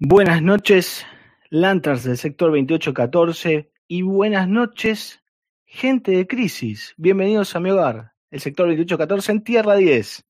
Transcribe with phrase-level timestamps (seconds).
[0.00, 1.06] Buenas noches,
[1.50, 5.22] Lanterns del sector 2814 y buenas noches,
[5.66, 6.94] gente de crisis.
[6.96, 10.24] Bienvenidos a mi hogar, el sector 2814 en Tierra 10.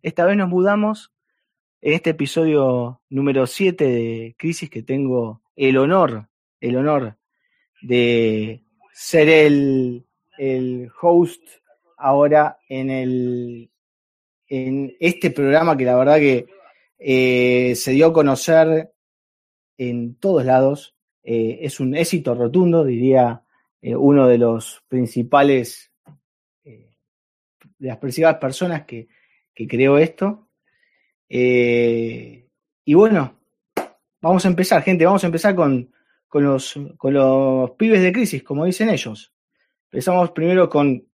[0.00, 1.12] Esta vez nos mudamos
[1.82, 7.18] en este episodio número 7 de Crisis que tengo el honor, el honor
[7.82, 8.64] de
[8.94, 10.06] ser el,
[10.38, 11.42] el host
[11.98, 13.70] ahora en el
[14.48, 16.46] en este programa que la verdad que
[16.98, 18.90] eh, se dio a conocer
[19.80, 20.94] en todos lados.
[21.22, 23.42] Eh, es un éxito rotundo, diría
[23.80, 25.90] eh, uno de los principales,
[26.64, 26.94] eh,
[27.78, 29.08] de las principales personas que,
[29.54, 30.48] que creó esto.
[31.28, 33.38] Y bueno,
[34.20, 35.90] vamos a empezar, gente, vamos a empezar con,
[36.28, 39.32] con, los, con los pibes de crisis, como dicen ellos.
[39.84, 41.08] Empezamos primero con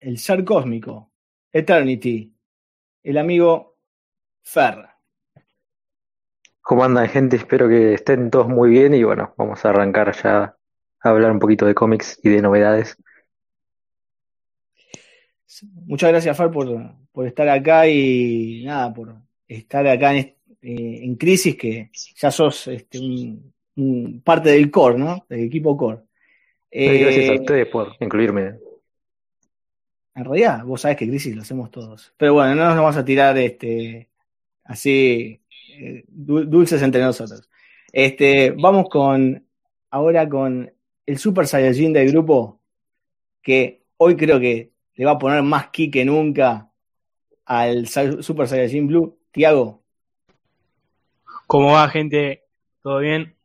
[0.00, 1.12] el ser cósmico,
[1.52, 2.34] Eternity,
[3.02, 3.76] el amigo
[4.42, 4.95] Fer.
[6.68, 7.36] ¿Cómo andan, gente?
[7.36, 10.56] Espero que estén todos muy bien y bueno, vamos a arrancar ya
[11.00, 12.96] a hablar un poquito de cómics y de novedades.
[15.86, 16.68] Muchas gracias, Fer, por,
[17.12, 19.14] por estar acá y nada, por
[19.46, 20.18] estar acá en,
[20.60, 25.24] eh, en crisis, que ya sos este, un, un parte del core, ¿no?
[25.28, 26.00] Del equipo core.
[26.70, 28.58] Eh, Gracias a Eh, ustedes por incluirme.
[30.14, 32.12] en realidad, vos sabés que crisis lo hacemos todos.
[32.16, 34.08] Pero bueno, no nos vamos a tirar este,
[34.64, 35.40] así
[35.78, 37.48] eh, du- dulces entre nosotros.
[37.92, 39.46] Este, vamos con
[39.90, 40.72] ahora con
[41.06, 42.60] el Super Saiyajin del grupo,
[43.42, 46.70] que hoy creo que le va a poner más ki que nunca
[47.44, 49.18] al Super Saiyajin Blue.
[49.30, 49.82] Tiago,
[51.46, 52.42] ¿Cómo va, gente?
[52.82, 53.36] ¿Todo bien?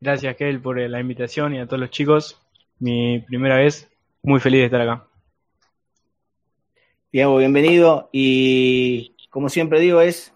[0.00, 2.40] Gracias, Kel, por la invitación y a todos los chicos.
[2.78, 3.90] Mi primera vez,
[4.22, 5.06] muy feliz de estar acá.
[7.10, 8.08] Tiago, bienvenido.
[8.10, 10.32] Y como siempre digo, es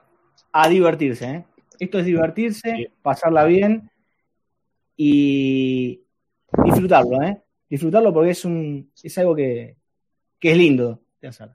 [0.53, 1.25] a divertirse.
[1.31, 1.45] ¿eh?
[1.79, 2.87] Esto es divertirse, Sí.
[3.03, 3.91] pasarla bien
[4.97, 6.01] y
[6.65, 7.41] disfrutarlo, ¿eh?
[7.69, 9.77] Disfrutarlo porque es un es algo que,
[10.39, 11.51] que es lindo de hacer.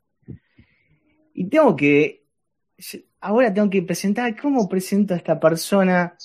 [1.34, 2.24] Y tengo que
[3.20, 6.18] ahora tengo que presentar cómo presento a esta persona,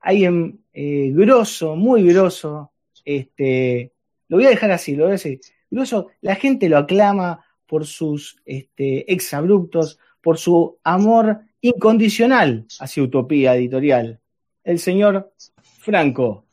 [0.00, 2.72] alguien eh, grosso, muy grosso.
[3.04, 3.92] Este,
[4.28, 5.40] lo voy a dejar así, lo voy a decir.
[5.70, 13.54] Grosso, la gente lo aclama por sus este, exabruptos, por su amor incondicional hacia Utopía
[13.54, 14.20] Editorial.
[14.64, 15.32] El señor
[15.80, 16.44] Franco.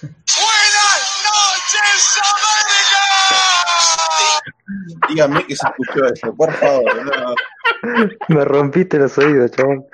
[0.00, 2.20] Buenas noches,
[4.42, 5.08] América.
[5.08, 7.04] Díganme que se escuchó eso, por favor.
[7.04, 7.34] no.
[8.28, 9.86] Me rompiste los oídos, chabón.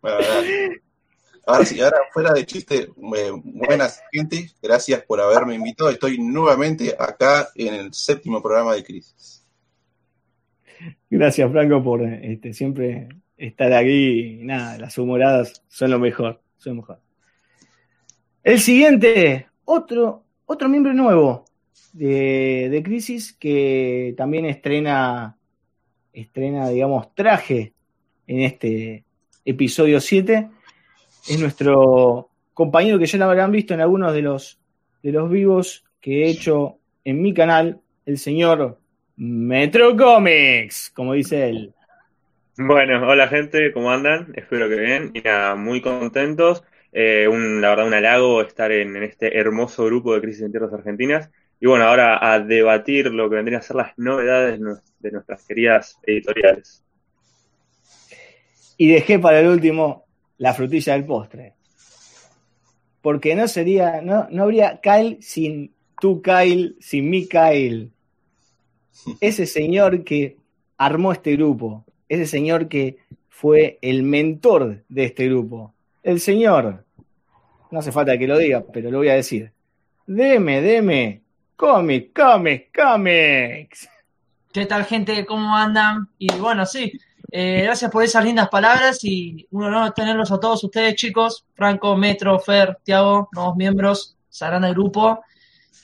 [0.00, 0.80] Bueno.
[1.46, 5.90] Ahora sí, ahora fuera de chiste, eh, buenas gente, gracias por haberme invitado.
[5.90, 9.44] Estoy nuevamente acá en el séptimo programa de Crisis.
[11.10, 14.40] Gracias, Franco, por este, siempre estar aquí.
[14.42, 16.40] Nada, las humoradas son lo mejor.
[16.56, 17.00] Son lo mejor.
[18.42, 21.44] El siguiente, otro, otro miembro nuevo
[21.92, 25.38] de, de Crisis que también estrena,
[26.12, 27.72] estrena, digamos, traje
[28.26, 29.04] en este
[29.44, 30.50] episodio 7.
[31.26, 34.58] Es nuestro compañero que ya lo habrán visto en algunos de los,
[35.02, 38.78] de los vivos que he hecho en mi canal, el señor
[39.16, 41.72] Metro Comics, como dice él.
[42.58, 44.32] Bueno, hola gente, ¿cómo andan?
[44.36, 46.62] Espero que bien y nada, muy contentos.
[46.92, 50.50] Eh, un, la verdad, un halago estar en, en este hermoso grupo de Crisis en
[50.50, 51.30] Tierras Argentinas.
[51.58, 54.60] Y bueno, ahora a debatir lo que vendrían a ser las novedades
[54.98, 56.84] de nuestras queridas editoriales.
[58.76, 60.04] Y dejé para el último
[60.38, 61.54] la frutilla del postre.
[63.00, 67.90] Porque no sería, no, no habría Kyle sin tú, Kyle, sin mi Kyle.
[69.20, 70.36] Ese señor que
[70.76, 76.84] armó este grupo, ese señor que fue el mentor de este grupo, el señor,
[77.70, 79.52] no hace falta que lo diga, pero lo voy a decir.
[80.06, 81.22] Deme, deme,
[81.56, 83.88] cómic, cómics, cómics.
[84.52, 85.24] ¿Qué tal, gente?
[85.26, 86.08] ¿Cómo andan?
[86.18, 86.92] Y bueno, sí,
[87.36, 91.44] eh, gracias por esas lindas palabras y un honor tenerlos a todos ustedes, chicos.
[91.54, 95.20] Franco, Metro, Fer, Tiago, nuevos miembros, sabrán del grupo.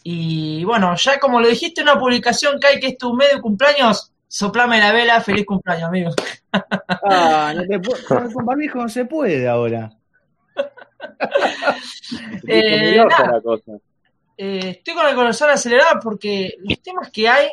[0.05, 4.13] Y bueno, ya como lo dijiste en una publicación, Kai, que es tu medio cumpleaños,
[4.29, 6.15] soplame la vela, feliz cumpleaños, amigos.
[6.53, 9.91] Ah, no te puedo- con barbijo no se puede ahora.
[12.47, 13.41] Eh, nada.
[14.37, 17.49] Eh, estoy con el corazón acelerado porque los temas que hay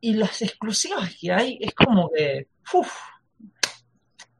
[0.00, 2.46] y las exclusivas que hay es como que.
[2.72, 2.92] uf.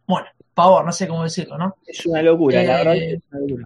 [0.09, 1.77] Bueno, pavor, no sé cómo decirlo, ¿no?
[1.87, 3.65] Es una locura, la Eh, verdad que es una locura.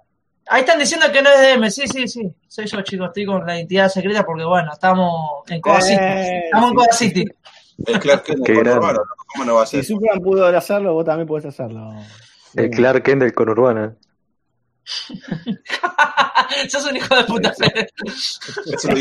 [0.49, 2.31] Ahí están diciendo que no es DM, sí, sí, sí.
[2.49, 5.99] Soy yo, chicos, estoy con la identidad secreta porque, bueno, estamos en Coda City.
[6.03, 6.77] Eh, Estamos en.
[6.77, 7.25] Coda City.
[7.87, 9.15] El Clark Kent del conurbano, ¿no?
[9.33, 9.85] ¿cómo no va a Si ser?
[9.87, 11.95] Superman pudo hacerlo, vos también podés hacerlo.
[12.55, 13.97] El Clark Kent del conurbano.
[16.69, 17.89] Sos un hijo de puta, Fede.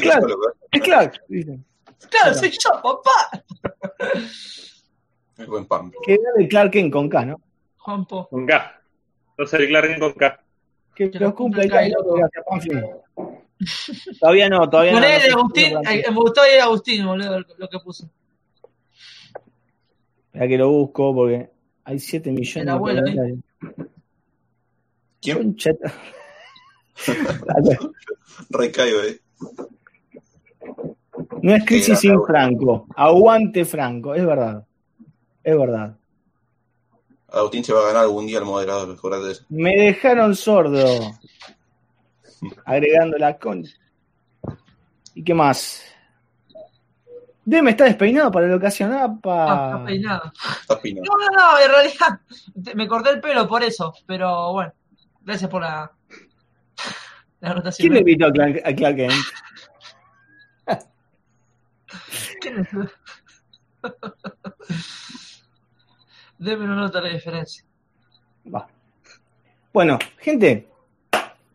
[0.02, 0.22] Claro.
[0.22, 0.54] solo, ¿eh?
[0.72, 1.66] Es Clark, dicen.
[2.10, 3.44] Claro, soy yo, papá.
[5.42, 5.92] El buen Pam.
[6.04, 7.42] Que era el Clark Kent con K, ¿no?
[7.78, 8.30] Juanpo.
[8.30, 8.82] Con K.
[9.46, 10.44] Soy el Clark Kent con K.
[10.96, 13.04] Que los lo cumple el cumpla el gracias, Panfilo.
[14.20, 15.00] Todavía no, todavía no.
[15.00, 18.10] Poné no de Agustín, eh, me gustó ahí Agustín, boludo, lo que puso.
[20.26, 21.50] Espera que lo busco porque
[21.84, 23.04] hay 7 millones El de abuelo, ¿eh?
[23.04, 23.40] comentarios.
[25.22, 25.56] ¿Quién?
[28.50, 29.20] Recaigo, ¿eh?
[31.42, 32.88] No es crisis sin Franco.
[32.96, 34.66] Aguante Franco, es verdad.
[35.44, 35.98] Es verdad.
[37.32, 39.46] Agustín se va a ganar algún día el moderador, de eso.
[39.50, 41.16] Me dejaron sordo.
[42.66, 43.66] Agregando la con.
[45.16, 45.84] ¿Y qué más?
[47.44, 48.92] Deme está despeinado para la ocasión.
[48.94, 49.66] Ah, ¡Apa!
[49.66, 50.32] está peinado.
[50.62, 51.02] Está pino.
[51.04, 52.20] No, no, no, en realidad
[52.76, 54.74] me corté el pelo por eso, pero bueno,
[55.22, 55.92] gracias por la,
[57.40, 57.84] la anotación.
[57.84, 59.14] ¿Quién le invitó a Clark, a Clark Kent?
[66.42, 67.64] Deme una nota de la diferencia.
[68.52, 68.68] Va.
[69.72, 70.68] Bueno, gente,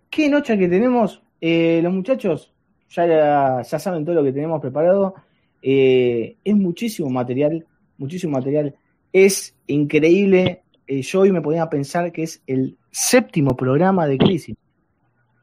[0.08, 1.20] qué noche que tenemos.
[1.40, 2.54] Eh, los muchachos
[2.90, 5.16] ya, ya saben todo lo que tenemos preparado.
[5.60, 7.66] Eh, es muchísimo material,
[7.98, 8.76] muchísimo material.
[9.12, 10.62] Es increíble.
[10.86, 14.56] Eh, yo hoy me ponía a pensar que es el séptimo programa de Crisis.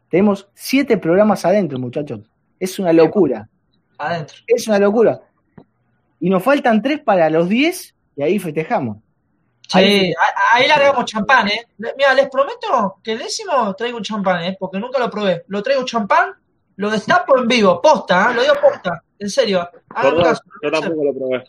[0.07, 2.21] Tenemos siete programas adentro, muchachos.
[2.61, 3.49] Es una locura.
[3.97, 4.37] Adentro.
[4.47, 5.19] Es una locura.
[6.21, 9.02] Y nos faltan tres para los diez y ahí festejamos.
[9.67, 10.13] Sí, Ahí- ahí,
[10.53, 11.65] ahí largamos champán, ¿eh?
[11.77, 14.57] Mira, les prometo que el décimo traigo un champán, ¿eh?
[14.59, 15.45] Porque nunca lo probé.
[15.47, 16.33] Lo traigo champán,
[16.75, 18.33] lo destapo en vivo, posta, ¿eh?
[18.35, 19.67] Lo digo posta, en serio.
[19.93, 20.41] Perdón, caso.
[20.61, 21.43] yo tampoco lo probé.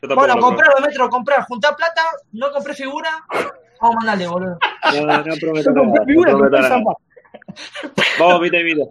[0.00, 0.56] Yo tampoco Bueno, lo probé.
[0.56, 2.02] comprarlo, metro, comprar, juntar plata,
[2.32, 3.10] no compré figura,
[3.80, 4.58] vamos a mandarle, boludo.
[4.94, 5.80] No, no prometo Yo nada.
[5.80, 6.68] compré No figura, prometo compré nada.
[6.74, 6.94] champán.
[8.18, 8.84] Vamos, y mita.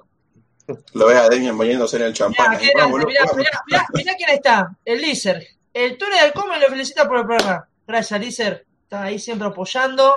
[0.93, 2.57] Lo ve a Demian bañándose en el champán.
[2.57, 3.23] Mirá, mirá, mirá,
[3.67, 5.45] mirá, mirá quién está, el Lizer.
[5.73, 7.67] El túnel del Come le felicita por el programa.
[7.87, 8.65] Gracias, Lizer.
[8.83, 10.13] Está ahí siempre apoyando.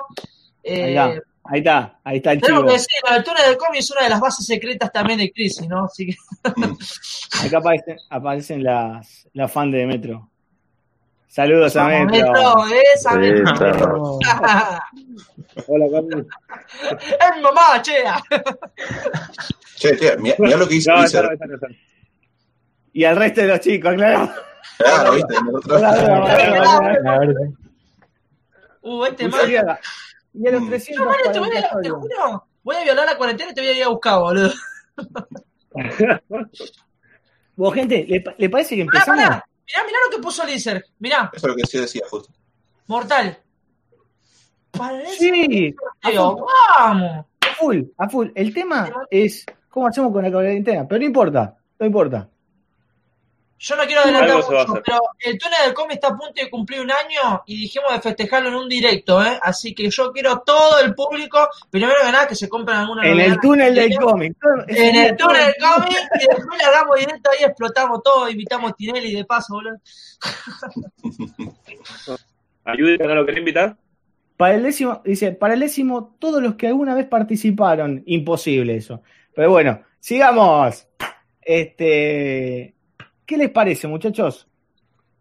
[0.65, 1.05] Ahí Eh, está,
[1.45, 2.67] ahí está, ahí está el tengo chivo.
[2.69, 5.67] que decir, el túnel del Come es una de las bases secretas también de Crisis,
[5.69, 5.85] ¿no?
[5.85, 6.15] Así que
[7.47, 10.27] Acá aparecen, aparecen las, las fans de Metro.
[11.29, 12.07] Saludos a Metro.
[12.11, 12.65] Metro,
[12.95, 14.19] esa Metro.
[14.21, 14.85] Esa.
[15.69, 16.27] Hola, Carlos.
[17.01, 18.21] es mi mamá, chea.
[19.77, 21.05] Che, che, mirá, mirá lo que hizo no.
[22.93, 24.29] Y al resto de los chicos, claro.
[24.79, 25.79] Claro, viste, en el otro-
[28.83, 29.25] Uh, este.
[30.33, 30.69] Y a los Mm.
[30.69, 33.61] 300 Yo, man, te, voy a, te juro, voy a violar la cuarentena y te
[33.61, 34.53] voy a ir a buscar, boludo.
[37.57, 39.17] Vos, gente, ¿le, pa- le parece que empezamos?
[39.17, 40.85] mirá, mirá, mirá lo que puso Lizer.
[40.99, 42.33] Mirá, Eso es lo que sí decía justo.
[42.87, 43.39] mortal.
[44.71, 46.43] Parece Sí, full, vamos.
[46.81, 47.25] a
[47.59, 48.29] full, a full.
[48.35, 52.29] El tema es cómo hacemos con la cuarentena, pero no importa, no importa.
[53.63, 56.81] Yo no quiero adelantar mucho, pero el túnel del cómic está a punto de cumplir
[56.81, 59.39] un año y dijimos de festejarlo en un directo, ¿eh?
[59.43, 63.21] Así que yo quiero todo el público, primero que nada, que se compren alguna En
[63.21, 64.35] el túnel del cómic.
[64.67, 68.75] En el túnel del cómic y después le hagamos directo ahí, explotamos todo, invitamos a
[68.75, 69.77] Tinelli de paso, boludo.
[72.65, 73.77] Ayúdenme, ¿no lo querés invitar?
[74.39, 78.05] Para el décimo, dice, para el décimo, todos los que alguna vez participaron.
[78.07, 79.03] Imposible eso.
[79.35, 80.87] Pero bueno, sigamos.
[81.43, 82.75] Este,
[83.31, 84.49] ¿qué les parece, muchachos?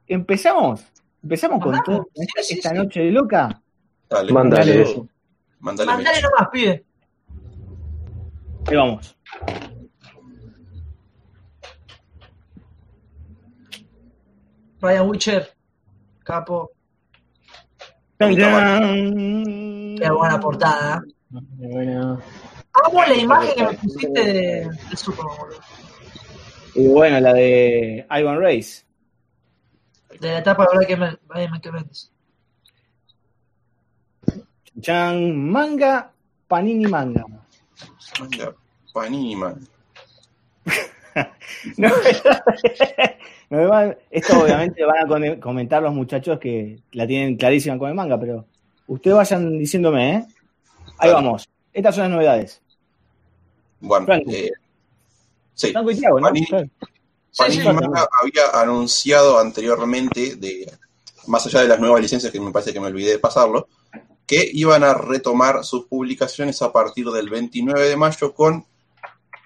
[0.07, 0.83] ¿Empezamos?
[1.21, 2.75] ¿Empezamos con todo sí, esta, sí, esta sí.
[2.75, 3.61] noche de loca?
[4.09, 5.07] Dale, Mándale mandale, eso.
[5.59, 6.27] mandale Mandale mecha.
[6.27, 6.85] nomás, pibe.
[8.65, 9.15] Ahí vamos.
[14.81, 15.49] Ryan Witcher,
[16.23, 16.71] capo.
[18.17, 19.05] Tan, Puta tan.
[19.97, 21.03] Qué buena portada.
[21.05, 21.13] ¿eh?
[21.29, 22.19] Bueno,
[22.73, 25.59] Amo la imagen que me pusiste de, de Superman, boludo.
[26.75, 28.83] Y bueno, la de Ivan Race.
[30.19, 32.11] De la etapa de Brian Bendis.
[34.81, 36.11] Chan, manga,
[36.47, 37.25] panini manga.
[38.19, 38.53] Manga,
[38.93, 39.67] Panini, man.
[41.79, 41.89] No,
[44.11, 48.45] esto obviamente van a comentar los muchachos que la tienen clarísima con el manga, pero
[48.87, 50.27] ustedes vayan diciéndome, ¿eh?
[50.99, 51.49] Ahí vamos.
[51.73, 52.61] Estas son las novedades.
[53.79, 54.51] Bueno, eh,
[55.67, 55.73] sí.
[56.21, 56.45] Panini.
[56.47, 56.67] Claro.
[57.31, 57.67] Sí, Panini sí.
[57.67, 60.71] Manga había anunciado anteriormente, de,
[61.27, 63.67] más allá de las nuevas licencias, que me parece que me olvidé de pasarlo,
[64.25, 68.65] que iban a retomar sus publicaciones a partir del 29 de mayo con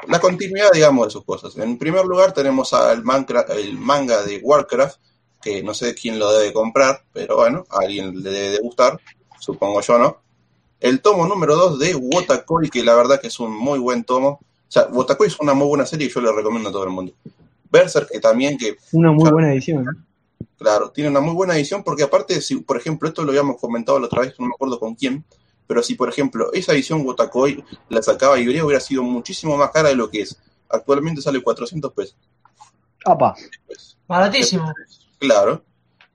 [0.08, 1.58] la continuidad, digamos, de sus cosas.
[1.58, 4.98] En primer lugar tenemos al Minecraft- el manga de Warcraft,
[5.42, 9.00] que no sé quién lo debe comprar, pero bueno, a alguien le debe de gustar,
[9.40, 10.22] supongo yo, ¿no?
[10.80, 14.42] El tomo número 2 de Wotakoi, que la verdad que es un muy buen tomo.
[14.74, 16.90] O sea, Wotakoi es una muy buena serie y yo le recomiendo a todo el
[16.90, 17.14] mundo.
[17.70, 19.36] Berserk, que también, que Una muy Claro.
[19.36, 19.86] buena edición.
[19.86, 19.92] ¿no?
[20.58, 24.00] Claro, tiene una muy buena edición porque aparte, si por ejemplo, esto lo habíamos comentado
[24.00, 25.24] la otra vez, no me acuerdo con quién,
[25.68, 29.90] pero si por ejemplo esa edición Wotakoi la sacaba Ibrea hubiera sido muchísimo más cara
[29.90, 30.40] de lo que es.
[30.70, 32.16] Actualmente sale 400 pesos.
[33.06, 33.36] Apa,
[33.68, 34.74] Pues, Baratísimo.
[35.20, 35.64] claro.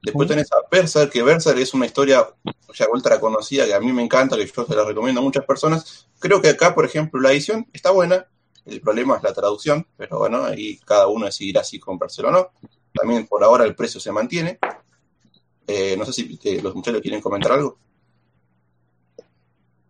[0.02, 2.26] Después tenés a Berserk, que Berserk es una historia
[2.74, 5.44] ya ultra conocida que a mí me encanta, que yo se la recomiendo a muchas
[5.44, 6.08] personas.
[6.18, 8.26] Creo que acá, por ejemplo, la edición está buena.
[8.68, 12.50] El problema es la traducción, pero bueno, ahí cada uno decidirá si comprárselo o no.
[12.92, 14.58] También por ahora el precio se mantiene.
[15.66, 17.78] Eh, no sé si eh, los muchachos quieren comentar algo.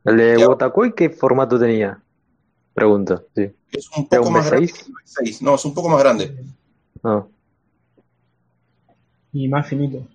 [0.05, 0.47] ¿El de.
[0.47, 2.01] Wotakoi qué formato tenía?
[2.75, 3.51] Pregunto, sí.
[3.73, 4.67] Es un ¿Era poco un más grande.
[4.67, 4.73] B6?
[4.73, 4.83] que
[5.25, 5.41] el B6.
[5.43, 6.45] No, es un poco más grande.
[7.03, 7.25] Ah,
[9.33, 10.07] Y más finito.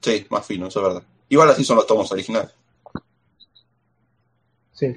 [0.00, 1.02] Sí, más fino, eso es verdad.
[1.28, 2.50] Igual así son los tomos originales.
[4.72, 4.94] Sí.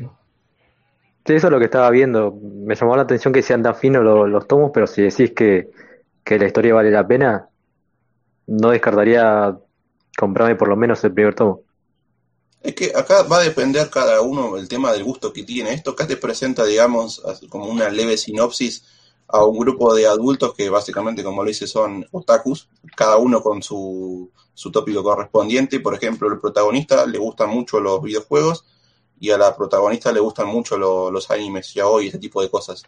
[1.25, 2.35] Sí, eso es lo que estaba viendo.
[2.41, 5.69] Me llamó la atención que sean tan finos los, los tomos, pero si decís que,
[6.23, 7.47] que la historia vale la pena,
[8.47, 9.55] no descartaría
[10.17, 11.61] comprarme por lo menos el primer tomo.
[12.61, 15.73] Es que acá va a depender cada uno el tema del gusto que tiene.
[15.73, 18.83] Esto acá te presenta, digamos, como una leve sinopsis
[19.27, 23.63] a un grupo de adultos que básicamente, como lo dice, son otakus, cada uno con
[23.63, 25.79] su, su tópico correspondiente.
[25.79, 28.65] Por ejemplo, el protagonista le gustan mucho los videojuegos
[29.21, 32.49] y a la protagonista le gustan mucho lo- los animes, ya hoy, ese tipo de
[32.49, 32.83] cosas.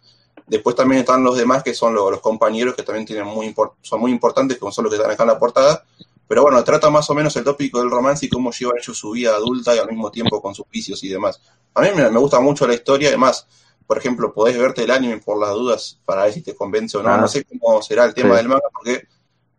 [0.46, 4.00] Después también están los demás que son lo- los compañeros que también tienen muy son
[4.00, 5.84] muy importantes, como son los que están acá en la portada.
[6.26, 9.12] Pero bueno, trata más o menos el tópico del romance y cómo llevan ellos su
[9.12, 11.40] vida adulta y al mismo tiempo con sus vicios y demás.
[11.74, 13.46] A mí me, me gusta mucho la historia, además,
[13.86, 17.02] por ejemplo, podés verte el anime por las dudas para ver si te convence o
[17.02, 17.10] no.
[17.10, 17.18] Ah.
[17.18, 18.36] No sé cómo será el tema Sí.
[18.38, 19.06] del manga, porque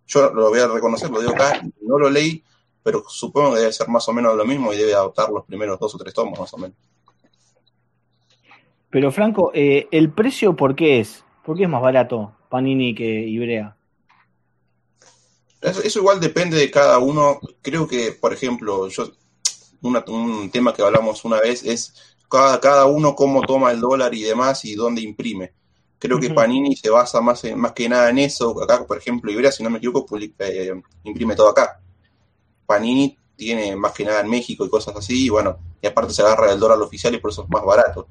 [0.08, 2.44] yo lo voy a reconocer, lo digo acá, no lo leí,
[2.86, 5.80] pero supongo que debe ser más o menos lo mismo y debe adoptar los primeros
[5.80, 6.78] dos o tres tomos, más o menos.
[8.92, 11.26] pero Franco, eh, ¿el precio por qué es?
[11.44, 13.76] ¿Por qué es más barato Panini que Ibrea?
[15.62, 17.40] Eso, igual depende de cada uno.
[17.64, 19.10] Creo que, por ejemplo, yo
[19.82, 21.96] una- un tema que hablamos una vez es
[22.30, 25.54] cada, cada uno cómo toma el dólar y demás y dónde imprime.
[25.98, 26.30] Creo que.
[26.30, 28.62] Panini se basa más, en- más que nada en eso.
[28.62, 31.82] Acá, por ejemplo, Ibrea, si no me equivoco, publi- eh, imprime todo acá.
[32.66, 36.22] Panini tiene más que nada en México y cosas así, y bueno, y aparte se
[36.22, 38.08] agarra el dólar oficial y por eso es más barato.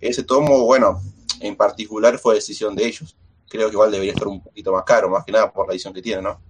[0.00, 1.00] Ese tomo, bueno,
[1.40, 3.16] en particular fue decisión de ellos.
[3.48, 5.92] Creo que igual debería estar un poquito más caro, más que nada por la edición
[5.92, 6.40] que tiene, ¿no?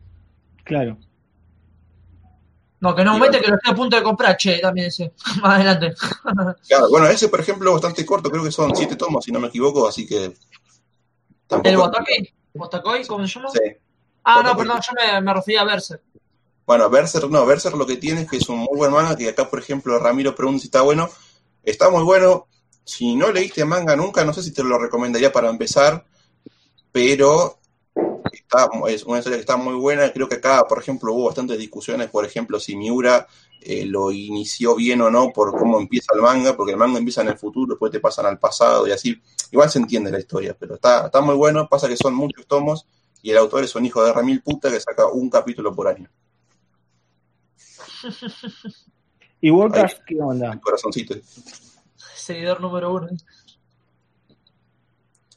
[0.64, 0.98] Claro.
[2.80, 5.12] No, que no aumente, que lo estoy a punto de comprar, che, también ese.
[5.42, 5.94] Más adelante.
[6.66, 9.38] Claro, bueno, ese por ejemplo es bastante corto, creo que son siete tomos, si no
[9.38, 10.34] me equivoco, así que.
[11.64, 12.32] ¿El Botakoi?
[12.54, 13.06] ¿Botakoi?
[13.06, 13.50] ¿Cómo se llama?
[13.50, 13.60] Sí.
[14.24, 16.02] Ah, no, perdón, yo me, me refería a Berserk.
[16.70, 19.28] Bueno, Berserk no, Berserk lo que tiene es que es un muy buen manga, que
[19.28, 21.10] acá por ejemplo Ramiro pregunta si está bueno.
[21.64, 22.46] Está muy bueno.
[22.84, 26.04] Si no leíste manga nunca, no sé si te lo recomendaría para empezar,
[26.92, 27.58] pero
[28.32, 30.12] está, es una historia que está muy buena.
[30.12, 33.26] Creo que acá, por ejemplo, hubo bastantes discusiones, por ejemplo, si Miura
[33.62, 37.22] eh, lo inició bien o no por cómo empieza el manga, porque el manga empieza
[37.22, 39.20] en el futuro, después te pasan al pasado y así.
[39.50, 41.68] Igual se entiende la historia, pero está, está muy bueno.
[41.68, 42.86] Pasa que son muchos tomos
[43.22, 46.08] y el autor es un hijo de Ramil puta que saca un capítulo por año.
[49.40, 50.52] ¿Y Warcraft qué onda?
[50.52, 51.14] El corazoncito.
[52.14, 53.08] Seguidor número uno.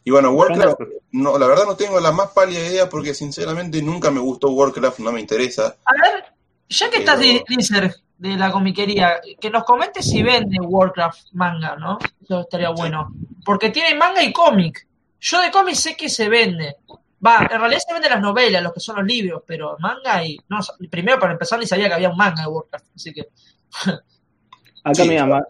[0.04, 0.80] Y bueno, Warcraft,
[1.12, 5.00] no, la verdad no tengo la más pálida idea porque sinceramente nunca me gustó Warcraft,
[5.00, 5.78] no me interesa.
[5.86, 6.26] A ver,
[6.68, 7.44] ya que estás de
[8.18, 11.98] de la comiquería, que nos comentes si vende Warcraft manga, ¿no?
[12.22, 13.10] Eso estaría bueno.
[13.44, 14.88] Porque tiene manga y cómic.
[15.20, 16.78] Yo de cómic sé que se vende.
[17.26, 20.38] Va, en realidad se venden las novelas, los que son los libros, pero manga y.
[20.50, 23.30] No, primero para empezar ni sabía que había un manga de Warcraft, así que.
[24.84, 25.48] Acá Sí, me llama.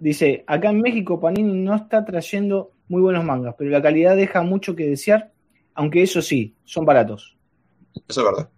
[0.00, 4.42] Dice, acá en México Panini no está trayendo muy buenos mangas, pero la calidad deja
[4.42, 5.32] mucho que desear,
[5.74, 7.36] aunque eso sí, son baratos.
[8.08, 8.48] Eso es verdad.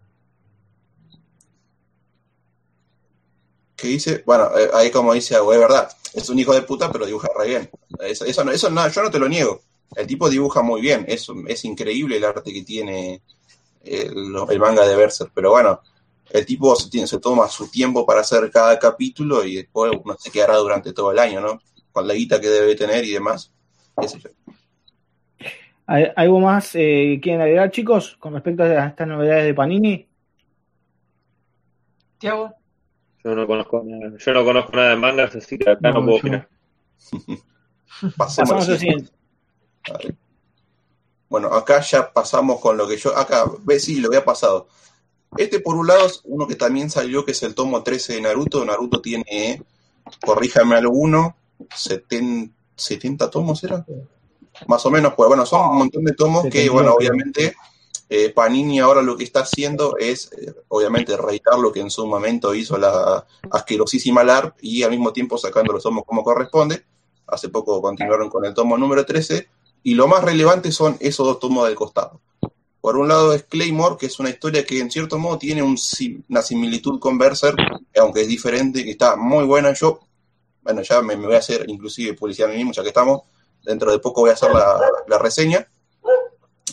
[3.75, 4.23] ¿Qué dice?
[4.27, 5.89] Bueno, eh, ahí como dice, es verdad.
[6.13, 7.71] Es un hijo de puta, pero dibuja re bien.
[8.01, 9.63] Eso, eso, no, eso no, yo no te lo niego.
[9.97, 11.05] El tipo dibuja muy bien.
[11.09, 13.23] Es, es increíble el arte que tiene
[13.83, 15.33] el, el manga de Berserk.
[15.35, 15.81] Pero bueno,
[16.31, 20.17] el tipo se, tiene, se toma su tiempo para hacer cada capítulo y después uno
[20.19, 21.61] se quedará durante todo el año, ¿no?
[21.93, 23.53] Con la guita que debe tener y demás.
[24.01, 24.31] Qué sé yo.
[25.87, 30.07] ¿Hay- ¿Algo más eh, quieren agregar, chicos, con respecto a estas novedades de Panini?
[32.19, 32.55] Tiago,
[33.25, 36.07] Yo no conozco nada, yo no conozco nada de mangas, así que acá no, No,
[36.07, 36.49] puedo opinar.
[38.17, 39.13] Pasemos Pasamos al siguiente.
[41.29, 43.17] Bueno, acá ya pasamos con lo que yo.
[43.17, 44.69] Acá, ve, sí, lo había pasado.
[45.37, 48.21] Este por un lado es uno que también salió, que es el tomo 13 de
[48.23, 48.65] Naruto.
[48.65, 49.63] Naruto tiene,
[50.25, 51.37] corríjame alguno,
[51.75, 53.87] 70, 70 tomos, ¿era?
[54.67, 56.73] Más o menos, pues bueno, son un montón de tomos que, 78.
[56.73, 57.55] bueno, obviamente
[58.13, 62.05] eh, Panini ahora lo que está haciendo es, eh, obviamente, reeditar lo que en su
[62.09, 66.85] momento hizo la asquerosísima LARP y al mismo tiempo sacando los tomos como corresponde.
[67.29, 69.49] Hace poco continuaron con el tomo número 13
[69.83, 72.21] y lo más relevante son esos dos tomos del costado.
[72.81, 76.43] Por un lado es Claymore, que es una historia que en cierto modo tiene una
[76.43, 77.59] similitud con Berserk,
[78.01, 79.73] aunque es diferente, que está muy buena.
[79.75, 80.01] Yo,
[80.63, 83.23] bueno, ya me, voy a hacer inclusive publicidad a mí ya que estamos.
[83.63, 85.69] Dentro de poco voy a hacer la, la reseña.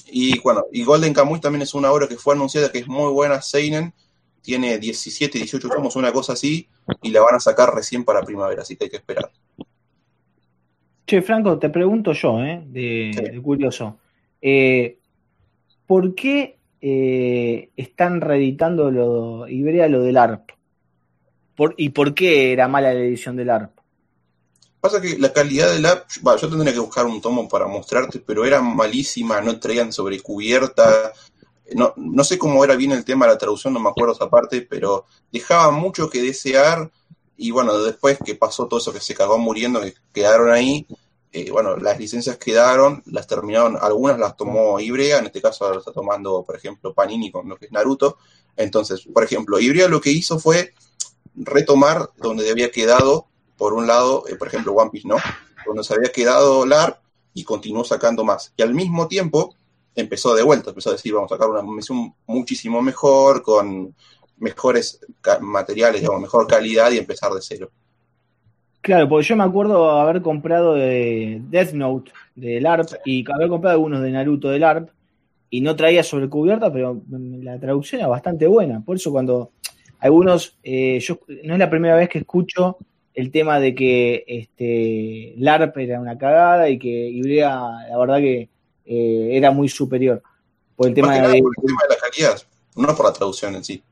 [0.06, 3.12] Y bueno, y Golden Kamuy también es una obra que fue anunciada que es muy
[3.12, 3.94] buena, Seinen.
[4.42, 6.70] Tiene 17, 18 tomos, una cosa así,
[7.02, 9.30] y la van a sacar recién para primavera, así que hay que esperar.
[11.08, 12.62] Che, Franco, te pregunto yo, ¿eh?
[12.68, 13.22] De, Sí.
[13.32, 13.98] de curioso.
[14.42, 14.98] Eh,
[15.86, 20.52] ¿Por qué eh, están reeditando lo, Ibrea lo del ARP?
[21.56, 23.72] Por- ¿Y por qué era mala la edición del ARP?
[24.82, 28.20] Pasa que la calidad del app, bueno, yo tendría que buscar un tomo para mostrarte,
[28.20, 31.14] pero era malísima, no traían sobrecubierta,
[31.74, 34.30] no, no sé cómo era bien el tema de la traducción, no me acuerdo esa
[34.30, 36.92] parte, pero dejaba mucho que desear,
[37.38, 40.88] y bueno, después que pasó todo eso que se cagó muriendo, que quedaron ahí,
[41.32, 45.80] eh, bueno, las licencias quedaron, las terminaron, algunas las tomó Ibrea, en este caso las
[45.80, 48.18] está tomando, por ejemplo, Panini con lo que es Naruto,
[48.56, 50.74] entonces, por ejemplo, Ibrea lo que hizo fue
[51.36, 55.18] retomar donde había quedado, por un lado, eh, por ejemplo, One Piece, ¿no?
[55.66, 56.98] Donde se había quedado LARP
[57.34, 58.54] y continuó sacando más.
[58.58, 59.54] Y al mismo tiempo
[59.96, 63.96] empezó de vuelta, empezó a decir, vamos a sacar una misión muchísimo mejor, con
[64.38, 65.00] mejores
[65.42, 67.72] materiales, digamos, mejor calidad y empezar de cero.
[68.82, 73.74] Claro, porque yo me acuerdo haber comprado de Death Note del ARP y haber comprado
[73.74, 74.90] algunos de Naruto del ARP
[75.50, 78.82] y no traía sobrecubierta, pero la traducción era bastante buena.
[78.82, 79.52] Por eso cuando
[80.00, 82.78] algunos, eh, yo no es la primera vez que escucho
[83.14, 87.52] el tema de que este LARP era una cagada y que Ibrea,
[87.90, 88.50] la verdad que
[88.86, 90.22] eh, era muy superior.
[90.76, 92.42] Por el tema que nada de, por el tema de la calidad,
[92.76, 93.84] no por la traducción en sí.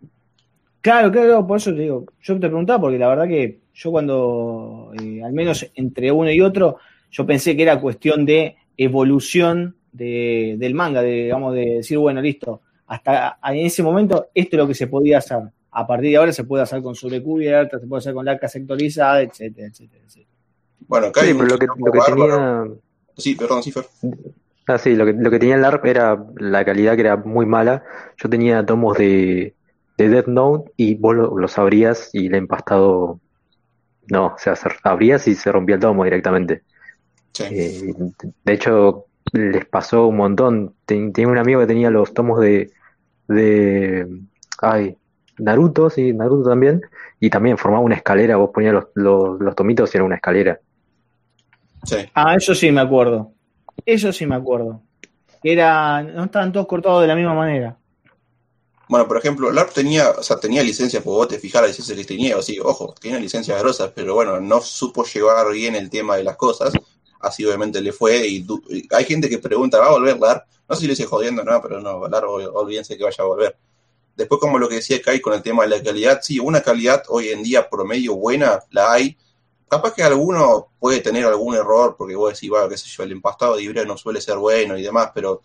[0.86, 4.92] Claro, claro, por eso te digo, yo te preguntaba porque la verdad que yo cuando,
[5.02, 6.78] eh, al menos entre uno y otro,
[7.10, 12.22] yo pensé que era cuestión de evolución de, del manga, de, digamos, de decir, bueno,
[12.22, 15.40] listo, hasta en ese momento esto es lo que se podía hacer.
[15.72, 19.24] A partir de ahora se puede hacer con sobrecubierta, se puede hacer con laca sectorizada,
[19.24, 20.38] etcétera, etcétera, etcétera.
[20.82, 22.64] Bueno, acá Sí, hay pero un lo que, lo tenía.
[23.18, 23.86] Sí, perdón, sí, Fer.
[24.68, 27.48] Ah, sí, lo que, lo que tenía el ARP era la calidad que era muy
[27.48, 27.84] mala.
[28.18, 29.55] Yo tenía tomos de,
[29.98, 33.20] de Death Note y vos lo, lo sabrías y el empastado.
[34.10, 36.64] No, o sea, se abrías y se rompía el tomo directamente.
[37.34, 37.46] Sí.
[37.50, 37.84] Eh,
[38.46, 40.76] de hecho, les pasó un montón.
[40.86, 42.72] Ten- tenía un amigo que tenía los tomos de,
[43.28, 44.08] de
[44.62, 44.98] ay,
[45.40, 46.82] Naruto, sí, Naruto también,
[47.20, 48.38] y también formaba una escalera.
[48.38, 50.60] Vos ponías los, los, los tomitos y era una escalera.
[51.84, 51.98] sí.
[52.14, 53.32] Ah, eso sí me acuerdo.
[53.86, 54.82] Eso sí me acuerdo.
[55.44, 57.78] Era, no estaban todos cortados de la misma manera.
[58.88, 62.06] Bueno, por ejemplo, LARP tenía, o sea, tenía licencia, pues vos te fijás la que
[62.06, 66.24] tenía, así, ojo, tenía licencias grosas, pero bueno, no supo llevar bien el tema de
[66.24, 66.72] las cosas,
[67.20, 68.46] así obviamente le fue, y,
[68.92, 70.44] hay gente que pregunta, ¿va a volver LARP?
[70.70, 73.28] No sé si le estoy jodiendo, no, pero no, LARP, ol- olvídense que vaya a
[73.28, 73.58] volver.
[74.16, 77.04] Después, como lo que decía Kai con el tema de la calidad, sí, una calidad
[77.10, 79.18] hoy en día promedio buena la hay.
[79.70, 83.12] Capaz que alguno puede tener algún error, porque vos decís, bueno, qué sé yo, el
[83.14, 85.42] empastado de Ibrea no suele ser bueno y demás, pero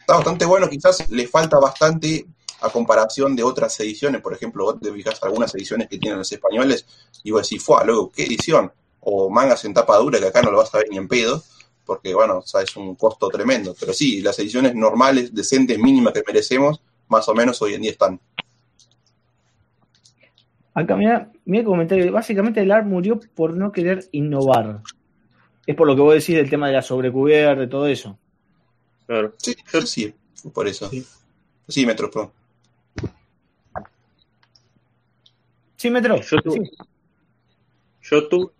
[0.00, 2.26] está bastante bueno, quizás le falta bastante
[2.60, 6.30] a comparación de otras ediciones, por ejemplo, vos te fijas algunas ediciones que tienen los
[6.30, 6.86] españoles
[7.22, 8.72] y vos decís, fue, luego, ¿qué edición?
[9.00, 11.42] O mangas en tapa dura que acá no lo vas a ver ni en pedo,
[11.84, 13.74] porque bueno, o sea, es un costo tremendo.
[13.78, 17.92] Pero sí, las ediciones normales, decentes, mínimas que merecemos, más o menos hoy en día
[17.92, 18.20] están.
[20.74, 22.12] Acá, mira, mira el comentario.
[22.12, 24.82] Básicamente el ARP murió por no querer innovar.
[25.66, 28.18] Es por lo que vos decís del tema de la sobrecubierta y todo eso.
[29.06, 29.34] Claro.
[29.38, 30.88] Sí, sí, sí, fue por eso.
[30.90, 31.06] Sí.
[31.68, 32.32] Sí, Metro Pro.
[35.86, 36.20] Sí, Metro.
[36.20, 36.70] Yo tu- Sí.
[38.02, 38.50] Yo tuve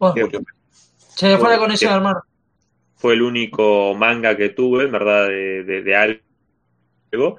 [0.00, 0.40] Bueno, Murió.
[1.14, 2.22] se me fue la conexión, hermano.
[2.96, 7.38] fue el único manga que tuve, en verdad, de, de, de algo,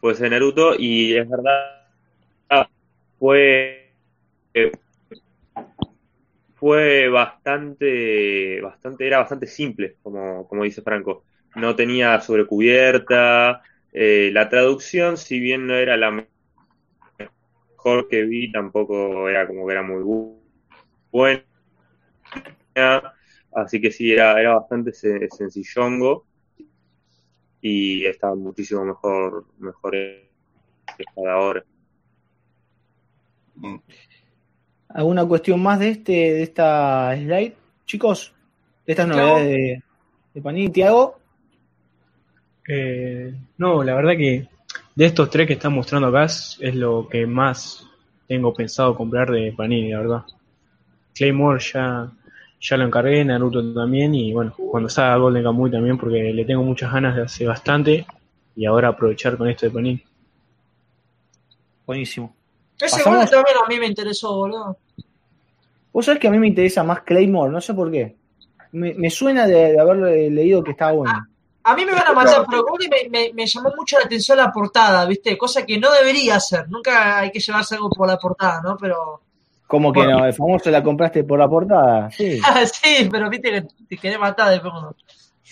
[0.00, 1.84] fue ese Naruto, y es verdad,
[3.18, 3.92] fue,
[4.54, 4.72] eh,
[6.54, 11.24] fue bastante, bastante, era bastante simple, como, como dice Franco.
[11.56, 13.62] No tenía sobrecubierta,
[13.94, 19.72] eh, la traducción, si bien no era la mejor que vi, tampoco era como que
[19.72, 20.40] era muy bu-
[21.10, 21.44] buena.
[23.52, 26.26] Así que sí, era, era bastante se- sencillongo.
[27.60, 30.28] y está muchísimo mejor, mejor que
[31.26, 31.64] ahora.
[33.56, 33.76] Mm.
[34.88, 37.54] ¿Alguna cuestión más de este de esta slide?
[37.86, 38.34] Chicos,
[38.86, 39.82] de estas novedades de,
[40.34, 41.18] de Panini, Tiago.
[42.66, 44.48] Eh, no, la verdad que
[44.94, 47.86] de estos tres que están mostrando acá es, lo que más
[48.26, 50.22] tengo pensado comprar de Panini, la verdad.
[51.14, 52.10] Claymore ya,
[52.60, 56.62] ya lo encargué, Naruto también, y bueno, cuando salga Golden Kamuy también, porque le tengo
[56.62, 58.06] muchas ganas de hace bastante,
[58.56, 60.02] y ahora aprovechar con esto de Panini.
[61.86, 62.34] Buenísimo.
[62.80, 64.78] Ese Pasamos- también a mí me interesó, boludo.
[65.92, 68.16] Vos sabés que a mí me interesa más Claymore, no sé por qué.
[68.72, 71.28] Me, me suena de, de haber leído que estaba bueno.
[71.66, 74.36] A mí me van a matar, pero Goldie me, me, me llamó mucho la atención
[74.36, 75.36] la portada, ¿viste?
[75.38, 76.68] Cosa que no debería hacer.
[76.68, 78.76] Nunca hay que llevarse algo por la portada, ¿no?
[78.76, 79.22] Pero.
[79.66, 80.18] ¿Cómo que Bueno.
[80.18, 80.26] no?
[80.26, 82.10] ¿El famoso la compraste por la portada?
[82.10, 82.38] Sí.
[82.82, 84.94] sí, pero viste que te querés matar después cuando.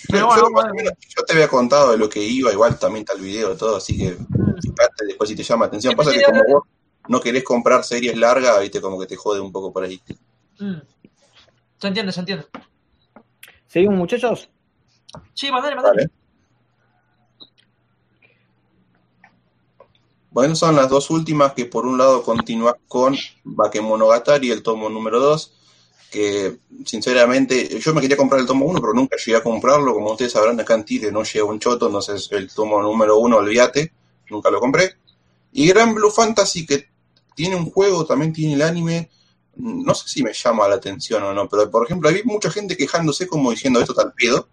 [0.09, 0.73] Pero Yo- bueno,
[1.09, 3.77] yo, te había contado de lo que iba, igual también está el video y todo,
[3.77, 5.95] así que fíjate después si te llama la atención.
[5.95, 6.63] Pasa que como vos
[7.09, 10.01] no querés comprar series largas, viste, como que te jode un poco por ahí.
[10.59, 10.75] Mm.
[11.79, 12.47] Se entiende, se entiende.
[13.67, 14.51] ¿Seguimos, muchachos?
[15.35, 16.11] Sí, mandale, mandale.
[20.31, 25.21] Bueno, son las dos últimas que por un lado continúas con Bakemonogatari, el tomo número
[25.21, 25.53] 2,
[26.11, 30.13] que sinceramente yo me quería comprar el tomo 1, pero nunca llegué a comprarlo, como
[30.13, 33.93] ustedes sabrán acá en Tire no llega un choto, entonces el tomo número 1, olvídate,
[34.31, 34.97] nunca lo compré.
[35.53, 36.89] Y Gran Blue Fantasy, que
[37.35, 39.11] tiene un juego, también tiene el anime,
[39.57, 42.75] no sé si me llama la atención o no, pero por ejemplo, hay mucha gente
[42.75, 44.49] quejándose como diciendo esto tal pedo,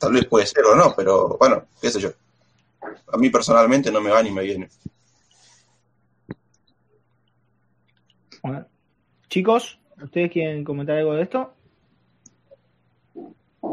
[0.00, 2.10] tal vez puede ser o no, pero bueno, qué sé yo.
[3.12, 4.68] A mí personalmente no me va ni me viene.
[8.42, 8.66] Bueno.
[9.28, 11.52] Chicos, ¿ustedes quieren comentar algo de esto?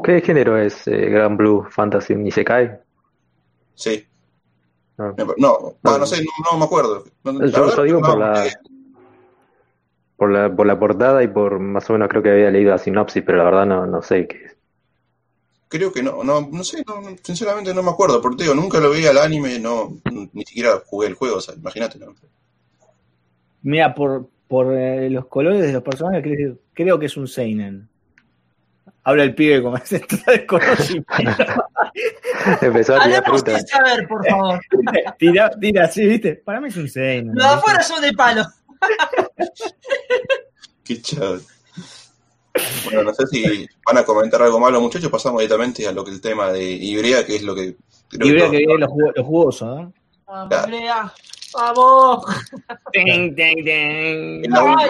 [0.03, 2.15] ¿Qué género es eh, Gran Blue Fantasy?
[2.15, 2.79] ¿Ni se cae?
[3.73, 4.05] Sí.
[4.97, 5.13] No.
[5.17, 7.05] Me- No, ah, no sé, no, no me acuerdo.
[7.23, 8.43] No, la Yo, yo digo no, por la,
[10.17, 12.77] por la por la portada y por más o menos creo que había leído la
[12.77, 14.56] sinopsis, pero la verdad no, no sé qué es.
[15.69, 18.79] Creo que no, no, no sé, no, sinceramente no me acuerdo, porque te digo, nunca
[18.79, 19.97] lo veía al anime, no,
[20.33, 21.99] ni siquiera jugué el juego, o sea, imagínate.
[21.99, 22.15] ¿no?
[23.63, 27.89] Mira, por, por eh, los colores de los personajes, creo, creo que es un Seinen.
[29.03, 31.45] Habla el pibe como ese desconocimiento.
[32.61, 33.59] Empezó a tirar Hablemos fruta.
[33.59, 34.59] saber, por favor.
[35.17, 36.35] tira, tira así, ¿viste?
[36.35, 37.35] Para mí es un Seinen.
[37.35, 38.43] Los de afuera son de palo.
[40.83, 41.41] Qué chaval.
[42.85, 46.11] Bueno, no sé si van a comentar algo malo, muchachos, pasamos directamente a lo que
[46.11, 47.75] el tema de Ibrea, que es lo que
[48.09, 49.93] creo que viene los, los jugosos, ¿no?
[50.25, 50.67] Vamos, Claro.
[50.67, 51.13] Brea.
[51.53, 52.25] Vamos.
[52.91, 54.43] Ting, ting, ting.
[54.45, 54.89] el Ay,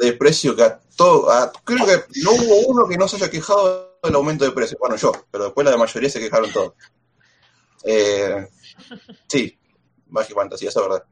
[0.00, 3.30] de precio que a todo, a- creo que no hubo uno que no se haya
[3.30, 4.76] quejado del aumento de precio.
[4.80, 6.72] Bueno, yo, pero después la mayoría se quejaron todos.
[7.84, 8.48] Eh,
[9.28, 9.56] sí,
[10.08, 11.04] Magic Fantasy, eso es verdad.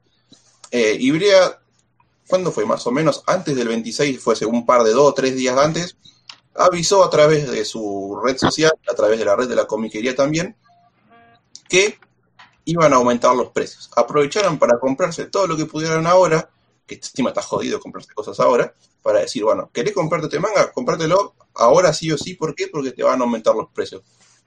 [0.71, 1.61] Eh, Ibrea,
[2.29, 2.65] ¿cuándo fue?
[2.65, 5.57] Más o menos antes del 26, fue hace un par de dos o tres días
[5.57, 5.97] antes,
[6.55, 10.15] avisó a través de su red social, a través de la red de la comiquería
[10.15, 10.57] también,
[11.69, 11.99] que
[12.65, 13.91] iban a aumentar los precios.
[13.97, 16.51] Aprovecharon para comprarse todo lo que pudieran ahora,
[16.87, 20.73] que encima está jodido comprarse cosas ahora, para decir, bueno, ¿querés comprarte este manga?
[20.73, 22.69] Comprártelo ahora sí o sí, ¿por qué?
[22.69, 24.03] Porque te van a aumentar los precios.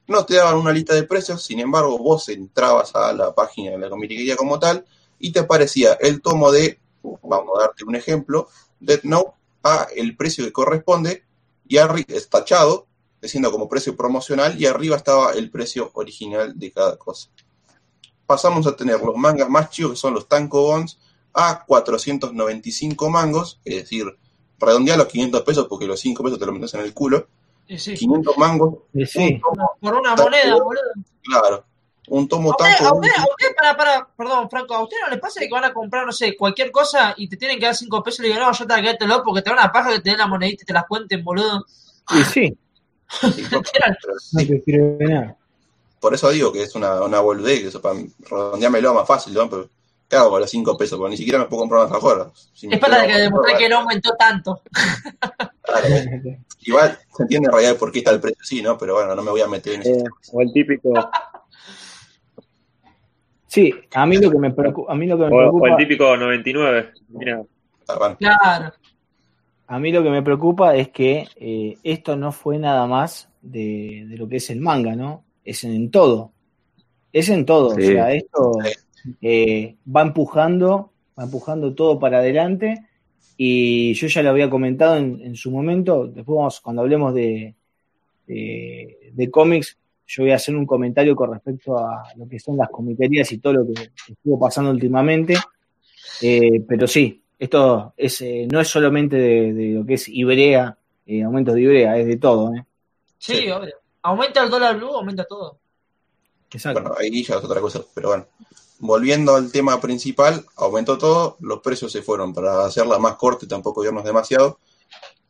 [0.07, 3.77] No te daban una lista de precios, sin embargo, vos entrabas a la página de
[3.77, 4.85] la comiquería como tal
[5.19, 8.47] y te aparecía el tomo de, vamos a darte un ejemplo,
[8.79, 9.31] Death Note
[9.63, 11.23] a el precio que corresponde
[11.67, 12.87] y arriba es tachado,
[13.21, 17.29] diciendo como precio promocional, y arriba estaba el precio original de cada cosa.
[18.25, 20.99] Pasamos a tener los mangas más chicos, que son los Tankobons,
[21.33, 24.05] a 495 mangos, es decir,
[24.59, 27.27] redondea los 500 pesos porque los 5 pesos te lo metes en el culo.
[27.77, 29.35] Sí, 500 mangos, Y sí.
[29.35, 30.81] un tomo, por una moneda, boludo.
[31.23, 31.63] claro,
[32.11, 35.09] un tomo ¿A usted, a usted, a usted, para, para, perdón, Franco, ¿a usted no
[35.09, 37.75] le pasa que van a comprar, no sé, cualquier cosa y te tienen que dar
[37.75, 40.01] 5 pesos y le digo, no, yo te quédatelo porque te van a paja que
[40.01, 41.65] te den la monedita y te las cuenten, boludo?
[42.09, 42.57] Y sí.
[43.07, 45.37] Sí, no, te sirve nada.
[46.01, 49.49] por eso digo que es una, una boludez, que eso para redondeármelo más fácil, ¿no?
[49.49, 49.69] Pero,
[50.09, 50.97] ¿qué hago con los 5 pesos?
[50.97, 52.29] Porque ni siquiera me puedo comprar una alfajora.
[52.53, 54.61] Si me Es para que demostrar que no aumentó tanto.
[55.61, 55.87] claro,
[56.63, 58.77] Igual se entiende en realidad por qué está el precio así, ¿no?
[58.77, 60.93] Pero bueno, no me voy a meter en ese Eh, o el típico,
[63.51, 65.69] Sí, a mí lo que me preocupa, a mí lo que me o, o preocupa,
[65.71, 66.91] el típico 99.
[67.09, 67.43] Mira,
[67.89, 68.73] Ah, Claro.
[69.67, 74.05] a mí lo que me preocupa es que eh, esto no fue nada más de,
[74.07, 75.25] de lo que es el manga, ¿no?
[75.43, 76.31] Es en, todo.
[77.11, 77.71] Es en todo.
[77.71, 77.81] Sí.
[77.81, 78.53] O sea, esto
[79.21, 82.85] eh, va empujando, va empujando todo para adelante.
[83.35, 86.07] Y yo ya lo había comentado en, en su momento.
[86.07, 87.53] Después vamos, cuando hablemos de,
[88.27, 89.77] de, de cómics,
[90.13, 93.37] yo voy a hacer un comentario con respecto a lo que son las comiquerías y
[93.37, 95.35] todo lo que estuvo pasando últimamente.
[96.21, 100.77] Eh, pero sí, esto es, eh, no es solamente de, de lo que es Ibrea,
[101.05, 102.53] eh, aumentos de Ibrea, es de todo.
[102.53, 102.65] ¿eh?
[103.17, 103.49] Sí, Sí.
[103.51, 103.73] obvio.
[104.03, 105.59] Aumenta el dólar blue, aumenta todo.
[106.51, 106.81] Exacto.
[106.81, 108.25] Bueno, ahí ya es otra cosa, pero bueno.
[108.79, 112.33] Volviendo al tema principal, aumentó todo, los precios se fueron.
[112.33, 114.57] Para hacerla más corta y tampoco irnos demasiado,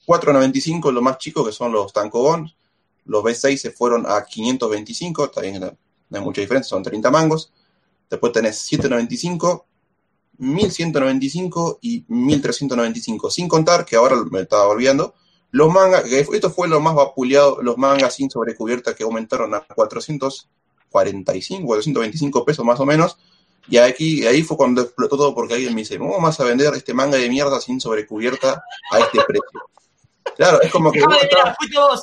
[0.08, 2.56] 4.95 lo más chico, que son los tankobons.
[3.06, 7.52] Los B6 se fueron a 525, está bien, no hay mucha diferencia, son 30 mangos.
[8.10, 9.66] Después tenés 795,
[10.38, 13.32] 1195 y 1395.
[13.32, 15.16] Sin contar que ahora me estaba olvidando,
[15.52, 21.66] los mangas, esto fue lo más vapuleado, los mangas sin sobrecubierta que aumentaron a 445,
[21.66, 23.18] 425 pesos más o menos.
[23.70, 26.74] Y aquí, ahí fue cuando explotó todo porque alguien me dice, ¿cómo vas a vender
[26.74, 29.62] este manga de mierda sin sobrecubierta a este precio?
[30.36, 31.16] Claro, es como que vos
[31.76, 32.02] vos.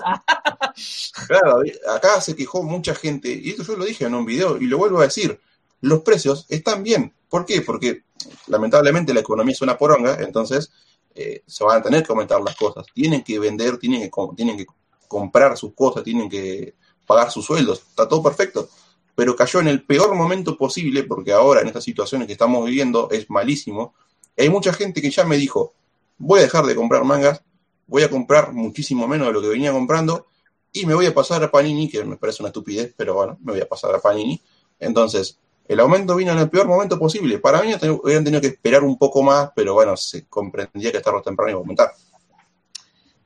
[1.26, 4.66] Claro, acá se quejó mucha gente, y esto yo lo dije en un video y
[4.66, 5.40] lo vuelvo a decir,
[5.80, 7.14] los precios están bien.
[7.28, 7.62] ¿Por qué?
[7.62, 8.04] Porque
[8.46, 10.70] lamentablemente la economía es una poronga, entonces
[11.14, 12.86] eh, se van a tener que aumentar las cosas.
[12.94, 14.66] Tienen que vender, tienen que, tienen que
[15.06, 16.74] comprar sus cosas, tienen que
[17.06, 18.68] pagar sus sueldos, está todo perfecto.
[19.14, 23.08] Pero cayó en el peor momento posible, porque ahora en estas situaciones que estamos viviendo
[23.10, 23.94] es malísimo.
[24.36, 25.74] Hay mucha gente que ya me dijo,
[26.18, 27.42] voy a dejar de comprar mangas,
[27.88, 30.26] voy a comprar muchísimo menos de lo que venía comprando
[30.72, 33.52] y me voy a pasar a Panini, que me parece una estupidez, pero bueno, me
[33.52, 34.40] voy a pasar a Panini.
[34.78, 37.38] Entonces, el aumento vino en el peor momento posible.
[37.38, 41.18] Para mí hubieran tenido que esperar un poco más, pero bueno, se comprendía que tarde
[41.18, 41.92] o temprano iba a aumentar.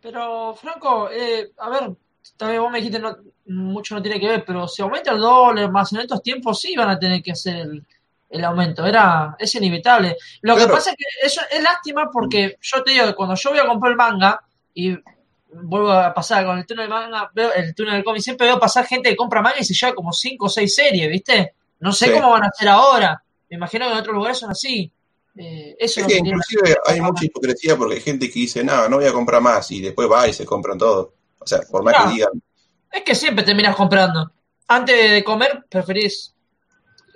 [0.01, 1.92] Pero, Franco, eh, a ver,
[2.37, 5.70] también vos me dijiste no, mucho no tiene que ver, pero si aumenta el dólar
[5.70, 7.87] más en estos tiempos, sí van a tener que hacer el,
[8.31, 8.87] el aumento.
[8.87, 10.16] Era, es inevitable.
[10.40, 13.51] Lo que pasa es que eso es lástima porque yo te digo que cuando yo
[13.51, 14.42] voy a comprar el manga
[14.74, 14.96] y
[15.54, 18.58] vuelvo a pasar con el túnel del manga, veo el túnel del cómic, siempre veo
[18.58, 21.54] pasar gente que compra manga y se lleva como 5 o 6 series, ¿viste?
[21.80, 22.12] No sé Sí.
[22.12, 23.22] cómo van a hacer ahora.
[23.50, 24.90] Me imagino que en otros lugares son así.
[25.37, 28.96] Eh, eso Es que inclusive hay mucha hipocresía porque hay gente que dice, no, no
[28.96, 31.14] voy a comprar más y después va y se compran todo.
[31.38, 32.30] O sea, por más que digan,
[32.90, 34.30] Es que siempre terminas comprando.
[34.68, 36.35] Antes de comer, preferís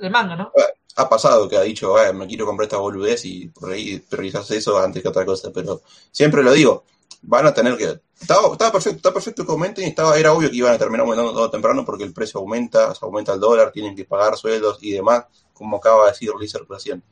[0.01, 0.53] el manga, ¿no?
[0.99, 4.51] ha pasado que ha dicho, "Ah, me quiero comprar esta boludez y por ahí priorizas
[4.51, 6.85] eso antes que otra cosa, pero siempre lo digo,
[7.23, 8.01] van a tener que...
[8.21, 11.51] Estaba, perfecto, está perfecto que aumenten estaba, era obvio que iban a terminar aumentando todo
[11.51, 15.27] temprano porque el precio aumenta, se aumenta el dólar, tienen que pagar sueldos y demás,
[15.53, 17.03] como acaba de decir Lizard recién.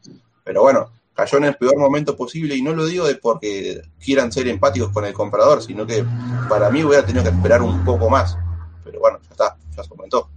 [0.43, 4.33] Pero bueno, cayó en el peor momento posible y no lo digo de porque quieran
[4.33, 6.05] ser empáticos con el comprador, sino que
[6.49, 8.37] para mí hubiera tenido que esperar un poco más.
[8.85, 10.31] Pero bueno, ya está, ya se aumentó.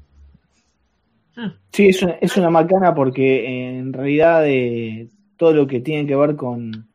[1.72, 6.16] Sí, es una, es una macana porque en realidad eh, todo lo que tiene que
[6.16, 6.87] ver con,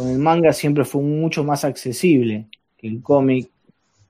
[0.00, 2.46] con el manga siempre fue mucho más accesible
[2.78, 3.50] que el cómic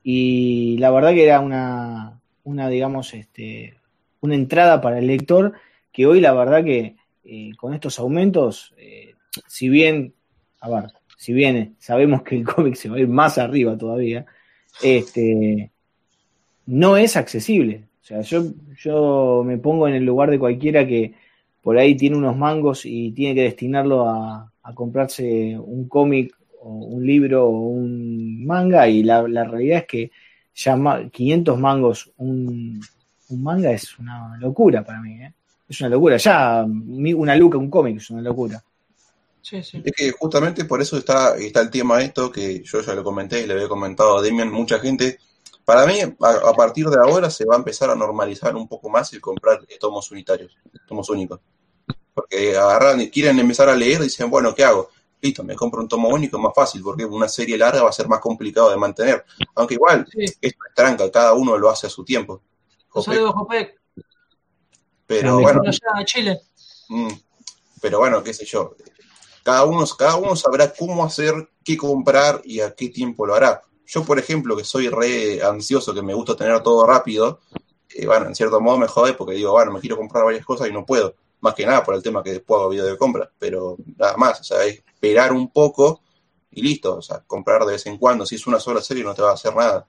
[0.05, 3.74] y la verdad que era una, una digamos, este,
[4.20, 5.53] una entrada para el lector
[5.90, 9.14] que hoy la verdad que eh, con estos aumentos, eh,
[9.48, 10.14] si bien,
[10.61, 14.26] a ver, si bien sabemos que el cómic se va a ir más arriba todavía,
[14.85, 15.72] este,
[16.66, 17.88] no es accesible.
[18.00, 18.44] O sea, yo,
[18.81, 21.14] yo me pongo en el lugar de cualquiera que
[21.61, 26.68] por ahí tiene unos mangos y tiene que destinarlo a, a comprarse un cómic o
[26.70, 30.11] un libro o un manga y la, la realidad es que
[30.54, 32.80] ya ma- 500 mangos un,
[33.30, 35.22] un manga es una locura para mí.
[35.22, 35.33] ¿eh?
[35.68, 36.16] Es una locura.
[36.16, 38.62] Ya mi- una luca, un cómic es una locura.
[39.42, 39.80] Sí, sí.
[39.85, 43.42] Es que justamente por eso está, está el tema esto, que yo ya lo comenté
[43.42, 45.18] y le había comentado a Demian, mucha gente,
[45.64, 48.90] para mí, a, a partir de ahora se va a empezar a normalizar un poco
[48.90, 50.56] más el comprar tomos unitarios,
[50.87, 51.40] tomos únicos.
[52.14, 54.90] Porque agarran y quieren empezar a leer y dicen, bueno, ¿qué hago?
[55.20, 57.92] Listo, me compro un tomo único, es más fácil, porque una serie larga va a
[57.92, 59.25] ser más complicado de mantener.
[59.55, 60.25] Aunque igual, Sí.
[60.25, 62.42] esto es tranca, cada uno lo hace a su tiempo.
[62.94, 63.79] Un saludo, Jopec.
[65.07, 65.61] Pero bueno,
[66.05, 66.40] Chile.
[66.88, 67.09] Mm,
[67.81, 68.75] pero bueno, qué sé yo.
[69.42, 73.62] Cada uno, cada uno sabrá cómo hacer, qué comprar y a qué tiempo lo hará.
[73.87, 77.40] Yo, por ejemplo, que soy re ansioso, que me gusta tener todo rápido,
[77.88, 80.68] eh, bueno, en cierto modo me jode porque digo, bueno, me quiero comprar varias cosas
[80.68, 81.14] y no puedo.
[81.40, 84.40] Más que nada por el tema que después hago video de compra, pero nada más,
[84.40, 86.03] o sea, es esperar un poco
[86.50, 88.26] y listo, o sea, comprar de vez en cuando.
[88.26, 89.87] Si es una sola serie no te va a hacer nada.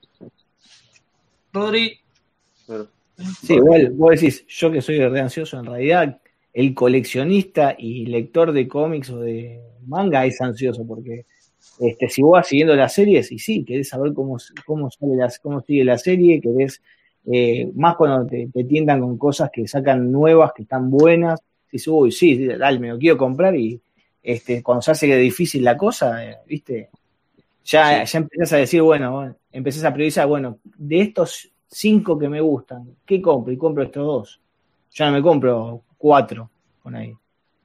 [1.51, 1.99] Rodri.
[3.43, 6.21] Sí, igual vos decís, yo que soy re ansioso, en realidad
[6.53, 11.25] el coleccionista y lector de cómics o de manga es ansioso porque
[11.79, 15.39] este, si vos vas siguiendo las series, y sí, querés saber cómo, cómo, sale las,
[15.39, 16.81] cómo sigue la serie, querés,
[17.25, 21.39] eh, más cuando te, te tientan con cosas que sacan nuevas, que están buenas,
[21.71, 23.79] dices, uy, sí, dale, me lo quiero comprar y
[24.23, 26.89] este, cuando se hace difícil la cosa, eh, viste,
[27.63, 28.13] ya, Sí.
[28.13, 32.41] ya empezás a decir, bueno, bueno, empezás a priorizar, bueno, de estos cinco que me
[32.41, 32.95] gustan.
[33.05, 33.53] ¿Qué compro?
[33.53, 34.41] Y compro estos dos.
[34.93, 36.49] Ya no me compro cuatro
[36.83, 37.13] con ahí.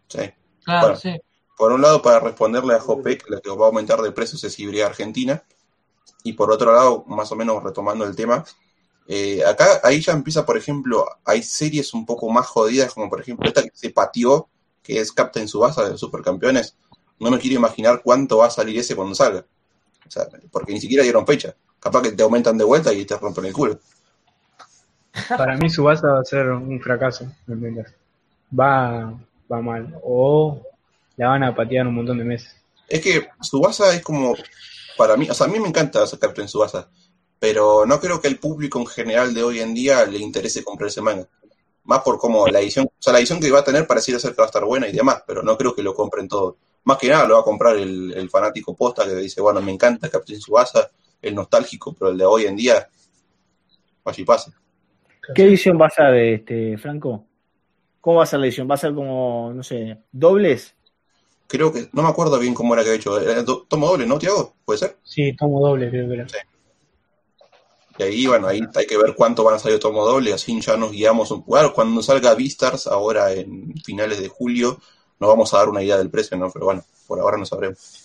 [0.06, 0.20] Sí.
[0.64, 0.96] Claro, Bueno.
[1.00, 1.16] sí.
[1.56, 4.58] Por un lado, para responderle a que lo que va a aumentar de precios es
[4.60, 5.42] Ibrea Argentina.
[6.22, 8.44] Y por otro lado, más o menos retomando el tema,
[9.08, 13.20] eh, acá ahí ya empieza, por ejemplo, hay series un poco más jodidas, como por
[13.20, 14.48] ejemplo esta que se pateó,
[14.82, 16.76] que es Captain Subasa de Supercampeones.
[17.18, 19.44] No me quiero imaginar cuánto va a salir ese cuando salga.
[20.06, 21.54] O sea, porque ni siquiera dieron fecha.
[21.80, 23.78] Capaz que te aumentan de vuelta y te rompen el culo.
[25.28, 27.94] Para mí Subasa va a ser un fracaso en ventas.
[28.58, 29.18] Va,
[29.50, 29.98] va mal.
[30.02, 30.60] O
[31.16, 32.54] la van a patear un montón de meses.
[32.88, 34.34] Es que Subasa es como,
[34.96, 36.88] para mí, o sea, a mí me encanta Captain Subasa,
[37.38, 40.88] pero no creo que el público en general de hoy en día le interese comprar
[40.88, 41.28] ese manga.
[41.84, 44.32] Más por como la edición, o sea, la edición que va a tener pareciera ser
[44.32, 46.56] que va a estar buena y demás, pero no creo que lo compren todo.
[46.84, 49.72] Más que nada lo va a comprar el, el fanático posta que dice, bueno, me
[49.72, 50.90] encanta Captain Subasa,
[51.22, 52.88] el nostálgico, pero el de hoy en día,
[54.16, 54.52] y pase.
[55.34, 57.24] ¿Qué edición va a ser, este, Franco?
[58.00, 58.68] ¿Cómo va a ser la edición?
[58.70, 60.74] ¿Va a ser como, no sé, dobles?
[61.48, 64.06] Creo que, no me acuerdo bien cómo era que había hecho, era do- tomo doble,
[64.06, 64.54] ¿no, Tiago?
[64.64, 64.96] ¿Puede ser?
[65.02, 66.26] Sí, tomo doble, creo que era.
[67.98, 70.76] Y ahí, bueno, ahí hay que ver cuánto van a salir tomo doble, así ya
[70.76, 74.78] nos guiamos un Claro, cuando salga Vistars, ahora en finales de julio,
[75.18, 76.50] nos vamos a dar una idea del precio, ¿no?
[76.50, 78.02] Pero bueno, por ahora no sabremos.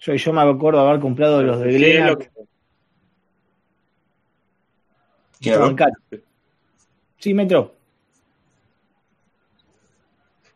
[0.00, 2.30] Yo, yo me acuerdo haber comprado los de Sí, lo que-
[5.40, 5.76] ¿Quién habló?
[7.18, 7.74] Sí, Metro.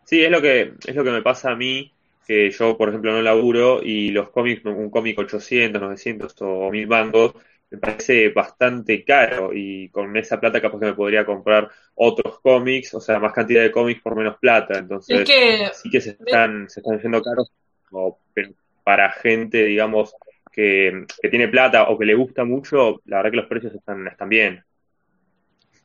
[0.04, 1.92] Sí, es lo que es lo que me pasa a mí,
[2.26, 6.88] que yo, por ejemplo, no laburo y los cómics, un cómic 800, 900 o 1000
[6.88, 7.34] mangos,
[7.70, 12.94] me parece bastante caro y con esa plata capaz que me podría comprar otros cómics,
[12.94, 16.10] o sea, más cantidad de cómics por menos plata, entonces Es que sí que se
[16.10, 17.52] están, se están yendo caros,
[18.34, 18.50] pero
[18.82, 20.14] para gente, digamos,
[20.50, 24.06] que, que tiene plata o que le gusta mucho, la verdad que los precios están,
[24.08, 24.64] están bien.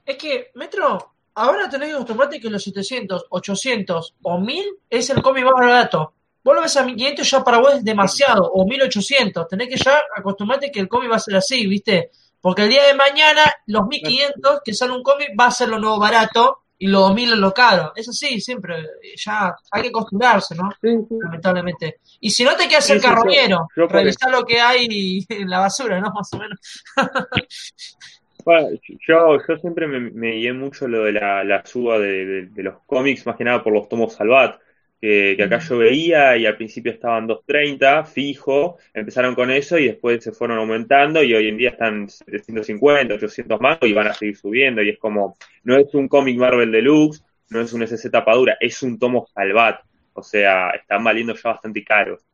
[0.06, 5.22] Es que, Metro, ahora tenés que acostumbrarte que los 700, 800 o 1000 es el
[5.22, 6.15] cómic más barato.
[6.46, 9.48] Vos lo ves a 1500 ya para vos es demasiado, o 1800.
[9.48, 12.12] Tenés que ya acostumbrarte que el cómic va a ser así, ¿viste?
[12.40, 15.80] Porque el día de mañana, los 1500 que sale un cómic va a ser lo
[15.80, 17.92] nuevo barato y los 2000 es lo caro.
[17.96, 18.76] Es así, siempre.
[19.16, 20.70] Ya hay que acostumbrarse, ¿no?
[21.24, 22.00] Lamentablemente.
[22.20, 25.60] Y si no te quedas Sí, el sí, carroñero, revisar lo que hay en la
[25.62, 26.12] basura, ¿no?
[26.14, 26.60] Más o menos.
[28.44, 28.68] Bueno,
[29.08, 32.64] yo, yo siempre me, me guié mucho lo de la, la suba de, de- de
[32.64, 34.60] los cómics, más que nada por los tomos Salvat,
[35.06, 39.86] que, que acá yo veía y al principio estaban 230 fijo, empezaron con eso y
[39.86, 44.16] después se fueron aumentando y hoy en día están 750, 800 mangos y van a
[44.16, 48.10] seguir subiendo y es como, no es un cómic Marvel Deluxe, no es un SC
[48.10, 49.82] tapadura, es un tomo Salvat,
[50.14, 52.26] o sea, están valiendo ya bastante caros.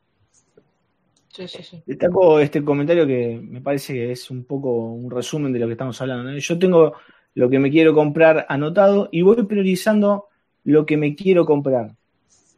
[1.27, 1.83] Sí, sí, sí.
[1.85, 5.73] Destaco este comentario que me parece que es un poco un resumen de lo que
[5.73, 6.31] estamos hablando.
[6.31, 6.37] ¿no?
[6.37, 6.93] Yo tengo
[7.33, 10.27] lo que me quiero comprar anotado y voy priorizando
[10.63, 11.95] lo que me quiero comprar.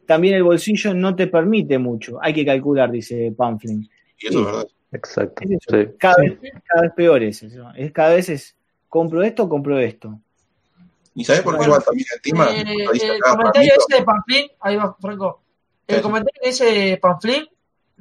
[0.06, 2.18] También el bolsillo no te permite mucho.
[2.20, 3.88] Hay que calcular, dice Pamphlet.
[4.18, 4.68] Y eso es verdad.
[4.92, 5.42] Exacto.
[5.44, 5.76] Es eso.
[5.76, 5.88] Sí.
[5.98, 7.70] Cada, vez, cada vez peor es eso.
[7.76, 8.56] Es, cada vez es,
[8.88, 10.18] compro esto, compro esto.
[11.14, 12.48] ¿Y sabes por qué Bueno, va también el tema?
[12.50, 12.64] Eh,
[13.14, 15.42] el comentario ese de Pamplín, ahí va, Franco.
[15.86, 17.46] El comentario ese de Pamplín,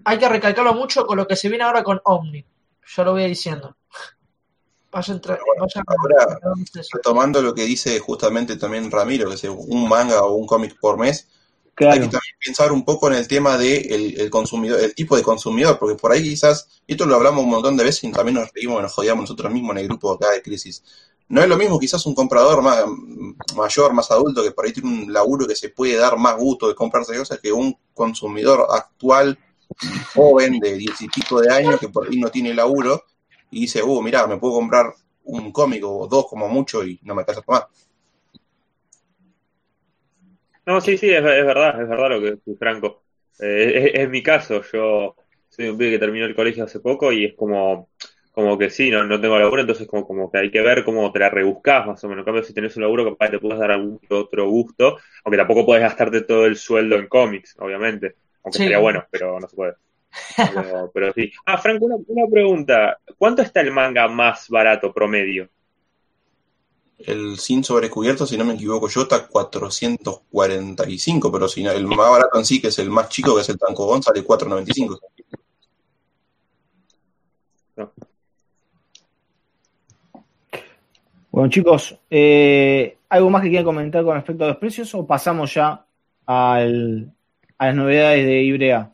[0.04, 2.44] hay que recalcarlo mucho con lo que se viene ahora con Omni.
[2.96, 3.76] Ya lo voy diciendo.
[4.92, 6.40] Vayan, tra- Bueno, ahora-.
[6.94, 11.00] Retomando lo que dice justamente también Ramiro, que es un manga o un cómic por
[11.00, 11.30] mes,
[11.78, 15.16] hay que también pensar un poco en el tema de el, el consumidor, el tipo
[15.16, 18.12] de consumidor, porque por ahí quizás, y esto lo hablamos un montón de veces y
[18.12, 20.84] también nos reímos, nos jodíamos nosotros mismos en el grupo acá de Crisis.
[21.30, 22.84] No es lo mismo quizás un comprador más,
[23.56, 26.68] mayor, más adulto, que por ahí tiene un laburo que se puede dar más gusto
[26.68, 29.40] de comprarse cosas, que un consumidor actual,
[30.14, 33.04] joven, de diez y pico de años, que por ahí no tiene laburo,
[33.50, 37.16] y dice, uh, mirá, me puedo comprar un cómic o dos como mucho y no
[37.16, 37.64] me alcanza más.
[40.66, 43.04] No, sí, sí, es, es verdad, es verdad lo que dice Franco.
[43.40, 45.16] Eh, es, es mi caso, yo
[45.50, 47.90] soy un pibe que terminó el colegio hace poco y es como,
[48.32, 51.12] como que sí, no, no tengo laburo, entonces como, como que hay que ver cómo
[51.12, 52.22] te la rebuscás más o menos.
[52.22, 55.66] En cambio, si tenés un laburo, capaz te puedes dar algún otro gusto, aunque tampoco
[55.66, 58.16] puedes gastarte todo el sueldo en cómics, obviamente.
[58.44, 58.64] Aunque Sí.
[58.64, 59.74] sería bueno, pero no se puede.
[60.44, 61.32] Pero, pero sí.
[61.46, 63.00] Ah, Franco, una, una pregunta.
[63.18, 65.50] ¿Cuánto está el manga más barato promedio?
[67.06, 72.10] El sin sobrecubierto, si no me equivoco yo, está 445, pero si no, el más
[72.10, 75.00] barato en sí, que es el más chico, que es el tancobón, sale 495.
[81.32, 85.52] Bueno, chicos, eh, ¿algo más que quieran comentar con respecto a los precios o pasamos
[85.54, 85.84] ya
[86.28, 87.12] al,
[87.58, 88.94] a las novedades de Ibrea?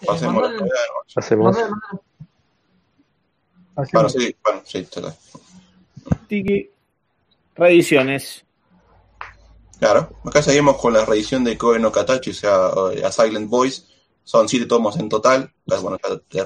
[0.00, 1.20] Eh, Pasemos a la Manuel, novedad, ¿no?
[1.20, 1.56] Hacemos.
[1.56, 2.00] Manuel, Manuel.
[3.92, 5.14] Bueno, sí, bueno, sí, total.
[6.32, 6.70] Tiki.
[7.54, 8.46] Reediciones.
[9.78, 13.50] Claro, acá seguimos con la reedición de Koe no Katachi, o sea, eh, a Silent
[13.50, 13.82] Voice.
[14.24, 15.52] Son siete tomos en total.
[15.66, 16.38] Bueno, te,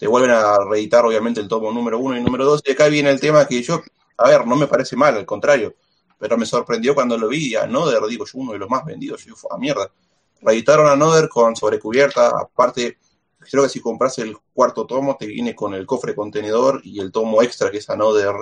[0.00, 2.60] te vuelven a reeditar, obviamente, el tomo número uno y número dos.
[2.64, 3.82] Y acá viene el tema que yo,
[4.16, 5.76] a ver, no me parece mal, al contrario.
[6.18, 7.54] Pero me sorprendió cuando lo vi.
[7.54, 9.24] A Another, digo yo, uno de los más vendidos.
[9.24, 9.92] Yo, a mierda.
[10.40, 12.30] Reeditaron a Another con sobrecubierta.
[12.30, 12.98] Aparte,
[13.38, 17.12] creo que si compras el cuarto tomo, te viene con el cofre contenedor y el
[17.12, 18.34] tomo extra, que es Another.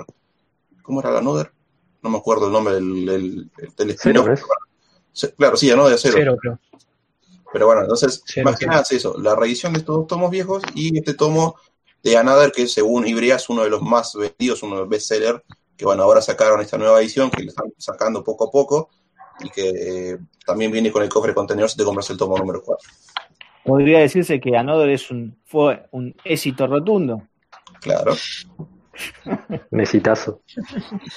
[0.83, 1.51] ¿Cómo era el Another?
[2.03, 3.97] No me acuerdo el nombre del, del,
[5.37, 6.15] Claro, sí, Another cero.
[6.17, 6.59] Cero, creo.
[7.51, 8.71] Pero bueno, entonces, Cero, más que cero.
[8.71, 11.55] nada es eso, la reedición de estos dos tomos viejos y este tomo
[12.03, 15.41] de Another, que según Ibrea es uno de los más vendidos, uno de los bestsellers,
[15.77, 18.89] que bueno, ahora sacaron esta nueva edición, que le están sacando poco a poco,
[19.39, 22.61] y que eh, también viene con el cofre contenedor si te compras el tomo número
[22.61, 22.89] 4.
[23.63, 27.23] Podría decirse que Another es un, fue un éxito rotundo.
[27.79, 28.13] Claro.
[29.71, 30.41] Necesitazo.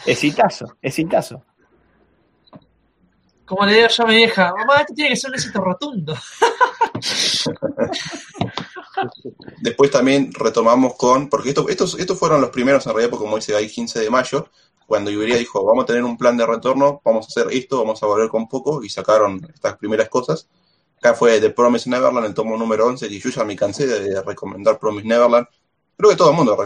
[0.06, 1.42] Exitazo, exitazo.
[3.44, 6.16] Como le digo yo a mi vieja, mamá, esto tiene que ser un éxito rotundo.
[9.60, 13.36] Después también retomamos con, porque esto, estos, estos fueron los primeros en realidad, porque como
[13.36, 14.48] dice ahí 15 de mayo,
[14.86, 18.02] cuando Ibrea dijo, vamos a tener un plan de retorno, vamos a hacer esto, vamos
[18.02, 20.48] a volver con poco, y sacaron estas primeras cosas.
[20.98, 24.22] Acá fue The Promise Neverland, el tomo número 11, que yo ya me cansé de
[24.22, 25.46] recomendar Promise Neverland.
[25.96, 26.56] Creo que todo el mundo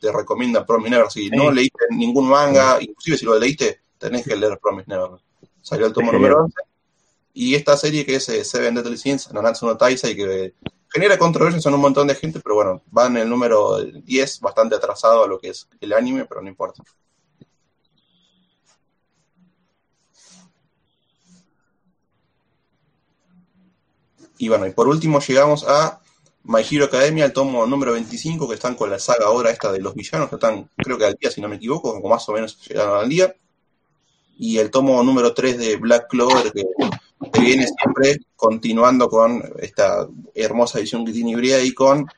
[0.00, 1.12] te recomienda Promise Neverland.
[1.12, 5.20] Si no leíste ningún manga, inclusive si lo leíste, tenés que leer Promise Neverland.
[5.60, 6.54] Salió el tomo número 11.
[7.34, 10.54] Y esta serie que es eh, Seven Deadly Sins, Nanatsu no Taisai, que
[10.92, 14.74] genera controversias en un montón de gente, pero bueno, va en el número 10, bastante
[14.74, 16.82] atrasado a lo que es el anime, pero no importa.
[24.36, 26.01] Y bueno, y por último llegamos a
[26.44, 29.80] My Hero Academia, el tomo número 25, que están con la saga ahora esta de
[29.80, 32.32] los villanos, que están creo que al día, si no me equivoco, o más o
[32.32, 33.34] menos llegaron al día.
[34.38, 36.64] Y el tomo número 3 de Black Clover, que,
[37.32, 42.08] que viene siempre continuando con esta hermosa edición que tiene Ibrea y con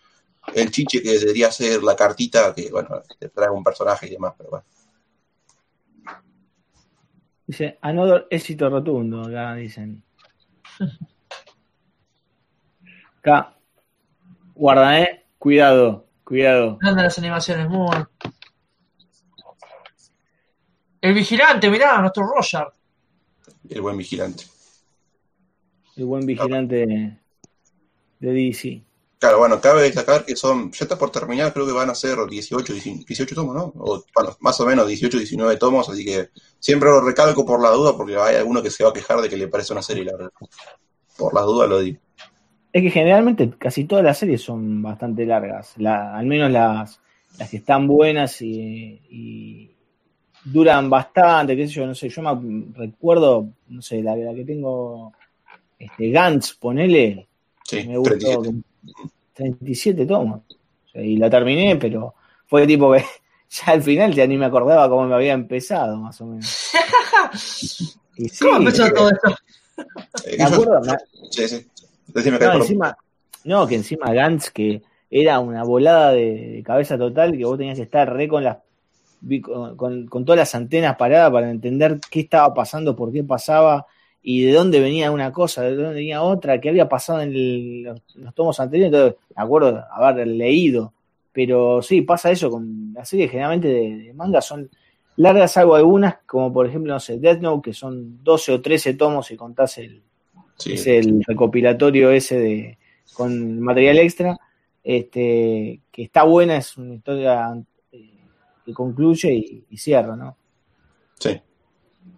[0.55, 4.35] el chiche que debería ser la cartita que, bueno, te trae un personaje y demás,
[4.39, 4.67] pero bueno.
[7.47, 10.03] Dice, Another éxito rotundo, acá dicen.
[13.19, 13.54] Acá,
[14.55, 15.27] guarda, eh.
[15.39, 16.79] Cuidado, cuidado.
[16.81, 18.11] Grandes las animaciones, muy bueno.
[21.01, 22.69] El vigilante, mirá, nuestro Roger.
[23.69, 24.45] El buen vigilante.
[25.97, 27.19] El buen vigilante de,
[28.21, 28.83] de DC.
[29.19, 32.19] Claro, bueno, cabe destacar que son, ya está por terminar, creo que van a ser
[32.29, 33.73] 18, 19 18 tomos, ¿no?
[33.77, 37.71] O, bueno, más o menos 18, 19 tomos, así que siempre lo recalco por la
[37.71, 40.05] duda, porque hay alguno que se va a quejar de que le parece una serie
[40.05, 40.31] larga.
[41.17, 42.01] Por las dudas lo digo.
[42.75, 45.75] Es que generalmente casi todas las series son bastante largas.
[45.79, 47.01] La- al menos las,
[47.39, 49.71] las que están buenas y, y
[50.45, 52.09] duran bastante, qué sé yo, no sé.
[52.09, 55.13] Yo me recuerdo, no sé, la, la que tengo,
[55.79, 57.29] este, Gantz, ponele,
[57.65, 58.45] Sí, me gustó 37.
[58.45, 58.65] con
[59.35, 60.41] 37 tomos.
[60.41, 62.15] O sea, y la terminé, pero
[62.47, 63.05] fue tipo que
[63.51, 66.71] ya al final ya ni me acordaba cómo me había empezado, más o menos.
[68.17, 69.37] Y sí, ¿Cómo empezó todo esto?
[70.25, 70.97] Eh, me acuerdo, me-
[71.31, 71.67] sí, sí.
[72.15, 72.97] Decime que no, encima,
[73.45, 77.77] no, que encima Gantz, que era una volada de, de cabeza total, que vos tenías
[77.77, 78.59] que estar re con las
[79.47, 83.87] con, todas las antenas paradas para entender qué estaba pasando, por qué pasaba
[84.23, 87.83] y de dónde venía una cosa, de dónde venía otra, qué había pasado en el-
[87.83, 88.93] los, los tomos anteriores.
[88.93, 90.93] Entonces, me acuerdo haber leído,
[91.33, 94.71] pero sí, pasa eso con las series generalmente de, de manga, son
[95.17, 98.95] largas, salvo algunas, como por ejemplo, no sé, Death Note, que son 12 o 13
[98.95, 100.03] tomos si contás el,
[100.57, 100.75] sí.
[100.75, 102.79] es el recopilatorio ese de
[103.13, 104.39] con material extra,
[104.83, 107.57] este, que está buena, es una historia
[107.93, 108.19] eh,
[108.65, 110.37] que concluye y, y cierra, ¿no?
[111.19, 111.41] Sí.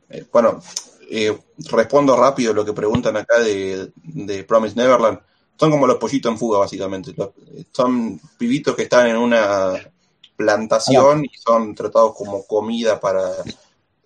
[0.08, 0.60] Eh, bueno,
[1.10, 1.36] eh,
[1.70, 5.20] respondo rápido lo que preguntan acá de, de Promise Neverland.
[5.58, 7.12] Son como los pollitos en fuga, básicamente.
[7.16, 7.30] Los-
[7.72, 9.72] son pibitos que están en una
[10.36, 13.30] plantación y son tratados como comida para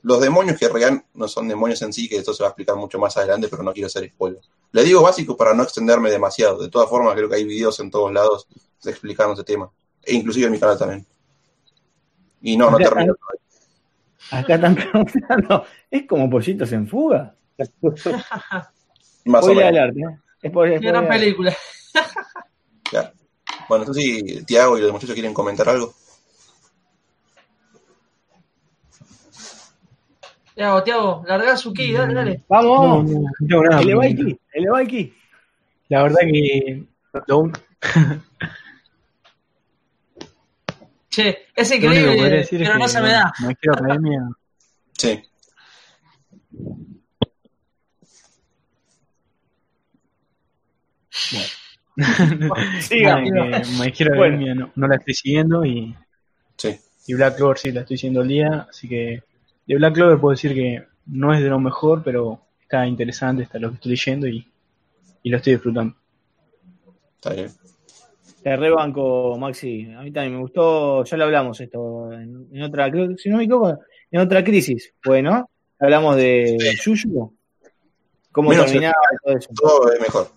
[0.03, 2.77] los demonios, que realidad no son demonios en sí, que esto se va a explicar
[2.77, 4.41] mucho más adelante, pero no quiero hacer spoiler.
[4.73, 6.63] Le digo básico para no extenderme demasiado.
[6.63, 8.47] De todas formas, creo que hay videos en todos lados
[8.85, 9.71] explicando ese tema.
[10.03, 11.07] E inclusive en mi canal también.
[12.43, 13.15] Y no, no Acá- termino.
[14.31, 17.35] Acá están preguntando, ¿es como pollitos en fuga?
[19.27, 19.65] Más o menos.
[19.65, 20.49] alert, ¿eh?
[20.49, 21.21] Spoiler- Qué gran spoiler.
[21.21, 21.57] película.
[22.85, 23.11] Claro.
[23.69, 25.93] Bueno, entonces si Tiago y los muchachos quieren comentar algo.
[30.55, 32.37] Tiago, Tiago, larga su ki, dale, dale.
[32.39, 33.05] No, ¡Vamos!
[33.11, 33.81] no, no nada.
[33.83, 35.15] eleva el ki, eleva el ki.
[35.89, 36.85] La verdad que
[41.11, 43.33] Che, es increíble, pero que no se me da.
[43.41, 44.29] My Hero Academia
[44.97, 45.23] Sí.
[51.97, 52.45] Nada,
[52.89, 54.35] que My Hero Bueno.
[54.35, 55.95] Academia no, no la estoy siguiendo y,
[56.57, 56.79] Sí.
[57.07, 59.23] y Black Clover sí la estoy siguiendo al día, así que
[59.71, 63.61] de Black Clover puedo decir que no es de lo mejor, pero está interesante, está
[63.61, 64.45] lo que estoy leyendo y,
[65.23, 65.95] y lo estoy disfrutando.
[67.15, 67.51] Está bien.
[68.43, 69.93] Te rebanco, Maxi.
[69.93, 73.37] A mí también me gustó, ya lo hablamos esto en, en otra, creo si no
[73.37, 73.79] me equivoco,
[74.11, 74.93] en otra crisis.
[75.05, 75.49] Bueno,
[75.79, 77.33] hablamos de Yuyu,
[78.33, 79.51] cómo Menos terminaba y todo eso.
[79.55, 80.29] Todo es mejor.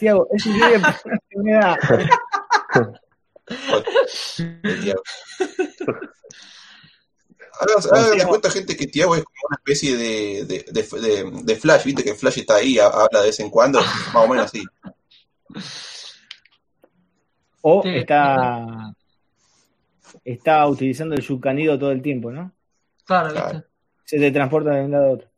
[0.00, 0.82] Tiago, es increíble
[3.48, 4.94] la.
[7.60, 11.56] Háganse háganse cuenta, gente, que Tiago es como una especie de, de, de, de- de
[11.56, 14.46] Flash, viste que Flash está ahí, ha- habla de vez en cuando, más o menos
[14.46, 14.64] así.
[17.60, 17.90] O Sí.
[17.90, 18.94] está,
[20.24, 22.52] está utilizando el yucanido todo el tiempo, ¿no?
[23.04, 23.52] Claro, Claro.
[23.58, 23.68] ¿viste?
[24.04, 25.28] Se te transporta de un lado a otro.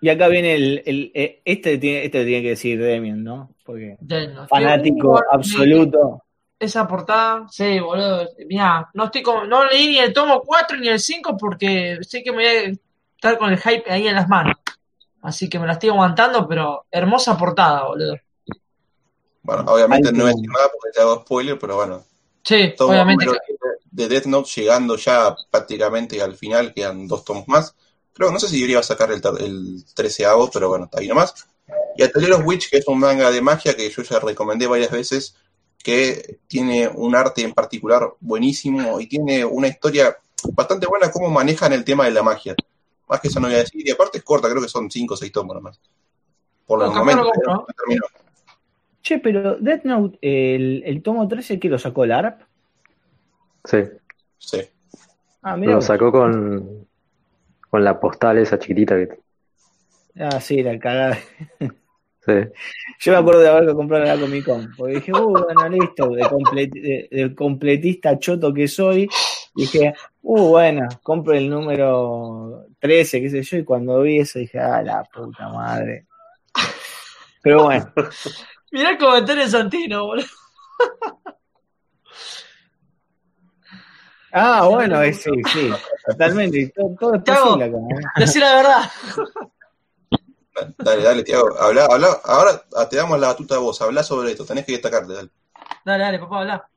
[0.00, 3.54] Y acá viene el, el- eh, este tiene, este tiene que decir Demian, ¿no?
[3.70, 3.96] Porque
[4.48, 6.22] fanático Qué absoluto.
[6.58, 8.28] Esa portada, sí, boludo.
[8.46, 12.22] Mirá, no estoy como, no leí ni el tomo 4 ni el 5 porque sé
[12.22, 12.72] que me voy a
[13.16, 14.56] estar con el hype ahí en las manos.
[15.22, 18.16] Así que me la estoy aguantando, pero hermosa portada, boludo.
[19.42, 22.04] Bueno, obviamente Ay, no decir nada porque te hago spoiler, pero bueno.
[22.42, 23.24] Sí, Tomo obviamente.
[23.24, 23.40] número
[23.90, 27.74] de Death Note llegando ya prácticamente al final, quedan dos tomos más.
[28.12, 31.34] Creo, no sé si debería sacar el, el 13 pero bueno, está ahí nomás.
[31.96, 34.90] Y Atelier of Witch, que es un manga de magia que yo ya recomendé varias
[34.90, 35.36] veces,
[35.82, 40.16] que tiene un arte en particular buenísimo y tiene una historia
[40.54, 42.54] bastante buena cómo manejan el tema de la magia.
[43.08, 43.86] Más que eso no voy a decir.
[43.86, 45.80] Y aparte es corta, creo que son 5 o 6 tomos nomás.
[46.66, 48.06] Por el No, terminó.
[49.02, 52.42] Che, pero Death Note, el, el tomo 13 que lo sacó el ARP.
[53.64, 53.78] Sí,
[54.40, 54.62] Sí.
[55.42, 55.74] Ah, mira.
[55.74, 56.86] lo sacó con,
[57.68, 59.18] con la postal esa chiquitita que
[60.18, 61.18] Ah, sí, la cagada.
[62.44, 62.48] Sí.
[63.00, 66.22] Yo me acuerdo de haber comprado la Comic Con, porque dije, uh, bueno, listo, de,
[66.24, 69.08] comple- de- de completista choto que soy,
[69.54, 74.58] dije, uh, bueno, compro el número 13, qué sé yo, y cuando vi eso dije,
[74.58, 76.06] ah, la puta madre.
[77.42, 77.92] Pero bueno,
[78.72, 80.26] Mirá el comentario de Santino, boludo.
[84.32, 85.70] ah, bueno, es- sí, sí,
[86.06, 87.76] totalmente, todo, todo es posible acá.
[87.76, 88.04] ¿eh?
[88.20, 88.90] Decir la verdad.
[90.78, 91.48] Dale, dale, Tiago.
[91.58, 92.20] Habla, habla.
[92.24, 93.80] Ahora te damos la batuta a vos.
[93.80, 94.44] Habla sobre esto.
[94.44, 95.12] Tenés que destacarte.
[95.12, 95.30] Dale.
[95.84, 96.68] Dale, dale, papá, habla.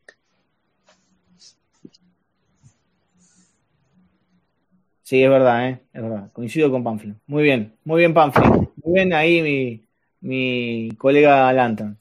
[5.04, 5.86] Sí, es verdad, ¿eh?
[5.94, 7.18] es verdad, coincido con Pamphlet.
[7.28, 9.88] Muy bien, muy bien Pamphlet, muy bien ahí mi,
[10.22, 12.00] mi colega Lantern.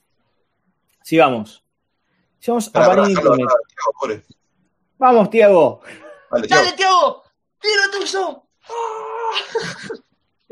[1.02, 1.64] Sigamos.
[2.38, 3.14] Sigamos a Panini.
[4.98, 5.80] Vamos, Tiago.
[6.30, 6.64] Dale, Tiago.
[6.64, 7.22] Dale, Tiago.
[7.60, 8.42] Tiro tuyo.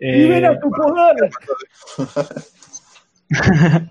[0.03, 1.15] Eh, Libera tu poder.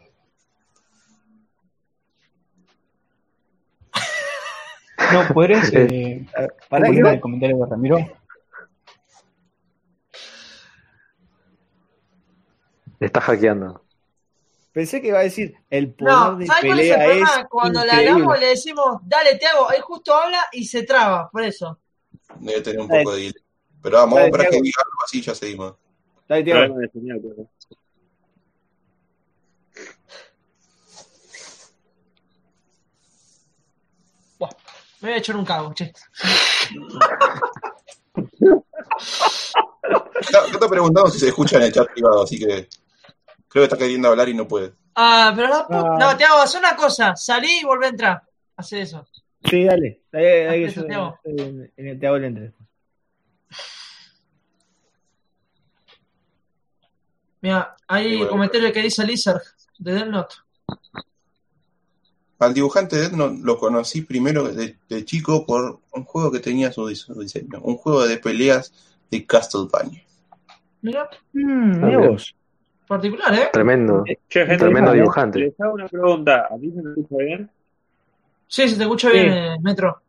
[5.14, 6.26] no, ¿podrías eh,
[6.70, 7.98] poner que- el comentario de Ramiro?
[13.00, 13.84] Está hackeando.
[14.74, 17.46] Pensé que iba a decir el poder No, de ¿sabes cuál es el pelea es?
[17.50, 21.80] Cuando le hablamos le decimos, dale, Tiago, ahí justo habla y se traba, por eso.
[22.40, 23.04] Debe tener un Dale.
[23.04, 23.44] poco de delay.
[23.82, 25.76] Pero vamos, para que diga algo así ya seguimos.
[26.30, 27.50] Dale, señal, pero-
[35.02, 35.94] Me voy a echar un cago, che.
[40.20, 42.68] Está, está preguntando si se escucha en el chat privado, así que
[43.48, 44.74] creo que está queriendo hablar y no puede.
[44.96, 45.98] Ah, pero no, Ah.
[46.00, 47.16] no, Tiago, haz una cosa.
[47.16, 48.22] Salí y volvé a entrar.
[48.58, 49.08] Hace eso.
[49.50, 50.02] Sí, dale.
[50.12, 50.86] Dale, dale que Eso,
[51.24, 52.52] en, en el Tiago le entre
[57.42, 58.32] Mira, hay bueno.
[58.32, 59.42] comentario que dice Lizard
[59.78, 60.36] de Death Note.
[62.40, 66.40] Al dibujante de Death Note lo conocí primero de, de chico por un juego que
[66.40, 67.60] tenía su, dis- su diseño.
[67.62, 68.74] Un juego de peleas
[69.12, 70.04] de Castlevania.
[70.82, 72.34] Mira, Mm, Ah, mira vos.
[72.88, 73.50] particular, ¿eh?
[73.52, 74.04] Tremendo.
[74.06, 75.40] Che, gente, Tremendo dibujante.
[75.40, 76.48] les hago una pregunta.
[76.50, 77.50] ¿A ti se me escucha bien?
[78.48, 79.18] Sí, se te escucha Sí.
[79.18, 80.02] bien, eh, Metro.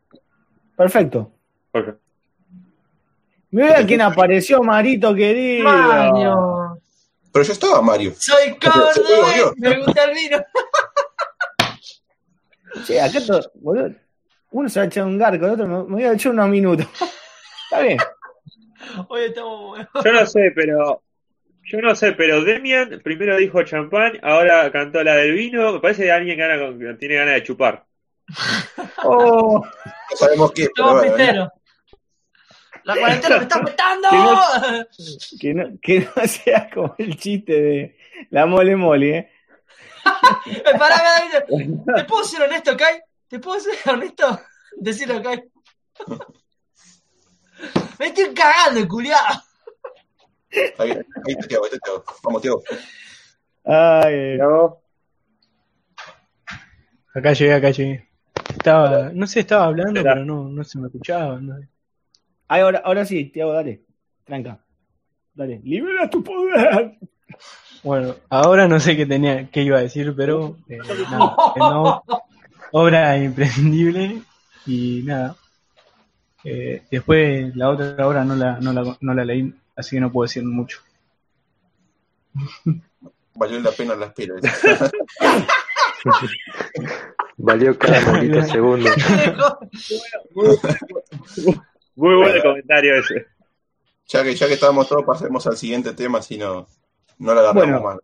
[0.76, 1.32] Perfecto.
[1.72, 1.94] Jorge.
[3.50, 5.64] Mira quién apareció, Marito querido.
[5.64, 6.59] Mario.
[7.32, 8.12] Pero ya estaba Mario.
[8.18, 8.56] Soy
[9.38, 9.52] yo.
[9.56, 10.38] Me gusta el vino.
[12.86, 13.90] Che, acá todo, boludo,
[14.52, 16.48] uno se va a echar un garco, el otro me, me voy a echar unos
[16.48, 16.86] minutos.
[17.64, 17.98] Está bien.
[19.08, 19.78] Hoy estamos.
[20.04, 21.02] Yo no sé, pero
[21.64, 25.72] Yo no sé, pero Demian primero dijo champán, ahora cantó la del vino.
[25.72, 27.84] Me parece de alguien que, gana- que tiene ganas de chupar.
[29.04, 30.68] Oh, No sabemos qué,
[31.16, 31.52] pero.
[32.84, 34.08] La cuarentena me está afectando.
[35.40, 37.96] que, no, que no sea como el chiste de
[38.30, 39.30] la mole mole, ¿eh?
[40.46, 41.00] Eh, pará.
[41.96, 43.00] ¿Te puedo ser honesto, Kai?
[43.28, 44.40] ¿Te puedo ser honesto?
[44.76, 45.42] Decirlo, Kai.
[47.98, 49.42] Me estoy cagando, culiado.
[50.78, 52.04] Ahí, ahí está Tiago, ahí está Tiago.
[52.22, 52.62] Vamos, Tiago.
[53.64, 54.38] Ay,
[57.14, 58.08] Acá llegué, acá llegué.
[58.48, 61.38] Estaba, no sé, estaba hablando, pero no, no se me escuchaba.
[61.40, 61.56] no.
[62.52, 63.84] Ay, ahora, ahora sí, Tiago, dale.
[64.24, 64.58] Tranca.
[65.34, 65.60] Dale.
[65.62, 66.98] Libera tu poder.
[67.84, 70.78] Bueno, ahora no sé qué tenía, qué iba a decir, pero eh,
[71.08, 72.02] nada, que no,
[72.72, 74.22] obra imprescindible
[74.66, 75.36] y nada.
[76.42, 80.10] Eh, después la otra obra no la, no, la, no la leí, así que no
[80.10, 80.80] puedo decir mucho.
[83.36, 84.34] Valió la pena la espera.
[87.36, 88.90] Valió cada maldito segundo.
[91.96, 93.26] Muy buen el comentario ese.
[94.08, 96.66] Ya que, ya que estábamos todos, pasemos al siguiente tema, si no,
[97.18, 97.80] no la agarramos Bueno.
[97.80, 97.98] más.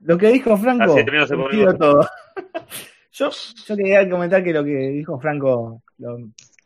[0.00, 1.78] Lo que dijo Franco, bueno.
[1.78, 2.06] todo.
[3.12, 3.30] yo,
[3.66, 6.18] yo quería comentar que lo que dijo Franco, lo,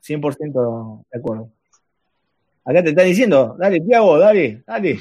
[0.09, 1.51] 100% de acuerdo.
[2.65, 4.99] Acá te están diciendo, dale, Tiago, dale, dale.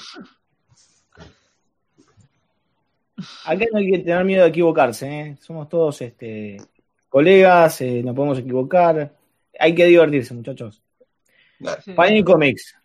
[3.45, 5.37] Acá no hay que tener miedo de equivocarse, ¿eh?
[5.41, 6.57] somos todos este,
[7.09, 9.11] colegas, eh, nos podemos equivocar.
[9.59, 10.81] Hay que divertirse, muchachos.
[11.59, 11.81] Dale.
[11.95, 12.75] Panini Comics.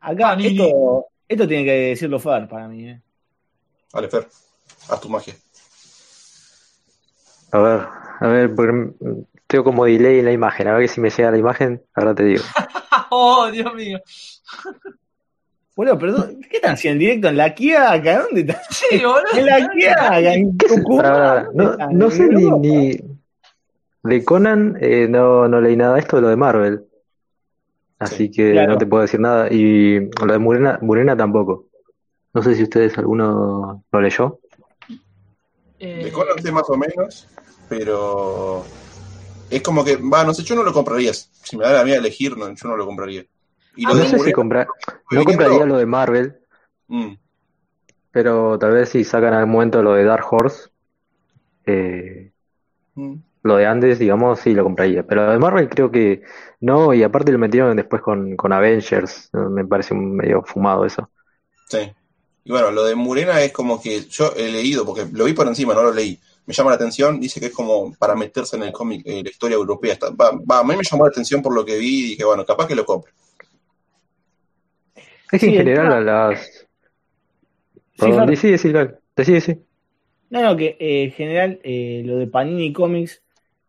[0.00, 0.60] Acá, Panini.
[0.60, 2.88] esto, esto tiene que decirlo Fer para mí.
[2.88, 3.00] ¿eh?
[3.92, 4.28] Dale, Fer,
[4.88, 5.34] haz tu magia.
[7.52, 7.80] A ver,
[8.20, 8.92] a ver, porque
[9.46, 10.68] tengo como delay en la imagen.
[10.68, 12.42] A ver si me llega la imagen, ahora te digo.
[13.14, 14.00] Oh, Dios mío.
[15.74, 16.96] Bueno, perdón, ¿qué están haciendo?
[16.96, 18.22] ¿En directo en la Quiaca?
[18.24, 18.56] ¿Dónde están?
[18.70, 19.22] Sí, boludo.
[19.34, 21.02] En la Quiaca, en Tucumán.
[21.02, 23.00] Pará, pará, ¿Dónde no, no ¿En sé ni,
[24.02, 26.84] de Conan, eh, no, no leí nada de esto de lo de Marvel.
[28.02, 28.72] Así que claro.
[28.72, 29.48] no te puedo decir nada.
[29.52, 31.66] Y lo de Murena, Murena tampoco.
[32.34, 34.40] No sé si ustedes alguno lo leyó.
[35.78, 37.28] Eh, De más o menos,
[37.68, 38.64] pero
[39.50, 41.12] es como que, va, no sé, yo no lo compraría.
[41.12, 43.24] Si me da la mía elegir, no, yo no lo compraría.
[43.76, 44.66] Y lo No de sé si Murena, comprar,
[45.10, 46.38] no compraría lo de Marvel,
[46.88, 47.14] Mm,
[48.10, 50.68] pero tal vez si sacan al momento lo de Dark Horse,
[51.64, 52.32] eh,
[52.94, 53.14] mm.
[53.42, 55.04] Lo de antes, digamos, sí lo compraría.
[55.06, 56.22] Pero lo de Marvel creo que
[56.60, 59.30] no, y aparte lo metieron después con, con Avengers.
[59.32, 61.10] Me parece un medio fumado eso.
[61.68, 61.78] Sí.
[62.44, 65.46] Y bueno, lo de Murena es como que yo he leído, porque lo vi por
[65.46, 66.18] encima, no lo leí.
[66.46, 69.30] Me llama la atención, dice que es como para meterse en el cómic, eh, la
[69.30, 69.92] historia europea.
[69.92, 72.24] Está- va, va, a mí me llamó la atención por lo que vi y dije,
[72.24, 73.12] bueno, capaz que lo compre.
[75.30, 76.66] Es que Sí, en general a las...
[77.94, 78.16] Sí, Perdón,
[78.72, 78.98] Gal.
[79.16, 79.64] Decí, decí.
[80.30, 83.21] No, no, que eh, en general eh, lo de Panini Comics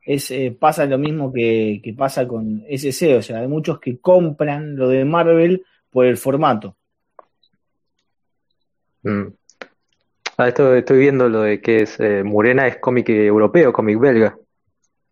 [0.06, 3.99] es, eh, pasa lo mismo que, que pasa con SC, o sea, hay muchos que
[3.99, 6.76] compran lo de Marvel por el formato.
[9.04, 9.28] Mm.
[10.38, 14.36] Ah, esto, estoy viendo lo de que es eh, Murena es cómic europeo, cómic belga.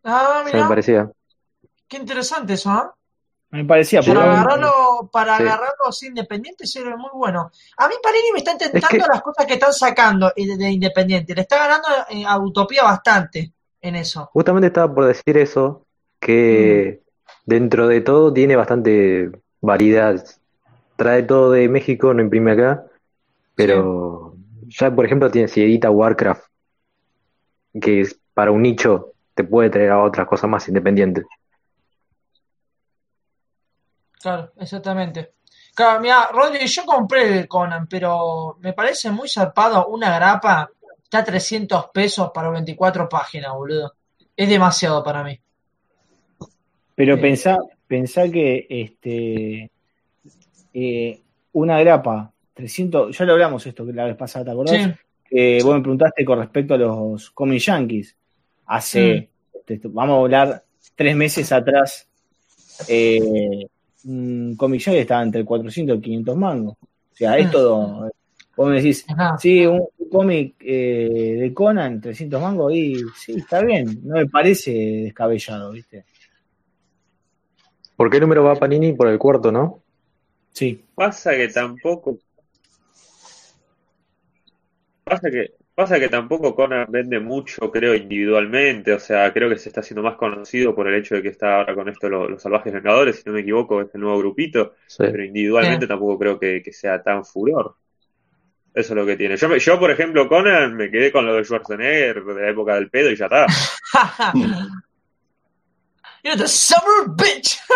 [0.04, 1.12] Ah, Se me mira, parecía.
[1.88, 2.96] qué interesante eso, ¿ah?
[3.52, 4.02] Me parecía.
[4.02, 5.44] Para pero agarrarlo, para Sí.
[5.44, 7.52] agarrarlo así independiente sería muy bueno.
[7.78, 10.58] A mí Panini me está intentando Es que- las cosas que están sacando eh, de,
[10.58, 11.36] de independiente.
[11.36, 13.52] Le está ganando eh, a Utopía bastante
[13.82, 14.30] en eso.
[14.34, 15.86] Justamente estaba por decir eso,
[16.20, 17.02] que
[17.46, 20.24] dentro de todo tiene bastante variedad.
[20.96, 22.86] Trae todo de México, no imprime acá,
[23.56, 24.36] pero
[24.68, 26.44] ya por ejemplo tiene, si edita Warcraft,
[27.82, 31.26] que es para un nicho, te puede traer a otras cosas más independientes.
[34.22, 35.34] Claro, exactamente.
[35.74, 40.70] Claro, mira, Rodri, yo compré el Conan, pero me parece muy zarpado una grapa.
[41.12, 43.92] Está a 300 pesos para 24 páginas, boludo.
[44.34, 45.38] Es demasiado para mí.
[46.96, 47.22] Pero Sí.
[47.22, 49.70] pensá, pensá que este
[50.74, 51.20] eh,
[51.52, 54.82] una grapa, 300, ya lo hablamos esto la vez pasada, ¿te acordás?
[54.82, 54.90] Sí,
[55.30, 58.16] Que vos me preguntaste con respecto a los comic yankees.
[58.68, 59.30] Hace,
[59.68, 60.64] este, vamos a hablar
[60.96, 62.08] tres meses atrás,
[62.88, 63.68] eh,
[64.06, 66.76] un comic yankee estaba entre 400 y 500 mangos.
[66.82, 67.40] O sea, Mm.
[67.42, 68.12] esto,
[68.56, 69.06] vos me decís,
[69.40, 74.28] sí, un, un cómic eh, de Conan, 300 mangos, y sí, está bien, no me
[74.28, 76.06] parece descabellado, ¿viste?
[77.96, 78.94] ¿Por qué número va Panini?
[78.94, 79.84] Por el cuarto, ¿no?
[80.54, 80.84] Sí.
[80.96, 82.18] Pasa que tampoco.
[85.04, 88.94] Pasa que, pasa que tampoco Conan vende mucho, creo, individualmente.
[88.94, 91.58] O sea, creo que se está haciendo más conocido por el hecho de que está
[91.58, 94.74] ahora con esto lo- los, Salvajes Vengadores, si no me equivoco, es el nuevo grupito.
[94.88, 94.98] Sí.
[95.00, 95.90] Pero individualmente Sí.
[95.90, 97.76] tampoco creo que, que sea tan furor.
[98.74, 99.36] Eso es lo que tiene.
[99.38, 102.76] Yo, me- yo, por ejemplo, Conan, me quedé con lo de Schwarzenegger de la época
[102.76, 103.46] del pedo y ya está.
[106.24, 107.58] You're the summer bitch.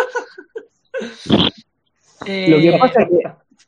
[2.28, 3.16] Eh, Lo que pasa es que,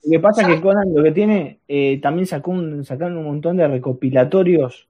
[0.06, 3.26] lo que, pasa es que Conan lo que tiene, eh, también sacó un, sacaron un
[3.26, 4.88] montón de recopilatorios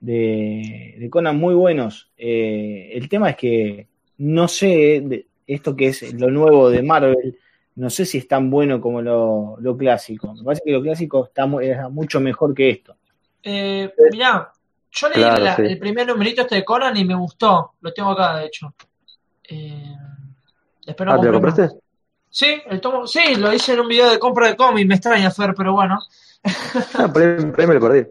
[0.00, 2.10] de, de Conan muy buenos.
[2.16, 3.86] Eh, el tema es que
[4.18, 7.38] no sé, de- esto que es lo nuevo de Marvel,
[7.80, 10.34] no sé si es tan bueno como lo, lo clásico.
[10.34, 12.96] Me parece que lo clásico está mu- era mucho mejor que esto.
[13.42, 14.52] Eh, mirá,
[14.90, 15.62] yo leí Claro, la- sí.
[15.62, 17.72] el primer numerito este de Conan y me gustó.
[17.80, 18.74] Lo tengo acá, de hecho.
[19.48, 19.94] Eh,
[20.86, 21.80] espero Ah, ¿te lo compré compraste?
[22.28, 24.86] Sí, el tomo, sí, lo hice en un video de compra de cómic.
[24.86, 25.98] Me extraña, Fer, pero bueno.
[26.94, 28.06] Ah, por ahí, por ahí me lo perdí.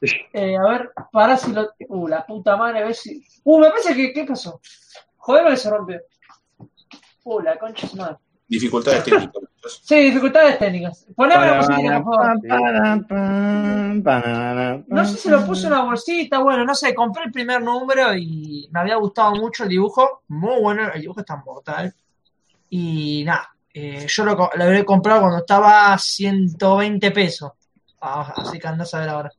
[0.32, 1.70] Eh, a ver, para si lo.
[1.88, 3.20] Uh, la puta madre, a ver si.
[3.42, 4.12] Uh, me parece que.
[4.12, 4.60] ¿Qué pasó?
[5.16, 6.00] Joder, que se rompió.
[7.24, 8.16] Uh, la concha de su madre.
[8.48, 9.42] Dificultades técnicas.
[9.82, 11.06] Sí, dificultades técnicas.
[11.14, 12.26] Poneme la musiquita, por favor.
[14.88, 18.14] No sé si lo puse en una bolsita, bueno, no sé, compré el primer número
[18.16, 21.92] y me había gustado mucho el dibujo, muy bueno, el dibujo está mortal.
[22.70, 27.52] Y nada, eh, yo lo, co- lo había comprado cuando estaba a 120 pesos.
[28.00, 29.32] Ah, así que andás a ver ahora.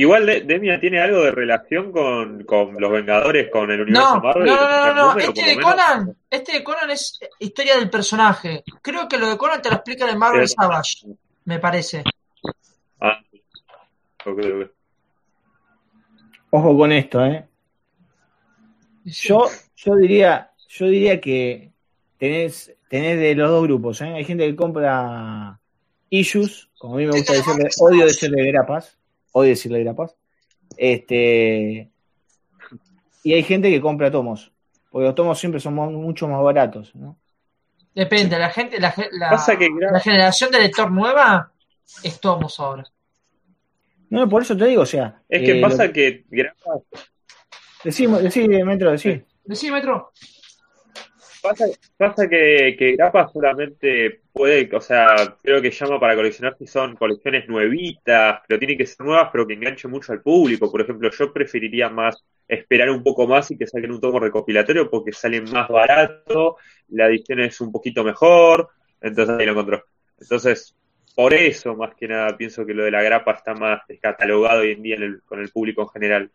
[0.00, 4.14] Igual De- Demian tiene algo de relación con, con los Vengadores, con el universo No,
[4.16, 4.46] no, Marvel.
[4.46, 5.64] no, el no, no, número, este de menos.
[5.72, 8.62] Conan, este de Conan es historia del personaje.
[8.80, 10.54] Creo que lo de Conan te lo explica en Marvel Sí.
[10.56, 11.06] Savage,
[11.46, 12.04] me parece.
[13.00, 13.18] Ah,
[14.24, 14.70] ok, ok.
[16.50, 17.48] Ojo con esto, ¿eh?
[19.04, 21.72] Yo, yo diría, yo diría que
[22.18, 24.14] tenés, tenés de los dos grupos, ¿eh?
[24.14, 25.58] Hay gente que compra
[26.10, 28.97] issues, como a mí me gusta decirle, odio decirle grapas,
[29.38, 30.16] odio decirle grapas.
[30.76, 31.90] Este,
[33.24, 34.52] y hay gente que compra tomos,
[34.90, 37.16] porque los tomos siempre son mu- mucho más baratos, ¿no?
[37.94, 41.52] Depende, la gente, la, la, Pasa que gra- la generación de lector nueva
[42.02, 42.84] es tomos ahora.
[44.10, 45.20] No, por eso te digo, o sea.
[45.28, 46.24] Es que eh, pasa lo- que
[47.84, 49.22] Decimos, decí, Metro, decí.
[49.44, 50.12] Decí, Metro.
[51.40, 51.66] Pasa,
[51.96, 56.96] pasa que, que Grapa solamente puede, o sea, creo que llama para coleccionar si son
[56.96, 60.70] colecciones nuevitas, pero tienen que ser nuevas, pero que enganchen mucho al público.
[60.70, 64.90] Por ejemplo, yo preferiría más esperar un poco más y que saquen un tomo recopilatorio
[64.90, 66.56] porque salen más barato,
[66.88, 68.68] la edición es un poquito mejor,
[69.00, 69.84] entonces ahí lo encontró.
[70.18, 70.74] Entonces,
[71.14, 74.72] por eso, más que nada, pienso que lo de la grapa está más descatalogado hoy
[74.72, 76.30] en día en el- con el público en general.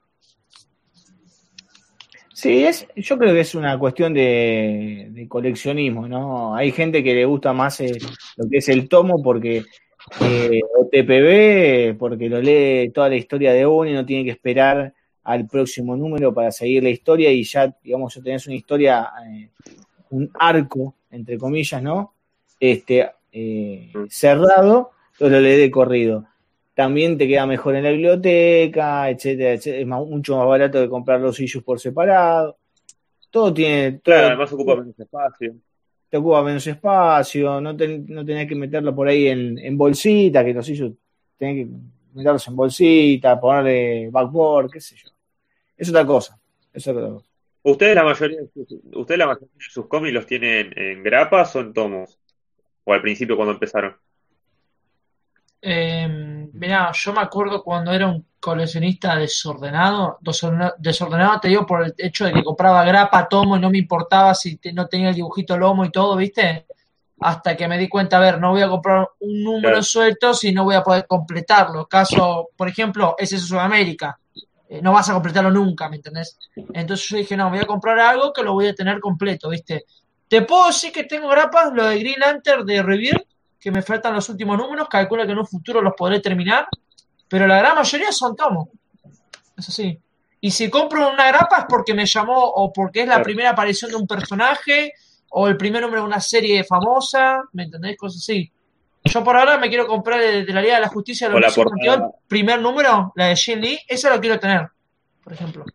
[2.33, 6.55] Sí, es, yo creo que es una cuestión de, coleccionismo, ¿no?
[6.55, 7.97] Hay gente que le gusta más eh,
[8.37, 9.63] lo que es el tomo porque
[10.21, 14.31] eh, o TPB, porque lo lee toda la historia de uno y no tiene que
[14.31, 19.09] esperar al próximo número para seguir la historia y ya, digamos, ya tenés una historia,
[19.25, 19.49] eh,
[20.09, 22.13] un arco, entre comillas, ¿no?
[22.59, 26.25] Este, eh, cerrado, entonces lo lee de corrido.
[26.73, 29.81] También te queda mejor en la biblioteca, etcétera, etcétera.
[29.81, 32.57] Es más- mucho más barato que comprar los issues por separado.
[33.29, 35.55] Todo tiene, todo, Claro, además ocupa menos espacio.
[36.09, 40.43] te ocupa menos espacio, no, ten- no tenés que meterlo por ahí en, en bolsita,
[40.45, 40.93] que los issues
[41.37, 41.71] tenés que
[42.13, 45.09] meterlos en bolsita, ponerle backboard, qué sé yo.
[45.75, 46.39] Es otra cosa.
[46.71, 47.25] Es otra cosa.
[47.63, 51.55] ¿Ustedes la mayoría de sus, ustedes la mayoría de sus cómics los tienen en grapas
[51.55, 52.19] o en tomos?
[52.83, 53.95] O al principio cuando empezaron.
[55.61, 56.07] Eh,
[56.53, 61.93] mirá, yo me acuerdo cuando era un coleccionista desordenado, desordenado, desordenado te digo por el
[61.97, 65.15] hecho de que compraba grapa, tomo y no me importaba si te- no tenía el
[65.15, 66.65] dibujito lomo y todo, ¿viste?
[67.21, 69.83] Hasta que me di cuenta, a ver, no voy a comprar un número Claro.
[69.83, 71.85] suelto si no voy a poder completarlo.
[71.87, 74.19] Caso, por ejemplo, ese es Sudamérica.
[74.67, 76.37] Eh, no vas a completarlo nunca, ¿me entendés?
[76.73, 79.85] Entonces yo dije, no, voy a comprar algo que lo voy a tener completo, ¿viste?
[80.27, 83.27] Te puedo decir que tengo grapas, lo de Green Lantern de Revere,
[83.63, 86.67] que me faltan los últimos números, calculo que en un futuro los podré terminar,
[87.29, 88.67] pero la gran mayoría son tomos.
[89.57, 89.97] Es así.
[90.41, 93.23] Y si compro una grapa es porque me llamó o porque es la Claro.
[93.23, 94.91] primera aparición de un personaje
[95.29, 97.95] o el primer número de una serie famosa, ¿me entendés?
[97.97, 98.51] Cosas así.
[99.05, 101.39] Yo por ahora me quiero comprar de, de la Liga de la Justicia de la
[101.39, 102.19] los 52, portada.
[102.27, 104.67] primer número, la de Jin Lee, esa lo quiero tener,
[105.23, 105.65] por ejemplo.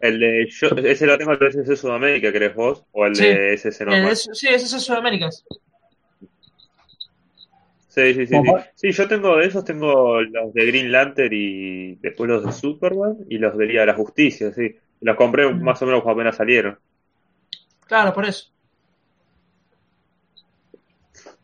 [0.00, 2.84] El de yo, ese lo tengo el de Sudamérica, ¿crees vos?
[2.92, 3.24] O el Sí.
[3.24, 4.10] de SS normal.
[4.12, 5.30] es- sí, ese es Sudamérica.
[7.94, 8.34] Sí, sí, sí,
[8.74, 8.90] sí.
[8.90, 13.38] Yo tengo de esos, tengo los de Green Lantern y después los de Superman y
[13.38, 14.74] los de Liga de la Justicia, sí.
[15.00, 15.62] Los compré Mm.
[15.62, 16.76] más o menos cuando apenas salieron.
[17.86, 18.50] Claro, por eso.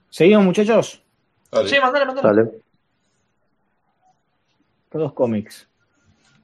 [0.09, 1.01] ¿Seguimos, muchachos?
[1.53, 1.69] Dale.
[1.69, 2.29] Sí, mandale, mandale.
[2.43, 2.51] Dale.
[4.91, 5.69] Todos cómics.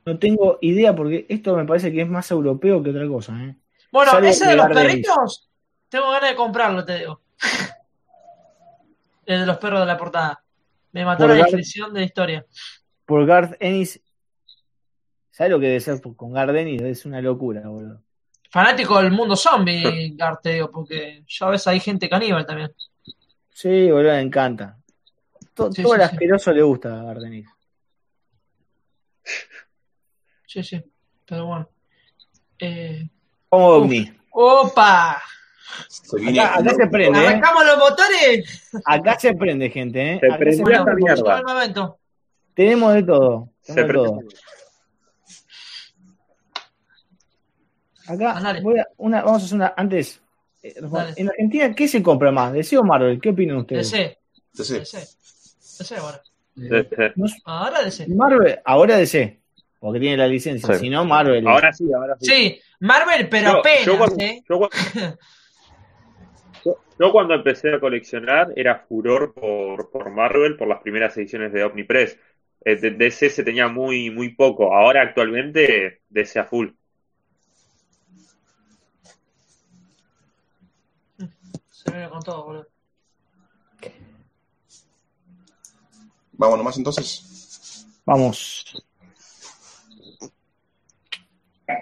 [0.05, 3.57] No tengo idea porque esto me parece que es más europeo que otra cosa, ¿eh?
[3.91, 5.51] Bueno, ese de los perritos,
[5.89, 7.21] tengo ganas de comprarlo, te digo.
[9.27, 10.43] El de los perros de la portada.
[10.93, 12.47] Me mató Por la Gar- definición de la historia.
[13.05, 14.01] Por Garth Ennis.
[15.31, 16.81] ¿Sabes lo que debe ser con Garth Ennis?
[16.81, 18.03] Es una locura, boludo.
[18.51, 22.72] Fanático del mundo zombie, Gar, te digo, porque ya ves, hay gente caníbal también.
[23.51, 24.79] Sí, boludo, me encanta.
[25.41, 26.03] Sí, todo sí, el sí.
[26.03, 27.49] asqueroso le gusta a Garth Ennis.
[30.47, 30.83] Sí, sí.
[31.27, 31.68] Pero bueno.
[32.59, 33.09] Eh,
[33.49, 33.91] Como.
[34.31, 35.20] ¡Opa!
[35.89, 37.27] Se viene Acá, acá se prende, ¿eh?
[37.29, 38.71] ¿Arrancamos los motores?
[38.85, 40.19] Acá se prende, gente, ¿eh?
[40.21, 40.81] Se Acá prendió prende.
[40.83, 41.14] esta mierda.
[41.17, 41.99] llegó el momento.
[42.55, 43.49] Tenemos de todo.
[43.62, 44.19] Se Tenemos de todo.
[48.09, 48.61] Acá Dale.
[48.61, 49.75] voy a- una, vamos a hacer una.
[49.77, 50.21] Antes,
[50.62, 51.12] eh, Dale.
[51.17, 52.53] en Argentina, ¿qué se compra más?
[52.53, 53.21] ¿DC o Marvel?
[53.21, 53.91] ¿Qué opinan ustedes?
[53.91, 54.19] DC.
[54.53, 54.79] DC.
[54.81, 54.99] DC.
[55.79, 56.23] DC ahora.
[56.55, 58.07] No Ahora DC.
[58.09, 59.41] Marvel, ahora DC,
[59.79, 60.73] porque tiene la licencia.
[60.75, 60.81] Sí.
[60.81, 61.47] Si no, Marvel.
[61.47, 62.27] Ahora sí, ahora sí.
[62.31, 64.43] Sí, Marvel, pero Yo- apenas, yo cuando- ¿eh?
[64.49, 64.71] yo cuando-
[66.67, 71.53] yo- yo cuando empecé a coleccionar era furor por, por Marvel, por las primeras ediciones
[71.53, 72.19] de Omnipress.
[72.64, 74.75] Eh, de- DC se tenía muy, muy poco.
[74.75, 76.69] Ahora actualmente DC a full.
[81.71, 82.67] Se viene con todo, boludo.
[86.33, 87.87] Vamos nomás entonces.
[88.05, 88.64] Vamos.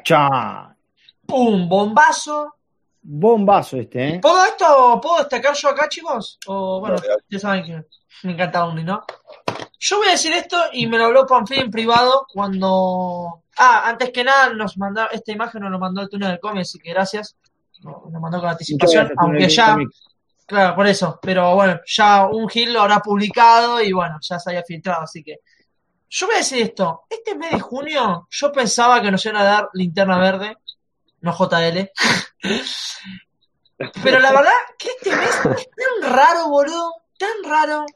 [0.05, 0.77] Cha.
[1.27, 1.69] ¡Pum!
[1.69, 2.55] Bombazo.
[3.07, 4.19] Bombazo este, ¿eh?
[4.21, 6.39] ¿Puedo esto, puedo destacar yo acá, chicos?
[6.47, 6.97] O bueno,
[7.29, 7.85] ya saben que
[8.23, 9.05] me encanta Omni, ¿no?
[9.79, 13.43] Yo voy a decir esto y me lo habló Panfil en privado cuando.
[13.59, 16.63] Ah, antes que nada, nos mandó, esta imagen nos lo mandó el túnel del cómic,
[16.63, 17.37] así que gracias.
[17.83, 19.77] Nos lo mandó con anticipación, aunque ya.
[20.47, 21.19] Claro, por eso.
[21.21, 25.23] Pero bueno, ya un Gil lo habrá publicado y bueno, ya se había filtrado, así
[25.23, 25.41] que.
[26.09, 27.03] Yo voy a decir esto.
[27.11, 30.57] Este mes de junio, yo pensaba que nos iban a dar linterna verde,
[31.21, 31.91] no JL.
[34.03, 36.93] Pero la verdad que este mes es tan raro, boludo.
[37.19, 37.87] Tan raro.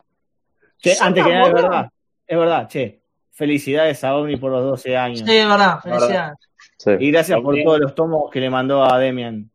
[0.78, 1.92] Che, antes que nada, es verdad.
[2.26, 3.02] Es verdad, che.
[3.32, 5.20] Felicidades a Omni por los 12 años.
[5.20, 6.38] Sí, es verdad, felicidades.
[6.76, 6.90] Sí.
[6.98, 9.50] Y gracias por todos los tomos que le mandó a Demian.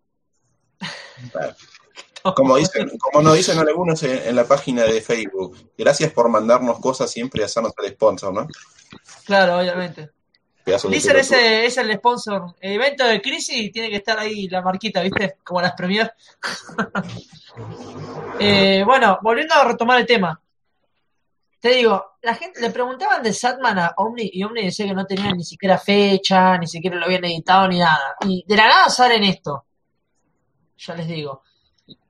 [2.35, 6.79] Como dicen, como nos dicen algunos en, en la página de Facebook, gracias por mandarnos
[6.79, 8.47] cosas siempre y hacernos el sponsor, ¿no?
[9.25, 10.09] Claro, obviamente.
[10.63, 11.37] Pedazo de Dicen pelotudo.
[11.37, 12.55] ese es el sponsor.
[12.59, 15.37] El evento de crisis tiene que estar ahí la marquita, ¿viste?
[15.43, 16.11] Como las premiers.
[18.39, 20.41] Eh, bueno, volviendo a retomar el tema.
[21.59, 25.05] Te digo, la gente le preguntaban de Satman a Omni y Omni decía que no
[25.05, 28.15] tenía ni siquiera fecha, ni siquiera lo habían editado ni nada.
[28.21, 29.65] Y de la nada salen esto.
[30.77, 31.43] Ya les digo.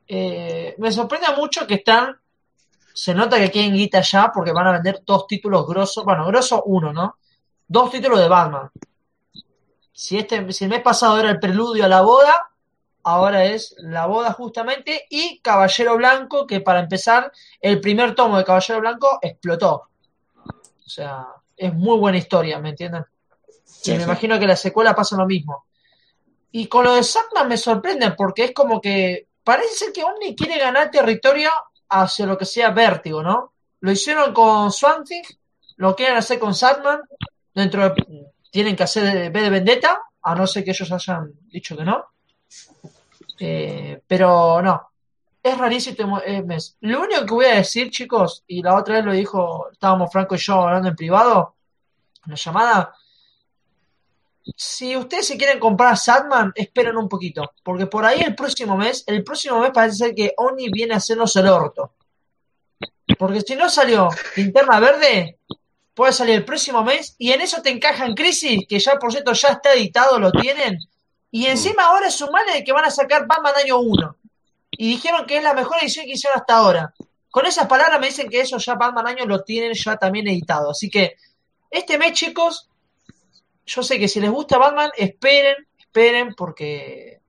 [0.08, 2.18] Eh, me sorprende mucho que están.
[2.94, 6.06] Se nota que quieren guita ya porque van a vender dos títulos grosos.
[6.06, 7.18] Bueno, grosso uno, ¿no?
[7.74, 8.70] Dos títulos de Batman.
[9.92, 12.52] Si, este, si el mes pasado era el preludio a la boda,
[13.02, 18.44] ahora es la boda justamente y Caballero Blanco, que para empezar, el primer tomo de
[18.44, 19.90] Caballero Blanco explotó.
[20.46, 21.26] O sea,
[21.58, 23.06] es muy buena historia, ¿me entienden?
[23.64, 24.04] Sí, y me sí.
[24.04, 25.66] imagino que la secuela pasa lo mismo.
[26.52, 30.36] Y con lo de Satman me sorprende porque es como que parece ser que Omni
[30.36, 31.50] quiere ganar territorio
[31.90, 33.54] hacia lo que sea Vértigo, ¿no?
[33.80, 35.24] Lo hicieron con Swamp Thing,
[35.78, 37.02] lo quieren hacer con Satman,
[37.54, 41.32] dentro de, tienen que hacer de- B de Vendetta, a no ser que ellos hayan
[41.50, 42.06] dicho que no.
[43.40, 44.92] Eh, pero no,
[45.42, 46.78] es rarísimo el mes.
[46.82, 50.36] Lo único que voy a decir, chicos, y la otra vez lo dijo, estábamos Franco
[50.36, 51.56] y yo hablando en privado,
[52.26, 52.94] en la llamada,
[54.56, 59.04] si ustedes se quieren comprar Sadman, esperen un poquito, porque por ahí el próximo mes,
[59.08, 61.96] el próximo mes parece ser que Oni viene a hacernos el orto.
[63.18, 65.40] Porque si no salió Linterna Verde,
[65.94, 69.12] puede salir el próximo mes y en eso te encaja en Crisis, que ya por
[69.12, 70.80] cierto ya está editado, lo tienen.
[71.32, 74.18] Y encima ahora es sumale de que van a sacar Batman año 1.
[74.72, 76.94] Y dijeron que es la mejor edición que hicieron hasta ahora.
[77.30, 80.72] Con esas palabras me dicen que eso ya Batman año lo tienen ya también editado.
[80.72, 81.16] Así que
[81.72, 82.70] este mes, chicos,
[83.66, 87.22] yo sé que si les gusta Batman, esperen, esperen, porque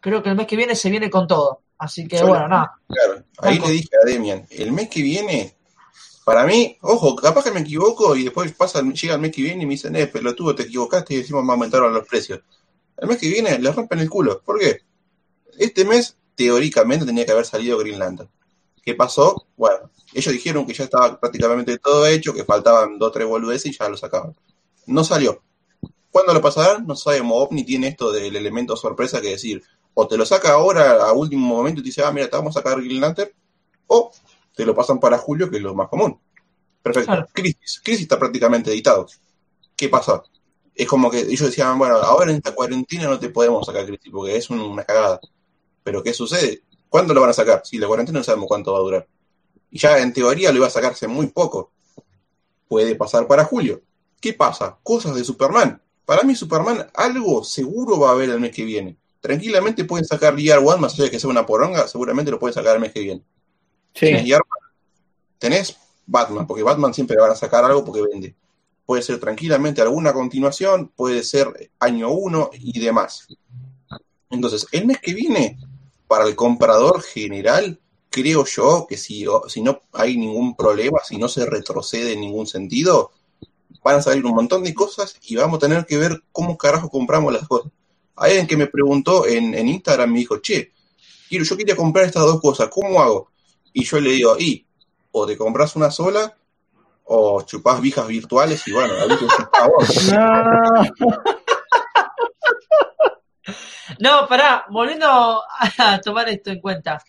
[0.00, 1.60] creo que el mes que viene se viene con todo.
[1.78, 2.72] Así que Yo bueno, nada.
[2.88, 3.66] Claro, ahí Franco.
[3.68, 5.54] le dije a Demian, el mes que viene,
[6.24, 9.64] para mí, ojo, capaz que me equivoco y después pasa, llega el mes que viene
[9.64, 12.40] y me dicen, eh, pelotudo, te equivocaste y decimos me aumentaron los precios.
[12.96, 14.40] El mes que viene le rompen el culo.
[14.40, 14.80] ¿Por qué?
[15.58, 18.30] Este mes, teóricamente, tenía que haber salido Green Lantern.
[18.82, 19.46] ¿Qué pasó?
[19.56, 23.72] Bueno, ellos dijeron que ya estaba prácticamente todo hecho, que faltaban dos o tres boludeces
[23.72, 24.36] y ya lo sacaban.
[24.86, 25.42] No salió.
[26.10, 26.86] ¿Cuándo lo pasarán?
[26.86, 27.32] No sabemos.
[27.34, 29.62] OVNI tiene esto del elemento sorpresa que decir,
[29.94, 32.56] o te lo saca ahora a último momento y te dice, ah, mira, te vamos
[32.56, 33.30] a sacar Green Lantern,
[33.86, 34.12] o
[34.54, 36.18] te lo pasan para julio, que es lo más común.
[36.82, 37.06] Perfecto.
[37.06, 37.26] Claro.
[37.32, 37.80] Crisis.
[37.82, 39.06] Crisis está prácticamente editado.
[39.76, 40.22] ¿Qué pasa?
[40.74, 44.10] Es como que ellos decían, bueno, ahora en esta cuarentena no te podemos sacar Crisis
[44.10, 45.20] porque es un- una cagada.
[45.84, 46.62] Pero ¿qué sucede?
[46.88, 47.62] ¿Cuándo lo van a sacar?
[47.64, 49.08] Si la cuarentena no sabemos cuánto va a durar.
[49.70, 51.72] Y ya en teoría lo iba a sacarse muy poco.
[52.68, 53.82] Puede pasar para julio.
[54.20, 54.78] ¿Qué pasa?
[54.82, 55.80] Cosas de Superman.
[56.04, 58.96] Para mí Superman algo seguro va a haber el mes que viene.
[59.20, 62.54] Tranquilamente pueden sacar Year One, más allá de que sea una poronga, seguramente lo pueden
[62.54, 63.22] sacar el mes que viene.
[63.92, 64.42] Tenés One,
[65.38, 65.76] tenés
[66.06, 68.34] Batman, porque Batman siempre van a sacar algo porque vende.
[68.84, 73.28] Puede ser tranquilamente alguna continuación, puede ser año uno y demás.
[74.30, 75.58] Entonces, el mes que viene,
[76.08, 77.80] para el comprador general,
[78.10, 82.46] creo yo que si, si no hay ningún problema, si no se retrocede en ningún
[82.46, 83.12] sentido,
[83.82, 86.90] van a salir un montón de cosas y vamos a tener que ver cómo carajo
[86.90, 87.72] compramos las cosas.
[88.16, 90.72] Hay alguien que me preguntó en, en Instagram, me dijo, che,
[91.28, 93.30] quiero, yo quería comprar estas dos cosas, ¿cómo hago?
[93.72, 94.66] Y yo le digo, y,
[95.12, 96.36] o te compras una sola,
[97.04, 100.12] o chupás vijas virtuales y bueno, chupás vos.
[100.12, 100.82] No.
[103.98, 107.02] No, pará, volviendo a tomar esto en cuenta.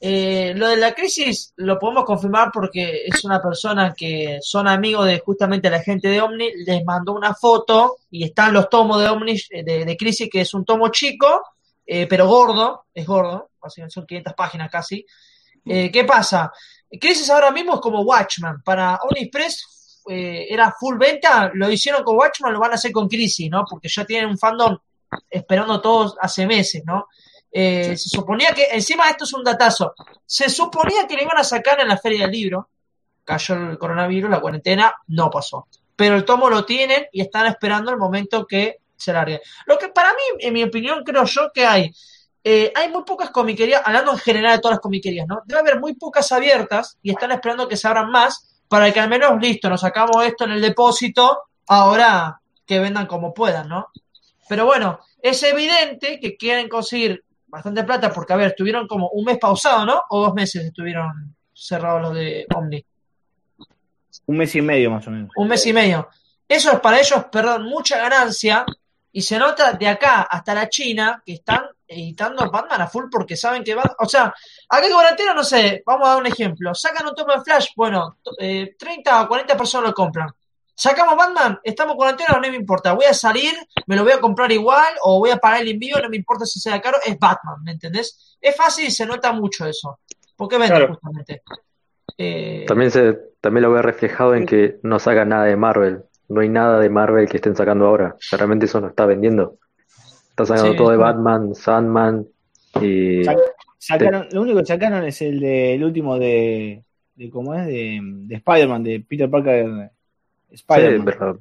[0.00, 5.06] Eh, lo de la crisis lo podemos confirmar porque es una persona que son amigos
[5.06, 9.08] de justamente la gente de Omni, les mandó una foto y están los tomos de
[9.08, 11.42] Omni eh, de, de crisis, que es un tomo chico,
[11.84, 13.50] eh, pero gordo, es gordo,
[13.88, 15.04] son 500 páginas casi.
[15.64, 16.52] Eh, ¿Qué pasa?
[17.00, 18.62] Crisis ahora mismo es como Watchman.
[18.62, 22.92] Para Omni Express eh, era full venta, lo hicieron con Watchman, lo van a hacer
[22.92, 23.64] con Crisis, ¿no?
[23.68, 24.76] Porque ya tienen un fandom
[25.28, 27.08] esperando todos hace meses, ¿no?
[27.50, 29.94] Eh, Se suponía que, encima esto es un datazo,
[30.24, 32.68] se suponía que le iban a sacar en la feria del libro,
[33.24, 35.66] cayó el coronavirus, la cuarentena, no pasó.
[35.96, 39.40] Pero el tomo lo tienen y están esperando el momento que se largue.
[39.66, 41.92] Lo que para mí, en mi opinión, creo yo que hay,
[42.50, 45.42] eh, hay muy pocas comiquerías, hablando en general de todas las comiquerías, ¿no?
[45.44, 49.10] Debe haber muy pocas abiertas y están esperando que se abran más para que al
[49.10, 53.88] menos, listo, nos sacamos esto en el depósito, ahora que vendan como puedan, ¿no?
[54.48, 59.26] Pero bueno, es evidente que quieren conseguir bastante plata porque, a ver, estuvieron como un
[59.26, 60.00] mes pausado, ¿no?
[60.08, 62.82] O dos meses estuvieron cerrados los de Omni.
[64.24, 65.32] Un mes y medio más o menos.
[65.36, 66.08] Un mes y medio.
[66.48, 68.64] Eso es para ellos, perdón, mucha ganancia.
[69.12, 73.36] Y se nota de acá hasta la China que están editando Batman a full porque
[73.36, 73.96] saben que va.
[73.98, 74.32] O sea,
[74.68, 76.74] acá en cuarentena, no sé, vamos a dar un ejemplo.
[76.74, 80.28] Sacan un tomo de Flash, bueno, eh, 30 o 40 personas lo compran.
[80.74, 82.92] Sacamos Batman, estamos en cuarentena, no me importa.
[82.92, 83.52] Voy a salir,
[83.86, 86.46] me lo voy a comprar igual o voy a pagar el envío, no me importa
[86.46, 88.36] si sea caro, es Batman, ¿me entendés?
[88.40, 89.98] Es fácil y se nota mucho eso.
[90.36, 90.94] ¿Por qué vende Claro.
[90.94, 91.42] justamente?
[92.16, 96.04] Eh, También se, también lo veo reflejado en que no saca nada de Marvel.
[96.28, 98.14] No hay nada de Marvel que estén sacando ahora.
[98.32, 99.56] Realmente eso no está vendiendo.
[100.42, 100.96] Está sacando Sí, todo de.
[100.96, 102.26] Batman, Sandman
[102.80, 103.24] y
[104.30, 106.84] lo único que sacaron es el de, el último de,
[107.16, 109.90] de cómo es de, de Spider-Man, de Peter Parker
[110.48, 111.04] sí, Spider-Man.
[111.04, 111.38] pero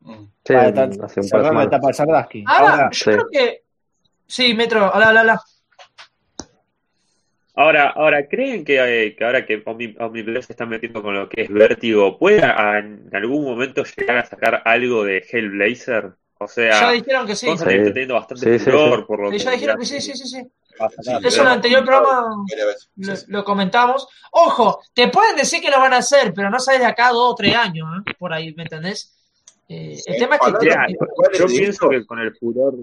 [0.00, 0.24] Mm.
[0.44, 3.10] sí, Para ta- hace un par de la etapa ahora, Ahora, yo sí.
[3.10, 3.62] creo que.
[4.26, 5.40] Sí, Metro, habla, habla, habla.
[7.54, 11.28] Ahora, ahora, ¿creen que, eh, que ahora que Omni- Omnipress se está metiendo con lo
[11.28, 16.12] que es Vértigo, pueda en algún momento llegar a sacar algo de Hellblazer?
[16.40, 17.46] O Ya sea, dijeron que sí.
[17.46, 17.52] Sí.
[17.52, 19.04] está teniendo bastante Sí, sí, furor sí.
[19.06, 20.46] por lo Sí, ya que dijeron que sí, sí, sí, sí.
[21.24, 22.44] Eso en el anterior programa
[22.96, 24.06] lo, lo comentamos.
[24.30, 27.32] Ojo, te pueden decir que lo van a hacer, pero no sabes de acá dos
[27.32, 28.14] o tres años, ¿eh?
[28.18, 29.14] por ahí, ¿me entendés?
[29.68, 32.74] Eh, el tema es que puntuales yo pienso que con el furor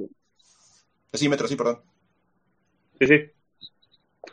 [1.14, 1.82] Sí, Metro, sí, perdón.
[3.00, 3.32] Sí, sí.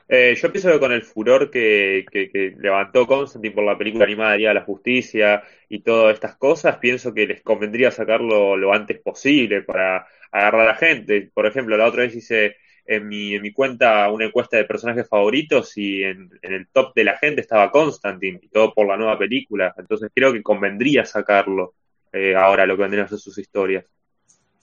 [0.09, 4.05] Eh, yo pienso que con el furor que, que, que levantó Constantine por la película
[4.05, 8.73] animada Día de la Justicia y todas estas cosas, pienso que les convendría sacarlo lo
[8.73, 11.31] antes posible para agarrar a la gente.
[11.33, 15.09] Por ejemplo, la otra vez hice en mi, en mi cuenta una encuesta de personajes
[15.09, 18.97] favoritos y en, en el top de la gente estaba Constantine y todo por la
[18.97, 19.75] nueva película.
[19.77, 21.75] Entonces creo que convendría sacarlo
[22.13, 23.85] eh, ahora lo que vendrían a ser sus historias.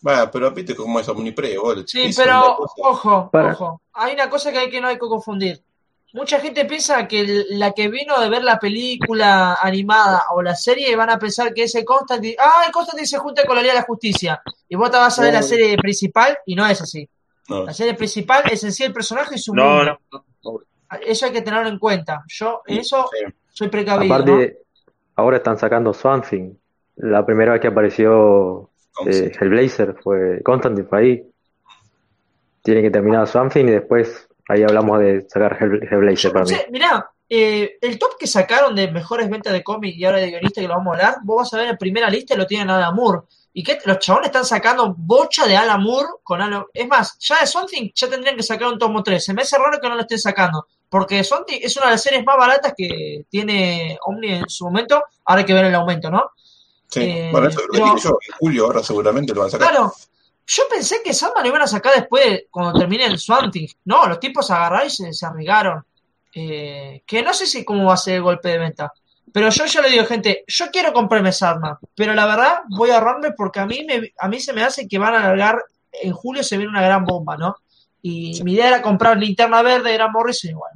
[0.02, 1.86] Bueno, pero viste cómo es Omnipre, boludo.
[1.88, 3.52] Sí, pero ojo, Para.
[3.54, 3.82] ojo.
[3.94, 5.62] Hay una cosa que hay que no hay que confundir.
[6.14, 10.56] Mucha gente piensa que el- la que vino de ver la película animada o la
[10.56, 13.74] serie van a pensar que ese Constantine, ah, el Constantine se junta con la Liga
[13.76, 15.46] de la Justicia y vos te vas a ver la No.
[15.48, 17.08] serie principal y no es así.
[17.50, 17.66] No.
[17.66, 20.00] La serie principal es en sí el personaje y su No, mundo.
[20.12, 20.60] no, no.
[21.06, 22.24] Eso hay que tenerlo en cuenta.
[22.28, 23.26] Yo en eso Sí.
[23.54, 24.24] soy precavido, ¿no?
[24.24, 24.60] Aparte,
[25.16, 26.54] ahora están sacando Swamp Thing.
[26.96, 28.70] La primera vez que apareció
[29.08, 31.24] eh, Hellblazer fue Constantine, fue ahí.
[32.62, 36.52] Tienen que terminar Swamp Thing y después ahí hablamos de sacar Hell- Hellblazer para mí.
[36.72, 40.62] Mirá, eh, el top que sacaron de mejores ventas de cómic y ahora de guionista
[40.62, 42.70] que lo vamos a hablar, vos vas a ver en primera lista y lo tienen
[42.70, 43.22] Alan Moore.
[43.52, 47.40] Y que los chabones están sacando bocha de Alan Moore con Alan Es más, ya
[47.40, 49.24] de Something ya tendrían que sacar un tomo 3.
[49.24, 50.68] Se me hace raro que no lo estén sacando.
[50.88, 55.04] Porque Something es una de las series más baratas que tiene Omni en su momento.
[55.26, 56.32] Ahora hay que ver el aumento, ¿no?
[56.90, 57.02] Sí.
[57.02, 58.10] Eh, bueno, eso lo yo.
[58.28, 59.70] En julio ahora seguramente lo van a sacar.
[59.70, 59.94] Claro,
[60.48, 63.68] yo pensé que Sandman lo iban a sacar después, cuando termine el Swamp Thing.
[63.86, 65.84] No, los tipos agarraron y se, se arriesgaron.
[66.34, 68.92] eh, que no sé si cómo va a ser el golpe de venta.
[69.32, 72.96] Pero yo ya le digo, gente, yo quiero comprarme Sandman, pero la verdad voy a
[72.96, 76.14] ahorrarme porque a mí, me, a mí se me hace que van a alargar, en
[76.14, 77.56] julio se viene una gran bomba, ¿no?
[78.02, 80.72] Y mi idea era comprar linterna verde, era Morrison igual.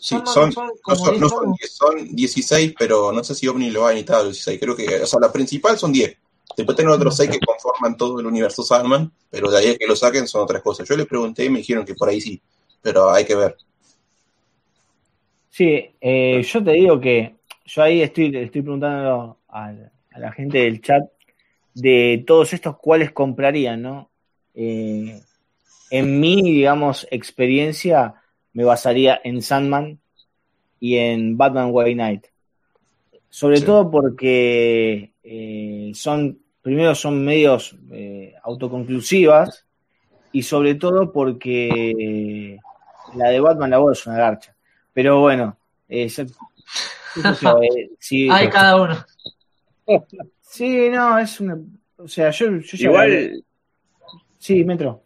[0.00, 1.58] Sí, son, son no son, 10 no son tomos.
[1.58, 4.60] 10, son 16, pero no sé si Omni lo va a necesitar a los 16.
[4.60, 6.16] Creo que, o sea, la principal son 10.
[6.56, 9.86] Después tenemos otros 6 que conforman todo el universo Sandman, pero de ahí a que
[9.86, 10.88] lo saquen son otras cosas.
[10.88, 12.40] Yo les pregunté y me dijeron que por ahí sí,
[12.82, 13.56] pero hay que ver.
[15.50, 17.36] Sí, eh, yo te digo que
[17.66, 19.68] yo ahí estoy, estoy preguntando a,
[20.12, 21.02] a la gente del chat
[21.74, 24.10] de todos estos cuáles comprarían, ¿no?
[24.54, 25.20] Eh,
[25.90, 28.14] en mi, digamos, experiencia
[28.52, 29.98] me basaría en Sandman
[30.80, 32.26] y en Batman White Knight.
[33.28, 33.64] Sobre Sí.
[33.64, 39.64] todo porque eh, son, primero son medios eh, autoconclusivas
[40.32, 42.58] y sobre todo porque
[43.14, 44.54] la de Batman la voz es una garcha.
[44.92, 45.56] Pero bueno,
[45.88, 46.24] eh, yo,
[47.62, 49.04] eh, si- Hay cada uno.
[50.40, 51.58] sí, no, es una,
[51.96, 53.44] o sea, yo, yo ya- Igual,
[54.38, 55.02] sí, Metro.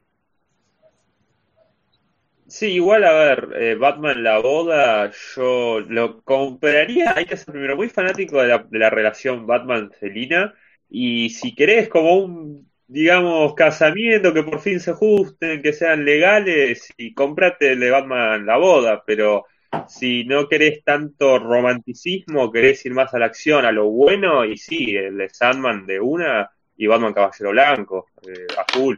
[2.55, 7.77] Sí, igual a ver, eh, Batman la boda, yo lo compraría, hay que ser primero
[7.77, 10.55] muy fanático de la, relación Batman-Celina,
[10.89, 16.93] y si querés como un, digamos, casamiento, que por fin se ajusten, que sean legales,
[16.97, 19.47] y comprate el de Batman la boda, pero
[19.89, 24.57] si no querés tanto romanticismo, querés ir más a la acción, a lo bueno, y
[24.57, 28.97] sí, el de Sandman de una, y Batman Caballero Blanco, eh, a full.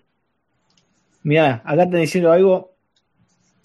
[1.23, 2.76] Mirá, acá están diciendo algo.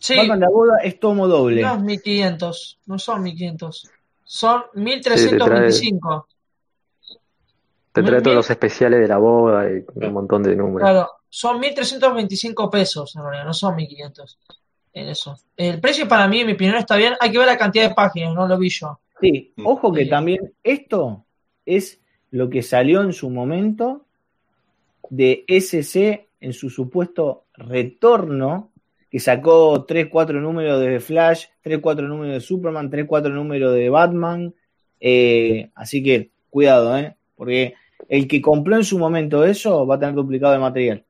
[0.01, 1.61] Sí, la boda es tomo doble.
[1.61, 3.89] no es 1500, no son 1500.
[4.23, 6.27] Son 1325.
[7.91, 10.89] Te trae Mil- todos los especiales de la boda y un montón de números.
[10.89, 14.39] Claro, son 1325 pesos en realidad, no son 1500.
[14.93, 15.37] En eso.
[15.55, 17.13] El precio para mí, en mi opinión, está bien.
[17.19, 18.99] Hay que ver la cantidad de páginas, no lo vi yo.
[19.21, 20.09] Sí, ojo que Sí.
[20.09, 21.25] también esto
[21.65, 21.99] es
[22.31, 24.05] lo que salió en su momento
[25.09, 28.70] de SC en su supuesto retorno,
[29.11, 33.73] que sacó 3, 4 números de Flash, 3, 4 números de Superman, 3, 4 números
[33.73, 34.53] de Batman.
[34.99, 37.15] eh, así que cuidado, ¿eh?
[37.35, 37.73] porque
[38.07, 41.03] el que compró en su momento eso va a tener duplicado de material.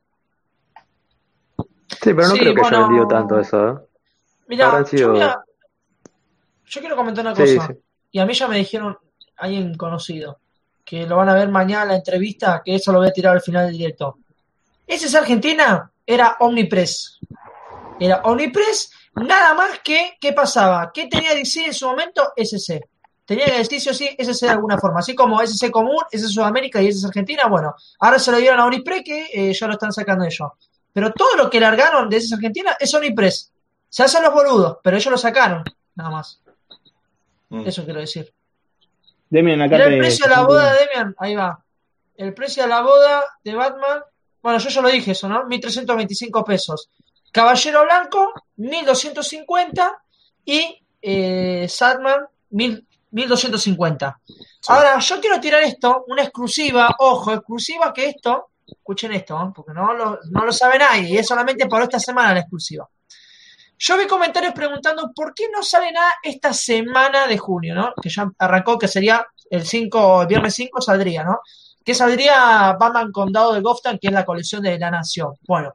[2.01, 2.87] Sí, pero no Sí, creo que haya bueno.
[2.87, 3.75] vendido tanto eso, ¿eh?
[4.47, 5.13] Mira, yo,
[6.79, 7.67] quiero comentar una Sí, cosa.
[7.67, 7.73] sí.
[8.11, 8.97] Y a mí ya me dijeron
[9.37, 10.39] alguien conocido
[10.83, 13.33] que lo van a ver mañana en la entrevista, que eso lo voy a tirar
[13.35, 14.17] al final del directo.
[14.87, 17.19] Ese es Argentina, era Omnipress.
[18.03, 20.91] Era Omnipress, nada más que, ¿qué pasaba?
[20.91, 22.33] ¿Qué tenía DC en su momento?
[22.35, 22.81] SC.
[23.25, 24.99] Tenía que decir sí o sí SC de alguna forma.
[25.01, 28.65] Así como SC común, SC Sudamérica y SC Argentina, bueno, ahora se lo dieron a
[28.65, 30.49] Omnipress que eh, ya lo están sacando ellos.
[30.91, 33.51] Pero todo lo que largaron de SC Argentina es Omnipress.
[33.87, 36.41] Se hacen los boludos, pero ellos lo sacaron, nada más.
[37.49, 37.67] Mm.
[37.67, 38.33] Eso quiero decir.
[39.29, 41.63] Demian, acá Mira te- el precio de la boda de Demian, ahí va.
[42.17, 44.01] El precio de la boda de Batman,
[44.41, 45.45] bueno, yo ya lo dije eso, ¿no?
[45.45, 46.89] 1325 pesos.
[47.31, 50.03] Caballero Blanco, 1250
[50.45, 54.19] y eh, Sadman, 1000 1250.
[54.67, 59.53] Ahora, yo quiero tirar esto, una exclusiva, ojo, exclusiva que esto, escuchen esto, ¿no?
[59.53, 62.87] porque no lo, no lo sabe nadie y es solamente para esta semana la exclusiva.
[63.77, 67.93] Yo vi comentarios preguntando por qué no sale nada esta semana de junio, ¿no?
[67.99, 71.39] Que ya arrancó, que sería el 5, el viernes 5 saldría, ¿no?
[71.83, 75.33] Que saldría Batman Condado de Gotham, que es la colección de la Nación.
[75.47, 75.73] Bueno,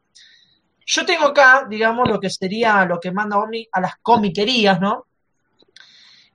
[0.86, 5.06] yo tengo acá, digamos, lo que sería lo que manda Omni a las comiquerías, ¿no?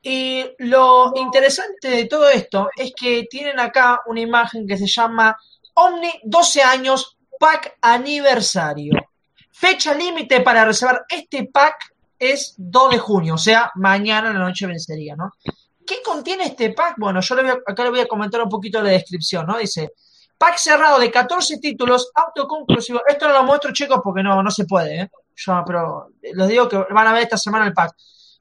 [0.04, 5.38] Y lo interesante de todo esto es que tienen acá una imagen que se llama
[5.76, 8.94] Omni 12 años Pack Aniversario.
[9.52, 14.40] Fecha límite para reservar este pack es 2 de junio, o sea, mañana a la
[14.40, 15.32] noche vencería, ¿no?
[15.86, 16.96] ¿Qué contiene este pack?
[16.98, 19.58] Bueno, yo voy a- acá le voy a comentar un poquito la descripción, ¿no?
[19.58, 19.94] Dice,
[20.42, 23.04] pack cerrado de 14 títulos autoconclusivos.
[23.08, 25.12] Esto no lo muestro, chicos, porque no, no se puede, ¿eh?
[25.36, 27.96] Yo, pero les digo que van a ver esta semana el pack.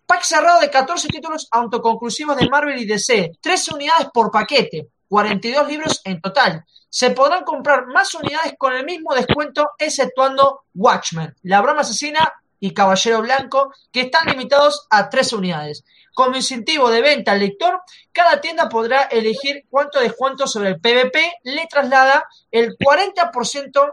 [0.06, 3.32] Pack cerrado de 14 títulos autoconclusivos de Marvel y DC.
[3.42, 4.88] 13 unidades por paquete.
[5.08, 6.64] 42 libros en total.
[6.88, 12.72] Se podrán comprar más unidades con el mismo descuento, exceptuando Watchmen, La Broma Asesina y
[12.72, 15.84] Caballero Blanco, que están limitados a 13 unidades.
[16.14, 17.82] Como incentivo de venta al lector,
[18.12, 23.92] cada tienda podrá elegir cuánto descuento sobre el PVP le traslada el 40%,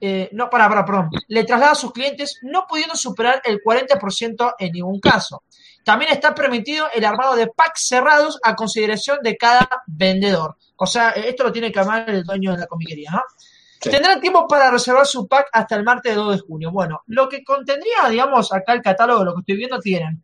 [0.00, 4.54] eh, no, para, para, perdón, le traslada a sus clientes, no pudiendo superar el 40%
[4.58, 5.42] en ningún caso.
[5.84, 10.56] También está permitido el armado de packs cerrados a consideración de cada vendedor.
[10.76, 13.22] O sea, esto lo tiene que armar el dueño de la comiquería, ¿no?
[13.80, 13.90] Sí.
[13.90, 16.70] Tendrán tiempo para reservar su pack hasta el martes 2 de junio.
[16.70, 20.22] Bueno, lo que contendría, digamos, acá el catálogo, lo que estoy viendo, tienen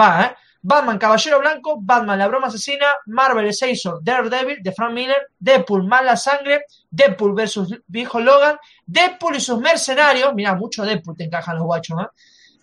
[0.00, 0.36] Va, ¿eh?
[0.62, 6.16] Batman Caballero Blanco, Batman La Broma Asesina, Marvel Essential, Daredevil de Frank Miller, Deadpool Mala
[6.16, 11.64] Sangre, Deadpool versus Viejo Logan, Deadpool y sus mercenarios, mira, mucho Deadpool te encajan los
[11.64, 12.06] guachos, ¿eh?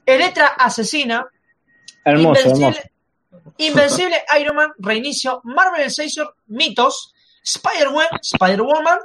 [0.06, 1.28] Electra Asesina,
[2.06, 3.53] Hermoso, Invencible, hermoso.
[3.57, 7.14] Invencible Iron Man, Reinicio, Marvel Essential, Mitos,
[7.44, 8.99] Spider-Man, Spider-Woman,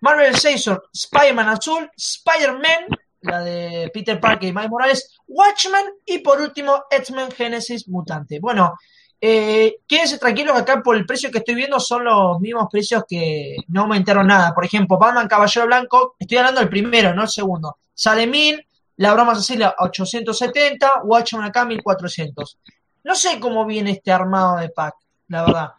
[0.00, 2.88] Marvel Essential, Spider-Man Azul, Spider-Man,
[3.26, 8.40] la de Peter Parker y Miles Morales, Watchmen y por último X-Men Genesis Mutante.
[8.40, 8.74] Bueno,
[9.20, 13.56] eh, quédense tranquilos acá por el precio que estoy viendo son los mismos precios que
[13.68, 14.54] no aumentaron nada.
[14.54, 17.78] Por ejemplo, Batman Caballero Blanco, estoy hablando del primero, no el segundo.
[17.94, 18.66] Sale 1000,
[18.96, 22.58] La Broma Cecilia 870, Watchmen acá 1400.
[23.04, 24.94] No sé cómo viene este armado de pack,
[25.28, 25.72] la verdad.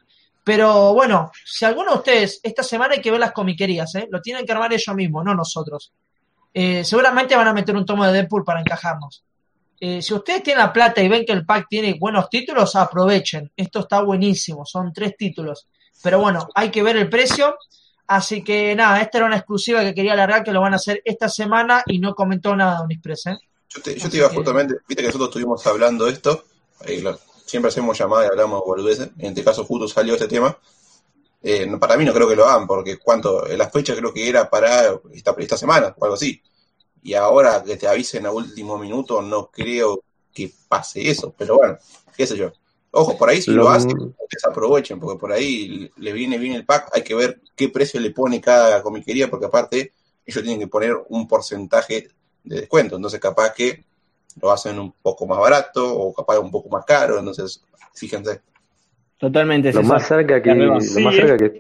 [0.44, 4.08] Pero bueno, si alguno de ustedes, esta semana hay que ver las comiquerías, ¿eh?
[4.10, 5.92] Lo tienen que armar ellos mismos, no nosotros.
[6.54, 9.24] Eh, seguramente van a meter un tomo de Deadpool para encajarnos.
[9.80, 13.52] Eh, si ustedes tienen la plata y ven que el pack tiene buenos títulos, aprovechen.
[13.56, 15.68] Esto está buenísimo, son tres títulos.
[16.02, 17.56] Pero bueno, hay que ver el precio.
[18.08, 21.02] Así que nada, esta era una exclusiva que quería alargar, que lo van a hacer
[21.04, 23.38] esta semana y no comentó nada Unispress, ¿eh?
[23.70, 26.46] Yo te, yo te iba justamente, viste que nosotros estuvimos hablando de esto,
[26.86, 27.04] eh,
[27.46, 30.58] siempre hacemos llamadas y hablamos boludeces, en este caso justo salió este tema.
[31.42, 34.50] Eh, para mí no creo que lo hagan, porque cuánto, la fecha creo que era
[34.50, 36.42] para esta, esta semana o algo así.
[37.04, 40.04] Y ahora que te avisen a último minuto, no creo
[40.34, 41.78] que pase eso, pero bueno,
[42.16, 42.52] qué sé yo.
[42.92, 43.92] Ojo, por ahí si lo, Lo- hacen,
[44.30, 48.12] desaprovechen, porque por ahí le viene bien el pack, hay que ver qué precio le
[48.12, 49.94] pone cada comiquería, porque aparte
[50.26, 52.10] ellos tienen que poner un porcentaje
[52.44, 53.86] de descuento, entonces capaz que
[54.42, 58.42] lo hacen un poco más barato o capaz un poco más caro, entonces fíjense.
[59.18, 59.74] Totalmente.
[59.74, 61.58] Lo más cerca que, lo Sí, más cerca que.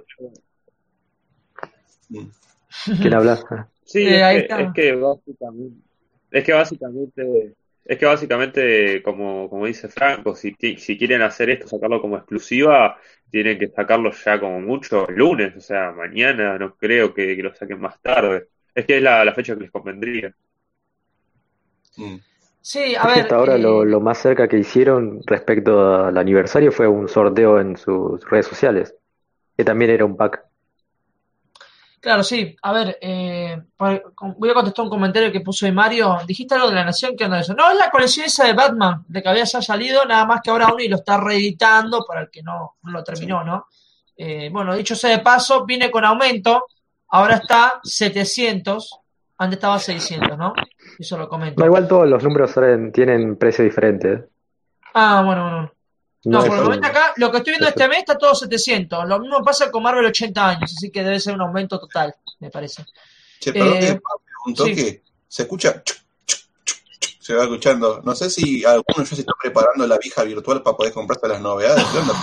[3.01, 3.37] ¿quién habla?
[3.83, 4.57] Sí, Eh, ahí es, está.
[4.57, 5.77] que, es que básicamente,
[6.31, 7.53] es que básicamente,
[7.85, 12.97] es que básicamente, como, como dice Franco, si, si quieren hacer esto, sacarlo como exclusiva,
[13.31, 17.43] tienen que sacarlo ya como mucho el lunes, o sea, mañana, no creo que, que
[17.43, 18.49] lo saquen más tarde.
[18.75, 20.33] Es que es la, la fecha que les convendría.
[21.97, 22.17] Mm.
[22.69, 23.19] Sí, a Es que ver.
[23.21, 27.61] hasta ahora eh, lo, lo más cerca que hicieron respecto al aniversario fue un sorteo
[27.61, 28.93] en sus redes sociales,
[29.57, 30.43] que también era un pack.
[31.99, 32.55] Claro, sí.
[32.61, 36.17] A ver, eh, voy a contestar un comentario que puso ahí Mario.
[36.27, 37.53] Dijiste algo de la Nación, ¿qué onda eso?
[37.53, 40.49] No, es la colección esa de Batman, de que había ya salido, nada más que
[40.51, 43.65] ahora Uni lo está reeditando para el que no, no lo terminó, ¿no?
[44.15, 46.65] Eh, bueno, dicho sea de paso, viene con aumento,
[47.09, 48.99] ahora está 700,
[49.37, 50.53] antes estaba 600, ¿no?
[50.97, 51.59] Eso lo comento.
[51.59, 52.53] No, igual todos los números
[52.93, 54.13] tienen precio diferente.
[54.13, 54.25] ¿eh?
[54.93, 55.57] Ah, bueno, bueno.
[55.57, 55.71] bueno.
[56.25, 59.07] No, No por el momento acá, lo que estoy viendo este mes está todo 700.
[59.07, 62.49] Lo mismo pasa con Marvel 80 años, así que debe ser un aumento total, me
[62.49, 62.83] parece.
[63.39, 63.99] Che, perdón Eh, que
[64.47, 65.01] un toque, sí.
[65.27, 68.01] se escucha, chuc, chuc, chuc, chuc, se va escuchando.
[68.03, 71.39] No sé si alguno ya se está preparando la vieja virtual para poder comprarse las
[71.39, 71.85] novedades.
[71.85, 72.13] ¿Qué onda?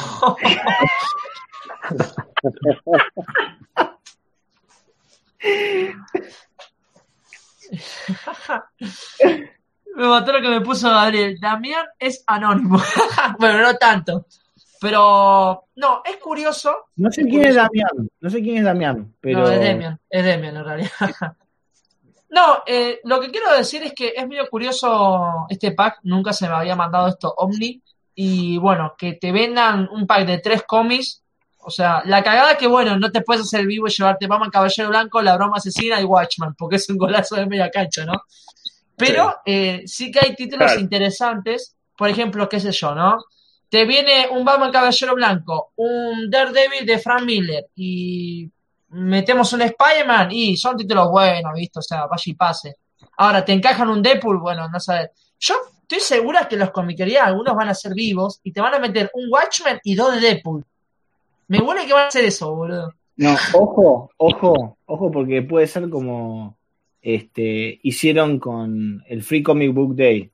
[9.96, 11.38] Me mató lo que me puso Gabriel.
[11.40, 12.78] Damián es anónimo.
[13.38, 14.26] bueno, no tanto.
[14.80, 16.88] Pero, no, es curioso.
[16.96, 18.10] No sé quién es Damián.
[18.20, 19.40] No sé quién es Damián, pero.
[19.40, 20.90] No, es Demian, es Demian en realidad.
[22.28, 26.00] no, eh, lo que quiero decir es que es medio curioso este pack.
[26.02, 27.82] Nunca se me había mandado esto Omni.
[28.16, 31.23] Y bueno, que te vendan un pack de tres cómics.
[31.66, 34.88] O sea, la cagada que, bueno, no te puedes hacer vivo y llevarte Batman Caballero
[34.90, 38.22] Blanco, La Broma Asesina y Watchman, porque es un golazo de media cancha, ¿no?
[38.96, 40.80] Pero eh, sí que hay títulos Claro.
[40.80, 41.74] interesantes.
[41.96, 43.24] Por ejemplo, qué sé yo, ¿no?
[43.68, 48.48] Te viene un Batman Caballero Blanco, un Daredevil de Frank Miller y
[48.90, 51.78] metemos un Spider-Man y son títulos buenos, ¿viste?
[51.78, 52.76] O sea, vaya y pase.
[53.16, 55.10] Ahora, te encajan un Deadpool, bueno, no sabes.
[55.40, 58.78] Yo estoy segura que los comiquerías, algunos van a ser vivos y te van a
[58.78, 60.64] meter un Watchmen y dos de Deadpool.
[61.48, 62.94] Me huele que van a hacer eso, boludo.
[63.16, 66.56] No, ojo, ojo, ojo, porque puede ser como
[67.00, 70.30] este hicieron con el Free Comic Book Day,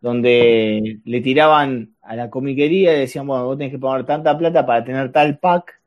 [0.00, 4.64] donde le tiraban a la comiquería y decían, bueno, vos tenés que poner tanta plata
[4.64, 5.80] para tener tal pack,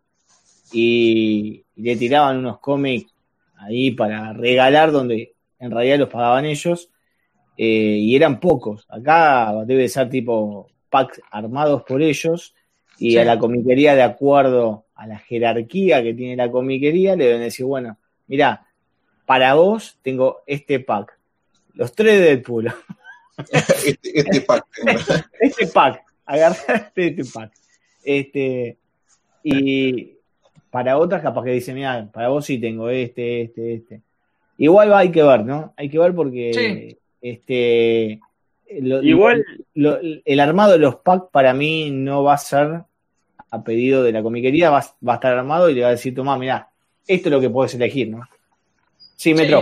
[0.71, 3.13] y, y le tiraban unos cómics
[3.57, 6.89] ahí para regalar, donde en realidad los pagaban ellos,
[7.57, 8.85] eh, y eran pocos.
[8.89, 12.53] Acá debe ser tipo packs armados por ellos,
[12.97, 13.17] y Sí.
[13.17, 17.65] a la comiquería, de acuerdo a la jerarquía que tiene la comiquería, le deben decir,
[17.65, 17.97] bueno,
[18.27, 18.65] mira,
[19.25, 21.17] para vos tengo este pack.
[21.73, 22.71] Los tres de Deadpool.
[23.83, 24.65] Este, este pack.
[25.39, 26.03] este pack.
[26.23, 27.51] Agarraste este pack.
[28.03, 28.77] Este,
[29.43, 30.17] y
[30.69, 34.01] para otras capaz que dicen, mira, para vos sí tengo este, este, este.
[34.59, 35.73] Igual hay que ver, ¿no?
[35.77, 36.97] Hay que ver porque Sí.
[37.21, 38.19] este
[38.81, 39.45] lo- Igual,
[39.75, 42.81] lo- el armado de los packs para mí no va a ser
[43.51, 46.15] a pedido de la comiquería, va, va a estar armado y le va a decir,
[46.15, 46.69] tomá, mirá,
[47.07, 48.27] esto es lo que puedes elegir, ¿no?
[49.15, 49.61] Sí, Metro.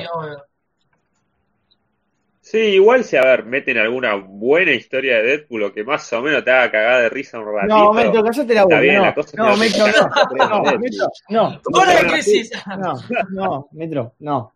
[2.41, 6.21] Sí, igual si, a ver, meten alguna buena historia de Deadpool o que más o
[6.21, 7.75] menos te haga cagar de risa un ratito.
[7.75, 8.79] no, Metro, callate la Está boca.
[8.79, 12.51] bien, no, la cosa no, Metro, no- no, no, Metro, no, crisis.
[12.77, 12.93] no,
[13.29, 14.53] no, Metro, no.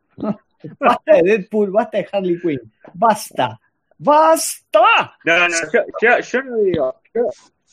[0.79, 2.59] Basta de Deadpool, basta de Harley Quinn.
[2.93, 3.59] Basta.
[3.97, 5.17] ¡Basta!
[5.23, 7.01] No, no, yo, yo, yo no digo.
[7.13, 7.29] Yo,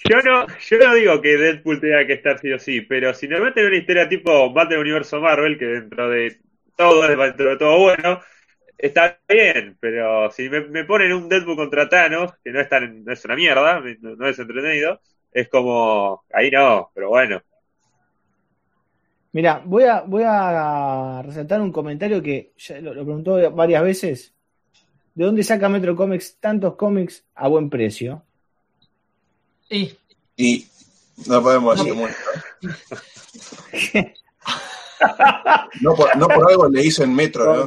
[0.09, 3.29] yo no, yo no digo que Deadpool tenga que estar sí o sí, pero si
[3.29, 6.41] nos meten una historia tipo Battle Universo Marvel, que dentro de
[6.77, 8.21] todo es dentro de todo bueno,
[8.79, 13.05] está bien, pero si me, me ponen un Deadpool contra Thanos, que no es, tan,
[13.05, 15.01] no es una mierda, no, no es entretenido,
[15.31, 17.43] es como, ahí no, pero bueno.
[19.33, 24.35] Mira, voy a, voy a resaltar un comentario que ya lo, lo preguntó varias veces.
[25.15, 28.23] ¿De dónde saca Metro Comics tantos cómics a buen precio?
[29.69, 29.97] Y
[30.37, 30.67] Y
[31.27, 32.15] no podemos decir mucho.
[35.81, 37.67] No por, no por algo le dicen metro,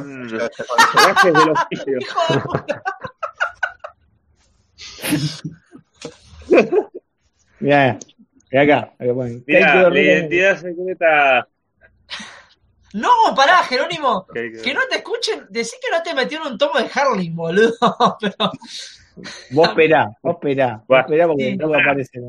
[7.60, 7.98] Mirá,
[8.50, 8.94] mirá acá.
[8.98, 11.48] de la identidad secreta.
[12.94, 14.26] No, pará, Jerónimo.
[14.32, 15.46] que- Que no te escuchen.
[15.50, 17.74] Decí que no te metieron un tomo de Harley, boludo.
[18.20, 18.34] Pero
[19.50, 20.82] Vos esperá, vos esperá.
[20.86, 21.56] Vos esperá porque Sí.
[21.56, 22.22] no va a aparecer.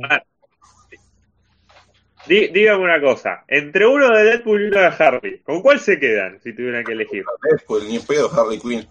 [2.28, 5.98] Dí- dígame una cosa, entre uno de Deadpool y uno de Harley, ¿con cuál se
[6.00, 7.24] quedan si tuvieran que elegir?
[7.50, 8.86] Deadpool, ni en pedo Harley Quinn.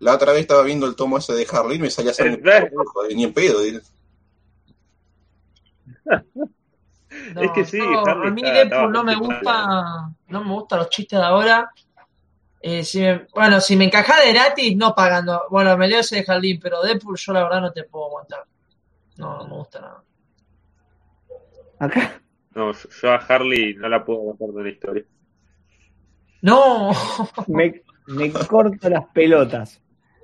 [0.00, 3.24] La otra vez estaba viendo el tomo ese de Harley y me salía a ni
[3.24, 3.60] en pedo.
[7.34, 10.10] no, Es que sí, Harley a mí está- Deadpool no me gusta.
[10.28, 11.70] No me gustan los chistes de ahora.
[12.60, 15.42] Eh, si me- bueno, si me encaja de gratis, no pagando.
[15.50, 18.44] Bueno, me leo ese de Harley, pero Deadpool yo la verdad no te puedo aguantar.
[19.16, 20.02] No, no me gusta nada.
[21.78, 22.20] Acá.
[22.54, 25.04] No, yo, yo a Harley no la puedo aguantar de la historia.
[26.42, 26.90] No,
[27.48, 29.80] me, me corto las pelotas.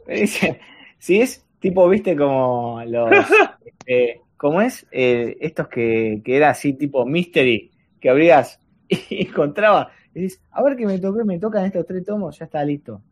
[0.06, 0.60] Me dice,
[0.98, 3.10] si es tipo, viste, como los.
[3.86, 4.86] eh, ¿Cómo es?
[4.92, 7.70] Eh, estos que, que era así, tipo mystery,
[8.00, 8.58] que abrías
[8.88, 9.90] y encontraba.
[10.14, 13.02] Y dices, a ver que me toqué, me tocan estos tres tomos, ya está listo.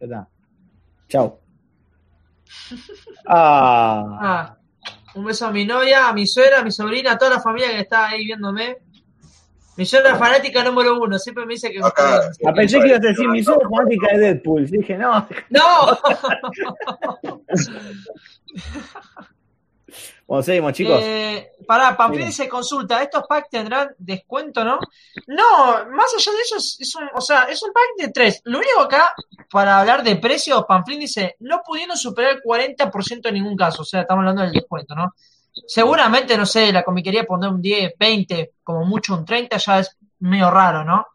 [0.00, 0.28] Ya está.
[1.08, 1.38] Chau.
[3.26, 4.56] Ah, Ah,
[5.14, 7.70] un beso a mi novia, a mi suegra, a mi sobrina, a toda la familia
[7.70, 8.78] que está ahí viéndome.
[9.76, 12.20] Mi suegra fanática número uno, siempre me dice que Acá.
[12.20, 12.48] bien.
[12.48, 14.64] ah, pensé que ibas a decir mi soy fanática de Deadpool.
[14.64, 15.98] Y dije, no, ¡No!
[20.26, 21.00] Bueno, seguimos, chicos.
[21.02, 22.32] Eh, pará, Pamplini Bien.
[22.32, 24.78] se consulta, ¿estos packs tendrán descuento, no?
[25.26, 28.40] No, más allá de eso, es, es un, o sea, es un pack de tres.
[28.44, 29.12] Lo único acá,
[29.50, 33.84] para hablar de precios, Pamplín dice, no pudiendo superar el 40% en ningún caso, o
[33.84, 35.14] sea, estamos hablando del descuento, ¿no?
[35.66, 39.96] Seguramente, no sé, la comiquería pondrá un 10, 20, como mucho un 30, ya es
[40.20, 41.06] medio raro, ¿no?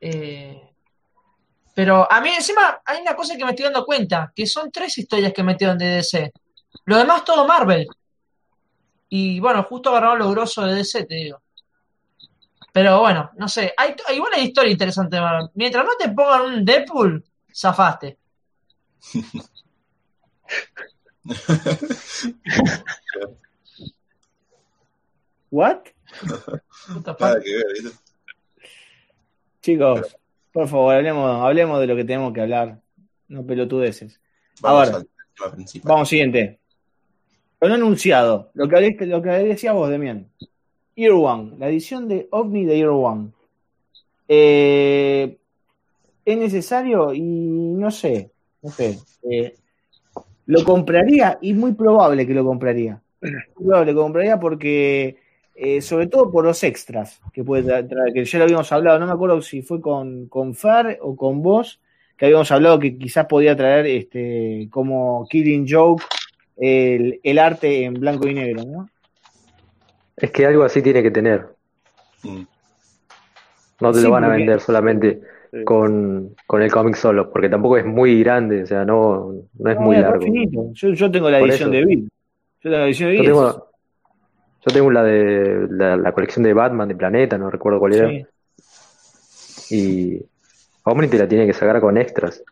[0.00, 0.68] Eh,
[1.74, 4.98] pero a mí encima hay una cosa que me estoy dando cuenta, que son tres
[4.98, 6.32] historias que metieron de DC.
[6.86, 7.86] Lo demás todo Marvel.
[9.08, 11.40] Y bueno, justo agarraron lo grosso de DC, te digo.
[12.72, 13.72] Pero bueno, no sé.
[13.76, 15.50] Hay, hay igual hay historia interesante Marvel.
[15.54, 18.18] Mientras no te pongan un Deadpool, zafaste.
[25.50, 25.78] ¿What?
[26.88, 27.98] Nada que ver, ¿viste?
[29.62, 30.16] Chicos,
[30.52, 32.80] por favor, hablemos, hablemos de lo que tenemos que hablar.
[33.28, 34.20] No pelotudeces.
[34.60, 34.96] Vamos ver.
[34.96, 35.92] al tema principal.
[35.92, 36.60] Vamos, siguiente.
[37.60, 38.50] Lo no anunciado.
[38.54, 40.26] Lo que, lo que decía vos, Demian.
[40.94, 41.52] Year One.
[41.58, 43.30] La edición de OVNI de Year One.
[44.28, 45.38] Eh,
[46.24, 47.12] ¿Es necesario?
[47.14, 48.30] Y no sé.
[48.62, 48.98] No sé.
[49.30, 49.54] Eh,
[50.46, 53.00] lo compraría y muy probable que lo compraría.
[53.20, 53.32] Muy
[53.66, 55.16] probable que lo compraría porque,
[55.54, 58.98] eh, sobre todo por los extras que puede tra- traer, que ya lo habíamos hablado,
[58.98, 61.80] no me acuerdo si fue con, con Fer o con vos,
[62.16, 66.04] que habíamos hablado que quizás podía traer este como Killing Joke
[66.60, 68.88] el, el arte en blanco y negro, ¿no?
[70.16, 71.46] Es que algo así tiene que tener.
[72.24, 72.42] Mm.
[73.80, 75.20] No te Sí, lo van a porque- vender solamente
[75.50, 75.64] Sí.
[75.64, 79.76] con, con el cómic solo, porque tampoco es muy grande, o sea, no, no es
[79.76, 80.26] No, muy es largo.
[80.72, 82.02] Yo, yo tengo la edición de Bill.
[82.60, 83.70] Yo tengo la edición de Yo tengo,
[84.66, 88.10] yo tengo la de la, la colección de Batman de Planeta, no recuerdo cuál era.
[88.10, 88.26] Sí.
[89.70, 90.22] Y
[90.84, 92.42] Omni te la tiene que sacar con extras.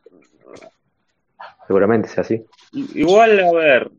[1.67, 2.45] Seguramente sea así.
[3.03, 3.91] Igual, a ver,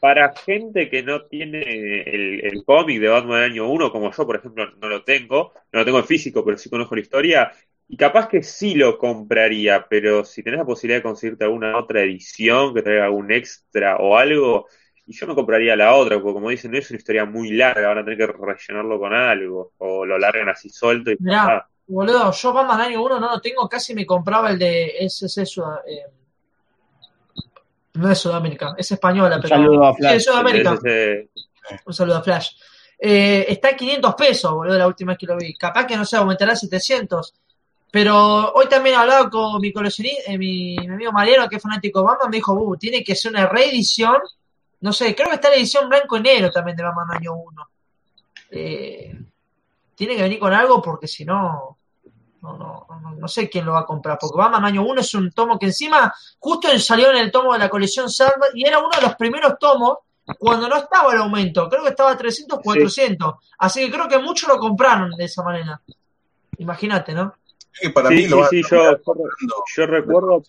[0.00, 1.60] para gente que no tiene
[2.02, 5.52] el, el cómic de Batman del año 1, como yo, por ejemplo, no lo tengo,
[5.72, 7.52] no lo tengo en físico, pero sí conozco la historia,
[7.88, 12.02] Y capaz que sí lo compraría, pero si tenés la posibilidad de conseguirte alguna otra
[12.02, 14.66] edición que traiga algún extra o algo,
[15.06, 17.88] y yo no compraría la otra, porque como dicen, no es una historia muy larga,
[17.88, 22.30] van a tener que rellenarlo con algo, o lo largan así suelto y Mirá, boludo,
[22.32, 26.04] yo Batman año 1 no lo tengo, casi me compraba el de SC Sud- eh,
[27.98, 30.14] no es Sudamérica, es española, Un pero saludo a Sí, Flash.
[30.16, 30.74] es Sudamérica.
[30.74, 31.28] ese-
[31.84, 32.50] Un saludo a Flash.
[32.98, 35.54] Eh, está a 500 pesos, boludo, la última vez que lo vi.
[35.54, 37.34] Capaz que no sé, aumentará a 700.
[37.90, 42.00] Pero hoy también hablaba con mi coleccionista, eh, mi, mi amigo Mariano, que es fanático
[42.00, 44.16] de Batman, me dijo, uh, tiene que ser una reedición.
[44.80, 47.68] No sé, creo que está la edición blanco y negro también de Batman año 1.
[48.50, 49.18] Eh,
[49.94, 51.77] tiene que venir con algo porque si no,
[52.42, 54.18] no, no, no, no sé quién lo va a comprar.
[54.20, 57.58] Porque Batman año 1 es un tomo que encima justo salió en el tomo de
[57.58, 59.98] la colección Salva y era uno de los primeros tomos
[60.38, 61.68] cuando no estaba el aumento.
[61.68, 63.34] Creo que estaba a 300, 400.
[63.58, 65.80] Así que creo que muchos lo compraron de esa manera.
[66.58, 67.34] Imagínate, ¿no?
[67.80, 69.00] Que para Sí, mí sí, lo sí, yo,
[69.76, 70.42] yo recuerdo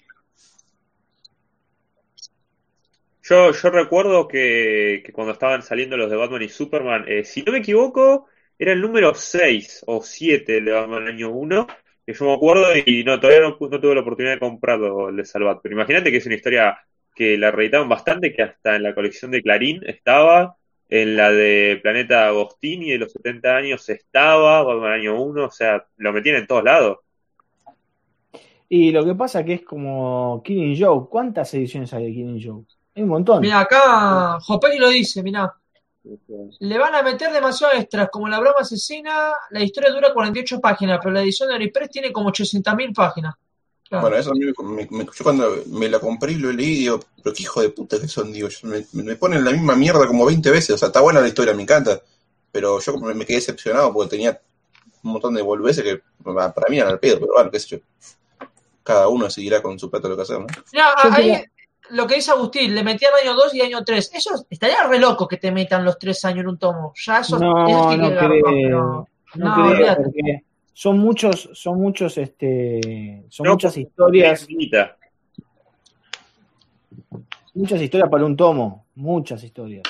[3.30, 7.44] Yo, yo recuerdo que, que cuando estaban saliendo los de Batman y Superman, eh, si
[7.44, 8.26] no me equivoco,
[8.60, 11.66] era el número 6 o 7 de Batman año 1,
[12.06, 15.26] que yo me acuerdo y no, todavía no, tuve la oportunidad de comprarlo el de
[15.26, 15.60] Salvat.
[15.64, 16.78] Pero imagínate que es una historia
[17.16, 20.58] que la reeditaron bastante, que hasta en la colección de Clarín estaba,
[20.90, 25.86] en la de Planeta Agostini de los 70 años estaba, Batman año 1, o sea,
[25.96, 26.98] lo metían en todos lados.
[28.68, 31.10] Y lo que pasa que es como Killing Joke.
[31.10, 32.68] ¿Cuántas ediciones hay de Killing Joke?
[32.96, 33.42] Hay un montón.
[33.42, 35.54] Mira, acá Jopeki lo dice, mira.
[36.60, 41.00] Le van a meter demasiado extras, como la broma asesina, la historia dura 48 páginas,
[41.02, 43.36] pero la edición de Oripress tiene como 800.000 páginas.
[43.88, 44.04] Claro.
[44.04, 47.00] Bueno, eso a mí me, me- yo cuando me la compré y lo leí, digo,
[47.24, 50.06] pero qué hijo de puta que son, digo, yo- me, me ponen la misma mierda
[50.08, 52.00] como 20 veces, o sea, está buena la historia, me encanta,
[52.52, 54.40] pero yo me, me quedé decepcionado porque tenía
[55.04, 56.02] un montón de volveces que
[56.40, 57.78] ah, para mí eran al pedo, pero bueno, qué sé yo.
[58.84, 60.48] Cada uno seguirá con su plata lo que hacer, ¿no?
[61.04, 61.30] Yo ahí
[61.92, 64.12] lo que dice Agustín, le metían año 2 y año 3.
[64.14, 66.94] Eso estaría re loco que te metan los 3 años en un tomo.
[66.96, 70.44] Ya eso, No, eso no pero- No, No, creo, porque
[70.74, 74.48] son muchos, son muchos, este, son No, muchas historias,
[77.54, 79.84] muchas historias para un tomo, muchas historias.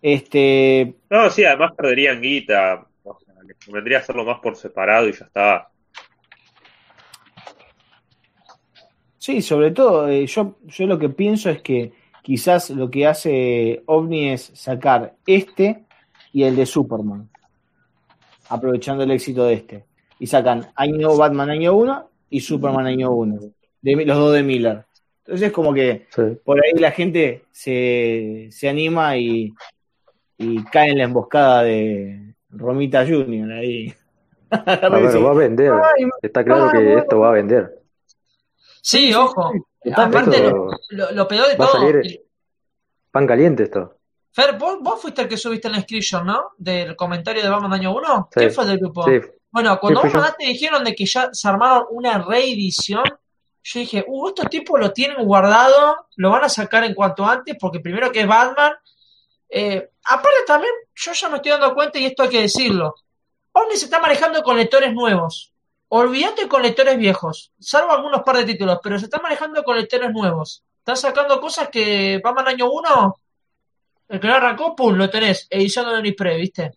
[0.00, 2.86] Este, No, sí, además perderían guita.
[3.04, 5.68] O sea, les convendría hacerlo más por separado y ya está.
[9.22, 11.92] Sí, sobre todo, eh, yo, yo lo que pienso es que
[12.24, 15.84] quizás lo que hace OVNI es sacar este
[16.32, 17.30] y el de Superman,
[18.48, 19.84] aprovechando el éxito de este.
[20.18, 23.38] Y sacan año Batman año 1 y Superman año 1,
[23.82, 24.84] de, los dos de Miller.
[25.18, 26.22] Entonces es como que Sí.
[26.44, 29.54] por ahí la gente se, se anima y,
[30.36, 33.94] y cae en la emboscada de Romita Junior ahí.
[34.50, 35.72] A ver, va a vender.
[36.20, 37.81] Está claro que esto va a vender.
[38.82, 39.52] Sí, ojo.
[39.82, 40.36] Totalmente.
[40.36, 41.80] Aparte, lo, lo- lo peor de va a todo.
[41.80, 42.20] salir
[43.10, 43.96] pan caliente esto.
[44.32, 46.52] Fer, ¿vos, vos fuiste el que subiste el screenshot, ¿no?
[46.58, 48.28] Del comentario de Batman año 1.
[48.32, 48.38] Sí.
[48.40, 49.04] ¿Quién fue del grupo?
[49.04, 53.04] Sí, Bueno, cuando Sí, vos mandaste dijeron de que ya se armaron una reedición,
[53.64, 57.56] yo dije, uh, estos tipos lo tienen guardado, lo van a sacar en cuanto antes,
[57.60, 58.72] porque primero que es Batman.
[59.50, 62.94] Eh, aparte también, yo ya me estoy dando cuenta, y esto hay que decirlo,
[63.52, 65.51] Omni se está manejando con lectores nuevos.
[65.94, 70.10] Olvídate con lectores viejos, salvo algunos par de títulos, pero se está manejando con lectores
[70.10, 70.64] nuevos.
[70.78, 73.16] Están sacando cosas que Batman año 1,
[74.08, 76.70] el que no arrancó, pum, lo tenés, edición de Unipre, ¿viste?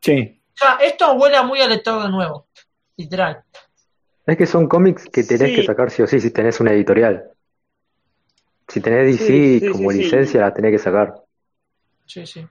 [0.00, 2.46] Sí, O sea, esto huele a muy a lector de nuevo,
[2.96, 3.42] literal.
[4.26, 5.56] Es que son cómics que tenés Sí.
[5.56, 7.22] que sacar sí o sí si tenés una editorial.
[8.68, 10.04] Si tenés DC Sí, sí, como sí, sí.
[10.04, 11.12] licencia, la tenés que sacar.
[12.06, 12.46] Sí, sí.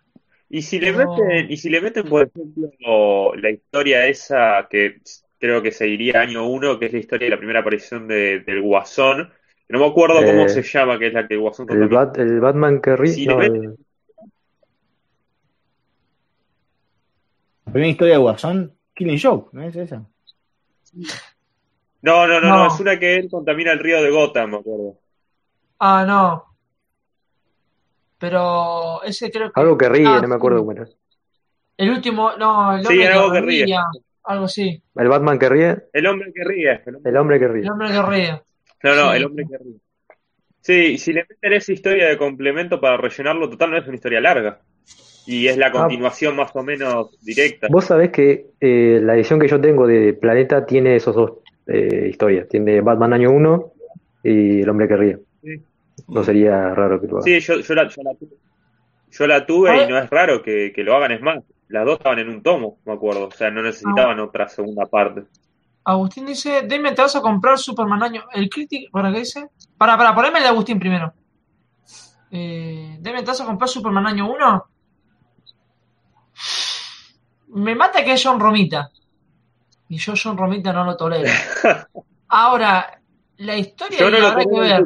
[0.48, 1.16] Y si le No.
[1.18, 5.02] meten, y si le meten, por ejemplo, la historia esa que
[5.44, 8.62] creo que seguiría año uno, que es la historia de la primera aparición de, del
[8.62, 9.30] Guasón,
[9.68, 12.00] no me acuerdo cómo Eh, se llama, que es la que el Guasón El, contamina.
[12.00, 13.12] Bat- el Batman que ríe.
[13.12, 13.76] Si no, le el-
[17.66, 20.06] la primera historia de Guasón, Killing Joke, ¿no es esa?
[22.02, 22.56] No, no, no, No.
[22.58, 24.98] no, es una que él contamina el río de Gotham, me acuerdo.
[25.80, 26.46] Ah, no.
[28.18, 29.60] Pero ese creo que.
[29.60, 30.38] algo que ríe, Ah, no me sí.
[30.38, 30.86] acuerdo cómo era.
[31.76, 33.66] El último, no, el Sí, hombre algo que que ríe.
[33.66, 33.84] ría,
[34.24, 34.82] algo así.
[34.96, 36.82] El Batman que ríe, El hombre que ríe.
[37.06, 37.64] El hombre- que ríe.
[37.64, 38.32] El hombre que ríe.
[38.84, 39.18] No, no, Sí.
[39.18, 39.76] el hombre que ríe.
[40.62, 44.22] Sí, si le meten esa historia de complemento para rellenarlo, total, no es una historia
[44.22, 44.60] larga.
[45.26, 47.68] Y es la continuación más o menos directa.
[47.70, 51.32] Vos sabés que eh, la edición que yo tengo de Planeta tiene esos dos
[51.68, 52.48] eh, historias.
[52.50, 53.74] Tiene Batman año 1
[54.24, 55.18] y El hombre que ríe.
[55.42, 55.62] Sí.
[56.10, 57.24] No sería raro que lo haga.
[57.24, 58.36] Sí, yo, yo la, yo la tuve,
[59.12, 59.90] yo la tuve y ver.
[59.90, 61.42] no es raro que, que lo hagan, es más.
[61.74, 63.30] Las dos estaban en un tomo, me acuerdo.
[63.30, 65.24] O sea, no necesitaban otra segunda parte.
[65.84, 68.26] Agustín dice, Demian, ¿te vas a comprar Superman año?
[68.32, 69.50] El crítico, ¿para qué dice?
[69.76, 71.12] Para, para, poneme el de Agustín primero.
[72.30, 74.66] Eh, Demian, ¿te vas a comprar Superman año 1?
[77.56, 78.92] Me mata que es John Romita.
[79.90, 81.32] Y yo John Romita no lo tolero.
[82.28, 83.02] Ahora,
[83.38, 84.86] la historia Yo no la habrá que ver.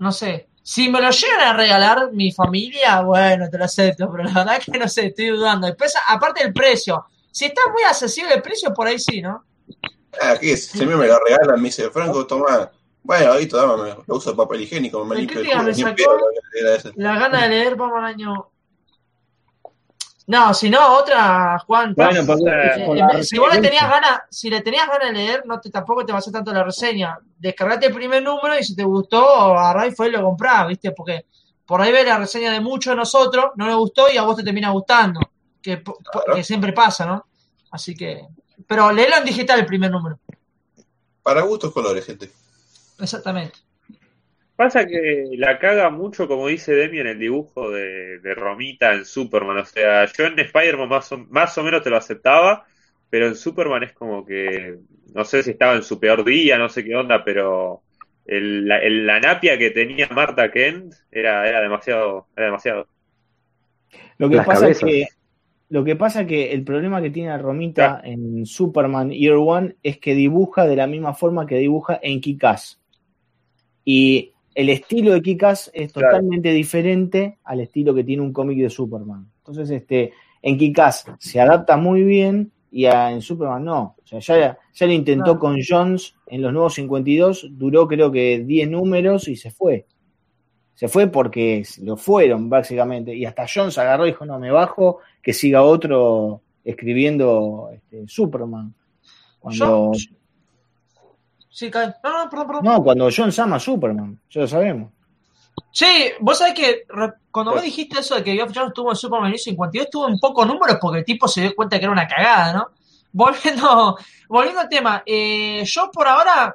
[0.00, 0.49] No sé.
[0.62, 4.60] Si me lo llegan a regalar mi familia, bueno, te lo acepto, pero la verdad
[4.64, 5.66] que no sé, estoy dudando.
[5.66, 9.44] Después, aparte del precio, si está muy accesible el precio, por ahí sí, ¿no?
[10.20, 10.66] Ah, ¿qué es?
[10.66, 12.70] Si a mí me la regalan, me dice, Franco, toma.
[13.02, 16.16] Bueno, ahorita dame, lo uso de papel higiénico, me ¿En limpio el culo, me sacó?
[16.16, 16.92] lo.
[16.96, 18.50] La gana de leer, vamos al año.
[20.30, 21.92] No, si no, otra, Juan.
[21.96, 25.42] Bueno, Eh, eh, la si vos le tenías ganas, si le tenías ganas de leer,
[25.44, 27.18] no te, tampoco te va a hacer tanto la reseña.
[27.36, 30.92] Descargate el primer número y si te gustó, agarrá y fue y lo comprás, ¿viste?
[30.92, 31.26] Porque
[31.66, 34.36] por ahí ves la reseña de muchos de nosotros, no le gustó y a vos
[34.36, 35.18] te termina gustando.
[35.60, 36.36] Que, Claro.
[36.36, 37.26] que siempre pasa, ¿no?
[37.72, 38.24] Así que.
[38.68, 40.20] Pero léelo en digital el primer número.
[41.24, 42.30] Para gustos colores, gente.
[43.00, 43.58] Exactamente.
[44.60, 49.06] Pasa que la caga mucho, como dice Demi, en el dibujo de, de Romita en
[49.06, 49.56] Superman.
[49.56, 52.66] O sea, yo en Spider-Man más o, más o menos te lo aceptaba,
[53.08, 54.76] pero en Superman es como que,
[55.14, 57.80] no sé si estaba en su peor día, no sé qué onda, pero
[58.26, 62.86] el- la, el- la napia que tenía Marta Kent era, era demasiado, era demasiado.
[64.18, 64.90] Lo que Las pasa cabezas.
[64.90, 65.06] que
[65.70, 70.14] lo que pasa que el problema que tiene Romita en Superman Year One es que
[70.14, 72.78] dibuja de la misma forma que dibuja en Kikas.
[73.84, 76.08] Y el estilo de Kikas es Claro.
[76.16, 79.26] totalmente diferente al estilo que tiene un cómic de Superman.
[79.38, 80.12] Entonces, este,
[80.42, 83.96] en Kikas se adapta muy bien y a- en Superman no.
[84.02, 85.38] O sea, ya, ya lo intentó Claro.
[85.40, 89.86] con Jones en los nuevos 52, duró creo que 10 números y se fue.
[90.74, 93.14] Se fue porque lo fueron, básicamente.
[93.14, 98.72] Y hasta Jones agarró y dijo, no, me bajo, que siga otro escribiendo este, Superman.
[99.38, 100.14] Cuando, Yo-
[101.50, 101.94] Sí, cae.
[102.02, 102.64] No, no, perdón, perdón.
[102.64, 104.92] no, cuando Jones ama a Superman, ya lo sabemos.
[105.72, 106.86] Sí, vos sabés que
[107.30, 110.46] cuando vos dijiste eso de que Geoff Jones estuvo en Superman 52, estuvo en pocos
[110.46, 112.68] números porque el tipo se dio cuenta que era una cagada, ¿no?
[113.12, 113.96] Volviendo,
[114.28, 116.54] volviendo al tema, eh, yo por ahora,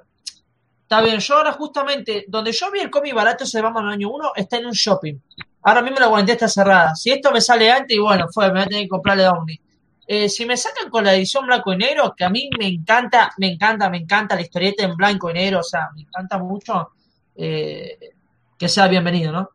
[0.82, 3.90] está bien, yo ahora justamente, donde yo vi el cómic barato ese de Batman en
[3.90, 5.16] el año 1, está en un shopping.
[5.64, 6.96] Ahora mismo la guardia está cerrada.
[6.96, 9.60] Si esto me sale antes, y bueno, fue, me voy a tener que comprarle Downey.
[10.07, 13.32] Eh, si me sacan con la edición blanco y negro, que a mí me encanta,
[13.38, 16.90] me encanta, me encanta la historieta en blanco y negro, o sea, me encanta mucho,
[17.36, 17.98] eh,
[18.57, 19.49] que sea bienvenido, ¿no?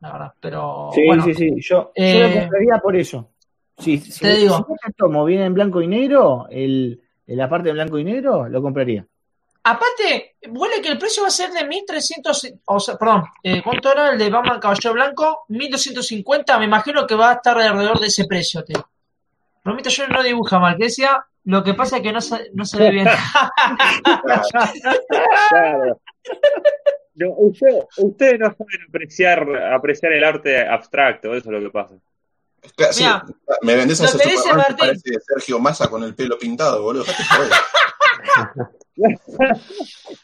[0.00, 1.50] La verdad, pero Sí, bueno, sí, sí.
[1.60, 3.30] Yo, yo eh, lo compraría por eso.
[3.78, 4.56] Sí, si, te digo.
[4.56, 8.48] si este tomo viene en blanco y negro, el, la parte de blanco y negro,
[8.48, 9.06] lo compraría.
[9.62, 13.92] aparte, huele que el precio va a ser de 1300, o sea, perdón, eh, ¿cuánto
[13.92, 15.44] era el de Batman Caballero Blanco?
[15.48, 18.88] 1250, me imagino que va a estar alrededor de ese precio, te digo.
[19.64, 22.64] Romita yo no dibuja mal, que decía, lo que pasa es que no se, no
[22.66, 23.06] se ve bien.
[25.48, 26.00] Claro.
[27.16, 31.94] No, usted- ustedes no saben apreciar, apreciar el arte abstracto, eso es lo que pasa.
[32.90, 33.24] Sí, Mira,
[33.62, 34.76] me vendés a ese Superman que Martín.
[34.78, 37.04] parece Sergio Massa con el pelo pintado, boludo.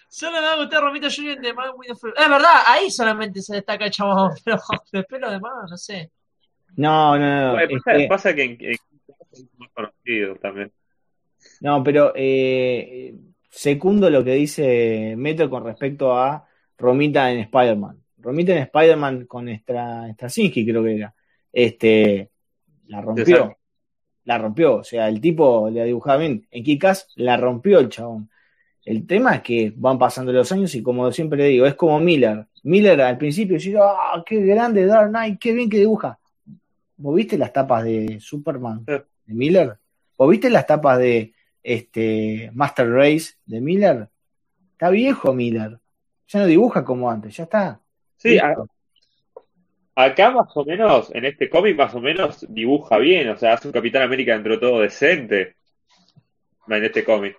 [0.09, 3.43] Solo me va a gustar Romita Junior de Man with Flu- Es verdad, ahí solamente
[3.43, 4.59] se destaca el chabón, pero
[4.93, 6.11] después lo demás, no sé.
[6.77, 7.55] No, no, no.
[7.55, 8.77] Pasa, este, pasa que en, en
[9.59, 10.73] más conocido también.
[11.61, 13.15] No, pero eh,
[13.49, 16.47] secundo lo que dice Metro con respecto a
[16.77, 17.99] Romita en Spider-Man.
[18.19, 21.15] Romita en Spider-Man con Stra- Straczynski, creo que era.
[21.53, 22.31] Este,
[22.87, 23.57] la rompió.
[24.25, 24.77] La rompió.
[24.77, 26.47] O sea, el tipo le dibujaba bien.
[26.51, 28.31] En Kikas la rompió el chabón.
[28.85, 32.47] El tema es que van pasando los años y como siempre digo, es como Miller.
[32.63, 36.19] Miller al principio decía, ah, qué grande Dark Knight, qué bien que dibuja.
[36.97, 38.85] ¿Vos viste las tapas de Superman.
[39.31, 39.79] De Miller?
[40.19, 41.33] ¿Vos viste las tapas de
[41.63, 44.09] este Master Race de Miller?
[44.73, 45.79] Está viejo Miller.
[46.29, 47.81] Ya no dibuja como antes, ya está.
[48.17, 48.55] Sí, a-
[49.95, 53.69] acá más o menos, en este cómic más o menos dibuja bien, o sea, hace
[53.69, 55.57] un Capitán América dentro de todo decente
[56.69, 57.39] en este cómic.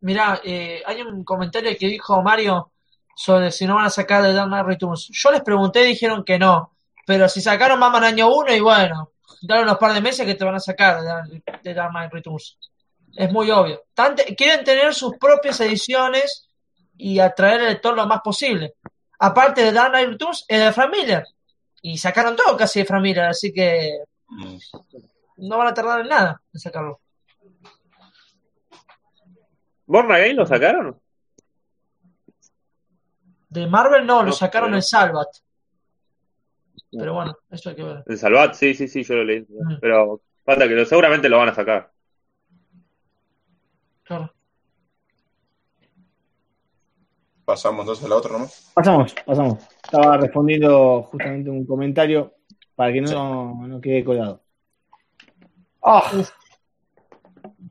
[0.00, 2.70] Mirá, eh, hay un comentario que dijo Mario
[3.16, 5.08] sobre si no van a sacar de Dark Knight Returns.
[5.12, 6.72] Yo les pregunté y dijeron que no.
[7.04, 10.44] Pero si sacaron Batman año 1 y bueno, dale unos par de meses que te
[10.44, 12.58] van a sacar de, Dark- de Dark Knight Returns.
[13.14, 13.84] Es muy obvio.
[14.36, 16.48] Quieren tener sus propias ediciones
[16.96, 18.74] y atraer al lector lo más posible.
[19.18, 21.24] Aparte de Dark Knight Returns, es de Frank Miller.
[21.82, 23.98] Y sacaron todo casi de Frank Miller, así que
[25.36, 27.00] no van a tardar en nada en sacarlo.
[29.86, 31.00] ¿Born Again lo sacaron?
[33.48, 35.28] De Marvel no, lo sacaron pero- en Salvat.
[36.90, 38.02] Pero bueno, eso hay que ver.
[38.06, 39.40] El Salvat, sí, sí, sí, yo lo leí.
[39.48, 39.78] Mm.
[39.80, 41.90] Pero falta que lo, seguramente lo van a sacar.
[44.04, 44.32] Claro.
[47.44, 48.70] Pasamos entonces a la otra nomás.
[48.74, 49.58] Pasamos, pasamos.
[49.82, 52.34] Estaba respondiendo justamente un comentario
[52.74, 54.42] para que no, no quede colgado.
[55.82, 56.10] Ah,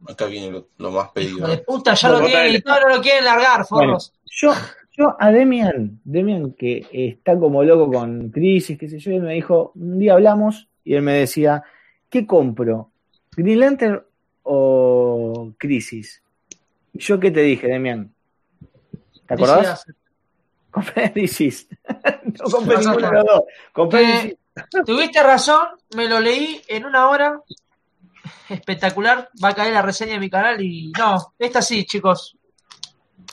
[0.10, 1.38] Acá viene lo, lo más pedido.
[1.40, 2.56] Hijo de puta, ya Bueno, lo tienen dale.
[2.58, 4.14] editado, no lo quieren largar, Bueno, forros.
[4.26, 4.52] yo,
[4.98, 9.36] yo a Demian, Demian que está como loco con crisis, qué sé yo, él me
[9.36, 11.64] dijo, un día hablamos y él me decía,
[12.10, 12.92] ¿qué compro?
[13.36, 14.04] ¿Green Lantern
[14.44, 16.24] o Crisis?
[16.94, 18.12] ¿Y yo qué te dije, Demian?
[19.28, 19.86] ¿Te acordás?
[20.72, 21.68] Compré Crisis.
[22.24, 23.12] no compré No, no, ninguno de no.
[23.14, 23.42] los dos.
[23.74, 24.38] Compré Eh.
[24.86, 27.42] Tuviste razón, me lo leí en una hora.
[28.50, 29.30] Espectacular.
[29.44, 32.38] Va a caer la reseña de mi canal y no, esta sí, chicos.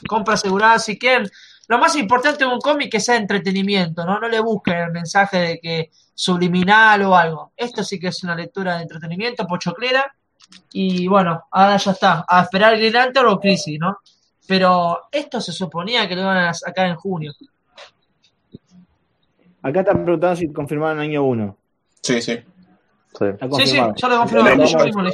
[0.07, 1.29] Compra asegurada si quieren.
[1.67, 4.19] Lo más importante de un cómic es que sea entretenimiento, ¿no?
[4.19, 7.51] No le busquen el mensaje de que subliminal o algo.
[7.57, 10.15] Esto sí que es una lectura de entretenimiento, pochoclera.
[10.71, 12.25] Y bueno, ahora ya está.
[12.27, 13.97] A esperar Green Lantern o Crisis, ¿no?
[14.47, 17.33] Pero esto se suponía que lo iban a sacar en junio.
[19.63, 21.57] Acá están preguntando si confirmaron año 1.
[22.01, 22.35] Sí, sí.
[23.17, 23.25] Sí.
[23.65, 24.43] Sí, ya lo confirmó.
[24.49, 25.11] Vamos Yo a- mismo le.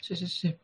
[0.00, 0.54] Sí, sí, sí.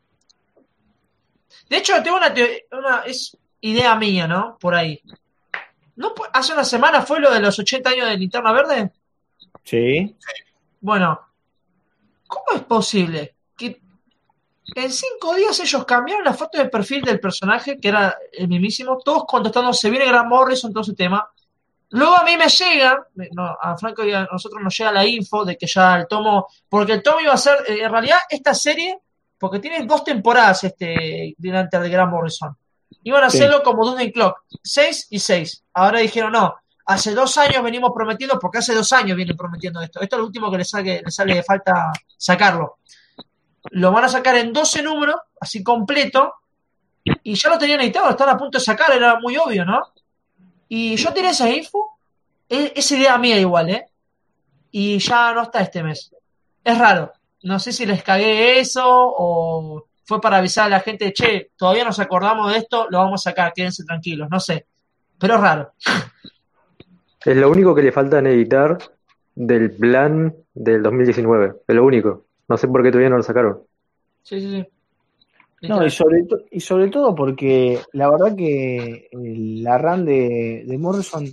[1.69, 2.33] De hecho, tengo una,
[2.77, 4.57] una es idea mía, ¿no?
[4.59, 5.01] Por ahí.
[5.95, 8.91] ¿No, pu- hace una semana fue lo de los 80 años de Linterna Verde?
[9.63, 10.15] Sí.
[10.81, 11.19] Bueno,
[12.27, 13.81] ¿cómo es posible que
[14.75, 18.97] en cinco días ellos cambiaron la foto de perfil del personaje, que era el mismísimo,
[19.03, 21.27] todos contestando, se viene Gran Morrison, todo ese tema?
[21.91, 25.43] Luego a mí me llega, no, a Franco y a nosotros nos llega la info
[25.43, 28.53] de que ya el tomo, porque el tomo iba a ser, eh, en realidad, esta
[28.53, 28.99] serie,
[29.39, 32.55] porque tiene dos temporadas este Green Lantern de Gran Morrison,
[33.03, 33.37] iban a Sí.
[33.37, 35.63] hacerlo como Doomsday Clock, seis y seis.
[35.73, 36.55] Ahora dijeron, no,
[36.85, 40.01] hace dos años venimos prometiendo, porque hace dos años vienen prometiendo esto.
[40.01, 42.77] Esto es lo último que le sale, le sale de falta sacarlo.
[43.71, 46.33] Lo van a sacar en 12 números, así completo,
[47.23, 49.81] y ya lo tenían editado, lo están a punto de sacar, era muy obvio, ¿no?
[50.67, 51.99] Y yo tiré esa info,
[52.47, 53.85] es idea mía igual, ¿eh?
[54.71, 56.11] Y ya no está este mes.
[56.63, 57.11] Es raro.
[57.43, 61.83] No sé si les cagué eso o fue para avisar a la gente, che, todavía
[61.85, 64.65] nos acordamos de esto, lo vamos a sacar, quédense tranquilos, no sé.
[65.19, 65.73] Pero es raro.
[67.23, 68.75] Es lo único que le falta en editar
[69.35, 71.57] del plan del 2019.
[71.67, 72.25] Es lo único.
[72.47, 73.59] No sé por qué todavía no lo sacaron.
[74.23, 75.67] Sí, sí, sí.
[75.67, 80.77] No, y sobre, y sobre todo porque la verdad que el- la run de, de
[80.79, 81.23] Morrison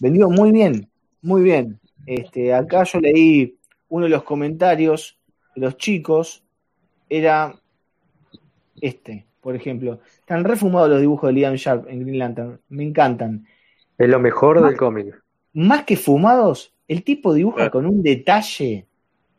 [0.00, 0.90] vendió muy bien,
[1.22, 1.78] muy bien.
[2.04, 3.56] Este, acá yo leí
[3.90, 5.18] uno de los comentarios
[5.54, 6.42] de los chicos,
[7.08, 7.54] era
[8.80, 10.00] este, por ejemplo.
[10.20, 13.46] Están refumados los dibujos de Liam Sharp en Green Lantern, me encantan.
[13.98, 15.14] Es lo mejor del cómic.
[15.52, 17.70] Más que fumados, el tipo dibuja Claro.
[17.72, 18.86] con un detalle,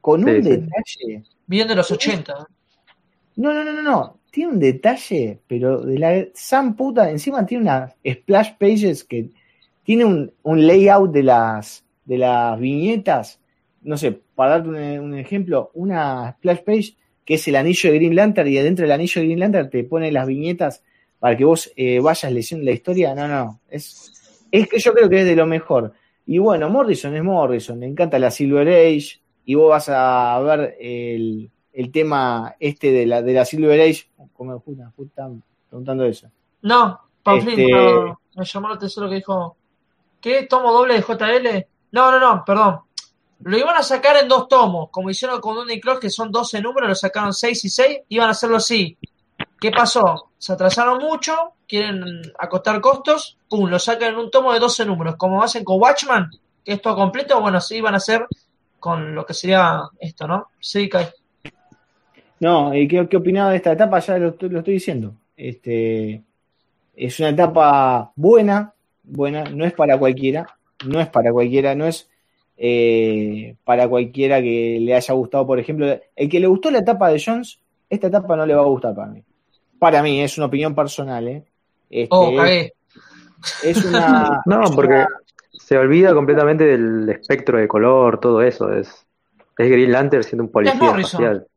[0.02, 0.50] con Sí, un sí.
[0.50, 1.24] detalle.
[1.48, 2.48] Bien de los 80.
[3.38, 4.20] No, no, no, no, no.
[4.32, 7.10] Tiene un detalle, pero de la san puta.
[7.10, 9.30] Encima tiene unas splash pages que
[9.84, 13.40] tiene un, un layout de las, de las viñetas.
[13.82, 14.76] No sé, para darte un,
[15.12, 16.96] un ejemplo, una splash page
[17.26, 19.84] que es el anillo de Green Lantern y adentro del anillo de Green Lantern te
[19.84, 20.84] pone las viñetas
[21.20, 23.16] para que vos eh, vayas leyendo la historia.
[23.16, 23.60] No, no.
[23.70, 25.94] Es, es que yo creo que es de lo mejor.
[26.28, 27.80] Y bueno, Morrison es Morrison.
[27.80, 29.22] Le encanta la Silver Age.
[29.46, 34.06] Y vos vas a ver el, el tema este de la, de la Silver Age,
[34.34, 34.64] como
[34.98, 36.30] están preguntando eso.
[36.62, 39.58] No, Paulín, Este- no, me llamó la atención lo que dijo.
[40.22, 40.48] ¿Qué?
[40.50, 41.68] ¿Tomo doble de JL?
[41.92, 42.80] No, no, no, perdón.
[43.42, 46.62] Lo iban a sacar en dos tomos, como hicieron con Dunny Cross, que son 12
[46.62, 48.98] números, lo sacaron 6 y 6, iban a hacerlo así.
[49.60, 50.32] ¿Qué pasó?
[50.38, 52.04] Se atrasaron mucho, quieren
[52.40, 56.30] acotar costos, pum, lo sacan en un tomo de 12 números, como hacen con Watchman,
[56.64, 58.26] que es todo completo, bueno, sí iban a hacer
[58.80, 60.50] con lo que sería esto, ¿no?
[60.60, 61.08] Sí, Kai.
[62.40, 64.00] No, ¿y qué, qué opinaba de esta etapa?
[64.00, 65.16] Ya lo, lo estoy diciendo.
[65.38, 66.24] Este,
[66.96, 70.48] es una etapa buena, buena, no es para cualquiera,
[70.86, 72.10] no es para cualquiera, no es
[72.58, 77.10] eh, para cualquiera que le haya gustado, por ejemplo, el que le gustó la etapa
[77.10, 77.60] de Jones,
[77.90, 79.24] esta etapa no le va a gustar para mí.
[79.80, 81.44] Para mí, es una opinión personal, ¿eh?
[81.90, 82.32] Este, Oh,
[83.64, 84.42] es una.
[84.46, 85.08] No, es porque una-
[85.52, 88.72] se olvida completamente del espectro de color, todo eso.
[88.72, 89.06] Es,
[89.58, 91.48] es Green Lantern siendo un policía espacial.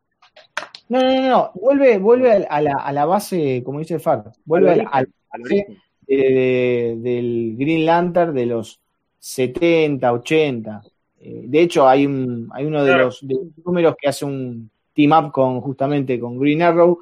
[0.89, 1.51] No, no, no, no.
[1.55, 5.41] Vuelve, vuelve a, a la, a la base, como dice Far, vuelve al, al Al
[5.43, 5.66] base
[6.07, 8.81] de- de- del Green Lantern de los
[9.19, 10.82] 70, 80.
[11.20, 13.05] Eh, de hecho, hay un, hay uno de Claro.
[13.07, 16.99] los, de los números que hace un team up con justamente con Green Arrow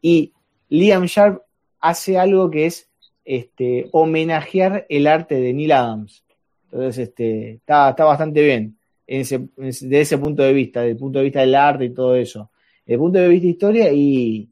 [0.00, 0.32] y
[0.68, 1.42] Liam Sharp
[1.80, 2.88] hace algo que es
[3.24, 6.24] este, homenajear el arte de Neil Adams.
[6.64, 8.76] Entonces, este, está, está bastante bien
[9.06, 12.14] en ese, de ese punto de vista, del punto de vista del arte y todo
[12.14, 12.50] eso.
[12.84, 14.48] Desde el punto de vista de historia, y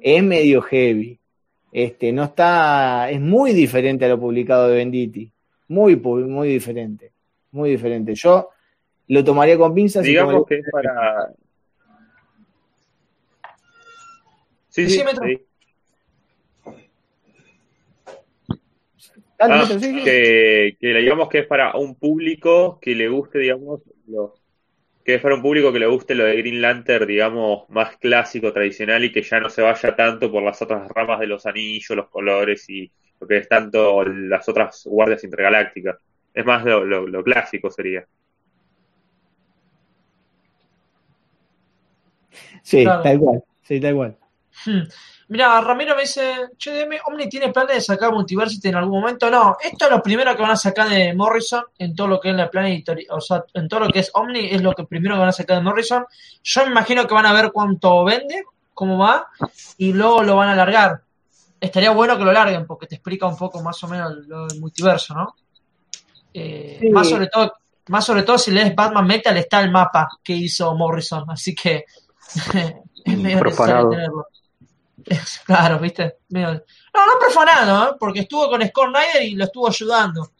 [0.00, 1.18] es medio heavy.
[1.72, 5.30] Este, no está, es muy diferente a lo publicado de Venditti.
[5.70, 7.12] Muy, muy diferente.
[7.52, 8.12] Muy diferente.
[8.16, 8.48] Yo
[9.06, 11.32] lo tomaría con pinzas y Digamos tomaría- que es para.
[14.68, 15.46] Sí, Sí, sí,
[19.38, 19.66] Ah,
[20.04, 24.34] que, que digamos que es para un público que le guste, digamos, lo,
[25.04, 28.52] que es para un público que le guste lo de Green Lantern, digamos, más clásico,
[28.52, 31.96] tradicional y que ya no se vaya tanto por las otras ramas de los anillos,
[31.96, 35.96] los colores y lo que es tanto las otras guardias intergalácticas.
[36.32, 38.04] Es más lo, lo, lo clásico sería.
[42.62, 43.02] Sí, Claro.
[43.02, 43.44] tal cual.
[43.62, 44.16] Sí, tal cual.
[44.64, 44.82] Hmm.
[45.28, 49.30] Mira, Ramiro me dice, che, DM, Omni tiene planes de sacar Multiversity en algún momento.
[49.30, 52.30] No, esto es lo primero que van a sacar de Morrison en todo lo que
[52.30, 54.84] es la plan editorial, o sea, en todo lo que es Omni es lo que
[54.84, 56.04] primero que van a sacar de Morrison.
[56.42, 58.42] Yo me imagino que van a ver cuánto vende,
[58.74, 59.28] cómo va,
[59.78, 61.02] y luego lo van a alargar.
[61.60, 64.58] Estaría bueno que lo larguen porque te explica un poco más o menos lo del
[64.60, 65.34] multiverso, ¿no?
[66.32, 66.88] Eh, Sí.
[66.90, 67.52] Más sobre todo,
[67.88, 71.84] más sobre todo si lees Batman Metal está el mapa que hizo Morrison, así que
[73.04, 73.90] es medio necesario Profanado.
[73.90, 74.26] tenerlo.
[75.44, 76.16] Claro, viste.
[76.28, 76.52] Medio-
[76.94, 77.96] No, no profanado, ¿eh?
[77.98, 80.30] porque estuvo con Scott Snyder y lo estuvo ayudando.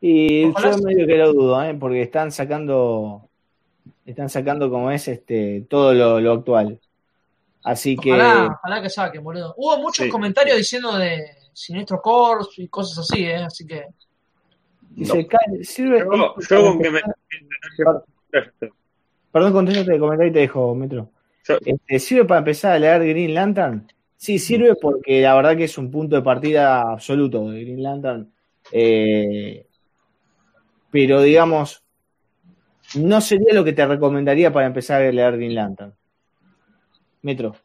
[0.00, 1.74] Y Ojalá yo medio que lo dudo, ¿eh?
[1.74, 3.28] porque están sacando,
[4.06, 6.80] están sacando como es este todo lo, lo actual.
[7.68, 9.54] Así que Ojalá, ojalá que saquen, boludo.
[9.58, 10.10] Hubo muchos Sí.
[10.10, 11.22] comentarios diciendo de
[11.52, 13.36] Sinestro Corps y cosas así, ¿eh?
[13.36, 13.84] Así que.
[14.90, 17.00] dice, "Ca- sirve Yo, esto yo con que me.
[17.00, 18.72] empezar-"
[19.30, 21.10] Perdón, contéstate el comentario y te dejo, Metro.
[21.46, 23.86] Yo- Este, ¿Sirve para empezar a leer Green Lantern?
[24.16, 28.32] Sí, sirve porque la verdad que es un punto de partida absoluto de Green Lantern.
[28.72, 29.66] Eh,
[30.90, 31.82] pero digamos,
[32.96, 35.94] no sería lo que te recomendaría para empezar a leer Green Lantern.
[37.22, 37.56] Metro.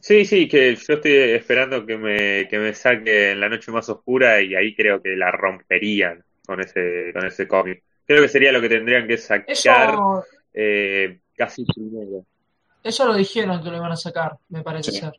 [0.00, 4.42] Sí, sí, que yo estoy esperando que me, que me saquen La Noche Más Oscura
[4.42, 7.82] y ahí creo que la romperían con ese, con ese cómic.
[8.06, 12.26] Creo que sería lo que tendrían que sacar Eso, eh, casi primero.
[12.82, 14.98] eso lo dijeron que lo iban a sacar, me parece Sí.
[15.00, 15.12] ser.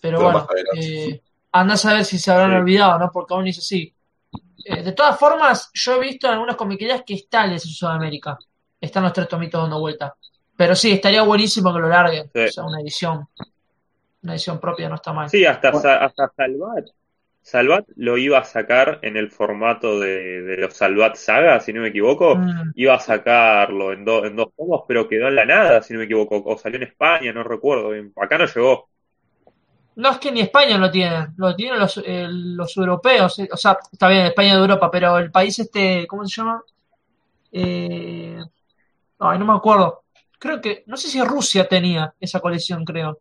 [0.00, 1.20] Pero Pero bueno, eh,
[1.50, 2.56] anda a saber si se habrán Sí.
[2.58, 3.10] olvidado, ¿no?
[3.12, 3.92] Porque aún dice así.
[4.64, 8.38] Eh, de todas formas, yo he visto en algunas comiquerías que está el de Sudamérica.
[8.80, 10.14] Están los tres tomitos dando vuelta.
[10.56, 12.30] Pero sí, estaría buenísimo que lo larguen.
[12.34, 12.40] Sí.
[12.40, 13.26] O sea, una edición.
[14.22, 15.28] Una edición propia no está mal.
[15.28, 16.86] Sí, hasta, Sa- hasta Salvat.
[17.42, 21.82] Salvat lo iba a sacar en el formato de, de los Salvat Saga, si no
[21.82, 22.36] me equivoco.
[22.36, 25.92] Mm, Iba a sacarlo en, do- en dos tomos, pero quedó en la nada, si
[25.92, 26.42] no me equivoco.
[26.46, 27.90] O salió en España, no recuerdo.
[28.16, 28.88] Acá no llegó.
[29.96, 33.38] No es que ni España lo tienen, lo tienen los, eh, los europeos.
[33.40, 36.62] eh, O sea, está bien, España de Europa, pero el país este, ¿cómo se llama?
[37.52, 38.38] Eh,
[39.20, 40.03] ay, no me acuerdo.
[40.38, 43.18] Creo que, no sé si Rusia tenía esa colección, creo.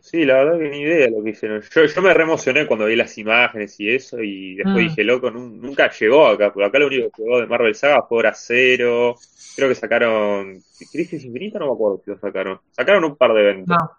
[0.00, 1.62] Sí, la verdad que ni idea lo que hicieron.
[1.62, 4.88] Yo, yo me re emocioné cuando vi las imágenes y eso, y después Mm.
[4.88, 8.02] dije, loco, nun- nunca llegó acá, porque acá lo único que llegó de Marvel Saga
[8.06, 9.16] fue Hora Cero.
[9.56, 10.58] Creo que sacaron
[10.92, 12.60] Crisis Infinita, no me acuerdo si lo sacaron.
[12.72, 13.68] Sacaron un par de eventos.
[13.76, 13.90] No.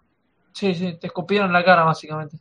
[0.52, 2.36] Sí, sí, te escupieron la cara, básicamente.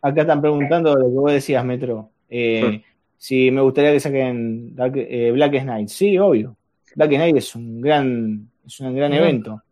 [0.00, 2.10] Acá están preguntando lo que vos decías, Metro.
[2.28, 2.82] Eh,
[3.18, 5.88] si me gustaría que saquen Dark- eh, Black Knight.
[5.88, 6.56] Sí, obvio.
[6.94, 9.62] Black Knight es un gran, es un gran evento.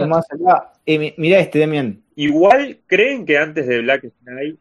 [0.00, 2.02] Tomás acá, eh, mi- mirá este, Demian.
[2.16, 4.58] Igual, ¿creen que antes de Black Knight,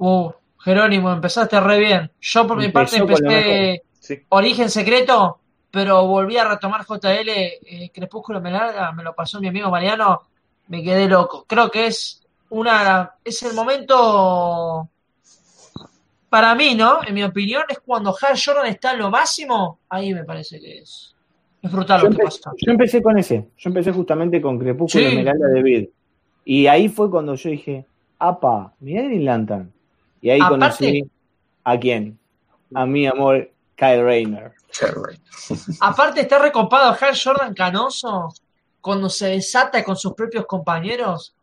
[0.00, 2.10] Uh, Jerónimo, empezaste re bien.
[2.20, 5.40] Yo por mi parte empecé sí, Origen Secreto,
[5.72, 10.22] pero volví a retomar JL, eh, Crepúsculo me larga, me lo pasó mi amigo Mariano,
[10.68, 11.44] me quedé loco.
[11.48, 14.88] Creo que es una es el momento
[16.28, 17.00] para mí, ¿no?
[17.06, 20.78] En mi opinión, es cuando Hal Jordan está en lo máximo, ahí me parece que
[20.78, 21.14] es,
[21.62, 22.52] es brutal Yo lo que empecé, pasa.
[22.64, 23.48] yo empecé con ese.
[23.56, 25.10] Yo empecé justamente con Crepúsculo Sí.
[25.10, 25.88] Esmeralda de Vid.
[26.44, 27.84] Y ahí fue cuando yo dije,
[28.18, 29.72] apa, mirá Green Lantern.
[30.20, 31.10] Y ahí Aparte- conocí
[31.64, 32.18] a quién.
[32.74, 34.52] A mi amor, Kyle Rayner.
[35.80, 38.28] Aparte está recopado Hal Jordan canoso
[38.80, 41.34] cuando se desata con sus propios compañeros.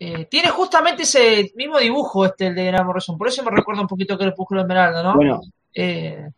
[0.00, 3.18] Eh, tiene justamente ese mismo dibujo este, el de Grant Morrison.
[3.18, 5.14] Por eso me recuerda un poquito que Crepúsculo Esmeralda, ¿no?
[5.14, 5.40] Bueno,
[5.74, 6.28] Eh,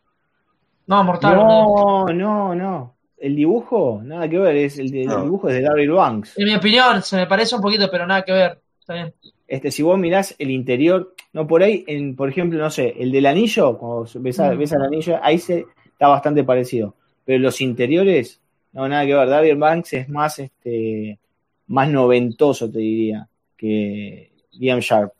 [0.87, 1.35] no, mortal.
[1.35, 2.95] no, no, no.
[3.17, 4.55] El dibujo, nada que ver.
[4.57, 5.23] Es el, de- el No.
[5.23, 6.37] dibujo es de Daryl Banks.
[6.39, 8.59] En mi opinión, se me parece un poquito, pero nada que ver.
[8.79, 9.13] Está bien.
[9.47, 13.11] Este, si vos mirás el interior, no por ahí, en, por ejemplo, no sé, el
[13.11, 14.57] del anillo, cuando ves, a- Mm.
[14.57, 16.95] ves al anillo, ahí se está bastante parecido.
[17.25, 18.41] Pero los interiores,
[18.73, 19.29] no, nada que ver.
[19.29, 21.19] David Banks es más, este,
[21.67, 23.27] más noventoso, te diría,
[23.61, 25.13] que Liam Sharp.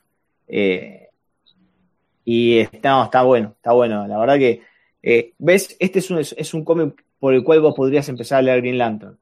[0.48, 1.10] Eh,
[2.26, 4.08] y está, está bueno, está bueno.
[4.08, 4.62] La verdad que,
[5.04, 5.76] eh, ¿ves?
[5.80, 8.80] Este es un, es un cómic por el cual vos podrías empezar a leer Green
[8.80, 9.18] Lantern.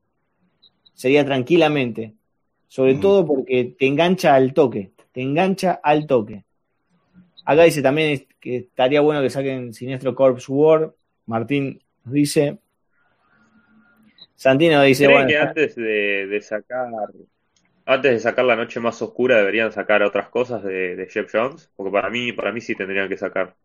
[0.93, 2.13] Sería tranquilamente.
[2.69, 2.99] Sobre Mm.
[3.01, 4.91] todo porque te engancha al toque.
[5.11, 6.45] Te engancha al toque.
[7.43, 10.93] Acá dice también que estaría bueno que saquen Sinestro Corps War.
[11.25, 12.57] Martín nos dice.
[14.35, 16.87] Santino dice, ¿Creen bueno, que antes de, de sacar
[17.89, 21.69] antes de sacar la noche más oscura deberían sacar otras cosas de, de Jeff Jones?
[21.75, 23.55] Porque para mí, para mí sí tendrían que sacar.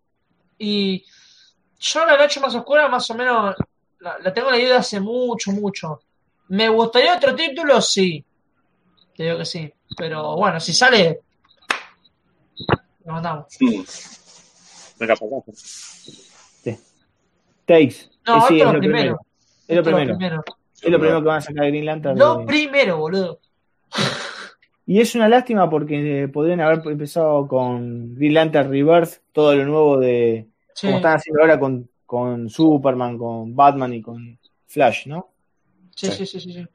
[0.58, 1.04] Y
[1.78, 3.54] yo la noche más oscura, más o menos,
[4.00, 6.00] la, la tengo leída hace mucho, mucho.
[6.48, 7.80] ¿Me gustaría otro título?
[7.80, 8.24] Sí.
[9.16, 9.72] Te digo que sí.
[9.96, 11.20] Pero bueno, si sale,
[13.04, 13.46] lo mandamos.
[13.60, 13.82] Mm.
[15.00, 15.14] Venga.
[17.66, 18.10] Takes.
[18.26, 18.80] No, Eh, sí, es lo primero.
[18.80, 19.18] primero.
[19.68, 20.16] Es lo primero.
[20.16, 20.44] primero.
[20.82, 22.18] Es lo primero que van a sacar de Green Lantern.
[22.18, 23.38] Lo de- primero, boludo.
[24.86, 29.64] Y es una lástima porque eh, podrían haber empezado con Green Lantern Rebirth, todo lo
[29.64, 30.46] nuevo de.
[30.74, 35.30] Sí, Como están haciendo ahora con, con Superman, con Batman y con Flash, ¿no?
[35.94, 36.66] sí, sí, sí, sí, sí.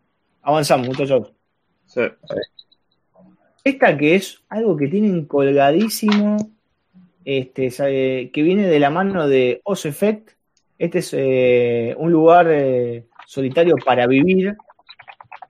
[0.41, 1.31] Avanzamos, muchachos.
[1.85, 2.01] Sí.
[3.63, 6.37] Esta que es algo que tienen colgadísimo,
[7.25, 10.31] este, sabe, que viene de la mano de Oz Effect.
[10.77, 14.55] Este es eh, un lugar eh, solitario para vivir,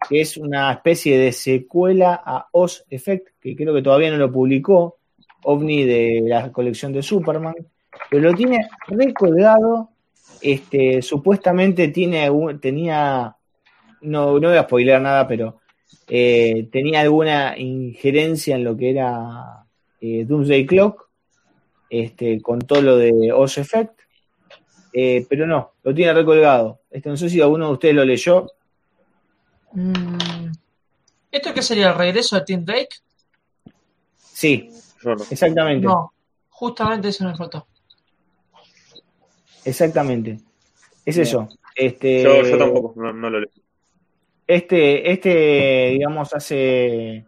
[0.09, 4.31] que es una especie de secuela a Oz Effect, que creo que todavía no lo
[4.31, 4.97] publicó,
[5.43, 7.53] OVNI de la colección de Superman,
[8.09, 9.89] pero lo tiene recolgado.
[10.41, 13.35] Este, supuestamente tiene, tenía,
[14.01, 15.59] no, no voy a spoiler nada, pero
[16.07, 19.65] eh, tenía alguna injerencia en lo que era
[20.01, 21.07] eh, Doomsday Clock,
[21.89, 23.99] este, con todo lo de Oz Effect,
[24.91, 26.79] eh, pero no, lo tiene recolgado.
[26.89, 28.47] Este, no sé si alguno de ustedes lo leyó.
[29.73, 30.51] Mm,
[31.31, 31.89] ¿Esto qué sería?
[31.89, 32.89] ¿El regreso de Tim Drake?
[34.17, 34.69] Sí,
[35.29, 36.13] exactamente, No,
[36.49, 37.67] justamente eso me faltó.
[39.65, 40.39] exactamente.
[41.05, 41.47] Es eso.
[41.75, 43.49] Este, Yo, yo tampoco, no, no lo leí.
[44.45, 47.25] Este, este, digamos, hace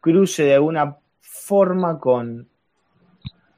[0.00, 2.48] cruce de alguna forma con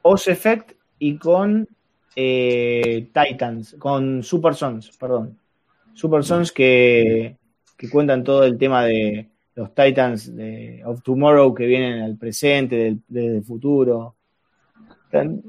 [0.03, 1.67] Oz Effect y con
[2.15, 5.39] eh, Titans, con Super Sons, perdón.
[5.93, 7.35] Super Sons que,
[7.79, 12.75] que cuentan todo el tema de los Titans de, of Tomorrow que vienen al presente,
[12.75, 14.15] del, del futuro.
[15.09, 15.41] Tan-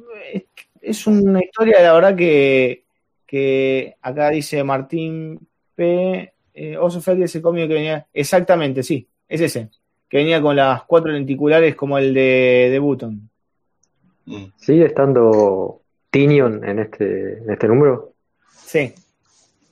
[0.80, 2.84] Es, una historia, la verdad, que,
[3.26, 5.40] que acá dice Martín
[5.74, 6.32] P.
[6.54, 6.78] Eh,
[7.20, 8.06] ese cómic que venía.
[8.12, 9.68] Exactamente, sí, es ese.
[10.08, 13.28] Que venía con las cuatro lenticulares como el de, de Button.
[14.26, 14.44] Mm.
[14.56, 18.14] ¿Sigue estando Tinion en este, en este número?
[18.56, 18.92] Sí,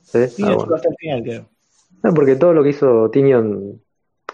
[0.03, 0.43] ¿Sí?
[0.43, 0.75] Ah, bueno.
[0.75, 1.49] hasta el final, creo.
[2.03, 3.81] No, porque todo lo que hizo Tinion,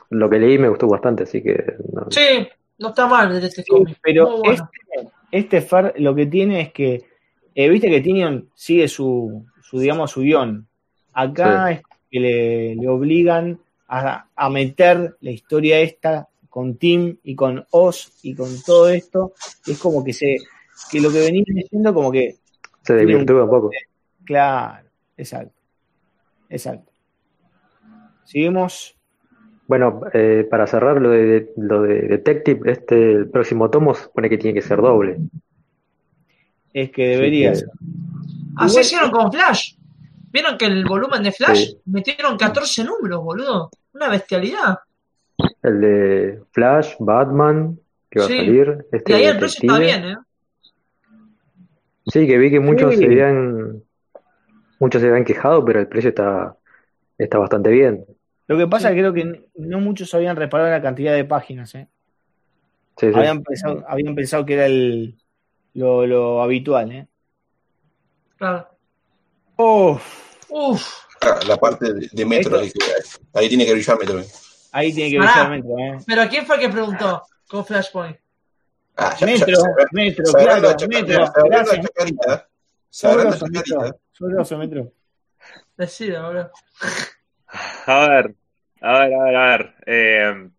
[0.10, 1.56] lo que leí me gustó bastante, así que
[1.94, 2.08] no.
[2.10, 2.48] Sí,
[2.78, 3.98] no está mal este Sí, cómic.
[4.02, 4.70] pero bueno.
[4.92, 7.04] este, este Fer lo que tiene es que,
[7.56, 10.68] eh, viste que Tinion sigue su, su digamos, su guion.
[11.14, 11.74] Acá Sí.
[11.76, 11.82] es
[12.12, 18.12] que le, le obligan a, a meter la historia esta con Tim y con Oz
[18.24, 19.34] y con todo esto.
[19.66, 20.38] Y es como que se,
[20.92, 22.36] que lo que venía diciendo como que,
[22.84, 23.72] Se desvirtúa un poco.
[24.24, 24.88] claro,
[25.18, 25.60] exacto,
[26.50, 26.92] exacto.
[28.26, 28.96] Seguimos.
[29.68, 34.38] Bueno, eh, para cerrar lo de, lo de Detective, este el próximo tomo supone que
[34.38, 35.18] tiene que ser doble.
[36.74, 37.70] Es que debería ser.
[38.58, 39.76] Así Igual- hicieron con Flash.
[40.32, 41.78] ¿Vieron que el volumen de Flash Sí.
[41.86, 43.70] metieron 14 números, boludo?
[43.94, 44.80] Una bestialidad.
[45.64, 47.80] El de Flash, Batman,
[48.10, 48.34] que va Sí.
[48.34, 48.86] a salir.
[48.92, 50.16] Este Y ahí el precio está bien, ¿eh?
[52.08, 52.98] Sí, que vi que muchos Sí.
[53.00, 53.82] se habían,
[54.80, 56.56] muchos se habían quejado, pero el precio está,
[57.18, 58.06] está bastante bien.
[58.48, 58.94] Lo que pasa Sí.
[58.94, 61.88] es que creo que no muchos habían reparado en la cantidad de páginas, ¿eh?
[62.98, 63.18] Sí, sí.
[63.18, 65.18] Habían pensado, habían pensado que era el,
[65.74, 67.08] lo, lo habitual, ¿eh?
[68.38, 68.68] Claro.
[69.58, 70.04] Uf,
[70.50, 70.94] Uf.
[71.22, 72.72] Ah, la parte de, Metro, ahí,
[73.34, 74.22] ahí tiene que brillar Metro.
[74.74, 75.50] ahí tiene que Pará.
[75.50, 75.98] ver Metro, ¿eh?
[76.06, 78.18] Pero ¿quién fue el que preguntó con Flashpoint?
[78.98, 80.88] Ah, ya, Metro, ya, Metro, claro, Metro,
[81.46, 81.86] gracias.
[82.90, 84.92] Sabroso, Metro,
[85.78, 86.52] Decide, boludo.
[87.86, 88.36] A ver,
[88.82, 89.76] a ver, a ver, a ver.
[89.86, 90.50] Eh,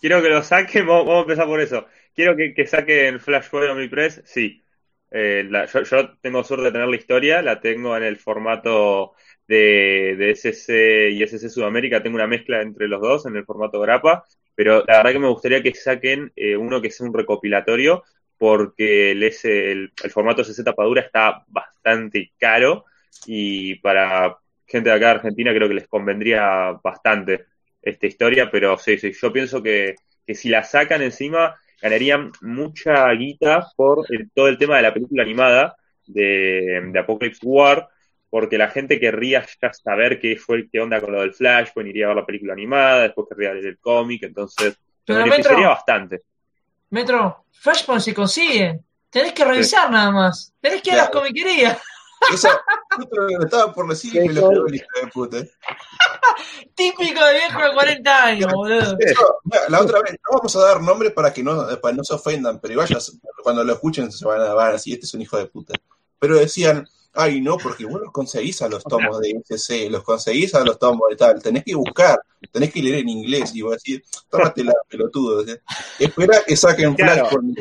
[0.00, 1.86] quiero que lo saquen, vamos, a empezar por eso.
[2.14, 4.62] Quiero que, que saquen Flashpoint Omnipress, sí.
[5.10, 9.14] Eh, yo, yo tengo suerte de tener la historia, la tengo en el formato
[9.46, 13.80] de, de SC y SC Sudamérica, tengo una mezcla entre los dos en el formato
[13.80, 14.24] grapa,
[14.54, 18.02] pero la verdad que me gustaría que saquen eh, uno que sea un recopilatorio,
[18.38, 22.84] porque el, S- el, el formato SC tapadura está bastante caro
[23.26, 24.38] y para
[24.74, 27.46] gente de acá de Argentina creo que les convendría bastante
[27.82, 29.94] esta historia, pero sí, sí, yo pienso que,
[30.26, 34.94] que si la sacan encima ganarían mucha guita por el- todo el tema de la
[34.94, 35.76] película animada
[36.06, 37.88] de, de Apocalypse War,
[38.30, 42.06] porque la gente querría ya saber qué fue qué onda con lo del Flashpoint, iría
[42.06, 45.70] a ver la película animada, después querría leer el cómic, entonces Pero, me beneficiaría Metro-
[45.70, 46.22] bastante.
[46.90, 48.80] Metro, Flashpoint se consigue.
[49.10, 50.52] Tenés que revisar nada más.
[50.60, 51.78] Tenés que ir a las comiquerías.
[52.32, 52.48] Eso,
[52.96, 55.36] justo lo que estaba por decir y me lo pegó el hijo de puta.
[56.74, 58.96] Típico de viejo de 40 años, boludo.
[59.68, 62.60] La otra vez, no vamos a dar nombres para que no, para no se ofendan,
[62.60, 63.12] pero igual ya se-
[63.42, 65.74] cuando lo escuchen se van a, van a decir, este es un hijo de puta.
[66.18, 70.54] Pero decían, ay no, porque vos los conseguís a los tomos de SC, los conseguís
[70.54, 72.18] a los tomos de tal, tenés que buscar,
[72.50, 75.44] tenés que leer en inglés y vos decís, tómatela, pelotudo.
[75.44, 75.54] ¿sí?
[75.98, 77.26] Espera que saquen Claro.
[77.26, 77.54] Flash por mi.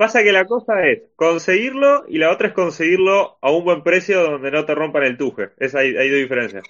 [0.00, 4.22] Pasa, que la cosa es conseguirlo y la otra es conseguirlo a un buen precio
[4.22, 5.50] donde no te rompan el tuje.
[5.58, 6.64] Es hay, hay dos diferencias.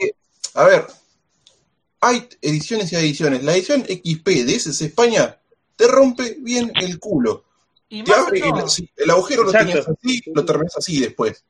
[0.55, 0.85] A ver,
[2.01, 3.45] hay ediciones y ediciones.
[3.45, 5.37] La edición XP de SS España
[5.77, 7.45] te rompe bien el culo.
[7.89, 8.41] Y Te abre
[8.97, 11.45] el, agujero lo tenías así, lo terminás así después.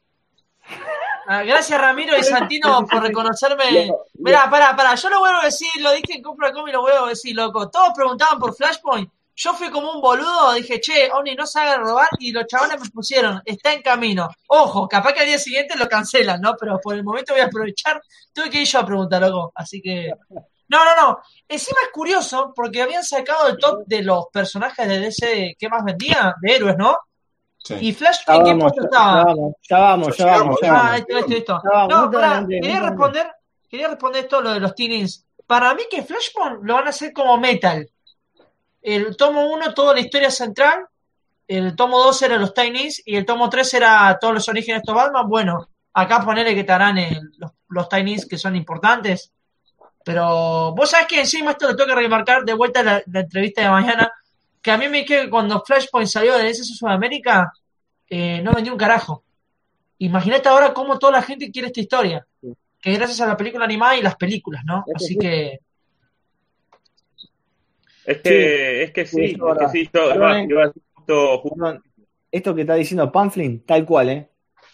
[1.28, 3.90] ah, gracias Ramiro y Santino por reconocerme.
[4.18, 6.82] Mirá, pará, pará, yo lo vuelvo a decir, lo dije en Compra Com y lo
[6.82, 7.70] vuelvo a decir, loco.
[7.70, 9.10] Todos preguntaban por Flashpoint.
[9.42, 12.90] Yo fui como un boludo, dije, che, Oni, no hagan robar, y los chavales me
[12.90, 14.28] pusieron, está en camino.
[14.48, 16.56] Ojo, capaz que al día siguiente lo cancelan, ¿no?
[16.60, 18.02] Pero por el momento voy a aprovechar,
[18.34, 19.50] tuve que ir yo a preguntar, loco.
[19.54, 20.12] Así que.
[20.68, 21.18] No, no, no.
[21.48, 25.84] Encima es curioso, porque habían sacado el top de los personajes de DC que más
[25.84, 26.98] vendía, de héroes, ¿no?
[27.56, 27.76] Sí.
[27.80, 29.24] Y Flash, Ya ¿en qué ya, estaba?
[29.24, 31.62] ya vamos, ya vamos, ya vamos, Ah, esto, esto, esto.
[31.88, 33.32] No, muy quería responder,
[33.70, 35.26] quería responder esto lo de los teenings.
[35.46, 37.88] Para mí que Flashpoint lo van a hacer como Metal.
[38.82, 40.86] El tomo 1, toda la historia central.
[41.46, 44.78] El tomo 2 era los tinies y el tomo 3 era todos los orígenes de
[44.82, 45.28] estos Batman.
[45.28, 49.32] Bueno, acá ponele que te harán el- los, los tinies que son importantes.
[50.04, 53.20] Pero vos sabés que encima esto lo tengo que remarcar de vuelta a la, la
[53.20, 54.10] entrevista de mañana.
[54.62, 57.52] Que a mí me quedó que cuando Flashpoint salió de DC Sudamérica,
[58.08, 59.24] eh, no vendió un carajo.
[59.98, 62.26] Imagínate ahora cómo toda la gente quiere esta historia.
[62.80, 64.84] Que gracias a la película animada y las películas, ¿no?
[64.94, 65.18] Así sí.
[65.18, 65.60] que.
[68.10, 69.90] Es que, es que sí, Sí, es que sí.
[69.92, 71.82] Yo, Perdón, iba- iba a decir justo- justo- Perdón,
[72.32, 74.28] esto que está diciendo Pamflin, tal cual, ¿eh?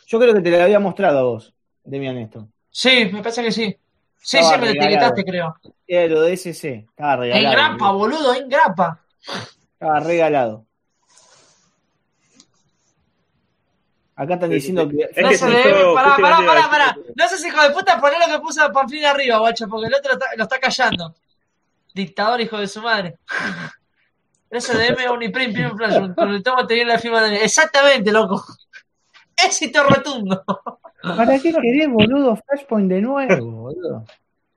[0.06, 1.54] Yo creo que te lo había mostrado a vos,
[1.84, 2.48] Demian, esto.
[2.70, 3.76] Sí, me parece que sí.
[4.20, 5.56] Sí, Estaba sí, me etiquetaste, creo.
[5.86, 7.46] Era lo de SC, estaba regalado.
[7.46, 9.00] En grapa, boludo, en grapa.
[9.74, 10.64] Estaba regalado.
[14.16, 14.96] Acá están Sí, diciendo sí.
[14.96, 15.02] que.
[15.04, 15.80] Es No que se sí, debe.
[15.80, 16.96] yo Pará, pará, pará, pará.
[17.14, 20.12] No seas hijo de puta, poné lo que puso Pamplín arriba, guacho, porque el otro
[20.14, 21.14] está- lo está callando.
[21.96, 23.18] Dictador, hijo de su madre.
[24.50, 27.42] SDM Uniprint Premium Flash, con el tomo te viene la firma de.
[27.42, 28.44] Exactamente, loco.
[29.34, 30.44] Éxito rotundo.
[31.02, 34.04] ¿Para qué querés, boludo, Flashpoint de nuevo, boludo?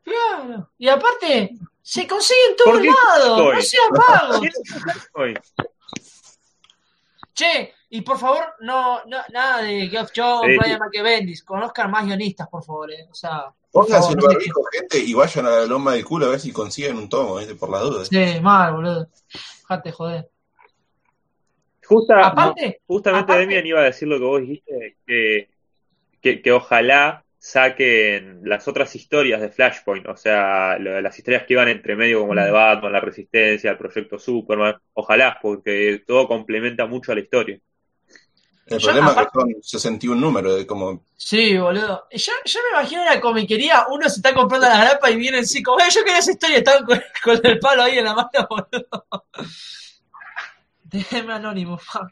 [0.03, 0.69] Claro.
[0.77, 1.51] Y aparte,
[1.81, 3.53] se consigue en ¿Por todos lados.
[3.55, 4.39] No sean vagos.
[4.39, 5.39] ¿Quién es Flashpoint?
[7.33, 10.57] Che, y por favor, no, no nada de Geoff Jones, Sí.
[10.59, 11.43] Brian McEvendis.
[11.43, 12.91] Conozcan más guionistas, por favor.
[12.91, 13.07] Eh.
[13.09, 16.39] O sea, Pónganse el barbijo, gente, y vayan a la loma del culo a ver
[16.39, 17.55] si consiguen un tomo, ¿viste?
[17.55, 18.03] por la duda.
[18.05, 19.07] sí, mal, boludo.
[19.61, 20.29] Dejate joder.
[21.85, 25.49] Justa- Aparte, Justamente aparte- Demian iba a decir lo que vos dijiste, que,
[26.21, 31.43] que, que ojalá saquen las otras historias de Flashpoint, o sea, lo de las historias
[31.45, 36.03] que iban entre medio, como la de Batman, la Resistencia, el Proyecto Superman, ojalá, porque
[36.05, 37.59] todo complementa mucho a la historia.
[38.69, 42.05] El Yo, problema aparte- es que son 61 números, de como sí, boludo.
[42.11, 45.41] Yo, yo me imagino en la comiquería, uno se está comprando la grapa y vienen
[45.43, 48.13] así como, "Eh, yo quería esa historia, estaban con, con el palo ahí en la
[48.13, 49.25] mano, boludo.
[50.83, 51.77] Déjeme anónimo.
[51.77, 52.07] fuck.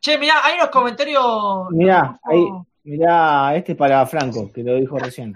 [0.00, 1.70] Che, mirá, hay unos comentarios.
[1.70, 2.44] Mirá, ahí,
[2.84, 5.34] mirá, este es para Franco, que lo dijo recién.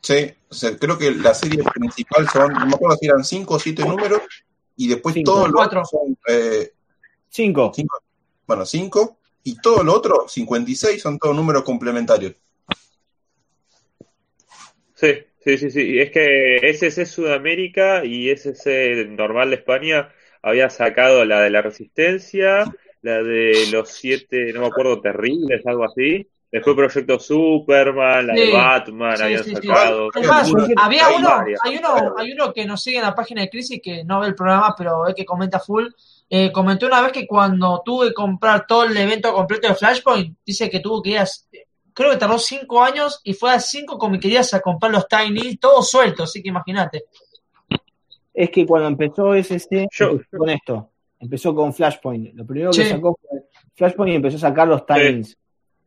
[0.00, 3.54] Sí, o sea, creo que la serie principal son, no me acuerdo si eran 5
[3.54, 4.20] o 7 números,
[4.76, 5.32] y después Cinco.
[5.32, 5.82] todos los Cuatro.
[5.84, 6.72] son, eh,
[7.28, 7.72] Cinco.
[7.74, 7.98] cinco,
[8.46, 12.32] bueno, 5, y todo lo otro, 56, son todos números complementarios.
[14.94, 15.12] Sí,
[15.44, 15.98] sí, sí, sí.
[16.00, 20.08] Es que SC Sudamérica y SC normal de España
[20.42, 22.64] había sacado la de la Resistencia,
[23.02, 26.26] la de los siete, no me acuerdo, terribles, algo así.
[26.50, 28.52] Después Proyecto Superman, la de.
[28.52, 30.08] Batman, Sí, habían sí, sacado.
[30.14, 31.28] Es más, Algunas- había hay uno,
[31.64, 34.28] hay uno, hay uno que nos sigue en la página de Crisis que no ve
[34.28, 35.86] el programa, pero ve que comenta full.
[36.30, 40.36] Eh, comentó una vez que cuando tuvo que comprar todo el evento completo de Flashpoint,
[40.44, 41.26] dice que tuvo que ir a,
[41.92, 45.88] creo que tardó cinco años y fue a cinco comiquerías a comprar los Tiny, todos
[45.90, 47.04] sueltos, así que imagínate.
[48.32, 50.90] Es que cuando empezó SC, Yo- empezó con esto.
[51.20, 52.34] Empezó con Flashpoint.
[52.34, 52.90] Lo primero que Sí.
[52.90, 53.40] sacó fue
[53.74, 55.36] Flashpoint y empezó a sacar los timings.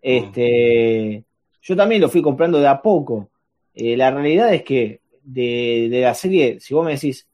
[0.02, 1.24] Este,
[1.62, 3.30] yo también lo fui comprando de a poco.
[3.74, 7.27] Eh, la realidad es que de, de la serie, si vos me decís,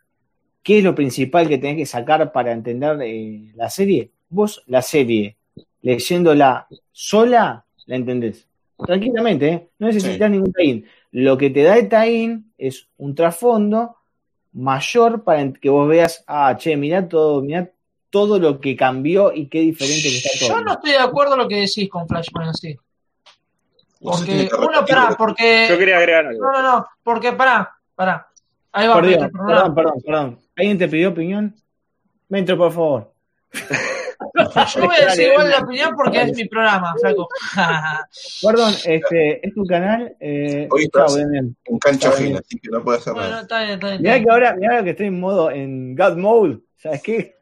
[0.64, 4.12] ¿qué es lo principal que tenés que sacar para entender eh, la serie?
[4.30, 5.38] Vos la serie,
[5.82, 8.48] leyéndola sola, la entendés.
[8.78, 9.70] Tranquilamente, ¿eh?
[9.78, 13.98] no necesitas ningún tie Lo que te da el tie es un trasfondo
[14.54, 17.70] mayor para que vos veas, ah, che, mirá todo, mirá
[18.10, 20.58] todo lo que cambió y qué diferente que está todo.
[20.58, 22.78] Yo no estoy de acuerdo en lo que decís con Flashpoint así.
[24.00, 25.68] Porque, uno, pará, porque.
[25.70, 26.44] Yo quería agregar algo.
[26.44, 28.28] No, no, no, porque pará, pará.
[28.74, 30.40] Ahí va, Metro, perdón, perdón, perdón.
[30.56, 31.56] ¿Alguien te pidió opinión?
[32.30, 33.14] Metro, por favor.
[34.76, 37.28] Yo voy a decir igual la opinión porque es mi programa, flaco.
[38.42, 40.16] Perdón, este, es tu canal.
[40.20, 41.16] Eh, Hoy estás.
[41.18, 43.42] En cancha fina, así que no puede hacer bueno, nada.
[43.42, 44.02] está bien, está bien.
[44.02, 44.32] Mirá está que bien.
[44.32, 46.60] ahora, mirá que estoy en modo, en God Mode.
[46.78, 47.36] ¿Sabes qué?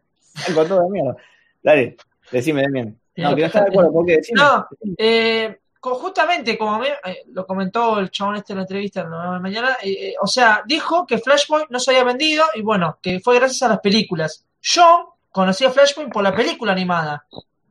[0.53, 1.15] Con todo de mierda.
[1.63, 1.97] Dale,
[2.31, 2.99] decime, Demian.
[3.17, 4.15] No, que no estás de acuerdo, ¿por qué?
[4.17, 4.41] Decime.
[4.41, 4.67] No,
[4.97, 9.77] eh, justamente como eh, lo comentó el chabón este en la entrevista en la mañana,
[9.81, 13.35] eh, eh, o sea, dijo que Flashpoint no se había vendido y bueno, que fue
[13.35, 14.45] gracias a las películas.
[14.61, 17.25] Yo conocí a Flashpoint por la película animada.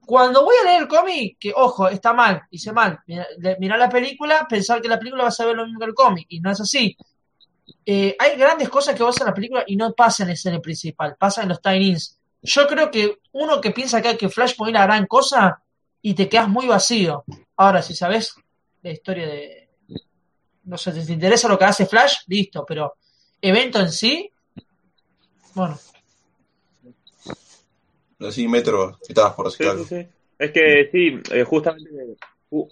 [0.04, 2.98] Cuando voy a leer el cómic, que ojo, está mal, hice mal,
[3.60, 6.26] mirar la película, pensar que la película va a saber lo mismo que el cómic,
[6.30, 6.96] y no es así.
[7.86, 10.60] Eh, hay grandes cosas que pasan en la película y no pasan en la escena
[10.60, 12.18] principal, pasan en los tie-ins.
[12.42, 15.62] Yo creo que uno que piensa acá que Flashpoint es la gran cosa
[16.02, 17.24] y te quedas muy vacío.
[17.62, 18.34] Ahora, si sabes
[18.82, 19.68] la historia de.
[20.64, 22.94] No sé, si te interesa lo que hace Flash, listo, pero
[23.40, 24.32] evento en sí,
[25.54, 25.78] bueno,
[28.20, 29.84] Así, Metro, que estabas por decir Sí, algo.
[29.84, 30.08] sí, sí.
[30.38, 31.90] Es que sí, eh, justamente,
[32.50, 32.68] ju-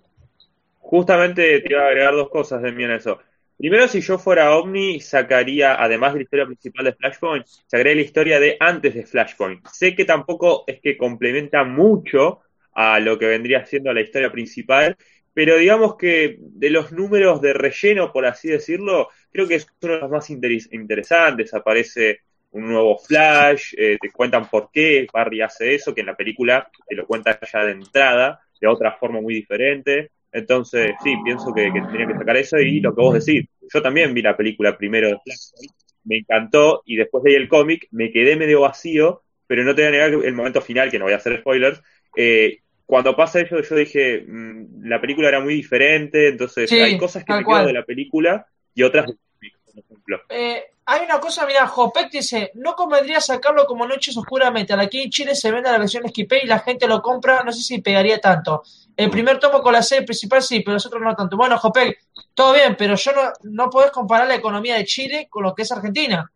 [0.80, 3.18] justamente te iba a agregar dos cosas de mí en eso.
[3.56, 8.00] Primero, si yo fuera Omni, sacaría, además de la historia principal de Flashpoint, sacaría la
[8.02, 9.66] historia de antes de Flashpoint.
[9.68, 12.40] Sé que tampoco es que complementa mucho
[12.80, 14.96] a lo que vendría siendo la historia principal,
[15.34, 19.94] pero digamos que de los números de relleno, por así decirlo, creo que es uno
[19.94, 21.52] de los más interes- interesantes.
[21.54, 22.20] Aparece
[22.52, 26.70] un nuevo Flash, eh, te cuentan por qué Barry hace eso, que en la película
[26.86, 30.10] te lo cuentan ya de entrada, de otra forma muy diferente.
[30.32, 33.48] Entonces, sí, pienso que, que tendría que sacar eso y lo que vos decís.
[33.72, 35.70] Yo también vi la película primero de Flash,
[36.04, 39.88] me encantó y después leí el cómic, me quedé medio vacío, pero no te voy
[39.88, 41.82] a negar el momento final, que no voy a hacer spoilers,
[42.16, 46.96] eh, cuando pasa eso yo dije, mm, la película era muy diferente, entonces Sí, hay
[46.96, 47.58] cosas que me cual.
[47.60, 50.20] quedo de la película y otras por ejemplo.
[50.30, 54.72] Eh, hay una cosa, mira, Jopek dice, no convendría sacarlo como Noches Oscuramente.
[54.72, 57.60] Aquí en Chile se vende la versión Esquipé y la gente lo compra, no sé
[57.60, 58.62] si pegaría tanto.
[58.96, 61.36] El primer tomo con la serie principal sí, pero los otros no tanto.
[61.36, 62.00] Bueno, Jopek,
[62.32, 65.60] todo bien, pero yo no, no podés comparar la economía de Chile con lo que
[65.60, 66.32] es Argentina.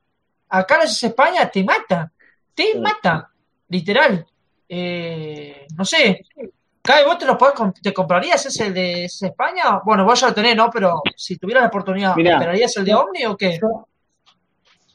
[0.50, 2.12] Acá lo es España, te mata,
[2.54, 3.30] te mata,
[3.70, 4.26] literal.
[4.74, 6.24] Eh, no sé,
[6.80, 9.82] Kai, ¿vos te lo podés, te comprarías ese de ese España?
[9.84, 10.70] Bueno, vos ya lo tenés, ¿no?
[10.72, 12.32] Pero si tuvieras la oportunidad, Mirá.
[12.36, 13.58] ¿esperarías el de Omni o qué?
[13.60, 13.86] Yo,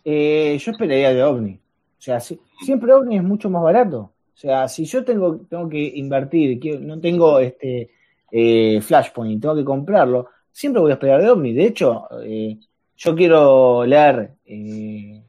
[0.03, 1.53] eh, yo esperaría de OVNI.
[1.53, 3.97] O sea, si- siempre OVNI es mucho más barato.
[4.33, 7.91] O sea, si yo tengo, tengo que invertir, no tengo este
[8.31, 11.53] eh, Flashpoint, tengo que comprarlo, siempre voy a esperar de OVNI.
[11.53, 12.57] De hecho, eh,
[12.95, 15.23] yo quiero leer, eh,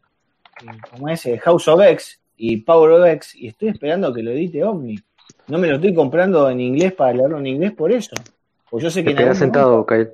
[0.91, 1.29] ¿cómo es?
[1.43, 4.99] House of X y Power of X y estoy esperando que lo edite OVNI.
[5.49, 8.15] No me lo estoy comprando en inglés para leerlo en inglés por eso.
[8.71, 10.09] Pues yo sé que Te algún sentado, momento- Kyle.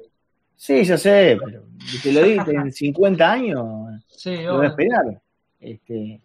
[0.56, 1.62] Sí, yo sé, pero
[2.02, 5.20] que lo editen en 50 años, Sí, lo voy a esperar.
[5.60, 6.20] Este,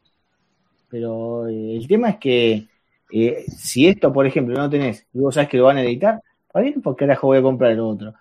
[0.88, 2.68] pero eh, el tema es que
[3.12, 6.22] eh, si esto, por ejemplo, no tenés y vos sabés que lo van a editar,
[6.52, 6.82] ¿para bien?
[6.82, 8.14] ¿Por qué carajo voy a comprar el otro?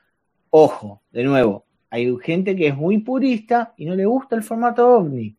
[0.51, 4.89] Ojo, de nuevo, hay gente que es muy purista y no le gusta el formato
[4.89, 5.35] ovni.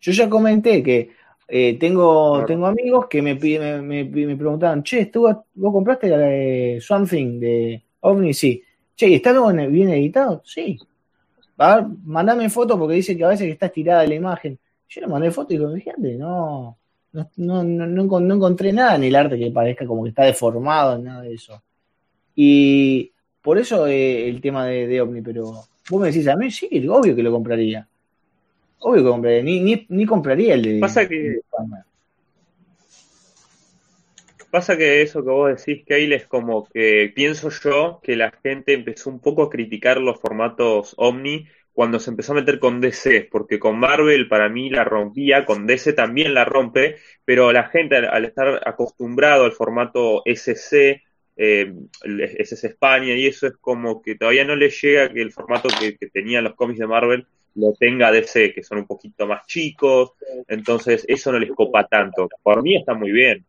[0.00, 1.10] Yo ya comenté que
[1.48, 2.46] eh, tengo, Claro.
[2.46, 5.22] tengo amigos que me, me, me, me preguntaban, che, ¿tú,
[5.54, 8.32] ¿vos compraste la de Swamp Thing de ovni?
[8.32, 8.62] Sí.
[8.96, 10.42] Che, ¿y está bien, bien editado?
[10.44, 10.78] Sí.
[11.58, 14.58] A ver, mandame foto porque dice que a veces está estirada la imagen.
[14.88, 16.76] Yo le mandé foto y digo, fíjate, no,
[17.12, 20.98] no, no, no, no encontré nada en el arte que parezca como que está deformado,
[20.98, 21.62] nada de eso.
[22.34, 25.44] Y por eso eh, el tema de, de OVNI, pero
[25.90, 27.86] vos me decís a mí, sí, obvio que lo compraría.
[28.82, 30.80] Obvio que compraría, ni, ni, ni compraría el de.
[30.80, 31.40] Pasa que- de.
[34.50, 38.74] Pasa que eso que vos decís, Kyle, es como que pienso yo que la gente
[38.74, 43.28] empezó un poco a criticar los formatos Omni cuando se empezó a meter con DC,
[43.30, 47.96] porque con Marvel para mí la rompía, con DC también la rompe, pero la gente
[47.96, 51.02] al, estar acostumbrado al formato SC,
[51.36, 51.72] eh,
[52.38, 55.96] SC España y eso es como que todavía no le llega que el formato que,
[55.96, 60.12] que tenían los cómics de Marvel lo tenga DC, que son un poquito más chicos,
[60.48, 62.28] entonces eso no les copa tanto.
[62.42, 63.44] Por mí está muy bien.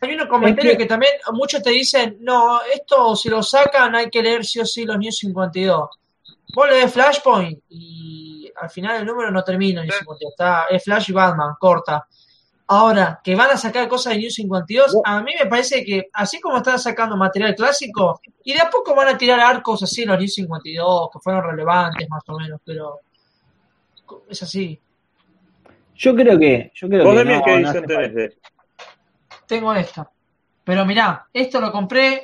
[0.00, 0.88] Hay unos comentarios Es que- que...
[0.88, 4.84] también muchos te dicen, no, esto si lo sacan hay que leer sí o sí
[4.84, 5.88] los News 52.
[6.54, 10.30] vos lees Flashpoint y al final el número no termina en New 52.
[10.32, 12.06] Está, es Flash y Batman, corta.
[12.66, 16.40] Ahora, que van a sacar cosas de New 52, a mí me parece que así
[16.40, 20.08] como están sacando material clásico, y de a poco van a tirar arcos así en
[20.08, 23.00] los New 52, que fueron relevantes más o menos, pero
[24.28, 24.80] es así.
[25.96, 26.72] Yo creo que.
[26.74, 28.38] Yo creo ¿Vos, que no, qué no tenés?
[29.46, 30.10] Tengo esta.
[30.64, 32.22] Pero mirá, esto lo compré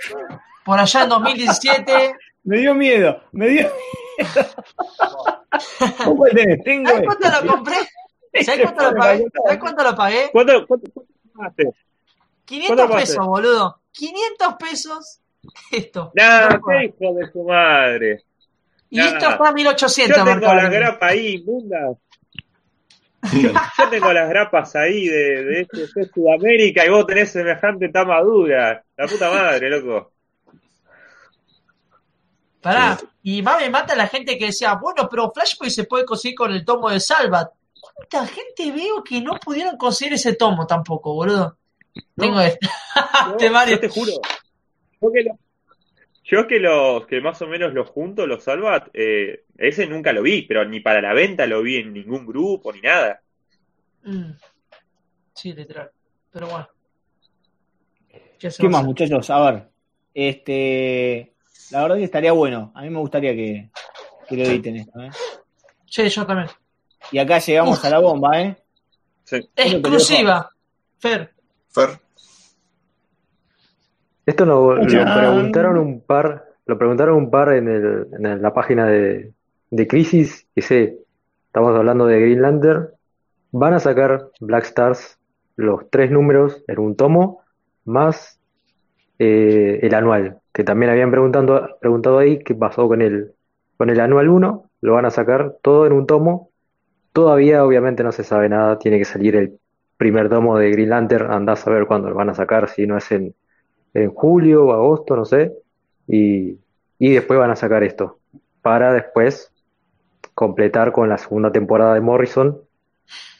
[0.65, 2.15] por allá en 2017.
[2.43, 3.71] Me dio miedo, me dio
[4.17, 4.35] miedo.
[6.07, 6.65] ¿Vos cuál tenés?
[6.65, 7.45] Tengo ¿Sabes cuánto este.
[7.45, 7.77] lo compré?
[8.33, 9.25] ¿Sabes cuánto lo pagué?
[9.45, 10.29] ¿Sabes cuánto lo pagué?
[10.33, 11.71] ¿Cuánto, cuánto, cuánto pagaste?
[12.45, 13.81] 500 ¿Cuánto pesos, boludo.
[13.93, 15.21] 500 pesos.
[15.73, 16.13] Esto.
[16.15, 18.25] Nah, No, qué hijo de su madre.
[18.91, 19.07] y nah.
[19.07, 20.19] esto está a 1800.
[20.19, 21.97] Yo tengo las grapas ahí inmundas.
[23.33, 23.53] Yo
[23.91, 28.83] tengo las grapas ahí de, de este de Sudamérica y vos tenés semejante tamadura.
[28.97, 30.13] La puta madre, loco.
[32.61, 32.99] Pará.
[33.23, 36.53] Y más me mata la gente que decía, bueno, pero Flashpoint se puede conseguir con
[36.53, 37.51] el tomo de Salvat.
[37.81, 41.57] ¿Cuánta gente veo que no pudieron conseguir ese tomo tampoco, boludo?
[42.17, 42.67] Tengo este.
[43.27, 43.73] Yo, Te vale.
[43.73, 44.13] yo te juro.
[45.01, 45.39] Yo que, lo-
[46.25, 50.23] yo que los que más o menos los junto, los Salvat, eh, ese nunca lo
[50.23, 53.23] vi, pero ni para la venta lo vi en ningún grupo ni nada.
[54.05, 54.33] Mm.
[55.35, 55.91] Sí, literal.
[56.31, 56.69] Pero bueno.
[58.39, 59.31] ¿Qué, se ¿Qué va a más, muchachos?
[59.31, 59.69] A ver.
[60.15, 61.35] Este.
[61.71, 62.73] La verdad que estaría bueno.
[62.75, 63.71] A mí me gustaría que,
[64.29, 65.11] que lo editen esto, ¿eh?
[65.87, 66.49] Sí, yo también.
[67.13, 67.85] Y acá llegamos Uf.
[67.85, 68.57] a la bomba, ¿eh?
[69.25, 69.49] Sí.
[69.57, 70.51] Exclusiva.
[70.99, 71.31] Fer.
[71.69, 71.89] Fer,
[74.27, 78.53] Esto lo, lo preguntaron un par, lo preguntaron un par en, el, en el- la
[78.53, 79.33] página de,
[79.71, 80.99] de Crisis, y sé,
[81.47, 82.89] estamos hablando de Green Lantern,
[83.53, 85.19] van a sacar Black Stars
[85.57, 87.41] los tres números en un tomo,
[87.85, 88.39] más
[89.19, 93.33] eh, el anual, que también habían preguntando, preguntado ahí qué pasó con el,
[93.77, 96.50] con el anual 1, lo van a sacar todo en un tomo,
[97.13, 99.59] todavía obviamente no se sabe nada, tiene que salir el
[99.97, 102.97] primer tomo de Green Lantern, andás a ver cuándo lo van a sacar, si no
[102.97, 103.35] es en
[103.93, 105.53] en julio o agosto, no sé,
[106.07, 106.57] y,
[106.99, 108.19] y después van a sacar esto,
[108.63, 109.53] para después
[110.35, 112.59] completar con la segunda temporada de Morrison,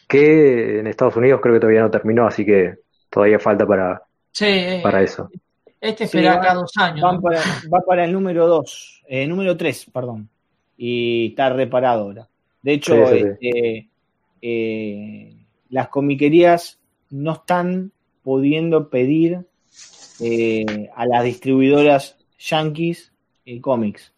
[0.09, 2.77] que en Estados Unidos creo que todavía no terminó, así que
[3.09, 4.03] todavía falta para,
[4.33, 5.31] Sí, eh, para eso.
[5.81, 7.01] este Sí, van- cada dos años.
[7.03, 7.23] Van ¿no?
[7.23, 7.41] para,
[7.73, 10.29] va para el número 2, eh, número 3, perdón.
[10.77, 12.27] Y está reparado ahora.
[12.63, 13.27] De hecho, Sí, sí, sí.
[13.49, 13.89] este,
[14.43, 15.37] eh,
[15.71, 16.79] las comiquerías
[17.11, 17.93] no están
[18.23, 19.47] pudiendo pedir
[20.21, 23.13] eh, a las distribuidoras yankees
[23.47, 24.13] eh, cómics.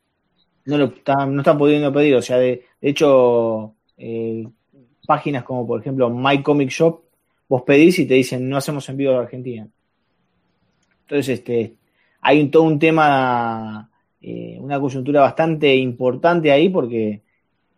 [0.64, 2.14] No lo están, no están pudiendo pedir.
[2.16, 4.46] O sea, de, de hecho, eh,
[5.06, 7.02] páginas como por ejemplo My Comic Shop,
[7.48, 9.68] vos pedís y te dicen no hacemos envío de Argentina.
[11.02, 11.74] Entonces, este,
[12.20, 13.90] hay un, todo un tema,
[14.20, 17.22] eh, una coyuntura bastante importante ahí porque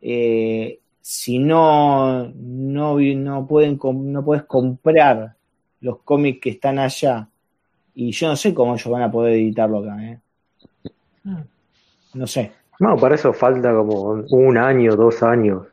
[0.07, 5.35] eh, si no, no, no, pueden, com- no puedes comprar
[5.81, 7.27] los cómics que están allá
[7.95, 10.21] y yo no sé cómo ellos van a poder editarlo acá, ¿eh?
[12.13, 12.53] No sé.
[12.81, 15.67] No, para eso falta como un año, dos años.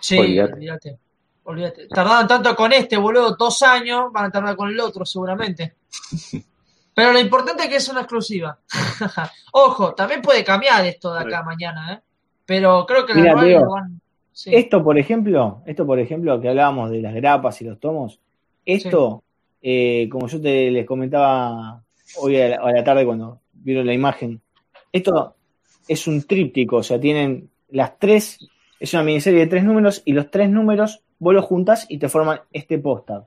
[0.00, 0.52] Sí, Olvídate.
[0.54, 0.98] olvídate.
[1.44, 1.86] Olvídate.
[1.88, 5.76] Tardaron tanto con este, boludo, dos años, van a tardar con el otro seguramente.
[6.94, 8.58] Pero lo importante es que es una exclusiva.
[9.52, 12.00] Ojo, también puede cambiar esto de acá mañana, ¿eh?
[12.46, 14.00] Pero creo que la Mira, lo van.
[14.32, 14.54] Sí.
[14.54, 18.20] Esto, por ejemplo, esto, por ejemplo, que hablábamos de las grapas y los tomos,
[18.64, 19.24] esto,
[19.62, 21.82] eh, como yo te les comentaba
[22.18, 24.40] hoy a la, a la tarde cuando vieron la imagen,
[24.92, 25.34] esto
[25.88, 28.38] es un tríptico, o sea, tienen las tres,
[28.78, 32.08] es una miniserie de tres números y los tres números vos los juntas y te
[32.08, 33.22] forman este póster.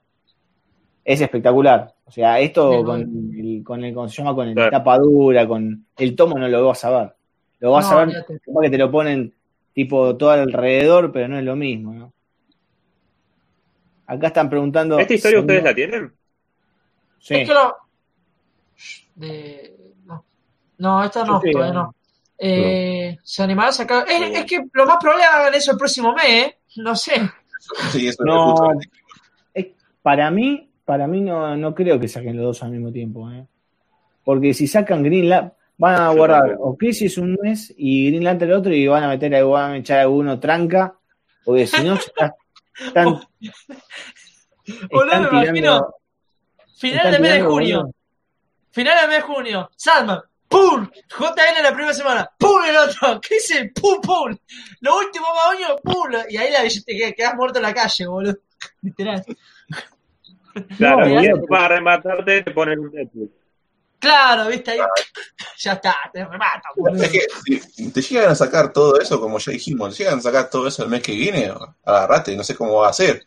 [1.04, 1.96] Es espectacular.
[2.06, 4.36] O sea, esto Bien, con el, con el, ¿cómo se llama?
[4.36, 4.72] Con el Claro.
[4.72, 7.14] tapa dura, con el tomo no lo vas a ver.
[7.60, 9.34] Lo vas No, a ver, capaz que te lo ponen
[9.74, 12.14] tipo todo alrededor, pero no es lo mismo, ¿no?
[14.08, 14.98] Acá están preguntando.
[14.98, 16.14] ¿Esta historia si ustedes no- la tienen?
[17.20, 17.36] Sí.
[17.36, 17.76] Es que lo.
[19.16, 19.76] De...
[20.06, 20.24] No.
[20.78, 21.84] no, esta no, sí, todavía no.
[21.84, 21.96] no.
[22.38, 24.06] Eh, Se animará a sacar.
[24.10, 26.58] Es, es que lo más probable es que hagan eso el próximo mes, ¿eh?
[26.78, 27.14] No sé.
[27.92, 28.46] Sí, eso No.
[28.46, 28.90] es justamente.
[29.54, 29.68] Es-
[30.02, 33.46] para mí, para mí no, no creo que saquen los dos al mismo tiempo, ¿eh?
[34.24, 38.52] Porque si sacan Green Lantern, van a guardar o Crisis un mes y Green Lantern
[38.52, 40.94] el otro y van a meter, van a echar alguno tranca,
[41.44, 42.36] porque si no está-
[42.80, 43.06] están,
[44.92, 45.96] Boludo, están me imagino.
[46.78, 47.92] Final están del mes de junio.
[48.72, 49.70] Final del mes de junio.
[49.76, 50.22] Salman.
[50.48, 50.90] ¡Pum!
[51.10, 52.30] JL en la primera semana.
[52.38, 52.62] ¡Pum!
[52.68, 53.22] El otro.
[53.28, 53.72] ¿Qué dice?
[53.74, 54.02] ¡Pum!
[54.02, 54.36] ¡Pum!
[54.82, 56.12] Lo último más ¡Pum!
[56.30, 58.38] Y ahí la, te quedas, quedás muerto en la calle, boludo.
[58.82, 59.24] Literal.
[60.78, 63.32] Claro, No, y para rematarte te ponen un Deadpool.
[64.00, 64.80] Claro, viste ahí.
[65.62, 67.04] Ya está, te remata, boludo.
[67.04, 67.28] Es que
[67.70, 70.68] si te llegan a sacar todo eso, como ya dijimos, te llegan a sacar todo
[70.68, 71.52] eso el mes que viene,
[71.84, 73.26] agarrate, no sé cómo va a ser.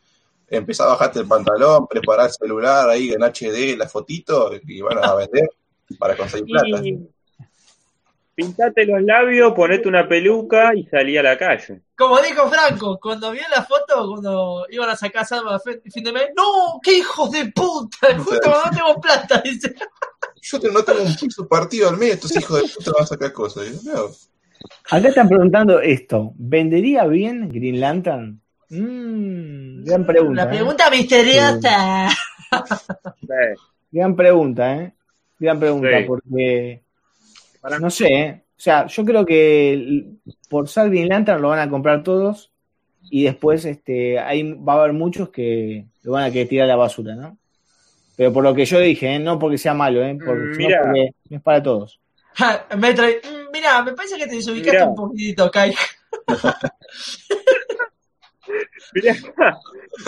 [0.48, 5.04] Empezá a bajarte el pantalón, preparar el celular ahí en HD, la fotito, y van
[5.04, 5.50] a vender
[5.98, 6.86] para conseguir plata.
[6.86, 7.06] Y
[8.34, 11.82] pintate los labios, ponete una peluca y salí a la calle.
[11.94, 16.28] Como dijo Franco, cuando vio la foto, cuando iban a sacar salva fin de mes,
[16.34, 16.80] ¡No!
[16.82, 18.16] ¡Qué hijos de puta!
[18.16, 19.74] Justo cuando no tengo plata, dice.
[20.42, 23.06] Yo te- no tengo un piso partido al medio, estos hijos de puta van a
[23.06, 23.64] sacar cosas.
[23.68, 24.00] Y yo, no,
[24.90, 26.32] Acá están preguntando esto.
[26.36, 28.40] ¿Vendería bien Green Lantern?
[28.70, 30.44] Mmm, gran pregunta.
[30.44, 30.56] La ¿eh?
[30.56, 32.08] pregunta misteriosa.
[33.22, 33.54] Eh,
[33.90, 34.94] Gran pregunta, ¿eh?
[35.38, 36.04] Gran pregunta, Sí.
[36.06, 36.82] porque
[37.60, 38.42] Para- no sé, ¿eh?
[38.56, 42.52] O sea, yo creo que el- por ser Green Lantern lo van a comprar todos
[43.10, 46.68] y después este, ahí va a haber muchos que lo van a querer tirar a
[46.68, 47.36] la basura, ¿no?
[48.22, 49.18] Pero por lo que yo dije, ¿eh?
[49.18, 50.16] no porque sea malo, ¿eh?
[50.24, 52.00] Porque, Mm, sino porque es para todos.
[52.34, 53.20] Ja, Me trae.
[53.20, 54.86] mm, Mirá, me parece que te desubicaste Mirá.
[54.86, 55.74] un poquitito, Kai.
[58.94, 59.14] Mirá,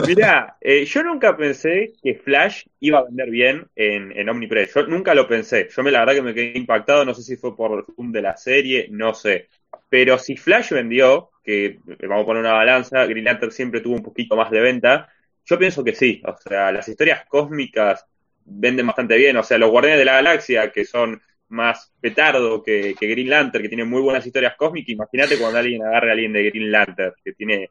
[0.07, 4.75] mirá, eh, yo nunca pensé que Flash iba a vender bien en, en Omnipress.
[4.75, 5.69] Yo nunca lo pensé.
[5.75, 7.05] Yo me la verdad que me quedé impactado.
[7.05, 9.49] No sé si fue por el boom de la serie, no sé.
[9.89, 13.95] Pero si Flash vendió, que eh, vamos a poner una balanza, Green Lantern siempre tuvo
[13.97, 15.09] un poquito más de venta.
[15.45, 16.23] Yo pienso que sí.
[16.27, 18.07] O sea, las historias cósmicas
[18.45, 19.37] venden bastante bien.
[19.37, 23.63] O sea, los Guardianes de la Galaxia, que son más petardo que, que Green Lantern,
[23.63, 24.91] que tienen muy buenas historias cósmicas.
[24.91, 27.71] Imagínate cuando alguien agarre a alguien de Green Lantern, que tiene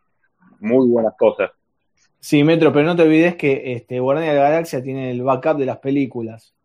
[0.59, 1.51] muy buenas cosas.
[2.19, 5.57] Sí, Metro, pero no te olvides que este Guardián de la Galaxia tiene el backup
[5.57, 6.55] de las películas.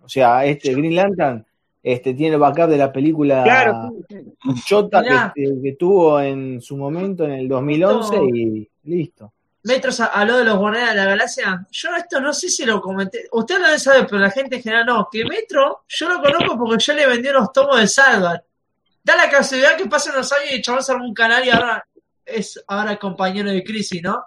[0.00, 1.44] O sea, este Green Lantern
[1.82, 4.62] este, tiene el backup de la película Claro, sí, sí.
[4.64, 9.33] Chota que, que tuvo en su momento en el 2011 y listo.
[9.64, 11.66] Metros a, a lo de los Guardianes de la Galaxia.
[11.70, 13.28] Yo esto no sé si lo comenté.
[13.32, 15.08] Usted lo debe saber, pero la gente en general no.
[15.10, 18.42] Que Metro, yo lo conozco porque yo le vendí unos tomos de Salvat.
[19.02, 21.86] Da la casualidad que pasan los años y el chabón se un canal y ahora
[22.24, 24.24] es ahora compañero de Crisis, ¿no?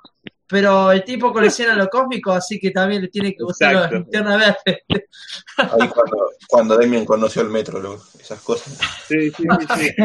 [0.49, 4.38] Pero el tipo colecciona lo cósmico, así que también le tiene que gustar la linterna
[4.38, 4.85] verde.
[5.57, 8.77] ahí cuando, cuando Damien conoció el metro, lo- esas cosas.
[9.07, 9.95] Sí, sí, sí, sí.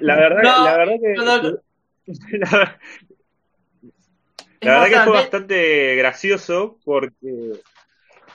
[0.00, 1.14] La verdad, No, la verdad que.
[1.16, 1.58] no, no.
[2.32, 2.78] La,
[4.60, 7.52] la verdad que fue bastante gracioso porque,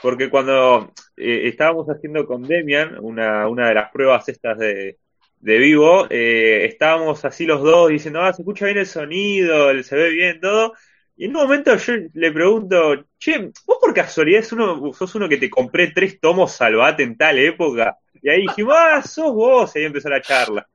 [0.01, 4.97] porque cuando eh, estábamos haciendo con Demian una, una de las pruebas estas de,
[5.39, 9.83] de vivo, eh, estábamos así los dos diciendo, ah, se escucha bien el sonido, el-
[9.83, 10.73] se ve bien todo.
[11.15, 15.29] Y en un momento yo le pregunto, che, vos por casualidad sos uno, sos uno
[15.29, 17.97] que te compré tres tomos Salvate en tal época.
[18.21, 19.75] Y ahí dijimos, ah, sos vos.
[19.75, 20.67] Y ahí empezó la charla.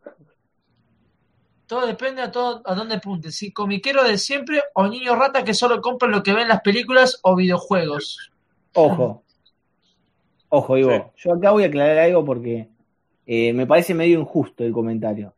[1.65, 3.31] Todo depende a, todo, a dónde apunte.
[3.31, 6.61] Si comiquero de siempre o niño rata que solo compran lo que ven en las
[6.61, 8.31] películas o videojuegos.
[8.73, 9.23] Ojo.
[10.49, 11.13] Ojo, Ivo.
[11.17, 12.69] Yo acá voy a aclarar algo porque
[13.25, 15.33] eh, me parece medio injusto el comentario.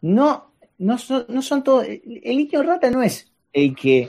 [0.00, 1.84] No, no son, no son todos.
[1.86, 4.08] El el niño rata no es el que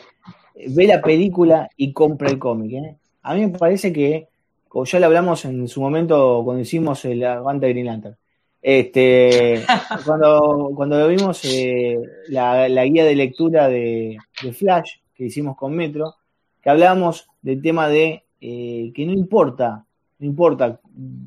[0.55, 2.73] ve la película y compra el cómic.
[2.73, 2.97] ¿eh?
[3.21, 4.29] A mí me parece que,
[4.73, 8.17] como ya lo hablamos en su momento cuando hicimos el aguante de Green Lantern,
[8.59, 9.63] este,
[10.03, 15.55] cuando, cuando lo vimos eh, la, la guía de lectura de, de Flash que hicimos
[15.57, 16.15] con Metro,
[16.59, 19.85] que hablábamos del tema de eh, que no importa,
[20.17, 20.81] no importa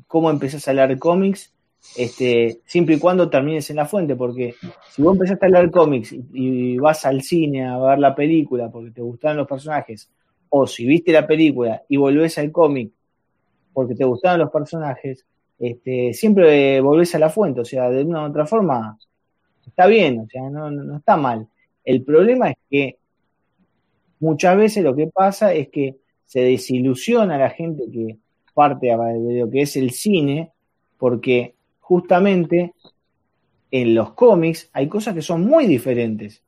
[0.07, 1.53] cómo empezás a leer cómics,
[1.95, 4.55] este, siempre y cuando termines en la fuente, porque
[4.91, 8.69] si vos empezaste a leer cómics y, y vas al cine a ver la película
[8.69, 10.11] porque te gustaron los personajes,
[10.49, 12.91] o si viste la película y volvés al cómic
[13.77, 15.23] porque te gustaron los personajes,
[15.59, 18.97] este, siempre volvés a la fuente, o sea, de una u otra forma
[19.67, 21.47] está bien, o sea, no, no, está mal.
[21.83, 22.97] El problema es que
[24.19, 28.17] muchas veces lo que pasa es que se desilusiona la gente que
[28.55, 30.53] parte de lo que es el cine,
[30.97, 32.73] porque justamente
[33.69, 36.41] en los cómics hay cosas que son muy diferentes.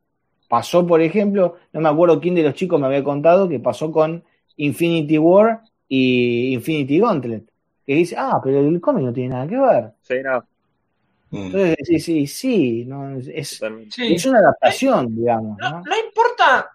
[0.48, 3.92] Pasó, por ejemplo, no me acuerdo quién de los chicos me había contado que pasó
[3.92, 4.24] con
[4.58, 7.44] Infinity War y Infinity Gauntlet,
[7.86, 9.92] que dice, ah, pero el cómic no tiene nada que ver.
[10.02, 10.44] Sí, no,
[11.32, 11.46] Mm.
[11.46, 13.62] Entonces, sí, sí, sí, no, es.
[13.92, 14.16] Sí.
[14.16, 15.84] es una adaptación, digamos, No, ¿no?
[15.84, 16.72] no importa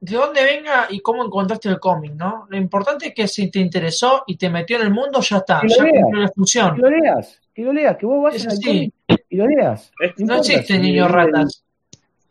[0.00, 2.46] de dónde venga y cómo encontraste el cómic, ¿no?
[2.48, 5.60] Lo importante es que si te interesó y te metió en el mundo, ya está,
[5.60, 6.00] Que lo ya leas.
[6.02, 8.94] cumplió la Que lo leas, que lo leas, que vos vayas al cómic
[9.28, 9.92] y lo leas.
[10.00, 11.64] Es- No importa existen niños ratas.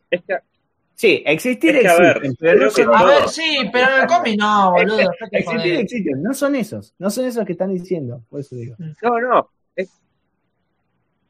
[0.10, 0.34] Es que,
[0.98, 3.70] Sí, existir Es que, a ver, existen, pero no creo que son A ver, sí,
[3.72, 5.12] pero en el cómic no, boludo.
[5.32, 5.80] Existir joder.
[5.82, 8.76] existen, no son esos, no son esos que están diciendo, por eso digo.
[9.02, 9.50] no, no.
[9.76, 9.90] Es,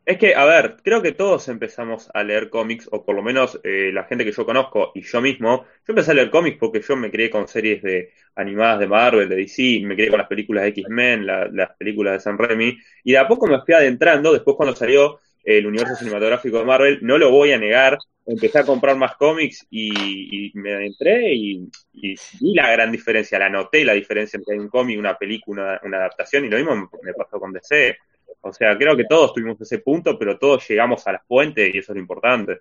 [0.05, 3.59] Es que, a ver, creo que todos empezamos a leer cómics, o por lo menos
[3.65, 5.63] eh, la gente que yo conozco y yo mismo.
[5.85, 9.27] Yo empecé a leer cómics porque yo me crié con series de animadas de Marvel,
[9.27, 12.77] de DC, me crié con las películas de X-Men, la- las películas de Sam Raimi,
[13.03, 14.31] y de a poco me fui adentrando.
[14.31, 18.65] Después, cuando salió el universo cinematográfico de Marvel, no lo voy a negar, empecé a
[18.65, 23.85] comprar más cómics y, y me adentré y, y vi la gran diferencia, la noté
[23.85, 27.39] la diferencia entre un cómic, una película, una, una adaptación, y lo mismo me, pasó
[27.39, 27.97] con DC.
[28.41, 31.77] O sea, creo que todos tuvimos ese punto, pero todos llegamos a la fuente y
[31.77, 32.59] eso es lo importante.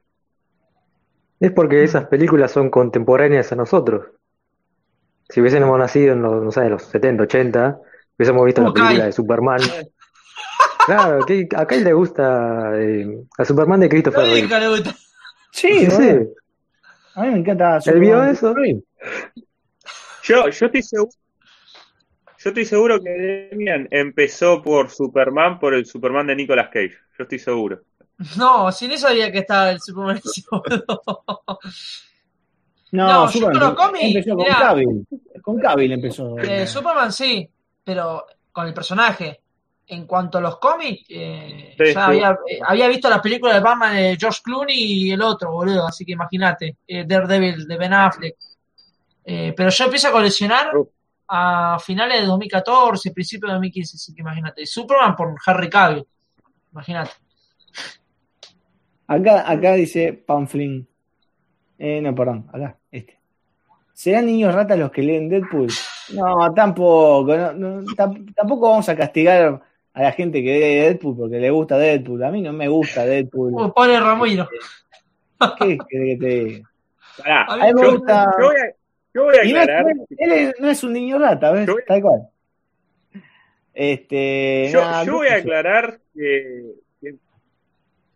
[1.38, 4.06] Es porque esas películas son contemporáneas a nosotros.
[5.28, 7.78] Si hubiésemos nacido en los, no sé, en los 70, 80,
[8.16, 9.60] hubiésemos visto la película de Superman.
[10.86, 14.60] Claro, que a Kyle le gusta eh, a Superman de Christopher Reeve.
[14.60, 14.94] le gusta.
[15.50, 16.10] Sí, Sí.
[17.14, 18.82] A mí me encanta ¿Él vio Superman.
[18.84, 19.42] eso?
[20.22, 21.10] Yo, yo estoy seguro,
[22.38, 23.10] yo estoy seguro que
[23.50, 26.94] Demian empezó por Superman, por el Superman de Nicolas Cage.
[27.18, 27.80] Yo estoy seguro.
[28.36, 30.20] No, sin eso sabía que estaba el Superman.
[32.92, 34.46] No, No, yo Superman con los cómics, empezó con.
[34.46, 35.06] Cavill.
[35.42, 36.38] Con Cavill empezó.
[36.38, 37.48] Eh, Superman sí,
[37.82, 39.40] pero con el personaje.
[39.88, 41.96] En cuanto a los cómics, eh, Sí, ya sí.
[41.98, 45.86] había, eh, había visto las películas de Batman de George Clooney y el otro, boludo.
[45.86, 48.34] Así que imagínate, eh, Daredevil de Ben Affleck.
[49.24, 50.88] Eh, pero yo empiezo a coleccionar Uf.
[51.28, 54.62] a finales de 2014, principios de 2015, así que imagínate.
[54.62, 56.04] Y Superman por Harry Cavill,
[56.72, 57.12] imagínate.
[59.06, 60.88] Acá, acá dice Pamflin.
[61.78, 63.20] Eh, no, perdón, acá, este.
[63.92, 65.68] ¿Serán niños ratas los que leen Deadpool?
[66.14, 67.34] No, tampoco.
[67.36, 69.62] no, no, tam- tampoco vamos a castigar
[69.96, 72.22] a la gente que lee Deadpool porque le gusta Deadpool.
[72.22, 73.52] A mí no me gusta Deadpool.
[73.54, 74.46] Como pone Ramiro.
[75.58, 76.70] ¿Qué querés que te diga?
[77.18, 78.26] Pará, A mí me yo, gusta.
[78.38, 78.74] yo voy a,
[79.14, 79.94] yo voy a Y no es, aclarar.
[80.18, 81.66] él es- no es un niño rata, ¿ves?
[81.66, 82.28] Yo Tal cual.
[83.74, 84.70] Este.
[84.72, 86.62] Yo, nada, yo qué voy a aclarar que,
[87.00, 87.14] que-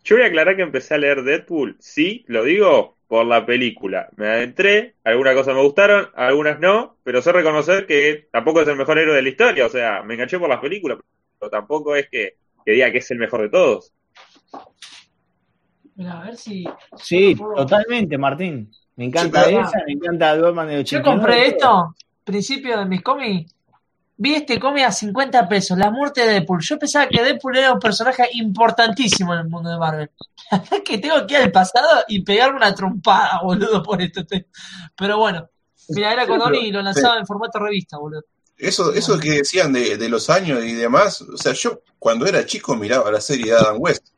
[0.05, 1.77] Yo voy a aclarar que empecé a leer Deadpool.
[1.81, 4.09] Sí, lo digo por la película.
[4.17, 8.77] Me adentré, algunas cosas me gustaron, algunas no, pero sé reconocer que tampoco es el
[8.77, 9.67] mejor héroe de la historia.
[9.67, 10.99] O sea, me enganché por las películas,
[11.41, 13.93] pero tampoco es que, que diga que es el mejor de todos.
[15.97, 16.65] Mira, a ver si.
[16.97, 18.71] Sí, puedo- totalmente, Martín.
[18.97, 21.05] Me encanta Sí, esa, me encanta Batman de Yo 89.
[21.05, 21.95] compré esto,
[22.25, 23.55] principio de mis cómics.
[24.19, 26.61] Vi este cómic a 50 pesos, La muerte de Deadpool.
[26.61, 30.11] Yo pensaba que Deadpool era un personaje importantísimo en el mundo de Marvel.
[30.51, 34.03] La verdad es que tengo que ir al pasado y pegarme una trompada, boludo, por
[34.03, 34.21] esto.
[34.95, 35.49] Pero bueno,
[35.89, 38.25] mira, era con Oni y lo lanzaba en formato revista, boludo.
[38.61, 42.45] Eso, eso que decían de, de los años y demás, o sea, yo cuando era
[42.47, 44.09] chico miraba la serie de Adam West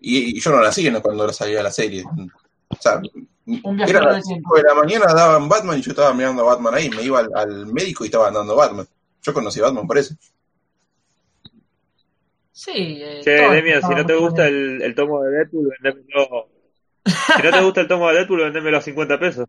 [0.00, 2.04] y, y yo no nací en- cuando salía la serie.
[2.68, 3.00] O sea,
[3.86, 4.50] era las tiempo.
[4.54, 7.20] 5 de la mañana daban Batman y yo estaba mirando a Batman ahí, me iba
[7.20, 8.86] al, al médico y estaban dando Batman.
[9.22, 10.14] Yo conocí a Batman por eso.
[12.52, 12.72] Sí.
[13.02, 16.48] eh, Che, Demian, si no te gusta el, el tomo de Deadpool, vendémelo.
[17.06, 19.46] Si no te gusta el tomo de Deadpool, vendémelo a 50 pesos.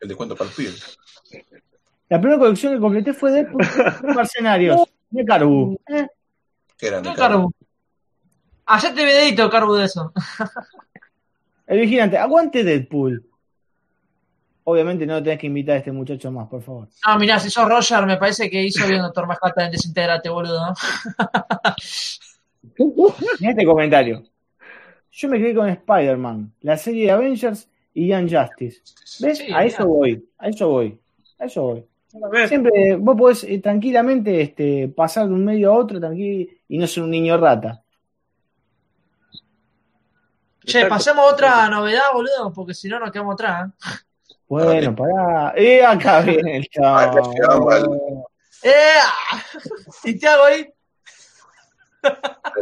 [0.00, 0.97] El descuento para los pibes.
[2.08, 3.62] La primera colección que completé fue Deadpool
[4.16, 4.80] Mercenarios,
[5.10, 5.78] de Carbu.
[5.88, 6.06] Eh,
[6.78, 7.52] ¿Qué de Carbu?
[8.66, 10.12] Hacete videito, Carbu, de eso.
[11.66, 13.24] El vigilante, aguante Deadpool.
[14.64, 16.88] Obviamente no tenés que invitar a este muchacho más, por favor.
[17.06, 20.74] No, mirá, si sos Roger, me parece que hizo bien Doctor Manhattan en Desintegrate, boludo.
[22.78, 23.14] ¿no?
[23.40, 24.22] En este comentario.
[25.10, 28.82] Yo me quedé con Spider-Man, la serie de Avengers y Young Justice.
[29.20, 29.38] ¿Ves?
[29.38, 29.88] Sí, a eso mirá.
[29.88, 30.98] voy, a eso voy,
[31.38, 31.84] a eso voy.
[32.46, 37.02] Siempre vos podés eh, tranquilamente este, pasar de un medio a otro y no ser
[37.02, 37.82] un niño rata.
[40.64, 43.68] Che, pasemos a otra novedad, boludo, porque si no nos quedamos atrás.
[43.68, 43.88] ¿eh?
[44.48, 45.52] Bueno, pará.
[45.56, 47.32] Eh, acá viene el chavo.
[48.62, 48.70] ¡Eh!
[50.04, 50.72] ¿Y te hago ahí?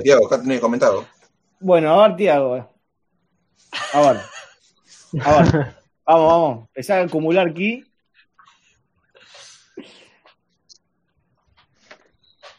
[0.03, 1.07] Tiago, acá tenés comentado.
[1.61, 2.69] Bueno, a ver, Tiago.
[3.93, 4.21] A ver.
[5.25, 5.77] A ver.
[6.07, 6.69] Vamos, vamos.
[6.69, 7.85] Empezar a acumular aquí.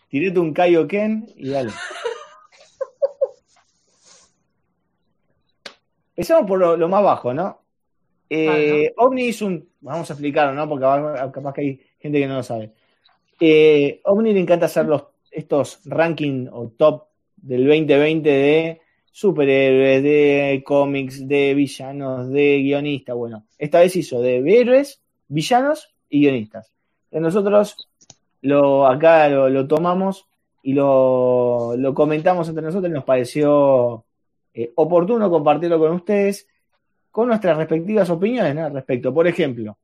[0.10, 1.72] Tirete un Kaioken y dale.
[6.16, 7.62] Empezamos por lo, lo más bajo, ¿no?
[8.30, 9.70] Eh, OVNI hizo un.
[9.82, 10.68] Vamos a explicarlo, ¿no?
[10.68, 10.86] Porque
[11.32, 12.74] capaz que hay gente que no lo sabe.
[13.40, 18.82] Eh, OVNI le encanta hacer los, estos ranking o top del 2020 de
[19.12, 23.16] superhéroes, de cómics, de villanos, de guionistas.
[23.16, 26.72] Bueno, esta vez hizo de héroes, villanos y guionistas.
[27.12, 27.87] Nosotros
[28.48, 30.28] lo, acá lo, lo tomamos
[30.64, 34.06] y lo, lo comentamos entre nosotros y nos pareció
[34.54, 36.48] eh, oportuno compartirlo con ustedes
[37.12, 38.66] con nuestras respectivas opiniones ¿no?
[38.66, 39.14] al respecto.
[39.14, 39.78] Por ejemplo,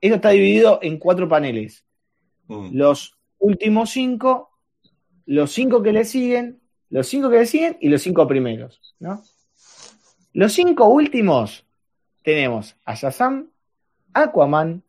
[0.00, 1.86] esto está dividido en cuatro paneles
[2.48, 2.70] Mm.
[2.72, 4.50] los últimos cinco,
[5.26, 9.20] los cinco que le siguen los cinco que le siguen y los cinco primeros, ¿no?
[10.32, 11.66] Los cinco últimos
[12.22, 13.50] tenemos a Shazam,
[14.12, 14.84] Aquaman,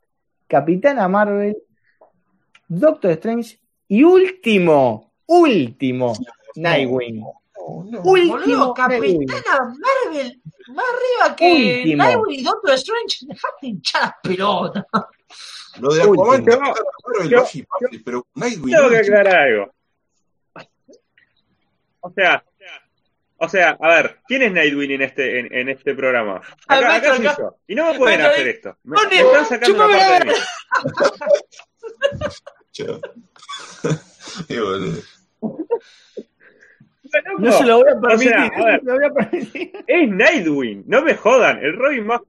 [0.48, 1.57] Capitana Marvel,
[2.68, 6.14] Doctor Strange y último, último,
[6.56, 7.23] Nightwing.
[7.56, 9.27] Último Boludo, Nightwing.
[9.27, 12.03] Capitana Marvel, más arriba que Último.
[12.03, 13.18] Nightwing y Doctor Strange.
[13.22, 14.85] Dejate hinchar las pelotas.
[15.80, 18.76] Lo de Aquaman, y pase, pero Nightwing.
[18.76, 19.72] Tengo que aclarar algo.
[22.02, 22.44] O sea,
[23.39, 26.41] o sea, a ver, ¿quién es Nightwing en este, en, en este programa?
[26.68, 27.38] Acá, acá soy acá.
[27.39, 27.56] yo.
[27.68, 28.77] Y no me pueden hacer esto.
[28.84, 30.34] Me, están sacando la parte de mí.
[32.78, 33.02] Chao.
[34.49, 35.02] Loco,
[37.40, 38.30] No se lo voy a permitir.
[38.30, 38.84] O sea, a ver.
[38.84, 39.72] no se lo voy a permitir.
[39.88, 42.22] Es Nightwing, no me jodan, el Robin más.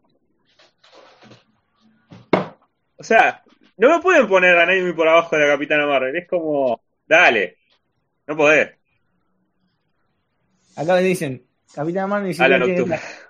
[2.96, 3.42] O sea,
[3.76, 7.58] no me pueden poner a Nightwing por abajo de la Capitana Marvel, es como, dale,
[8.26, 8.70] no podés.
[10.76, 11.44] Acá me dicen,
[11.74, 13.27] Capitán Marvel ni A la siquiera tiene nocturna.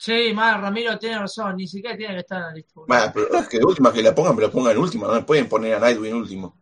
[0.00, 2.80] Sí, más Ramiro tiene razón, ni siquiera tiene que estar en la lista.
[3.12, 5.08] pero es que de última que la pongan, me la pongan en última.
[5.08, 6.56] No me pueden poner a Nightwing último.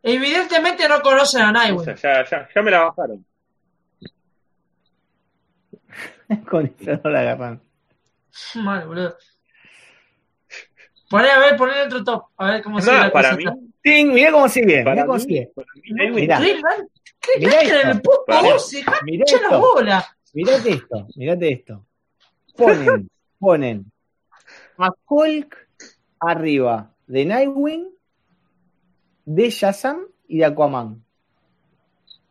[0.00, 1.96] Evidentemente no conocen a O Nightwing.
[1.96, 3.26] sea, ya, ya, ya me la bajaron.
[6.50, 7.62] Con esa no la agarran.
[8.54, 9.16] Mal, boludo.
[11.10, 12.24] Poné, a ver, poné otro top.
[12.36, 13.44] A ver cómo Es sigue la para mí.
[13.82, 15.52] Ting, mirá cómo sigue, mirá para cómo mí, sigue.
[15.84, 16.38] mí Mirá.
[16.40, 17.90] ¿Qué Mirá entra en esto.
[17.90, 18.48] el puesto Para mí.
[18.50, 18.84] 12?
[19.04, 19.24] Mirá
[20.34, 21.84] Mirate esto, mirate esto.
[22.56, 23.08] Ponen,
[23.38, 23.90] ponen
[24.78, 25.56] a Hulk
[26.20, 27.88] arriba de Nightwing,
[29.24, 31.02] de Shazam y de Aquaman.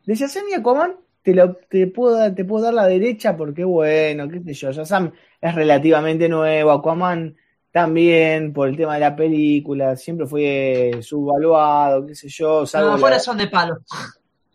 [0.05, 3.63] De Shazam y Aquaman te, lo, te, puedo, dar- te puedo dar la derecha porque,
[3.63, 7.37] bueno, qué sé yo, Shazam es relativamente nuevo, Aquaman
[7.71, 12.95] también por el tema de la película, siempre fue subvaluado, qué sé yo, salvo la-
[12.95, 13.77] afuera son de palo.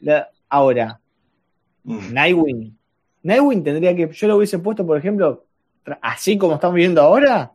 [0.01, 1.01] la- ahora,
[1.85, 2.13] Mm.
[2.13, 2.78] Nightwing.
[3.23, 4.09] Nightwing tendría que.
[4.13, 5.45] Yo lo hubiese puesto, por ejemplo,
[6.01, 7.53] así como estamos viendo ahora.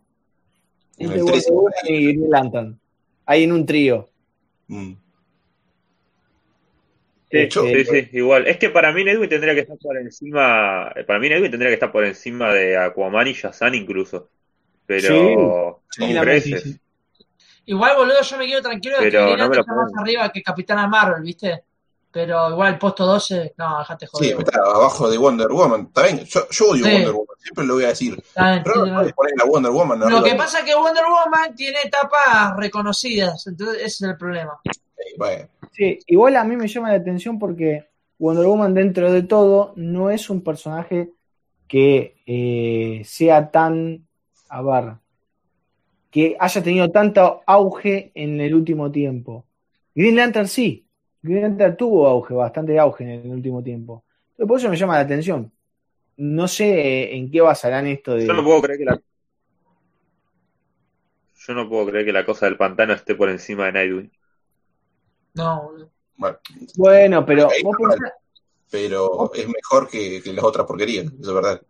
[0.98, 1.46] En entre el tres.
[1.50, 2.80] Wonder Woman y Green Lantern.
[3.26, 4.10] Ahí en un trío.
[4.68, 4.94] Mm.
[7.32, 8.46] Sí, Este, sí, sí, igual.
[8.48, 10.94] Es que para mí Nightwing tendría que estar por encima.
[11.08, 14.30] Para mí Nightwing tendría que estar por encima de Aquaman y Shazam incluso.
[14.86, 16.64] Pero Sí, con sí, creces.
[16.64, 16.80] sí, sí.
[17.66, 19.96] Igual, boludo, yo me quedo tranquilo de que Pero Green no me Lantern lo está
[19.96, 21.64] más arriba que Capitana Marvel, ¿viste?
[22.14, 24.38] Pero igual, puesto 12, no, dejate Sí, joder.
[24.46, 25.88] está abajo de Wonder Woman.
[25.88, 26.92] Está bien, yo, yo odio Sí.
[26.92, 28.24] Wonder Woman, siempre lo voy a decir.
[28.36, 30.24] Pero no sí, puedes poner a Wonder Woman Lo arriba.
[30.24, 34.60] que pasa es que Wonder Woman tiene etapas reconocidas, entonces ese es el problema.
[34.64, 39.24] Eh, bueno, Sí, igual a mí me llama la atención porque Wonder Woman, dentro de
[39.24, 41.10] todo, no es un personaje
[41.68, 44.08] que eh, sea tan.
[44.50, 44.94] A ver.
[46.12, 49.46] Que haya tenido tanto auge en el último tiempo.
[49.96, 50.83] Green Lantern sí.
[51.24, 54.04] Green tuvo auge, bastante auge en el último tiempo.
[54.38, 55.52] Por eso me llama la atención.
[56.18, 58.28] No sé eh, en qué basarán esto de.
[58.28, 59.02] Yo no puedo creer que la.
[61.36, 64.12] Yo no puedo creer que la cosa del pantano esté por encima de Nightwing.
[65.36, 65.92] No, boludo.
[66.18, 66.38] bueno,
[66.76, 68.12] Bueno, pero vos pensás,
[68.70, 71.62] pero es mejor que, que las otras porquerías, eso es verdad.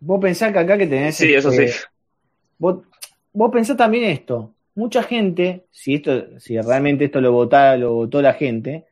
[0.00, 1.16] vos pensás que acá que tenés.
[1.16, 1.64] Sí, eso sí.
[1.64, 1.88] este,
[2.58, 2.84] Vos,
[3.32, 4.54] vos pensás también esto.
[4.78, 8.86] Mucha gente, si esto, si realmente esto lo votara, lo votó la gente,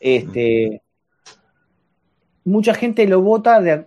[0.00, 0.80] este,
[2.44, 3.84] mucha gente lo vota de,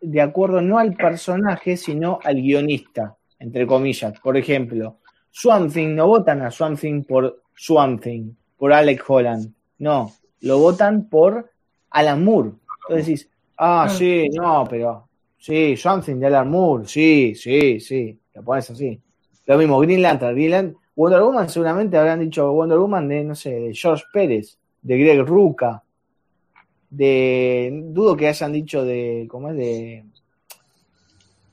[0.00, 4.18] de acuerdo no al personaje, sino al guionista, entre comillas.
[4.20, 5.00] Por ejemplo,
[5.30, 9.52] Swamp Thing, no votan a Swamp Thing por Swamp Thing, por Alex Holland.
[9.80, 11.50] No, lo votan por
[11.90, 12.52] Alan Moore.
[12.88, 18.18] Entonces decís, ah, sí, no, pero sí, Swamp Thing de Alan Moore, sí, sí, sí,
[18.32, 18.98] lo pones así.
[19.46, 23.34] Lo mismo, Green Lantern, Green Lantern- Wonder Woman seguramente habrán dicho Wonder Woman de, no
[23.34, 25.82] sé, de George Pérez, de Greg Ruca,
[26.90, 29.56] de, dudo que hayan dicho de, ¿cómo es?
[29.56, 30.04] De,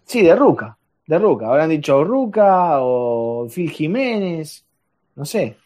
[0.05, 0.77] sí, de Ruca,
[1.07, 4.63] de Ruca, habrán dicho Ruca o Phil Jiménez,
[5.15, 5.57] no sé.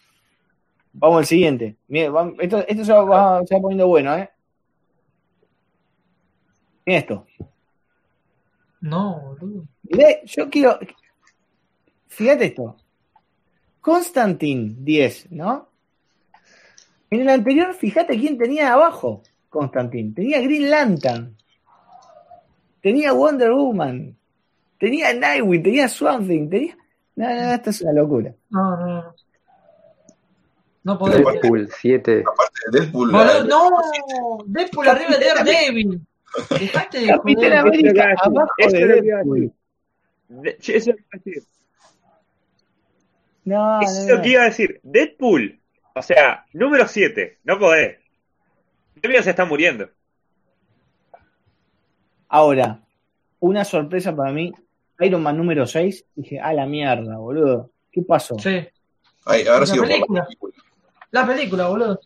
[0.94, 1.76] Vamos al siguiente.
[1.90, 4.30] Esto, esto se, va, va- se va poniendo bueno, ¿eh?
[6.86, 7.26] Mira esto.
[8.80, 9.68] No, boludo.
[10.26, 10.80] Yo quiero.
[12.16, 12.78] Fíjate esto.
[13.82, 15.68] Constantine 10, ¿no?
[17.10, 19.22] En el anterior, fíjate quién tenía abajo.
[19.50, 20.14] Constantine.
[20.16, 21.36] Tenía Green Lantern.
[22.82, 24.16] Tenía Wonder Woman.
[24.80, 25.62] Tenía Nightwing.
[25.62, 26.50] Tenía Swamp Thing.
[26.50, 26.78] Tenía.
[27.18, 28.34] No, no, esto es una locura.
[28.50, 29.16] No, no, no.
[30.84, 31.18] No podés.
[31.18, 32.24] Deadpool 7.
[32.26, 36.02] Aparte de Deadpool, Boludo, la- no, Deadpool arriba de Daredevil.
[36.60, 37.54] Dejate de Capitán.
[37.54, 39.54] América Eso abajo es de Deadpool.
[40.44, 41.44] Eso es lo que iba a decir.
[43.46, 44.80] No, Eso es no, lo que iba a decir.
[44.84, 45.60] Deadpool.
[45.96, 47.40] O sea, número 7.
[47.44, 47.98] No podés.
[48.96, 49.90] Demian se está muriendo.
[52.28, 52.82] Ahora,
[53.40, 54.52] una sorpresa para mí,
[55.00, 57.70] Iron Man número 6, dije, a la mierda, boludo.
[57.92, 58.38] ¿Qué pasó?
[58.40, 58.68] Sí.
[59.26, 60.28] Ay, ahora La sigo por la película.
[61.12, 62.00] La película, boludo.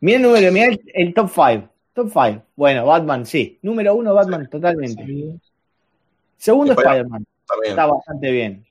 [0.00, 1.68] Mira el número, mira el, el top 5.
[1.94, 2.42] Top 5.
[2.54, 3.58] Bueno, Batman, sí.
[3.62, 5.02] Número 1, Batman, totalmente.
[6.36, 7.26] Segundo, Spider- Spider-Man.
[7.64, 8.66] Está bastante bien.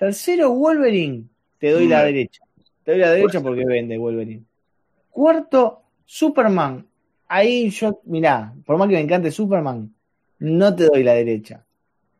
[0.00, 1.24] Tercero, Wolverine.
[1.58, 2.42] Te doy la derecha.
[2.82, 4.42] Te doy la derecha porque vende Wolverine.
[5.10, 6.86] Cuarto, Superman.
[7.28, 9.94] Ahí yo, mirá, por más que me encante Superman,
[10.38, 11.62] no te doy la derecha.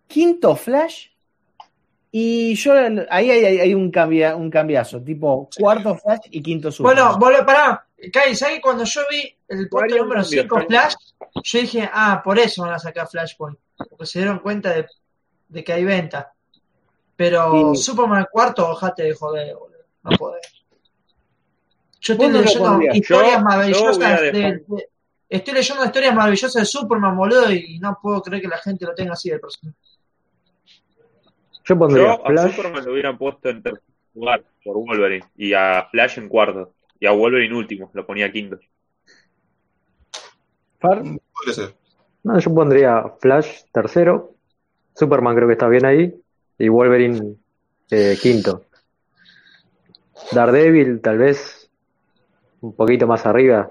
[0.06, 1.06] Quinto, Flash.
[2.12, 2.74] Y yo
[3.08, 7.04] ahí hay, hay- hay un, cambia, un cambiazo, tipo cuarto Flash y quinto Superman.
[7.14, 7.86] Bueno, boludo, pará.
[8.12, 10.94] Kai, ¿sabes cuando yo vi el puesto número cambios, 5 varios Flash,
[11.44, 13.56] yo dije, ah, por eso van a sacar Flashpoint.
[13.88, 14.84] Porque se dieron cuenta de,
[15.48, 16.34] de que hay venta.
[17.20, 17.82] Pero Sí.
[17.82, 19.76] Superman cuarto, ojate de joder, boludo.
[20.04, 20.40] No podés.
[22.00, 24.88] Yo estoy ¿Vos no lo leyendo historias Yo- maravillosas de, de-
[25.28, 28.94] Estoy leyendo historias maravillosas de Superman, boludo, y no puedo creer que la gente lo
[28.94, 29.76] tenga así de personaje.
[31.62, 32.56] Yo pondría Yo a Flash.
[32.56, 33.82] Superman lo hubieran puesto en tercer
[34.14, 38.58] lugar por Wolverine y a Flash en cuarto y a Wolverine último, lo ponía quinto.
[40.78, 41.74] Far, Podría ser.
[42.24, 44.32] No, yo pondría Flash tercero.
[44.96, 46.14] Superman creo que está bien ahí.
[46.60, 47.36] Y Wolverine
[47.90, 48.66] eh, quinto.
[50.30, 51.70] Daredevil tal vez
[52.60, 53.70] un poquito más arriba.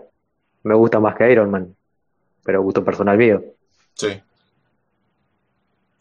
[0.64, 1.76] Me gusta más que Iron Man.
[2.44, 3.44] Pero gusto personal mío.
[3.94, 4.22] Sí.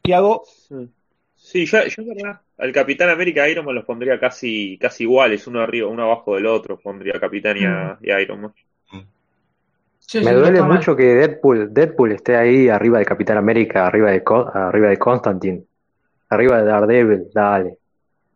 [0.02, 0.44] Tiago,
[1.36, 5.04] Sí, yo, yo en verdad, al Capitán América y Iron Man los pondría casi, casi
[5.04, 8.54] iguales, uno arriba, uno abajo del otro, pondría Capitán y a, y a Iron Man.
[10.00, 14.24] Sí, Me duele mucho que Deadpool, Deadpool esté ahí arriba de Capitán América, arriba de,
[14.24, 15.64] Co- arriba de Constantine,
[16.30, 17.78] arriba de Daredevil, dale.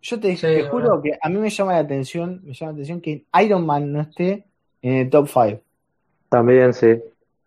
[0.01, 1.02] yo te, Sí, te juro bueno.
[1.02, 4.01] que a mí me llama la atención, me llama la atención que Iron Man no
[4.02, 4.44] esté
[4.82, 5.60] en el top 5.
[6.28, 6.98] También sí.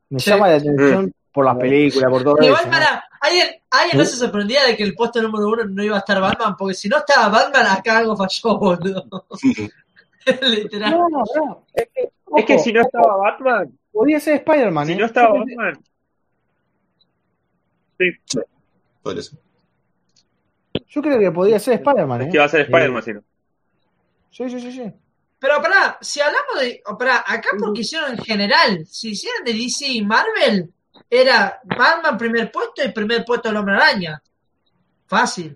[0.09, 0.29] Me Sí.
[0.29, 2.69] llama la atención por las películas, por todo Igual eso.
[2.69, 2.75] ¿no?
[3.21, 6.55] ¿alguien, no se sorprendía de que el puesto número uno no iba a estar Batman?
[6.57, 9.25] Porque si no estaba Batman, acá algo falló, boludo.
[10.41, 10.91] Literal.
[10.91, 11.65] No, no, no.
[11.73, 14.87] Es que, Es que ojo, si no estaba Batman, podía ser Spider-Man.
[14.87, 14.95] si ¿eh?
[14.95, 15.83] no estaba Yo pensé- Batman,
[19.01, 19.39] Podría ser.
[20.95, 22.21] Yo creo que podía ser Spider-Man.
[22.21, 22.31] es ¿eh?
[22.31, 23.21] que va a ser Spider-Man si no.
[24.31, 24.93] Sí, sí, sí, sí.
[25.37, 26.81] Pero pará, si hablamos de.
[26.97, 28.85] Pará, acá porque hicieron en general.
[28.87, 30.71] Si hicieran de DC y Marvel,
[31.09, 34.21] era Batman primer puesto y primer puesto del Hombre Araña.
[35.05, 35.53] Fácil.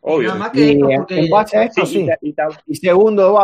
[0.00, 0.28] Obvio.
[0.28, 1.18] Nada más que Y esto en, porque.
[1.18, 2.34] en base a esto, Sí, sí.
[2.66, 3.34] y, segundo,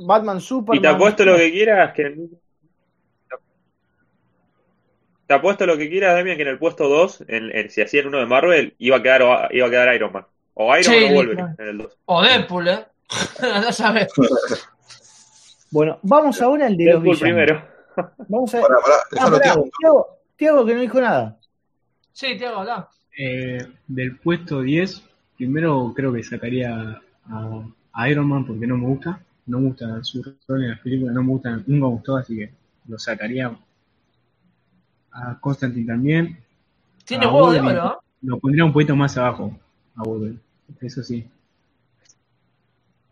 [0.00, 0.78] Batman Superman.
[0.78, 2.16] y te apuesto lo que quieras que
[5.26, 8.08] te apuesto lo que quieras, Demian, que en el puesto 2, en, en- si hacían
[8.08, 10.26] uno de Marvel, iba a quedar, iba a quedar Iron Man.
[10.62, 11.54] O Iron Sí, Man o Wolverine claro.
[11.58, 11.98] en el 2.
[12.06, 12.84] O Deadpool, ¿eh?
[13.42, 14.08] no sabes.
[15.72, 17.20] Bueno, vamos ahora al de los villanos.
[17.20, 17.64] primero.
[18.28, 19.68] Vamos a Pará, pará, Ah, Tiago.
[19.78, 21.38] Tiago, Tiago que no dijo nada.
[22.12, 22.88] Sí, te hago hablar.
[23.16, 25.00] Eh, del puesto 10,
[25.36, 29.20] primero creo que sacaría a, a Iron Man porque no me gusta.
[29.46, 32.36] No me gusta su rol en las películas, no me gusta, nunca me gustó, así
[32.36, 32.50] que
[32.88, 33.56] lo sacaría.
[35.12, 36.36] A Constantine también.
[37.04, 37.80] Tiene a huevo de Wolverine.
[37.80, 38.06] oro, ¿eh?
[38.22, 39.56] Lo pondría un poquito más abajo
[39.96, 40.40] a Wolverine,
[40.80, 41.28] eso sí.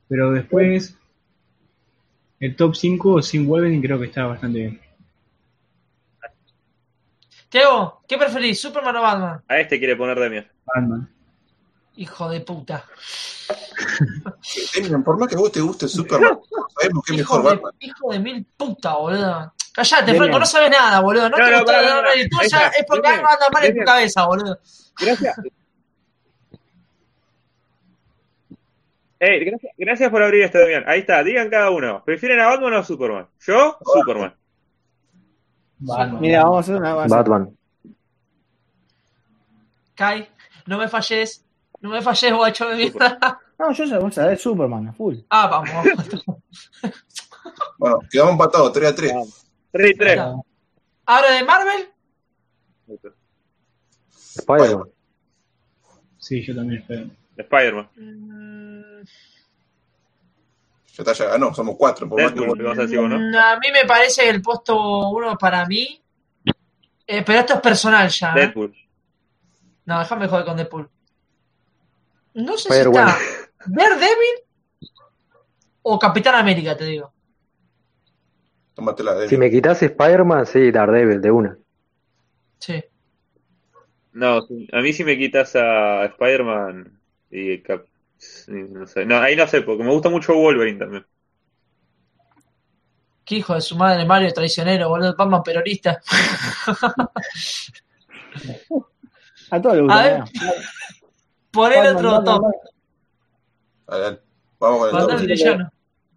[0.08, 0.94] Pero después,
[2.40, 4.80] el top 5 sin Wolverine creo que está bastante bien.
[7.50, 9.42] Teo, ¿qué preferís, Superman o Batman?
[9.48, 10.46] A este quiere poner Demian.
[10.66, 11.08] Batman.
[11.96, 12.84] Hijo de puta.
[14.74, 16.38] Demian, por más que a vos te guste Superman,
[16.78, 17.72] sabemos que es Hijo mejor de, Batman.
[17.80, 19.52] hijo de mil puta, boludo.
[19.72, 20.14] Callate.
[20.14, 21.30] Franco, no sabes nada, boludo.
[21.30, 22.22] No, No, te no, gustó pará, de pará, verdad, pará.
[22.22, 22.78] y tú Ahí ya está.
[22.78, 24.58] es porque algo anda mal en tu cabeza, boludo.
[25.00, 25.36] Gracias.
[29.20, 30.84] Ey, gracias, gracias por abrir esto, Demian.
[30.86, 32.02] Ahí está, digan cada uno.
[32.04, 33.26] ¿Prefieren a Batman o a Superman?
[33.40, 34.34] Yo, Superman.
[36.20, 36.90] Mira, vamos a hacer una.
[36.92, 37.56] a hacer- Batman.
[39.94, 40.28] Kai,
[40.66, 41.44] no me falles.
[41.80, 43.40] No me falles, guacho de mierda.
[43.58, 45.16] No, yo sé, vamos a ver Superman a full.
[45.30, 45.70] Ah, vamos.
[47.78, 49.12] Bueno, quedamos empatados, 3 a 3.
[49.72, 50.20] 3 y 3.
[51.06, 51.88] Ahora de Marvel,
[54.10, 54.88] Spider-Man.
[56.18, 57.06] Sí, yo también espero.
[57.36, 58.77] Spider-Man.
[60.98, 62.08] Ya está, ya ganó, somos 4.
[62.08, 63.40] Por más que vas a decir ¿no?
[63.40, 66.02] a mí me parece el puesto uno para mí.
[67.06, 68.32] eh, pero esto es personal ya.
[68.32, 68.40] ¿eh?
[68.40, 68.74] Deadpool.
[69.84, 70.90] No, déjame joder con Deadpool.
[72.34, 73.16] No sé si está
[73.66, 74.42] Daredevil
[75.82, 77.12] o Capitán América, te digo.
[78.74, 79.28] Tómatela.
[79.28, 81.58] Si me quitas Spider-Man, sí, Daredevil, de una.
[82.58, 82.84] Sí.
[84.12, 84.38] No,
[84.72, 87.86] a mí si me quitas a Spider-Man y Cap...
[88.18, 89.04] sí, no sé.
[89.06, 91.06] No, ahí no sé, porque me gusta mucho Wolverine también.
[93.24, 95.14] Qué hijo de su madre, Mario traicionero, boludo.
[95.16, 96.00] Batman peronista.
[99.50, 100.02] A todos les A gusta.
[100.02, 100.54] ver, mirá.
[101.50, 102.42] Por el Batman, otro Batman, top.
[102.42, 102.52] Batman.
[103.86, 104.22] A ver,
[104.58, 105.72] vamos con el Mandar top el villano.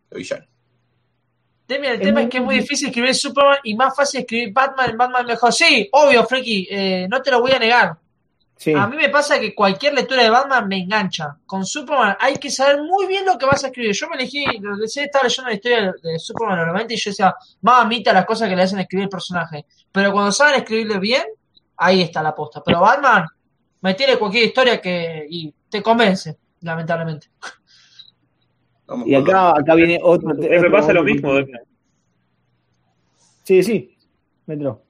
[0.10, 0.46] de villano.
[1.68, 2.88] Demian, el Es tema muy es que es muy difícil.
[2.90, 5.54] escribir Superman y más fácil escribir Batman en Batman mejor.
[5.54, 7.98] Sí, obvio, Frankie, eh, no te lo voy a negar.
[8.62, 8.76] Sí.
[8.76, 11.36] A mí me pasa que cualquier lectura de Batman me engancha.
[11.48, 13.92] Con Superman hay que saber muy bien lo que vas a escribir.
[13.92, 17.10] Yo me elegí, lo que sé, estaba leyendo la historia de Superman normalmente y yo
[17.10, 19.66] decía, mamita las cosas que le hacen escribir el personaje.
[19.92, 21.24] Pero cuando saben escribirle bien,
[21.76, 22.62] ahí está la posta.
[22.64, 23.26] Pero Batman,
[23.82, 27.32] me tiene cualquier historia que y te convence, lamentablemente.
[28.86, 30.36] Vamos Y acá, acá viene otro.
[30.36, 31.32] Me pasa lo mismo.
[33.42, 33.98] Sí, sí.
[34.46, 34.84] Metro.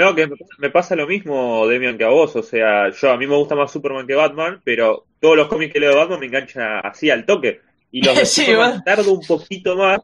[0.00, 2.34] No, que me- pasa lo mismo, Demian, que a vos.
[2.36, 5.72] O sea, yo a mí me gusta más Superman que Batman, pero todos los cómics
[5.72, 7.60] que leo de Batman me enganchan así al toque.
[7.90, 10.00] Y los de Sí, Superman tardo un poquito más.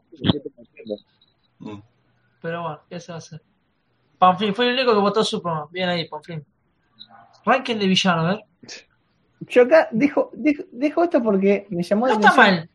[1.59, 1.79] Mm.
[2.41, 3.41] Pero bueno, ¿qué se va a hacer?
[4.19, 5.65] Panflin, fue el único que votó Superman.
[5.71, 6.43] Bien ahí, Panflin.
[7.45, 8.43] Ranking de villano, a ver.
[9.41, 12.55] Yo acá dejo, dejo, dejo esto porque me llamó No la está atención.
[12.55, 12.69] mal.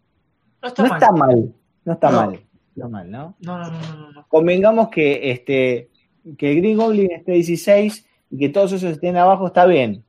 [0.63, 0.99] No está No mal.
[0.99, 1.55] está mal.
[1.85, 2.17] No está No.
[2.27, 2.41] mal.
[2.75, 3.37] No mal, ¿no?
[3.41, 4.27] No, no, no, no, no, no.
[4.29, 5.91] Convengamos que este
[6.39, 10.05] que el Green Goblin esté 16 y que todos esos estén abajo está bien.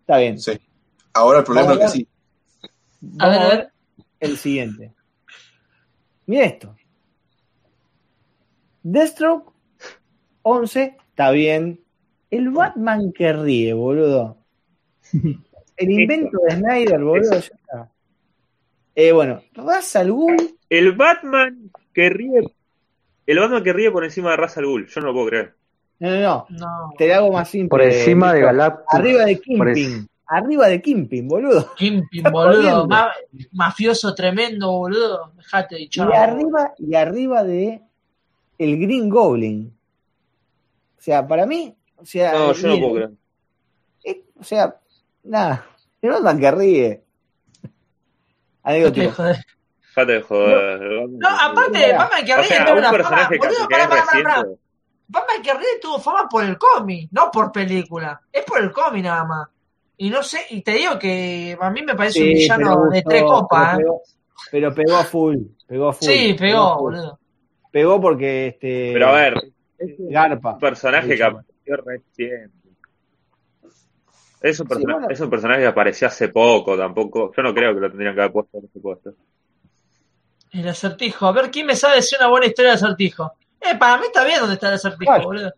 [0.00, 0.38] Está bien.
[0.38, 0.58] Sí.
[1.12, 2.08] Ahora el problema Vamos es a que sí.
[3.18, 3.68] A ver, a ver.
[4.20, 4.92] el siguiente.
[6.26, 6.76] Mira esto.
[8.82, 9.52] Deathstroke
[10.42, 11.80] 11 está bien.
[12.30, 14.38] El Batman que ríe, boludo.
[15.12, 17.90] El invento de Snyder, boludo, ya está.
[18.94, 22.42] Eh, bueno, Ra's al Ghul, El Batman que ríe.
[23.26, 24.86] El Batman que ríe por encima de Ra's al Ghul.
[24.86, 25.55] Yo no lo puedo creer.
[25.98, 26.92] No, no, no, No.
[26.98, 27.68] te la hago más simple.
[27.68, 28.40] Por encima de.
[28.42, 28.84] Galactus.
[28.90, 30.08] Arriba de Kingpin.
[30.28, 31.70] Arriba de Kingpin, boludo.
[31.78, 32.86] Está boludo.
[32.88, 33.12] ma-
[33.52, 35.32] mafioso tremendo, boludo.
[35.36, 37.82] Dejate de Y arriba, y arriba de
[38.58, 39.72] el Green Goblin.
[40.98, 43.10] O sea, para mí, o sea, No, yo no puedo creer.
[44.04, 44.76] eh, o sea,
[45.22, 45.64] nada,
[46.02, 47.02] el Batman que ríe.
[47.62, 47.70] No
[48.64, 49.12] Anecdótico.
[49.12, 49.36] joder.
[49.94, 50.80] Dejate de joder.
[51.08, 51.92] No, que aparte, ríe.
[51.96, 54.58] Batman que O ríe sea, un personaje que, es reciente.
[55.08, 58.20] Batman que ríe tuvo fama por el cómic, no por película.
[58.32, 59.48] Es por el cómic nada más.
[59.98, 63.22] Y no sé, y te digo que a mí me parece un villano de tres
[63.22, 63.78] copas.
[63.78, 63.84] pero ¿eh?
[63.84, 64.02] pegó,
[64.50, 65.36] pero pegó a full,
[65.66, 66.08] pegó a full.
[66.08, 66.82] Sí, pegó, full.
[66.94, 67.18] boludo.
[67.70, 69.34] Pegó porque este Pero a ver,
[69.78, 70.58] es un Garpa.
[70.58, 72.50] personaje que apareció reciente.
[74.42, 75.08] Es un, Sí, persona- bueno.
[75.10, 77.32] es un personaje que apareció hace poco, tampoco.
[77.34, 79.12] Yo no creo que lo tendrían que haber puesto en ese puesto.
[80.52, 81.26] El acertijo.
[81.26, 83.32] A ver, ¿quién me sabe decir una buena historia de acertijo?
[83.70, 85.52] Eh, para mí está bien donde está el acertijo, boludo.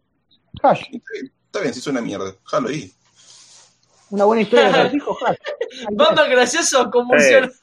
[0.62, 0.83] Hash.
[0.93, 2.35] Está bien, si es una mierda.
[2.45, 2.93] Jalo ahí.
[4.11, 5.37] Una buena historia de acertijo, Hash.
[5.93, 7.53] Batman gracioso, convulsión.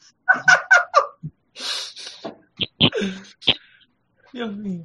[4.34, 4.84] Dios mío.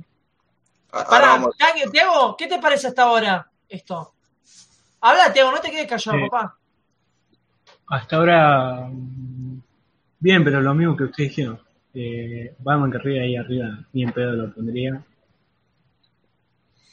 [0.90, 1.40] Pará,
[1.92, 4.14] Tiago, ¿qué te parece hasta ahora esto?
[5.00, 6.24] Habla, Tiago, no te quedes callado, Sí.
[6.28, 6.56] papá.
[7.88, 8.90] Hasta ahora,
[10.18, 11.60] bien, pero lo mismo que ustedes dijeron.
[11.92, 15.02] Eh, Batman que ríe ahí arriba, ni en pedo lo pondría.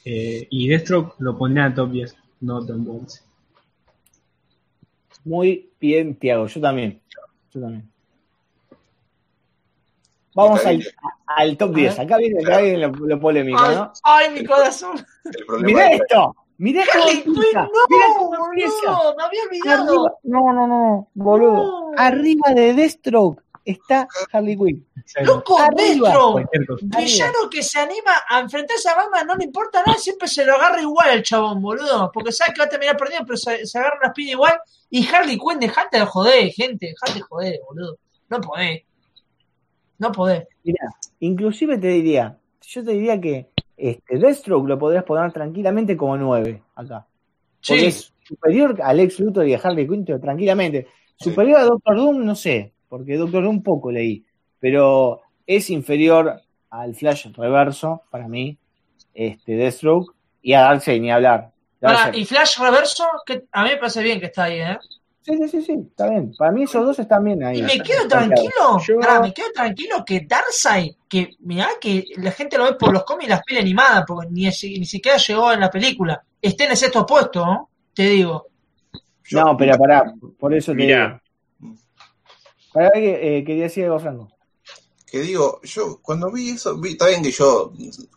[0.09, 3.21] Eh, y Deathstroke lo pondría en top 10, no top 11.
[5.25, 6.47] Muy bien, Tiago.
[6.47, 7.01] Yo también.
[7.53, 7.91] Yo también.
[10.33, 10.81] Vamos al,
[11.25, 11.99] al top 10.
[11.99, 13.91] Acá viene, acá viene lo, lo polémico, Ay, ¿no?
[14.03, 14.95] ay, mi corazón.
[15.59, 16.35] Mirá es que esto.
[16.59, 17.61] Mirá cómo Harley Quinn, empieza.
[17.61, 19.83] no, Mirá cómo boludo, me había olvidado.
[19.83, 21.91] Arriba, no, no, no, boludo.
[21.91, 21.91] No.
[21.97, 24.85] Arriba de Deathstroke está Harley Quinn.
[25.23, 26.13] Loco, Arriba.
[26.81, 30.55] Villano que se anima a enfrentarse a Batman, no le importa nada, siempre se lo
[30.55, 32.11] agarra igual al chabón, boludo.
[32.13, 34.59] Porque sabe que va a terminar perdiendo, pero se, se agarra una espina igual.
[34.89, 37.97] Y Harley Quinn, dejate de joder, gente, dejate de joder, boludo.
[38.29, 38.83] No podés.
[39.99, 40.47] No podés.
[40.63, 40.87] Mirá,
[41.19, 46.63] inclusive te diría, yo te diría que este Deathstroke lo podrías poner tranquilamente como 9
[46.75, 47.05] acá.
[47.67, 50.87] Porque Sí, es superior a Lex Luthor y a Harley Quinn, pero tranquilamente.
[51.15, 54.23] Superior a Doctor Doom, no sé, porque Doctor Doom poco leí,
[54.59, 58.57] pero es inferior al Flash reverso, para mí,
[59.13, 61.51] este Deathstroke, y a Darkseid ni hablar.
[62.13, 64.77] Y Flash Reverso, que a mí me parece bien que está ahí, ¿eh?
[65.21, 66.33] Sí, sí, sí, sí, está bien.
[66.37, 67.59] Para mí esos dos están bien ahí.
[67.59, 72.31] Y me quedo tranquilo, Yo- pará, me quedo tranquilo que Darkseid, que mirá que la
[72.31, 75.51] gente lo ve por los cómics y las pelis animadas, porque ni, ni siquiera llegó
[75.51, 77.69] en la película, esté en el sexto puesto, ¿no?
[77.93, 78.47] Te digo.
[79.25, 80.77] yo- No, pero pará, por eso te
[82.77, 84.27] Pará que eh, quería decir algo, Franco.
[85.07, 87.73] que digo, yo cuando vi eso, vi, está bien que yo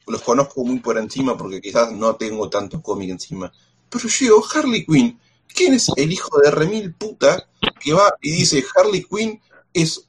[0.06, 3.50] los conozco muy por encima porque quizás no tengo tanto cómic encima,
[3.88, 5.18] pero yo digo, Harley Quinn,
[5.54, 7.48] ¿quién es el hijo de remil puta
[7.82, 9.40] que va y dice Harley Quinn
[9.72, 10.06] es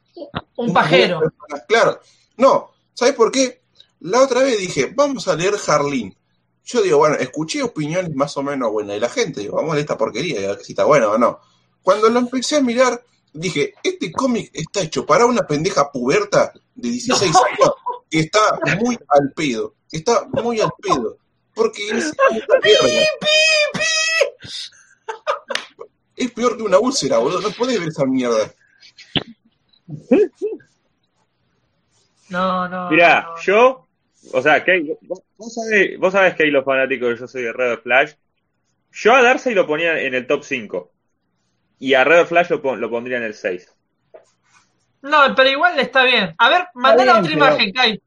[0.58, 1.22] Un pajero.
[1.66, 2.02] Claro,
[2.36, 3.62] no, ¿sabes por qué?
[4.02, 6.14] La otra vez dije, vamos a leer Harleen.
[6.66, 9.40] Yo digo, bueno, escuché opiniones más o menos buenas de la gente.
[9.40, 11.40] Digo, vamos a leer esta porquería, y a ver si está bueno o no.
[11.82, 13.02] Cuando lo empecé a mirar,
[13.34, 17.72] dije, este cómic está hecho para una pendeja puberta de 16 años
[18.10, 19.76] que está muy al pedo.
[19.90, 21.18] que Está muy al pedo.
[21.54, 22.12] Porque es,
[26.16, 27.42] es peor que una úlcera, boludo.
[27.42, 28.54] No podés ver esa mierda.
[32.30, 32.90] No, no.
[32.90, 33.88] Mirá, no, yo,
[34.32, 37.44] o sea, que, vos, vos sabés, vos sabés que hay los fanáticos que yo soy
[37.44, 38.14] de Red Flash.
[38.94, 40.91] Yo a Darcy lo ponía en el top 5.
[41.82, 43.76] Y a Red Flash lo, pon- lo pondría en el 6.
[45.02, 46.34] No, pero igual está bien.
[46.38, 48.02] A ver, mandale bien, otra pero- imagen, Kai.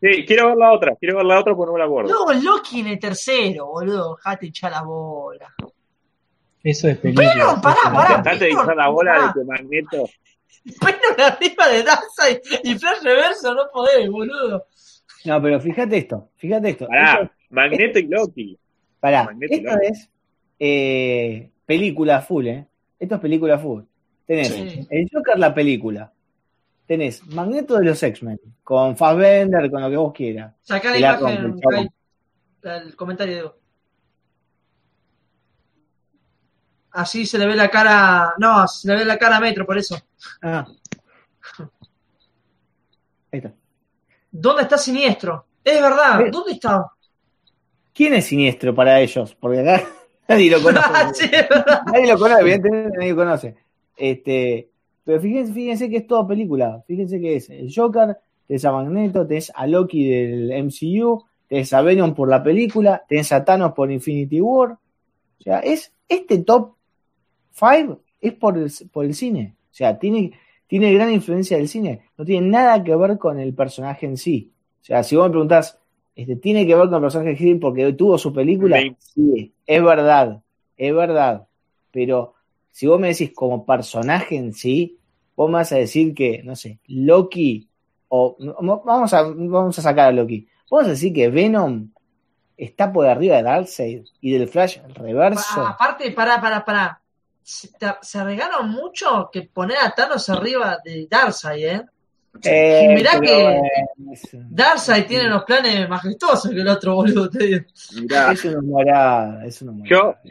[0.00, 2.10] Sí, quiero ver la otra, quiero ver la otra porque no me la acuerdo.
[2.12, 4.16] No, Loki en el tercero, boludo.
[4.22, 5.52] Jate hinchar la bola.
[6.62, 7.30] Eso es película.
[7.34, 8.22] Pero, pará, pará.
[8.22, 9.26] Dejate hinchar la bola pará.
[9.26, 10.04] de que Magneto.
[10.80, 14.66] Pero arriba de Darkseid y Flash Reverso no podés, boludo.
[15.24, 16.86] No, pero fíjate esto, fíjate esto.
[16.86, 18.58] Pará, Esto- Magneto y Loki.
[19.00, 19.78] pará, Magneto, esto ¿no?
[19.82, 20.10] es
[20.58, 22.66] eh, película full, ¿eh?
[22.98, 23.82] Esto es película full.
[24.26, 24.86] Tenés Sí.
[24.90, 26.10] el Joker, la película.
[26.86, 30.54] Tenés Magneto de los X-Men, con Fassbender, con lo que vos quieras.
[30.62, 31.60] Sacá la imagen.
[32.62, 33.54] El comentario de Evo.
[36.92, 38.34] Así se le ve la cara.
[38.38, 39.96] No, se le ve la cara a Metro, por eso.
[40.42, 40.64] Ah.
[43.32, 43.52] Ahí está.
[44.30, 45.46] ¿Dónde está Siniestro?
[45.64, 46.30] Es verdad, Eh.
[46.30, 46.86] ¿dónde está?
[47.92, 49.34] ¿Quién es siniestro para ellos?
[49.38, 49.84] Porque acá
[50.28, 51.30] nadie lo conoce.
[51.92, 53.54] Nadie lo conoce, evidentemente nadie lo conoce.
[53.96, 54.70] Este,
[55.04, 56.82] pero fíjense, fíjense que es toda película.
[56.86, 61.82] Fíjense que es el Joker, tenés a Magneto, tenés a Loki del MCU, tenés a
[61.82, 64.72] Venom por la película, tenés a Thanos por Infinity War.
[64.72, 66.74] O sea, es este top
[67.52, 69.54] 5 es por el, por el cine.
[69.70, 70.32] O sea, tiene,
[70.66, 72.02] tiene gran influencia del cine.
[72.16, 74.50] No tiene nada que ver con el personaje en sí.
[74.80, 75.78] O sea, si vos me preguntás,
[76.14, 78.78] este, ¿tiene que ver con el personaje de Hill porque tuvo su película?
[78.98, 80.40] Sí, es verdad,
[80.76, 81.46] es verdad.
[81.90, 82.34] Pero
[82.70, 84.98] si vos me decís como personaje en sí,
[85.36, 87.68] vos me vas a decir que, no sé, Loki,
[88.08, 88.36] o
[88.84, 90.46] vamos a, vamos a sacar a Loki.
[90.70, 91.88] Vamos a decir que Venom
[92.56, 95.42] está por arriba de Darkseid y del Flash reverso.
[95.56, 97.00] Pa- aparte, pará, pará, pará.
[97.42, 101.82] Se, te- se regaron mucho que poner a Thanos arriba de Darkseid, ¿eh?
[102.42, 107.44] Eh, mirá pero, que- eh, Darkseid tiene unos planes majestuosos que el otro boludo, te
[107.46, 107.64] digo.
[108.00, 109.88] Mirá, es una morada, es una morada.
[109.90, 110.30] Yo-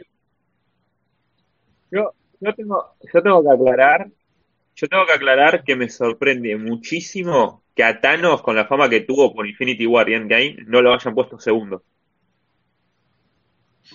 [1.90, 4.10] yo, yo tengo, yo tengo que aclarar,
[4.76, 9.00] yo tengo que aclarar que me sorprende muchísimo que a Thanos, con la fama que
[9.00, 11.82] tuvo por Infinity War y Endgame, no lo hayan puesto segundo.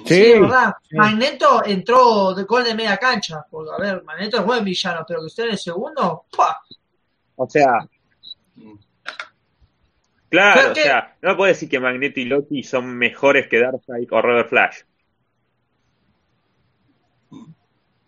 [0.06, 0.74] Sí, es verdad.
[0.88, 0.96] sí.
[0.96, 3.46] Magneto entró de gol de media cancha.
[3.50, 6.58] Porque, a ver, Magneto es buen villano, pero que usted en el segundo, ¡pua!
[7.36, 7.80] O sea,
[10.30, 13.60] claro, o que- sea, no me puedes decir que Magneto y Loki son mejores que
[13.60, 14.78] Darkseid o Robert Flash.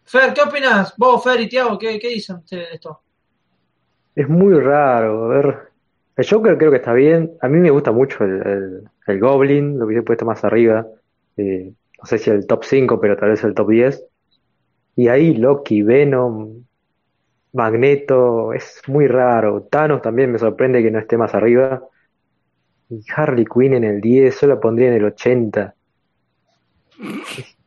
[0.05, 0.93] Fer, ¿qué opinas?
[0.97, 3.01] Vos, Fer y Tiago, ¿qué, qué dicen ustedes de esto?
[4.15, 5.59] Es muy raro, a ver.
[6.17, 7.31] El Joker creo que está bien.
[7.41, 10.85] A mí me gusta mucho el, el- el Goblin, lo hubiese puesto más arriba.
[11.37, 14.03] Eh, no sé si el top 5, pero tal vez el top 10.
[14.97, 16.65] Y ahí Loki, Venom,
[17.53, 19.63] Magneto, es muy raro.
[19.69, 21.83] Thanos también me sorprende que no esté más arriba.
[22.89, 25.75] Y Harley Quinn en el 10, yo la pondría en el 80.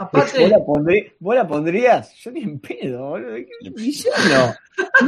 [0.00, 2.14] Aparte, ¿Vos la, pondrí- vos la pondrías?
[2.22, 3.34] Yo ni en pedo, boludo.
[3.34, 4.54] ¿Qué Villano.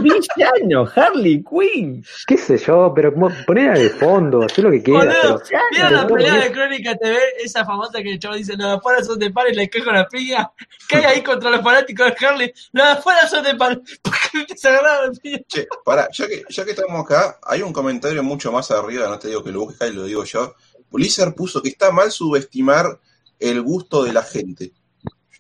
[0.03, 2.05] Villano, Harley Quinn.
[2.27, 2.93] ¿Qué sé yo?
[2.95, 3.15] Pero
[3.47, 5.07] ponela de fondo, haz lo que quieras.
[5.23, 7.17] Boludo, pero- ¿vieron la pelea de Crónica TV?
[7.43, 9.93] Esa famosa que el chavo dice, los de afuera son de par y le quejo
[9.93, 10.51] la piña.
[10.89, 13.81] Cae ahí contra los fanáticos de Harley, los de afuera son de par.
[14.03, 15.39] Porque se agarraron la piña.
[15.47, 19.19] Che, pará, ya que, ya que estamos acá, hay un comentario mucho más arriba, no
[19.21, 20.55] te digo que lo busques, Kai, lo digo yo.
[20.91, 22.99] Blizzard puso que está mal subestimar
[23.39, 24.73] el gusto de la gente.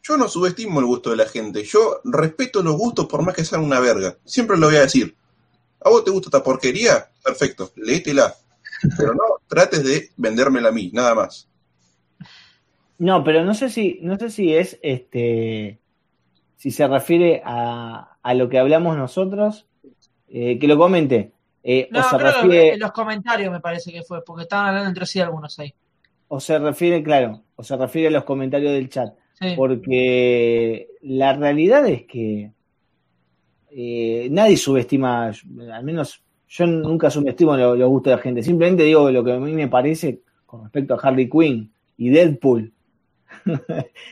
[0.03, 3.45] Yo no subestimo el gusto de la gente, yo respeto los gustos por más que
[3.45, 4.17] sean una verga.
[4.25, 5.15] Siempre lo voy a decir.
[5.83, 7.11] ¿A vos te gusta esta porquería?
[7.23, 8.35] Perfecto, léetela.
[8.97, 11.49] Pero no trates de vendérmela a mí, nada más.
[12.99, 15.81] No, pero no sé si, no sé si es este
[16.57, 19.67] si se refiere a, a lo que hablamos nosotros,
[20.29, 21.35] eh, que lo comente.
[21.62, 24.43] eh, No, o se creo refiere, que en los comentarios me parece que fue, porque
[24.45, 25.75] estaban hablando entre sí algunos ahí.
[26.29, 29.15] o se refiere, claro, o se refiere a los comentarios del chat.
[29.41, 29.55] Sí.
[29.57, 32.51] Porque la realidad es que
[33.70, 35.27] eh, nadie subestima,
[35.73, 39.33] al menos yo nunca subestimo lo- los gustos de la gente, simplemente digo lo que
[39.33, 42.73] a mí me parece con respecto a Harley Quinn y Deadpool.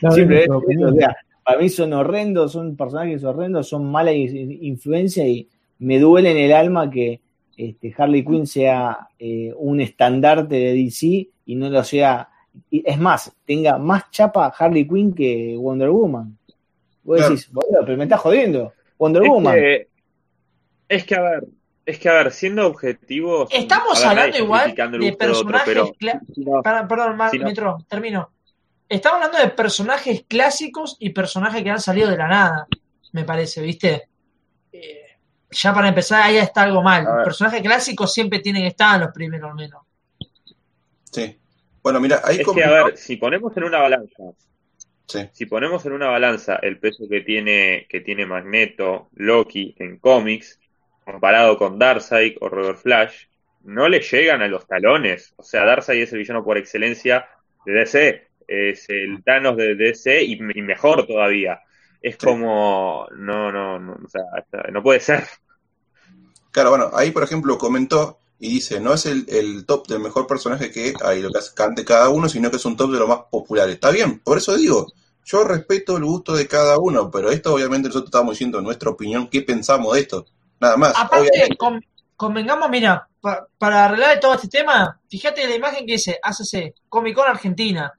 [0.01, 0.49] No, Simplemente
[0.85, 5.47] o sea, para mí son horrendos, son personajes horrendos, son mala influencia y
[5.79, 7.19] me duele en el alma que
[7.57, 12.29] este, Harley Quinn sea eh, un estandarte de DC y no lo sea,
[12.69, 16.37] y es más, tenga más chapa Harley Quinn que Wonder Woman.
[17.03, 17.29] Vos Claro.
[17.33, 18.73] decís, boludo, pero me estás jodiendo.
[18.97, 19.55] Wonder Es Woman.
[19.55, 19.87] que,
[20.89, 21.47] es que, a ver,
[21.85, 23.49] es que, a ver, siendo objetivos.
[23.51, 25.65] Estamos ver, hablando igual de otro, personajes.
[25.65, 27.45] pero- cla- No, Para- perdón, no.
[27.45, 28.29] Metro, termino.
[28.87, 32.67] Estamos hablando de personajes clásicos y personajes que han salido de la nada,
[33.13, 34.09] me parece, ¿viste?
[34.71, 35.01] Eh,
[35.51, 37.05] ya para empezar, ahí está algo mal.
[37.23, 39.81] Personajes clásicos siempre tienen que estar en los primeros, al menos.
[41.81, 44.23] Bueno, mira, ahí Es que, a ver, si ponemos en una balanza,
[45.07, 45.27] Sí.
[45.33, 50.59] si ponemos en una balanza el peso que tiene, que tiene Magneto, Loki en cómics,
[51.03, 53.25] comparado con Darkseid o Robert Flash,
[53.63, 55.33] no le llegan a los talones.
[55.37, 57.27] O sea, Darkseid es el villano por excelencia
[57.65, 61.59] de DC, es el Thanos de DC y, y mejor todavía.
[62.01, 62.25] Es Sí.
[62.27, 64.21] como, no, no, no, o sea,
[64.71, 65.23] no puede ser.
[66.51, 70.25] Claro, bueno, ahí por ejemplo comentó y dice, no es el, el top del mejor
[70.25, 72.99] personaje que hay, lo que hace cante cada uno, sino que es un top de
[72.99, 73.75] los más populares.
[73.75, 74.87] Está bien, por eso digo,
[75.25, 79.27] yo respeto el gusto de cada uno, pero esto obviamente nosotros estamos diciendo nuestra opinión,
[79.29, 80.25] qué pensamos de esto.
[80.59, 80.93] Nada más.
[80.97, 81.83] Aparte, con-
[82.15, 87.15] convengamos, mira, pa- para arreglar todo este tema, fíjate la imagen que dice ACC, Comic
[87.15, 87.93] Con Argentina.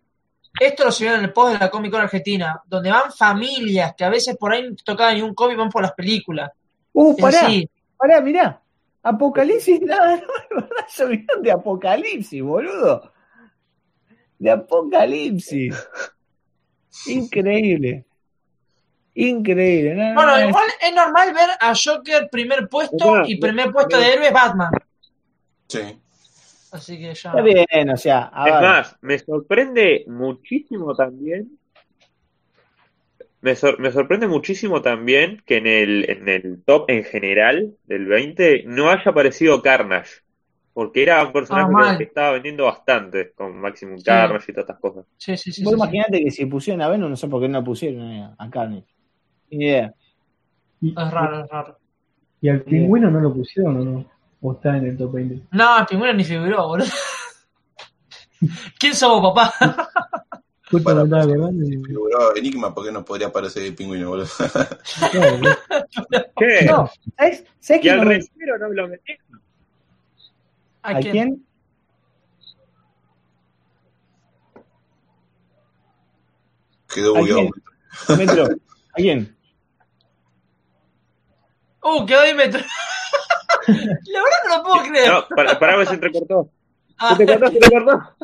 [0.58, 4.04] Esto lo subieron en el post de la Comic Con Argentina, donde van familias que
[4.04, 6.50] a veces por ahí no tocaban ni un cómic, van por las películas.
[6.92, 7.40] Uh, pará,
[7.96, 8.60] pará, mirá.
[9.02, 10.16] Apocalipsis, nada,
[10.50, 13.12] no, se olvidaron de Apocalipsis, boludo.
[14.38, 15.74] De Apocalipsis.
[17.06, 18.04] Increíble.
[19.14, 19.94] Increíble.
[19.94, 23.98] no, no, Bueno, no, igual es normal ver a Joker primer puesto y primer puesto
[23.98, 24.70] de héroe Batman.
[25.66, 26.00] sí.
[26.72, 27.30] Así que ya.
[27.30, 28.62] Está bien, o sea, a Es ver.
[28.62, 31.58] más, me sorprende muchísimo también.
[33.42, 38.06] Me, sor- me sorprende muchísimo también que en el, en el top en general del
[38.06, 40.10] 20 no haya aparecido Carnage.
[40.72, 44.04] Porque era un personaje Ah, que estaba vendiendo bastante con Maximum Sí.
[44.04, 45.04] Carnage y todas estas cosas.
[45.16, 45.64] Sí, sí, sí.
[45.64, 48.50] Vos sí, que si pusieron a Venom, no sé por qué no pusieron a, a
[48.50, 48.86] Carnage.
[49.50, 49.92] Ni idea.
[50.80, 51.78] ¿Y, Es raro, es raro.
[52.40, 54.04] ¿Y al pingüino no lo pusieron o no?
[54.40, 55.42] ¿O está en el top 20?
[55.50, 56.86] No, el pingüino ni figuró, boludo.
[58.78, 59.52] ¿Quién somos, papá?
[60.72, 64.28] Estaba acordando y- Figuró Enigma, ¿por qué no podría aparecer el pingüino, boludo?
[66.36, 66.64] ¿Qué?
[66.66, 69.26] No, ¿sabes, ¿sabes quién al no no me lo metieron.
[70.82, 71.12] ¿A ¿A quién?
[71.12, 71.46] quién?
[76.92, 77.48] Quedó ¿A bugueado.
[78.06, 78.18] quién?
[78.18, 78.44] Metro.
[78.44, 79.36] ¿A quién?
[81.82, 82.60] Uh, quedó ahí metro.
[83.66, 85.08] La verdad no lo puedo creer.
[85.12, 86.50] No, para, para que se entrecortó.
[86.98, 88.16] Ah, Se te cortó, se te cortó.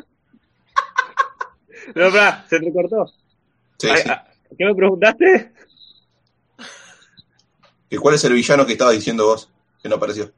[1.94, 3.06] No, pará, se entrecortó.
[3.78, 4.10] Sí, Ay, sí.
[4.10, 4.26] ah,
[4.58, 5.52] ¿Qué me preguntaste?
[7.90, 9.50] ¿Y cuál es el villano que estabas diciendo vos?
[9.82, 10.32] Que no apareció.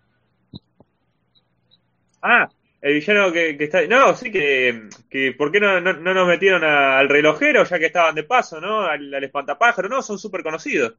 [2.23, 2.49] Ah,
[2.81, 3.87] el villano que, que está.
[3.87, 4.89] No, sí que.
[5.11, 8.25] que ¿Por qué no, no, no nos metieron a- al relojero ya que estaban de
[8.25, 8.83] paso, ¿no?
[8.83, 10.95] Al, al espantapájaro, no, son súper conocidos.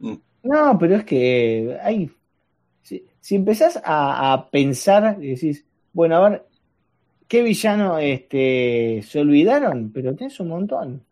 [0.00, 2.10] Mm, No, pero es que hay.
[2.82, 6.45] Si, si empezás a, a pensar y decís, bueno, a ver,
[7.28, 9.90] ¿qué villano este, se olvidaron?
[9.92, 11.02] Pero tenés un montón.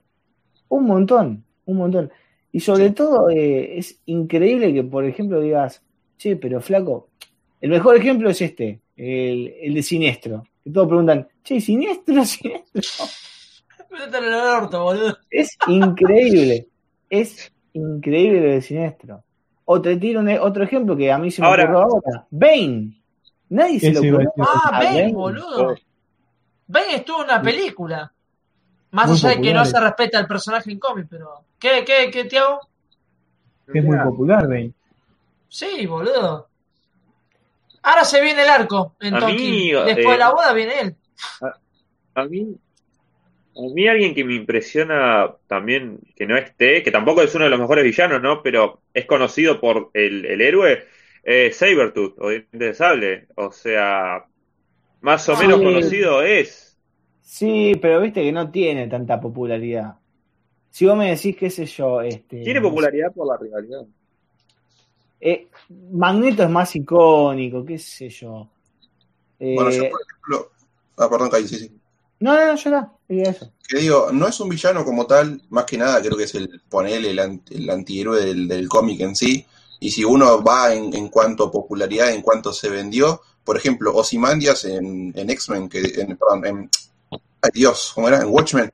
[0.69, 2.11] Un montón, un montón.
[2.53, 5.83] Y sobre todo eh, es increíble que, por ejemplo, digas,
[6.17, 7.09] che, pero flaco,
[7.61, 10.45] el mejor ejemplo es este, el, el de Siniestro.
[10.63, 12.83] Que todos preguntan, che, Siniestro, Siniestro.
[13.91, 15.17] Métete en el orto, boludo.
[15.31, 16.69] Es increíble.
[17.11, 19.23] Es increíble lo de Siniestro.
[19.67, 22.27] O te tiro un- otro ejemplo que a mí se me Ahora- ocurrió ahora.
[22.31, 23.01] Bane.
[23.49, 24.33] Nadie se lo ocurrió.
[24.39, 25.13] Ah, Bane.
[25.13, 25.75] boludo.
[26.75, 28.13] Bane estuvo en una película.
[28.91, 31.45] Más Muy allá de que no se respeta al personaje en cómic, pero.
[31.59, 32.61] ¿Qué, qué, qué, Tiago?
[33.73, 34.73] Es muy popular, Bane.
[35.49, 36.49] Sí, boludo.
[37.83, 39.73] Ahora se viene el arco en A King.
[39.85, 40.97] Después eh, de la boda viene él.
[42.15, 42.57] A mí,
[43.57, 47.51] a mí alguien que me impresiona también que no esté, que tampoco es uno de
[47.51, 48.43] los mejores villanos, ¿no?
[48.43, 50.87] Pero es conocido por el, el héroe,
[51.25, 53.27] eh, Sabertooth, o Diente de Sable.
[53.35, 54.25] O sea,
[55.01, 55.43] más o Sí.
[55.43, 56.64] menos conocido es.
[57.25, 59.95] Sí, pero viste que no tiene tanta popularidad.
[60.71, 62.43] Si vos me decís, qué sé yo, este.
[62.43, 63.85] Tiene popularidad por la rivalidad.
[65.21, 65.49] eh,
[65.93, 68.47] Magneto es más icónico, qué sé yo.
[69.39, 70.51] Eh, Bueno, yo por ejemplo.
[70.97, 71.81] Ah, perdón, Calle, sí, sí.
[72.21, 72.99] No, no, no, yo no.
[73.09, 73.53] eso.
[73.69, 76.61] Que digo, no es un villano como tal, más que nada creo que es el
[76.69, 77.19] ponerle el,
[77.51, 79.45] el antihéroe del, del cómic en sí.
[79.81, 83.95] Y si uno va en, en cuanto a popularidad, en cuanto se vendió, por ejemplo,
[83.95, 86.71] Ozymandias en, en X-Men, que en, perdón, en,
[87.45, 88.19] ay Dios, ¿cómo era?
[88.23, 88.73] En Watchmen,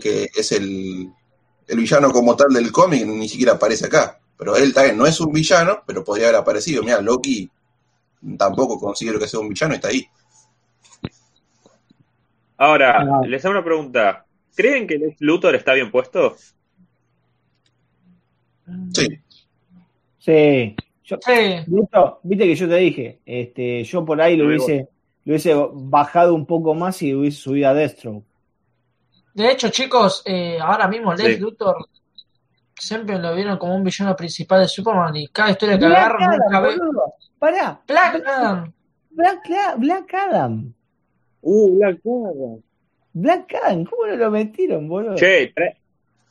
[0.00, 1.10] que es el,
[1.68, 4.18] el villano como tal del cómic, ni siquiera aparece acá.
[4.38, 6.82] Pero él también no es un villano, pero podría haber aparecido.
[6.82, 7.48] Mira, Loki
[8.38, 10.06] tampoco considero que sea un villano, está ahí.
[12.56, 13.22] Ahora, No.
[13.22, 14.24] les hago una pregunta.
[14.54, 16.36] ¿Creen que Lex Luthor está bien puesto?
[18.94, 19.06] Sí,
[20.18, 20.76] Sí.
[21.04, 21.32] Yo, Sí,
[22.22, 24.88] viste que yo te dije, este, yo por ahí lo hubiese,
[25.24, 28.24] lo hubiese bajado un poco más y hubiese subido a Deathstroke.
[29.34, 31.40] de hecho, chicos, eh, ahora mismo Lex Sí.
[31.40, 31.76] Luthor
[32.76, 36.26] siempre lo vieron como un villano principal de Superman y cada historia que Black agarra
[36.36, 36.76] nunca Adam, ve.
[36.78, 37.14] boludo.
[37.38, 37.80] Pará.
[37.86, 38.72] Black Adam.
[39.10, 40.72] Black, Black Adam.
[41.42, 42.62] Uh, Black Adam.
[43.14, 45.14] Black Adam, ¿cómo no lo metieron, boludo?
[45.16, 45.76] Che, tra-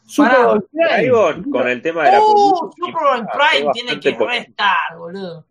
[0.06, 1.52] Superboy Prime.
[1.52, 5.46] Con el tema de la Uh, Superman Prime es tiene que restar, boludo.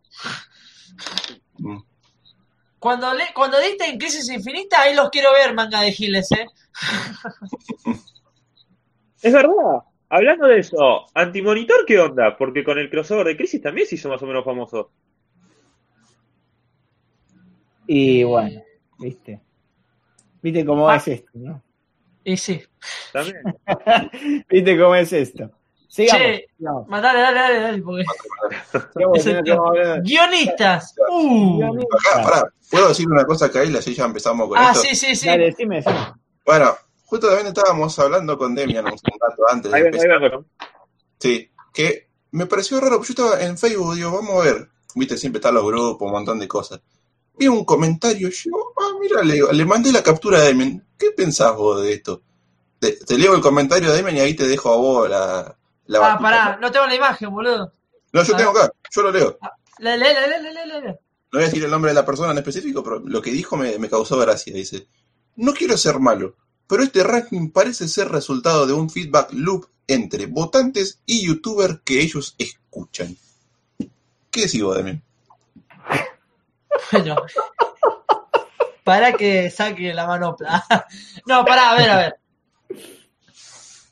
[2.80, 6.46] Cuando, le, cuando diste en Crisis Infinita, ahí los quiero ver, manga de giles, ¿eh?
[9.22, 9.52] Es verdad.
[10.08, 12.36] Hablando de eso, Antimonitor, ¿qué onda?
[12.36, 14.90] Porque con el crossover de Crisis también se hizo más o menos famoso.
[17.86, 18.62] Y bueno,
[18.98, 19.40] viste.
[20.42, 20.96] Viste cómo Ah.
[20.96, 21.62] es esto, ¿no?
[22.24, 22.62] Y sí.
[23.12, 23.36] También.
[24.48, 25.50] Viste cómo es esto.
[25.92, 26.22] Sigamos.
[26.22, 26.46] Che,
[26.88, 28.04] dale, dale, dale, dale, porque...
[28.94, 30.94] sigamos, el que no Guionistas.
[31.10, 31.60] Uh.
[32.22, 33.74] Pará, ¿puedo decir una cosa, Kail?
[33.76, 34.82] Así ya empezamos con Ah, esto.
[34.84, 35.26] sí, sí, sí.
[35.26, 36.12] Dale, decime, decime.
[36.46, 40.30] Bueno, justo también estábamos hablando con Demian un rato antes de Ahí vengo, ahí empezar.
[40.30, 40.44] vengo.
[41.18, 45.18] Sí, que me pareció raro, porque yo estaba en Facebook, digo, vamos a ver, viste,
[45.18, 46.80] siempre están los grupos, un montón de cosas.
[47.36, 51.56] Vi un comentario, yo, ah, mira, le, le mandé la captura a Demian, ¿qué pensás
[51.56, 52.22] vos de esto?
[52.78, 55.56] Te, te leo el comentario de Demian y ahí te dejo a vos la,
[55.90, 57.72] la Ah, pará, no tengo la imagen, boludo.
[58.12, 59.38] No, yo tengo acá, yo lo leo.
[59.78, 60.88] Le, le, le, le, le, le, le.
[60.88, 60.98] No
[61.38, 63.78] voy a decir el nombre de la persona en específico, pero lo que dijo me,
[63.78, 64.52] me causó gracia.
[64.52, 64.88] Dice,
[65.36, 66.36] no quiero ser malo,
[66.66, 72.00] pero este ranking parece ser resultado de un feedback loop entre votantes y youtubers que
[72.00, 73.16] ellos escuchan.
[74.30, 75.02] ¿Qué decís vos, Demian?
[76.92, 77.16] Bueno.
[78.84, 80.64] Para que saque la manopla.
[81.26, 82.20] No, pará, a ver, a ver.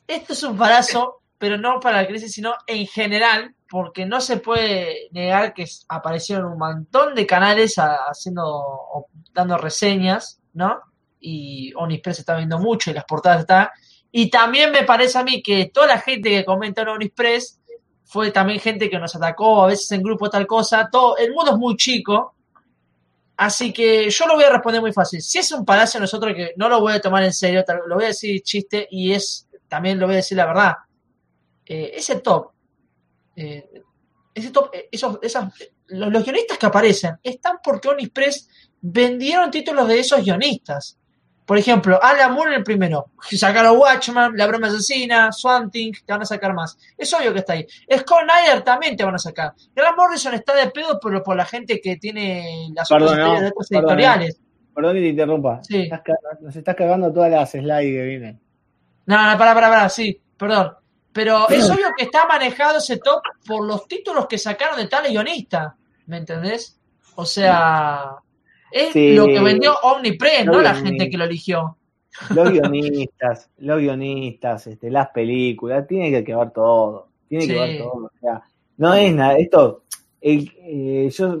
[0.07, 4.37] Esto es un parazo, pero no para la crisis, sino en general, porque no se
[4.37, 10.79] puede negar que aparecieron un montón de canales haciendo dando reseñas, ¿no?
[11.19, 13.69] Y Onispress está viendo mucho y las portadas están.
[14.11, 17.11] Y también me parece a mí que toda la gente que comenta en
[18.03, 20.89] fue también gente que nos atacó, a veces en grupo tal cosa.
[20.91, 22.35] Todo, el mundo es muy chico,
[23.39, 25.21] Así que yo lo voy a responder muy fácil.
[25.21, 28.03] Si es un palacio nosotros que no lo voy a tomar en serio, lo voy
[28.03, 30.73] a decir chiste y es también lo voy a decir la verdad.
[31.71, 32.49] Eh, ese top,
[33.35, 33.69] eh,
[34.33, 35.53] ese top, eh, esos, esas,
[35.89, 38.49] los, los guionistas que aparecen están porque Onispress
[38.81, 40.97] vendieron títulos de esos guionistas.
[41.45, 43.11] Por ejemplo, Alan Moore en el primero.
[43.21, 46.77] Sacaron Watchman, La Broma Asesina, Swamp Thing, te van a sacar más.
[46.97, 47.65] Es obvio que está ahí.
[47.97, 49.53] Scott Snyder también te van a sacar.
[49.75, 53.47] Grant Morrison está de pedo pero por la gente que tiene las Perdón, no, de
[53.47, 54.41] otras perdón, editoriales.
[54.73, 55.63] Perdón que te interrumpa.
[55.63, 55.81] Sí.
[55.81, 56.01] Estás
[56.41, 58.39] nos estás cagando todas las slides que vienen.
[59.05, 60.73] No, no, pará, pará, pará, sí, perdón.
[61.19, 65.05] Pero es obvio que está manejado ese top por los títulos que sacaron de tal
[65.05, 65.75] guionista.
[66.05, 66.79] ¿Me entendés?
[67.15, 68.11] O sea,
[68.71, 69.15] es Sí.
[69.15, 71.75] lo que vendió Omnipress, no la gente que lo eligió.
[72.33, 77.09] Los guionistas, los guionistas, este, las películas, tiene que, que ver todo.
[77.27, 78.05] Tiene que ver todo.
[78.05, 78.41] O sea,
[78.77, 79.37] no es nada.
[79.37, 79.83] Esto,
[80.21, 81.37] el, eh, yo,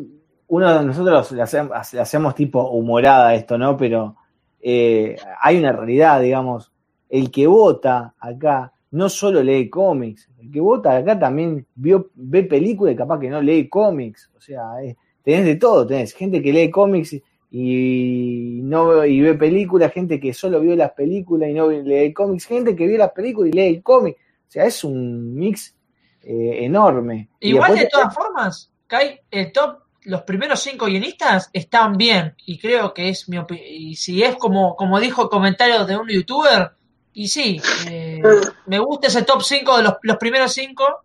[0.49, 3.77] uno de nosotros le hacemos, le hacemos tipo humorada esto, ¿no?
[3.77, 4.17] Pero
[4.61, 6.69] eh, hay una realidad, digamos.
[7.07, 12.43] El que vota acá no solo lee cómics, el que vota acá también vio, ve
[12.43, 14.29] películas y capaz que no lee cómics.
[14.35, 17.15] O sea, eh, tenés de todo, tenés gente que lee cómics
[17.51, 22.45] y no y ve películas, gente que solo vio las películas y no lee cómics,
[22.45, 24.17] gente que vio las películas y lee el cómic.
[24.17, 25.75] O sea, es un mix
[26.23, 27.29] eh, enorme.
[27.39, 32.33] Igual de todas formas, Kai, el top, los primeros cinco guionistas están bien.
[32.45, 33.67] Y creo que es mi opinión.
[33.69, 36.71] Y si es como, como dijo el comentario de un youtuber,
[37.13, 38.21] y sí, eh,
[38.67, 41.03] me gusta ese top 5 de los, los primeros cinco,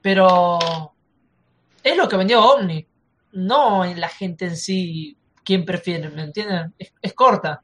[0.00, 0.58] pero
[1.82, 2.86] es lo que vendió Omni.
[3.32, 6.74] No en la gente en sí, quién prefiere, ¿me entienden?
[6.78, 7.62] Es, es corta.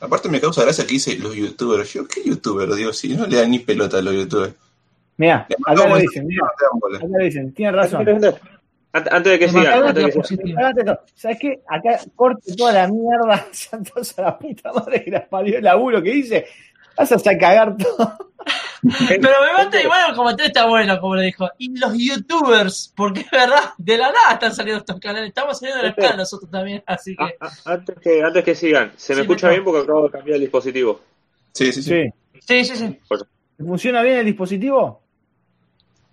[0.00, 1.92] Aparte me causa gracia que dice los youtubers.
[1.94, 2.68] Yo, ¿qué youtuber?
[2.74, 4.54] Digo, si no le dan ni pelota a los youtubers.
[5.16, 8.04] Mira, acá lo dicen, mira, acá lo dicen, tiene razón.
[8.92, 11.00] Ant- Antes de que mataron antes de que todo.
[11.14, 11.60] ¿Sabes qué?
[11.68, 16.02] Acá corte toda la mierda, Santos a la puta madre que la parió el laburo
[16.02, 16.46] que hice.
[16.96, 18.18] Vas a hacer cagar todo.
[19.08, 21.48] Pero me mata igual el comentario está bueno, como le dijo.
[21.58, 25.28] Y los youtubers, porque es verdad, de la nada están saliendo estos canales.
[25.28, 27.36] Estamos saliendo del canal nosotros también, así Ah, que.
[27.40, 30.36] ah, Antes que, antes que sigan, se me Sí, escucha bien porque acabo de cambiar
[30.36, 31.00] el dispositivo.
[31.52, 31.90] Sí, sí, sí.
[31.90, 32.12] Sí.
[32.46, 33.00] Sí, sí, sí.
[33.58, 35.02] ¿Funciona bien el dispositivo?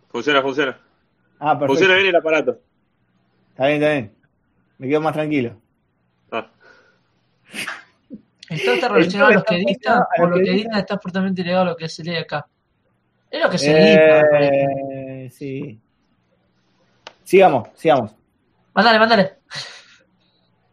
[0.09, 0.79] Funciona, funciona.
[1.39, 1.67] Ah, perfecto.
[1.67, 2.59] Funciona bien el aparato.
[3.51, 4.15] Está bien, está bien.
[4.79, 5.55] Me quedo más tranquilo.
[8.53, 10.79] Ah, ¿Esto está relacionado a los que dictan los lo que dictan.
[10.79, 12.45] está fuertemente ligado a lo que se lee acá?
[13.31, 14.21] Es lo que se dicta.
[14.39, 15.79] Eh, sí.
[17.23, 18.15] Sigamos, sigamos.
[18.75, 19.31] Mándale, mándale.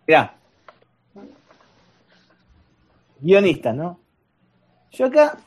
[0.07, 0.35] Mirá.
[3.21, 4.01] Guionistas, ¿no?
[4.93, 5.39] Yo acá,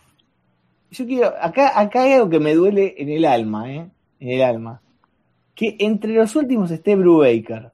[0.89, 3.89] yo quiero, acá, acá hay algo que me duele en el alma, ¿eh?
[4.19, 4.81] En el alma.
[5.53, 7.72] Que entre los últimos esté Brubaker.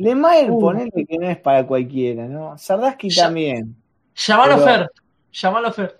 [0.00, 0.58] Lemaire, Uh.
[0.60, 2.56] ponele que no es para cualquiera, ¿no?
[2.56, 3.76] Sardaski Ya- también.
[4.16, 4.90] Llamalo Pero- Fer.
[5.32, 5.98] Llamalo Fer.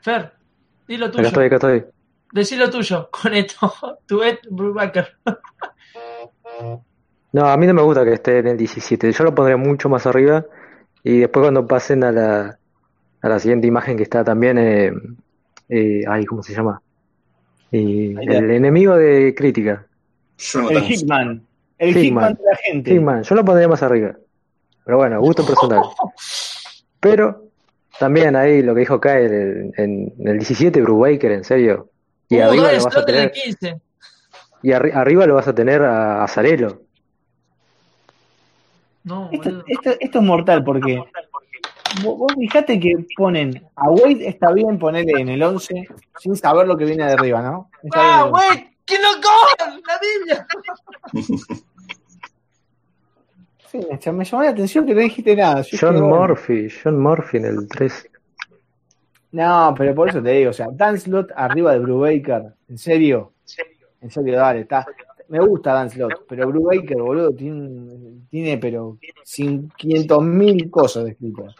[0.00, 0.32] Fer,
[0.86, 1.28] di lo Acá tuyo.
[1.28, 1.84] estoy, acá estoy.
[2.32, 3.72] Decí lo tuyo con esto.
[4.06, 5.16] Tu Ed Brubaker.
[7.32, 9.10] No, a mí no me gusta que esté en el 17.
[9.12, 10.44] Yo lo pondría mucho más arriba.
[11.02, 12.58] Y después cuando pasen a la,
[13.22, 14.92] a la siguiente imagen que está también, eh,
[15.68, 16.80] eh, ay, ¿cómo se llama?
[17.70, 19.86] El enemigo de crítica,
[20.38, 20.76] Jonathan.
[20.76, 21.46] El Hickman.
[21.78, 22.04] El Hickman.
[22.04, 22.94] Hickman de la gente.
[22.94, 23.22] Hickman.
[23.22, 24.16] Yo lo pondría más arriba.
[24.84, 25.82] Pero bueno, gusto personal.
[27.00, 27.44] Pero
[27.98, 31.90] también ahí lo que dijo acá en, en- en el 17, Brubaker, en serio.
[32.28, 33.80] Y Uh, arriba lo vas a tener, 15.
[34.62, 36.80] y arri- arriba lo vas a tener a, a Zarelo.
[39.04, 39.64] No, Esto, boludo.
[39.68, 40.96] esto, esto es mortal porque
[42.02, 45.86] vos, vos fijate que ponen a Wade está bien ponerle en el 11
[46.18, 47.68] sin saber lo que viene de arriba, ¿no?
[47.94, 48.92] ¡Ah, el 11.
[48.92, 48.92] güey!
[48.92, 49.28] ¡Qué loco!
[49.86, 50.46] ¡La Biblia!
[53.74, 55.62] Sí, me, me llamó la atención que no dijiste nada.
[55.62, 58.08] Yo John dije, bueno, Murphy, John Murphy en el 3.
[59.32, 63.32] No, pero por eso te digo, o sea, Dan Slot arriba de Brubaker, ¿en serio?
[64.00, 64.86] En serio, dale, está.
[65.26, 71.52] Me gusta Dan Slot, pero Brubaker, boludo, tiene, tiene pero 500 mil cosas escritas.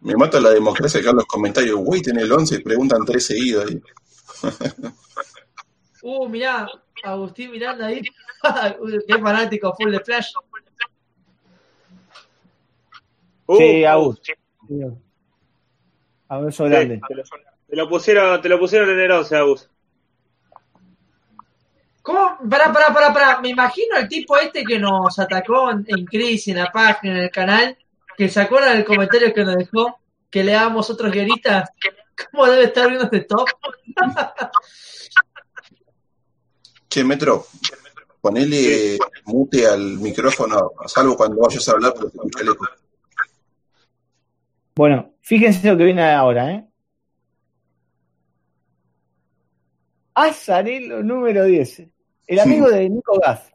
[0.00, 1.78] Me mata la democracia acá en los comentarios.
[1.78, 3.70] Güey, tiene el 11 y preguntan tres seguidos.
[3.70, 3.80] ahí.
[6.02, 6.68] Uh, mirá,
[7.04, 8.02] Agustín Miranda ahí.
[9.06, 10.32] Qué fanático, full de Flash.
[13.46, 14.20] Uh, sí, Agus.
[16.28, 17.00] Abrazo sí, grande.
[17.06, 17.22] te, lo,
[17.68, 19.70] te lo pusieron, te lo pusieron en el 11, Agus.
[22.02, 22.36] ¿Cómo?
[22.50, 23.40] Pará, pará, pará, pará.
[23.40, 27.22] Me imagino el tipo este que nos atacó en, en Crisis, en la página, en
[27.22, 27.78] el canal,
[28.16, 31.70] que se acuerda del comentario que nos dejó, que le damos otros guionistas.
[32.32, 33.48] ¿Cómo debe estar viendo este top?
[36.92, 37.46] Che, Metro,
[38.20, 42.66] ponele mute al micrófono, salvo cuando vayas a hablar porque se escucha el eco.
[44.74, 46.68] Bueno, fíjense lo que viene ahora, ¿eh?
[50.12, 51.82] Azarelo número 10.
[52.26, 53.48] El amigo de Nico Gaff.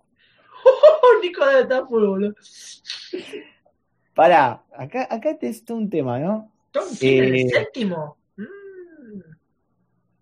[1.21, 2.33] Nico estar full, boludo.
[4.15, 6.51] Pará, acá, acá te está un tema, ¿no?
[6.71, 8.17] Tom King, el Eh, séptimo.
[8.35, 9.21] Mm.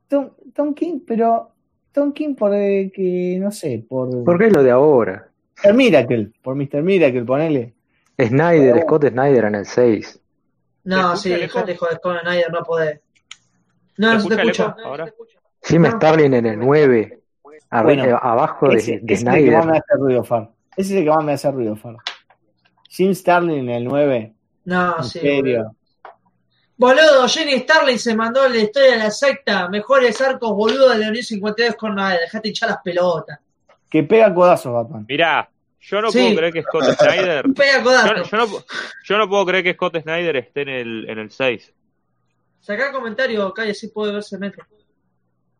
[0.09, 1.54] Tom, Tom King, pero
[1.95, 5.29] Tom King por eh, que, no sé, por ¿Por qué es lo de ahora?
[5.63, 5.73] Mr.
[5.73, 6.83] Miracle, por Mr.
[6.83, 7.73] Miracle, ponele.
[8.21, 10.19] Snyder, Scott Snyder en el 6.
[10.83, 12.99] No, ¿Se sí, dejate joder con Snyder, no podés.
[13.97, 15.13] No, no se te eco ahora?
[15.63, 15.91] Jim No.
[15.91, 17.19] Starlin en el 9.
[17.71, 20.23] arri- Bueno, eh, abajo de, Ese, de ese es el que más me hace ruido,
[20.25, 20.51] Far.
[20.75, 21.95] Ese es el que más me hace ruido, Far.
[22.89, 24.33] Jim Starlin en el 9.
[24.65, 25.19] No, En sí.
[25.19, 25.75] serio.
[26.77, 29.69] Boludo, Jenny Starling se mandó la historia de la secta.
[29.69, 32.19] Mejores arcos, boludo, de la Unión 52 con Snyder.
[32.19, 33.39] Dejate hinchar las pelotas.
[33.89, 35.05] Que pega codazos, Batman.
[35.07, 36.19] Mirá, yo no Sí.
[36.19, 37.45] puedo creer que Scott Snyder.
[37.55, 38.23] Pega Yo, codazo.
[38.23, 38.47] yo no,
[39.05, 41.73] yo no puedo creer que Scott Snyder esté en el, en el 6.
[42.59, 44.65] Sacá comentario, calle, si puede verse metro.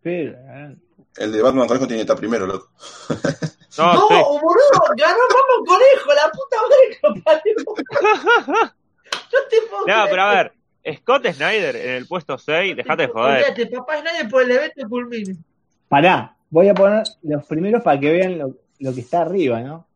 [0.01, 0.75] Pero, eh,
[1.17, 2.69] El de Batman Conejo tiene que estar primero, loco.
[3.77, 4.13] No, No, sí.
[4.41, 8.71] boludo, ganó Ramón Conejo, la puta madre que lo parió.
[9.31, 10.09] No te puedo No, creer.
[10.09, 10.53] pero a ver,
[10.97, 13.43] Scott Snyder en el puesto 6, dejate de joder.
[13.43, 15.35] Olvídate, papá Snyder por el evento culmine.
[15.88, 19.88] Pará, voy a poner los primeros para que vean lo, lo que está arriba, ¿no?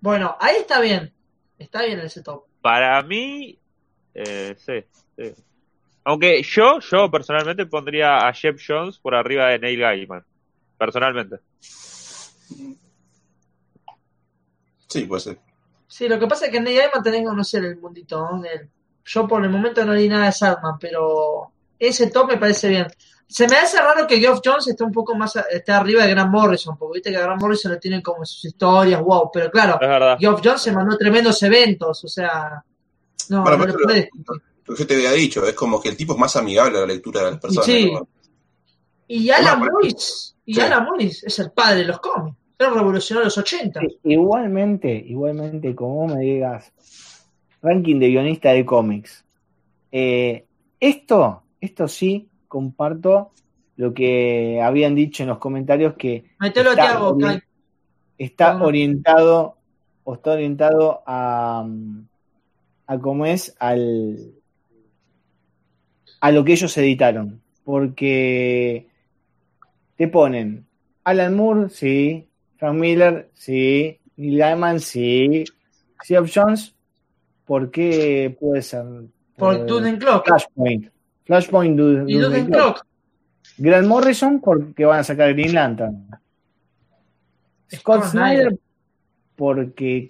[0.00, 1.12] Bueno, ahí está bien.
[1.58, 2.44] Está bien ese top.
[2.60, 3.58] Para mí,
[4.14, 4.84] eh, sí,
[5.16, 5.32] sí.
[6.04, 10.24] Aunque yo, yo personalmente pondría a Jeff Jones por arriba de Neil Gaiman.
[10.76, 11.36] Personalmente.
[14.88, 15.38] Sí, puede ser.
[15.86, 18.20] Sí, lo que pasa es que en Neil Gaiman tenés que conocer el mundito.
[18.20, 18.44] ¿no?
[18.44, 18.68] El-
[19.04, 22.86] Yo por el momento no leí nada de Sandman, pero ese top me parece bien.
[23.26, 26.30] Se me hace raro que Geoff Jones esté un poco más esté arriba de Grant
[26.30, 29.78] Morrison, porque viste que a Grant Morrison lo tienen como sus historias, wow, pero claro.
[30.18, 32.62] Geoff Jones se mandó tremendos eventos, o sea,
[33.30, 34.08] no, Bueno, no lo pero- que
[34.78, 37.24] yo te había dicho, es como que el tipo es más amigable a la lectura
[37.24, 37.66] de las personas.
[37.66, 37.90] Sí.
[37.92, 38.06] ¿no?
[39.08, 40.60] Y Alan Moore, y sí.
[40.60, 43.80] Alan Moore es el padre de los cómics, él revolucionó los 80.
[43.80, 46.72] Sí, Igualmente, igualmente, como me digas,
[47.62, 49.24] ranking de guionista de cómics.
[49.90, 50.44] Eh,
[50.80, 53.30] esto, esto sí, comparto
[53.76, 57.42] lo que habían dicho en los comentarios que Metelo, está, ori-
[58.18, 59.56] está orientado
[60.04, 61.66] o está orientado a,
[62.86, 64.32] a cómo es al
[66.20, 67.40] a lo que ellos editaron.
[67.64, 68.88] Porque
[69.96, 70.66] te ponen
[71.04, 72.26] Alan Moore sí
[72.56, 75.44] Frank Miller sí Neil Gaiman sí
[76.04, 76.74] Geoff Jones
[77.52, 78.82] ¿por qué puede ser
[79.36, 80.24] Por Eh, Clock.
[80.26, 80.88] Flashpoint
[81.26, 82.46] Flashpoint Du- Y Clock.
[82.50, 82.86] Clock.
[83.58, 86.06] Grant Morrison porque van a sacar Green Lantern.
[87.70, 88.58] Scott Scott Snyder Snyder.
[89.36, 90.08] porque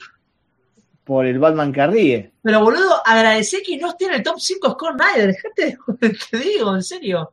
[1.03, 2.33] por el Batman que ríe.
[2.43, 5.27] Pero boludo, agradecer que no esté en el top 5 Scott Snyder.
[5.35, 7.33] Dejate de te digo, en serio.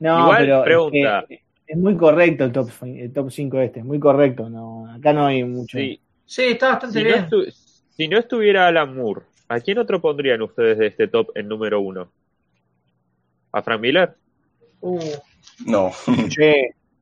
[0.00, 1.24] No, Igual, pero es, pregunta.
[1.28, 4.50] que es muy correcto el top, el top 5 este, es muy correcto.
[4.50, 5.78] No, acá no hay mucho.
[5.78, 7.28] Sí, Sí, está bastante si, bien.
[7.98, 11.80] Si no estuviera Alan Moore, ¿a quién otro pondrían ustedes de este top en número
[11.80, 12.08] uno?
[13.50, 14.14] ¿A Frank Miller?
[14.80, 15.00] Uh,
[15.66, 15.90] No.
[16.30, 16.52] Sí,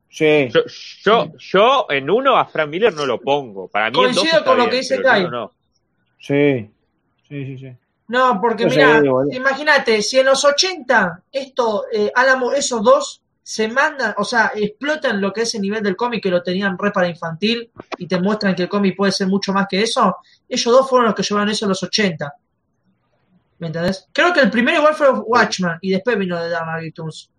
[0.09, 0.49] sí.
[0.51, 0.61] Yo,
[1.03, 3.67] yo, yo en uno a Frank Miller no lo pongo.
[3.67, 5.29] Para mí en dos Coincido con lo bien, que dice Kai.
[5.29, 5.51] no.
[6.19, 6.67] Sí,
[7.27, 7.71] sí, sí, sí.
[8.07, 9.01] No, porque No mira,
[9.31, 15.21] imagínate, si en los 80 esto, eh, Álamo, esos dos se mandan, o sea, explotan
[15.21, 18.19] lo que es el nivel del cómic que lo tenían re para infantil y te
[18.19, 20.17] muestran que el cómic puede ser mucho más que eso,
[20.49, 22.33] ellos dos fueron los que llevaron eso en los 80.
[23.59, 24.05] ¿Me entendés?
[24.11, 27.29] Creo que el primero igual fue Watchman y después vino de Dark Returns.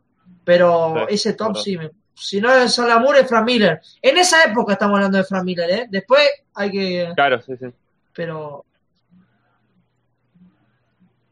[0.44, 1.60] Pero Sí, ese top verdad.
[1.62, 3.78] sí, me- si no es Moore, es Frank Miller.
[4.00, 5.86] En esa época estamos hablando de Frank Miller, ¿eh?
[5.90, 7.12] Después hay que...
[7.16, 7.66] Claro, sí, sí.
[8.14, 8.64] Pero.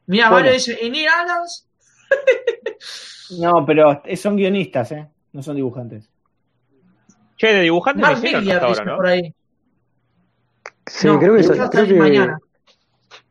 [0.07, 0.37] Mira, Bueno.
[0.45, 1.67] Mario dice, ¿y Neil Adams?
[3.39, 5.07] No, pero son guionistas, ¿eh?
[5.33, 6.09] No son dibujantes.
[7.37, 8.97] Che, de dibujante no Mark hicieron hasta ahora, ¿no?
[8.97, 9.35] por ahí.
[10.87, 12.39] Sí, No, creo que, eso creo que mañana.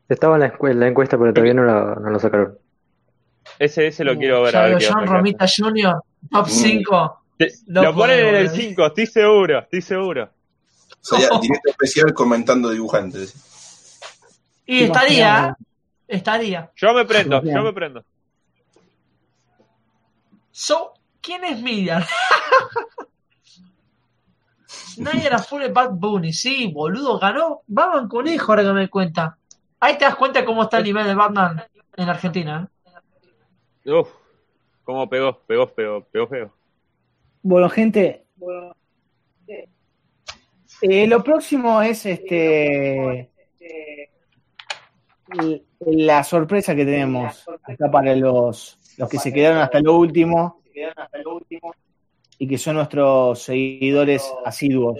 [0.09, 2.57] estaba en la, en la encuesta, pero todavía no, la- no lo sacaron.
[3.57, 5.95] Ese, ese lo quiero ver Ya a ver John Romita Jr.,
[6.29, 6.49] top Mm.
[6.49, 7.21] 5.
[7.37, 8.55] Te- No lo ponen en el boludo.
[8.61, 10.29] 5, estoy seguro, estoy seguro.
[11.01, 13.33] Sería directo especial comentando dibujantes.
[14.65, 15.55] Y estaría,
[16.07, 16.71] estaría.
[16.75, 18.03] Yo me prendo, yo me prendo.
[20.57, 22.05] So, ¿quién es Millar?
[24.65, 29.37] Snyder a full de Bad Bunny, sí, boludo, ganó Batman Conejo, ahora que me cuenta.
[29.81, 31.61] Ahí te das cuenta cómo está el nivel de Batman
[31.97, 32.69] en Argentina.
[33.83, 33.91] ¿eh?
[33.91, 34.07] Uf,
[34.85, 36.53] cómo pegó, pegó, pegó, pegó feo.
[37.41, 38.25] Bueno, gente.
[40.83, 43.29] eh, lo próximo es este
[45.81, 50.61] la sorpresa que tenemos acá para los, los que se quedaron hasta lo último
[52.37, 54.97] y que son nuestros seguidores asiduos.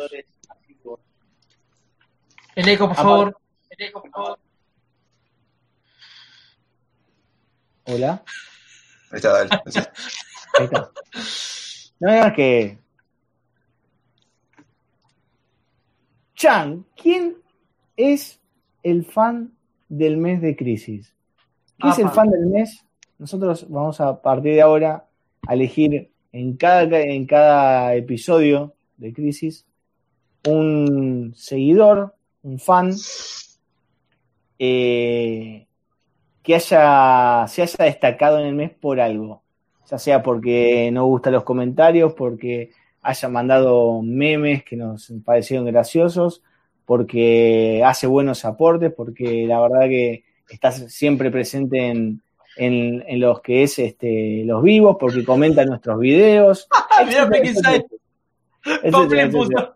[2.56, 3.38] El eco, por favor.
[3.70, 4.40] El eco, por favor.
[7.88, 8.24] Hola.
[9.12, 9.50] Ahí está, dale.
[10.58, 10.92] Ahí está.
[11.98, 12.78] No es que.
[16.36, 17.38] Chan, ¿quién
[17.96, 18.42] es
[18.84, 19.58] el fan
[19.88, 21.16] del mes de Crisis?
[21.80, 22.86] ¿Qué es el fan del mes?
[23.18, 25.06] Nosotros vamos a, partir de ahora
[25.48, 29.66] a elegir en cada, en cada episodio de Crisis
[30.48, 32.94] un seguidor, un fan,
[34.60, 35.66] eh,
[36.44, 39.44] que haya, se haya destacado en el mes por algo.
[39.90, 42.72] Ya sea porque no gustan los comentarios, porque
[43.02, 46.44] haya mandado memes que nos parecieron graciosos,
[46.86, 52.22] porque hace buenos aportes, porque la verdad que está siempre presente en,
[52.58, 56.68] en, en los que es este, los vivos, porque comenta nuestros videos.
[57.06, 57.30] Mira,
[59.30, 59.76] puso.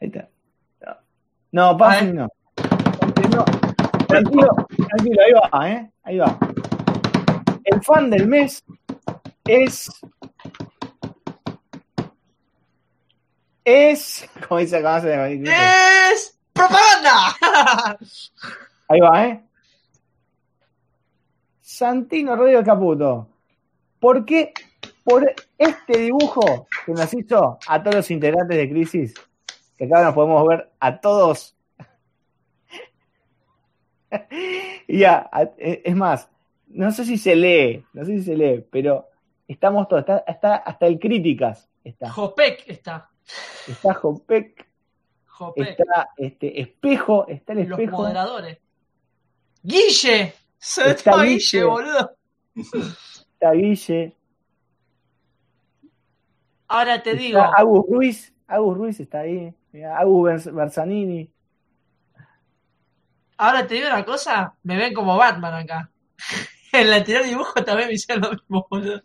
[0.00, 0.28] Ahí está.
[1.52, 2.14] No, Puffy ver.
[2.14, 2.28] no.
[3.30, 3.44] no.
[4.06, 4.48] Tranquilo,
[4.88, 5.90] tranquilo, ahí va, ¿eh?
[6.02, 6.38] Ahí va.
[7.64, 8.64] El fan del mes
[9.44, 9.88] es.
[13.64, 14.28] Es.
[14.48, 17.96] Como dice acá, ¡Es propaganda!
[18.88, 19.44] Ahí va, ¿eh?
[21.60, 23.28] Santino Rodrigo Caputo.
[23.98, 24.52] ¿Por qué?
[25.04, 29.14] Por este dibujo que nos hizo a todos los integrantes de Crisis,
[29.76, 31.56] que acá nos podemos ver a todos.
[34.88, 36.28] y ya, a- eh, es más,
[36.68, 39.08] no sé si se lee, no sé si se lee, pero
[39.48, 43.10] estamos todos, está, está hasta el Críticas, está, Jopek está.
[43.68, 44.66] está Jopek,
[45.56, 47.96] Está este Espejo, está el Los Espejo.
[48.02, 48.58] moderadores.
[49.62, 50.34] ¡Guille!
[50.58, 51.36] Se Está Guille.
[51.36, 52.16] Guille, boludo.
[52.54, 54.16] está Guille,
[56.68, 61.28] Ahora te está digo, Agus Ruiz, Agus Ruiz está ahí, mirá, Agus Bers- Bersanini,
[63.38, 65.90] ahora te digo una cosa, me ven como Batman acá.
[66.72, 69.02] En el anterior dibujo también me hicieron lo mismo, boludo.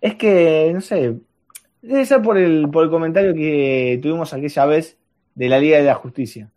[0.00, 1.18] Es que, no sé,
[1.88, 4.98] debe ser por el, por el comentario que tuvimos aquella vez
[5.34, 6.50] de la Liga de la Justicia.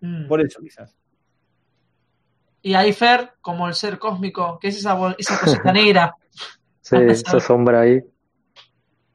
[0.00, 0.28] Mm.
[0.28, 0.94] Por eso quizás.
[2.62, 6.14] Y ahí Fer, como el ser cósmico, que es esa, esa cosita negra.
[6.80, 8.02] Sí, esa sombra ahí.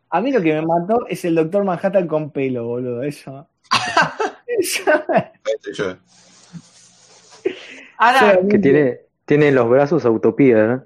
[0.09, 3.03] A mí lo que me mató es el Doctor Manhattan con pelo, boludo.
[3.03, 3.48] Eso.
[5.73, 5.95] Yo.
[7.98, 10.83] Ahora, Que tiene, tiene en los brazos a Utopía, ¿no?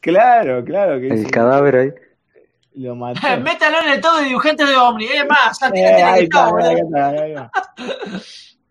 [0.00, 1.30] Claro, claro que El sí.
[1.30, 1.92] cadáver ahí.
[2.74, 3.20] Lo mató.
[3.40, 5.04] métalo en el todo de dibujante de Omni.
[5.06, 5.96] Es más, que.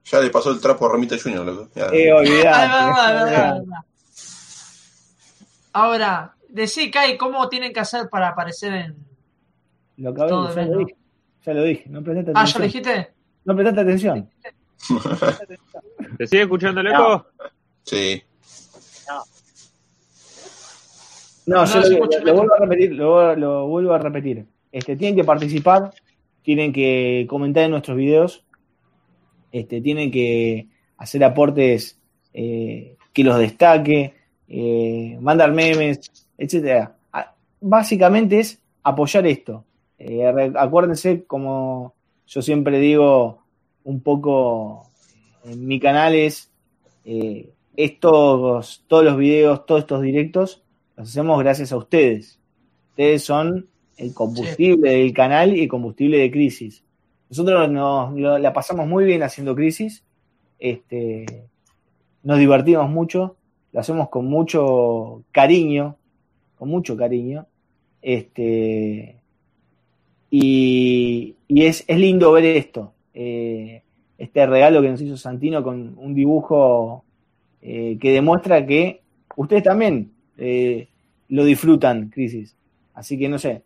[0.06, 1.70] Ya le pasó el trapo a Ramita Junior, loco.
[1.76, 2.38] Eh, Ah, olvidate.
[2.38, 3.80] es verdad, es verdad, es verdad.
[5.74, 8.96] Ahora, decí, Kai, ¿cómo tienen que hacer para aparecer en.
[9.98, 10.78] Lo Todo ya lo ¿no?
[10.80, 10.96] dije.
[11.46, 11.86] Ya lo dije.
[11.90, 12.62] No prestaste Ah, ¿ya atención.
[12.62, 13.14] lo dijiste?
[13.46, 14.30] No prestaste atención.
[16.18, 17.26] ¿Te sigue escuchando el eco?
[17.84, 18.22] Sí.
[21.46, 24.46] No, yo lo, vuelvo a repetir, lo, lo vuelvo a repetir.
[24.72, 25.92] Este, tienen que participar,
[26.42, 28.44] tienen que comentar en nuestros videos,
[29.52, 32.00] este, tienen que hacer aportes
[32.34, 34.14] eh, que los destaque,
[34.48, 36.96] eh, mandar memes, etcétera.
[37.62, 39.64] Básicamente es apoyar esto.
[39.98, 41.94] Eh, acuérdense, como
[42.28, 43.44] yo siempre digo,
[43.84, 44.90] un poco
[45.46, 46.52] en mi canal es
[47.06, 50.63] eh, estos, todos los videos, todos estos directos
[50.98, 52.40] los hacemos gracias a ustedes.
[52.92, 56.84] Ustedes son el combustible del canal y el combustible de Crisis.
[57.30, 60.04] Nosotros nos, lo- la pasamos muy bien haciendo Crisis.
[60.60, 61.26] Este,
[62.24, 63.36] nos divertimos mucho.
[63.72, 65.98] Lo hacemos con mucho cariño.
[66.58, 67.48] Con mucho cariño.
[68.02, 69.18] Este,
[70.30, 72.94] y y es, es lindo ver esto.
[73.14, 73.82] eh,
[74.18, 77.04] este regalo que nos hizo Santino con un dibujo
[77.62, 79.02] eh, que demuestra que
[79.36, 80.88] ustedes también eh,
[81.30, 82.56] lo disfrutan, Crisis.
[82.94, 83.64] Así que no sé,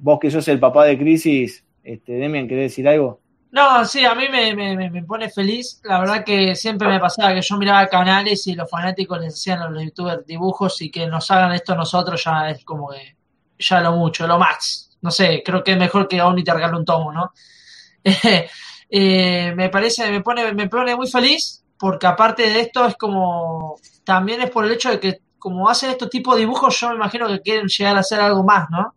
[0.00, 3.20] vos que sos el papá de Crisis, este, Demian, ¿querés decir algo?
[3.50, 5.80] No, sí, a mí me, me, me- pone feliz.
[5.84, 9.60] La verdad que siempre me pasaba que yo miraba canales y los fanáticos les hacían
[9.62, 13.16] a los youtubers dibujos y que nos hagan esto nosotros ya es como que
[13.58, 14.96] ya lo mucho, lo más.
[15.00, 17.32] No sé, creo que es mejor que Omni te regale un tomo, ¿no?
[18.90, 23.76] Eh, me parece, me pone, me pone muy feliz porque aparte de esto es como,
[24.04, 26.96] también es por el hecho de que como hacen estos tipos de dibujos, yo me
[26.96, 28.94] imagino que quieren llegar a hacer algo más, ¿no?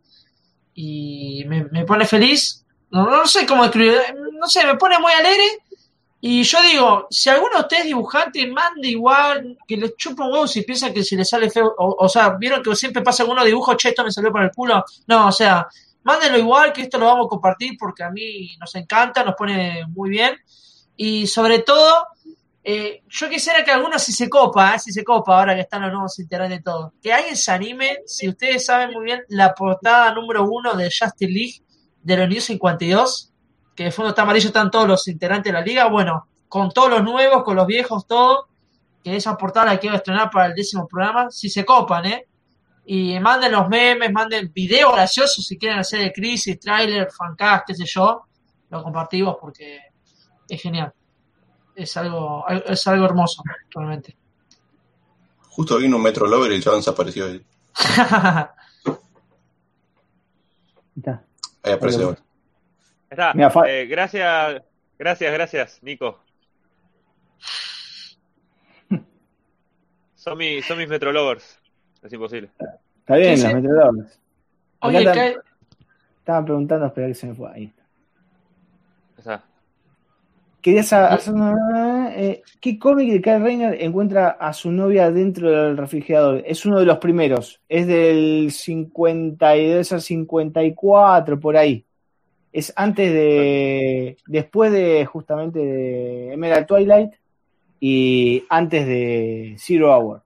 [0.74, 2.66] Y me, me pone feliz.
[2.90, 4.00] No, no sé cómo escribir,
[4.34, 5.46] no sé, me pone muy alegre.
[6.24, 10.34] Y yo digo, si alguno de ustedes es dibujante, mande igual, que les chupa un
[10.34, 13.24] huevo si piensan que si les sale feo, o, o sea, vieron que siempre pasa
[13.24, 14.86] alguno dibujo, che, esto me salió por el culo.
[15.08, 15.68] No, o sea,
[16.04, 19.84] mándenlo igual, que esto lo vamos a compartir porque a mí nos encanta, nos pone
[19.88, 20.38] muy bien.
[20.96, 22.06] Y sobre todo,
[22.64, 25.82] eh, yo quisiera que alguno si se copa, eh, si se copa, ahora que están
[25.82, 29.54] los nuevos integrantes de todo, que alguien se anime, si ustedes saben muy bien, la
[29.54, 31.64] portada número uno de Justice League
[32.04, 33.34] de los New 52,
[33.76, 36.90] que de fondo está amarillo, están todos los integrantes de la liga, bueno, con todos
[36.92, 38.48] los nuevos, con los viejos, todo,
[39.04, 42.28] que esa portada la quiero estrenar para el décimo programa, si se copan, ¿eh?
[42.86, 47.74] Y manden los memes, manden videos graciosos si quieren hacer de crisis, trailer, fancast, qué
[47.74, 48.24] sé yo,
[48.70, 49.80] lo compartimos porque
[50.48, 50.94] es genial.
[51.76, 53.44] Es algo, es algo hermoso,
[53.74, 54.16] realmente.
[55.50, 57.26] Justo vino un Metro Lover y el chabón desapareció.
[57.26, 57.46] Ahí
[60.96, 61.24] Está.
[61.64, 62.18] Ahí aparece ahora.
[63.10, 63.34] Está.
[63.34, 64.62] Mira, Eh, gracias,
[65.00, 66.20] gracias, gracias, Nico.
[70.16, 71.60] Son, mi- son mis Metrolovers.
[72.04, 72.52] Es imposible.
[73.00, 73.56] Está bien, los sí.
[73.56, 74.20] metrodores.
[74.82, 75.38] Oye, Acá ¿qué-
[76.20, 77.52] Estaban preguntando, espera que se me fue.
[77.52, 77.74] Ahí.
[80.62, 85.76] Querías hacer una- eh, ¿Qué cómic de Kyle Rayner encuentra a su novia dentro del
[85.78, 86.44] refrigerador?
[86.46, 87.60] Es uno de los primeros.
[87.68, 91.84] Es del 50 y debe ser 54 por ahí.
[92.54, 94.18] Es antes de.
[94.28, 97.14] Después de justamente de Emerald Twilight
[97.80, 100.22] y antes de Zero Hour.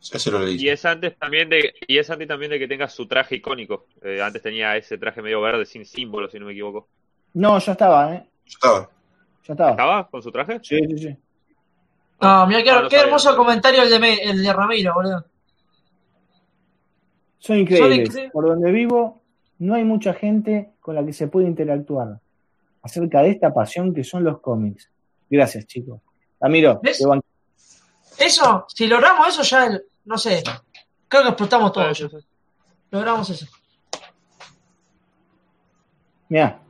[0.00, 0.56] Ese lo leí.
[0.60, 3.86] Y es antes también de, y es antes también de que tenga su traje icónico.
[4.02, 6.88] Eh, antes tenía ese traje medio verde sin símbolo, si no me equivoco.
[7.34, 8.24] No, ya estaba, ¿eh?
[8.46, 8.90] Yo estaba.
[9.44, 9.70] Ya estaba.
[9.72, 10.60] ¿Estaba con su traje?
[10.62, 11.16] Sí, sí, sí.
[12.20, 13.06] No, mira qué, Ah, no qué sabía.
[13.06, 15.24] hermoso comentario el de, Me- el de Ramiro, boludo.
[17.38, 18.08] Son increíbles.
[18.12, 19.20] Son incre- Por donde vivo,
[19.58, 22.20] no hay mucha gente con la que se puede interactuar
[22.82, 24.88] acerca de esta pasión que son los cómics.
[25.28, 26.00] Gracias, chicos.
[26.40, 27.02] Ramiro, ¿Ves?
[28.18, 29.70] Eso, si logramos eso ya,
[30.04, 30.42] no sé,
[31.08, 31.86] creo que explotamos todo.
[32.90, 33.46] Logramos eso.
[36.28, 36.60] Mirá,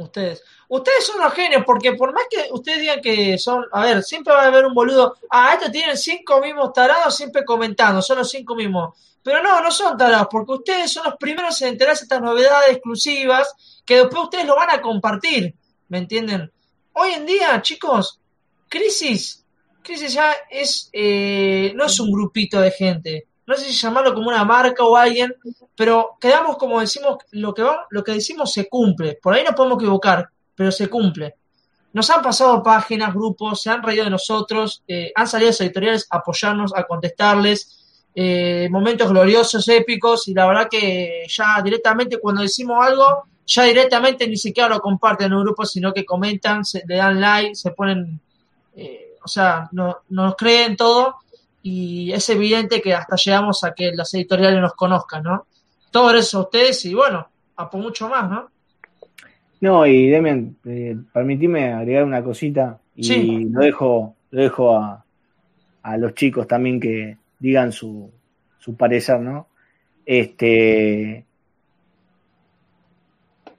[0.00, 0.42] Ustedes.
[0.68, 4.32] Ustedes son los genios, porque por más que ustedes digan que son, a ver, siempre
[4.32, 8.30] va a haber un boludo, ah, estos tienen cinco mismos tarados siempre comentando, son los
[8.30, 8.96] cinco mismos.
[9.22, 12.70] Pero no, no son tarados, porque ustedes son los primeros en enterarse de estas novedades
[12.70, 15.54] exclusivas que después ustedes lo van a compartir,
[15.88, 16.50] ¿me entienden?
[16.94, 18.18] Hoy en día, chicos,
[18.68, 19.44] Crisis,
[19.82, 24.28] Crisis ya es, eh, no es un grupito de gente, no sé si llamarlo como
[24.28, 25.34] una marca o alguien,
[25.74, 29.18] pero quedamos como decimos, lo que, va, lo que decimos se cumple.
[29.20, 31.34] Por ahí nos podemos equivocar, pero se cumple.
[31.92, 36.06] Nos han pasado páginas, grupos, se han reído de nosotros, eh, han salido los editoriales
[36.10, 42.42] a apoyarnos, a contestarles, eh, momentos gloriosos, épicos, y la verdad que ya directamente cuando
[42.42, 46.84] decimos algo, ya directamente ni siquiera lo comparten en un grupo, sino que comentan, se,
[46.86, 48.20] le dan like, se ponen,
[48.76, 51.16] eh, o sea, no, nos creen todo
[51.62, 55.46] y es evidente que hasta llegamos a que las editoriales nos conozcan, ¿no?
[55.90, 58.50] Todo eso a ustedes y bueno, a por mucho más, ¿no?
[59.60, 63.44] No, y Demian, eh, permitime agregar una cosita y Sí.
[63.50, 65.04] lo dejo, lo dejo a,
[65.82, 68.10] a los chicos también que digan su,
[68.58, 69.48] su parecer, ¿no?
[70.06, 71.24] Este,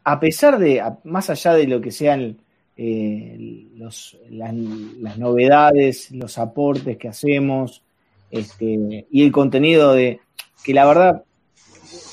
[0.03, 2.37] a pesar de, más allá de lo que sean
[2.75, 7.83] eh, los, las, las novedades, los aportes que hacemos,
[8.31, 10.19] este, y el contenido de,
[10.63, 11.23] que la verdad,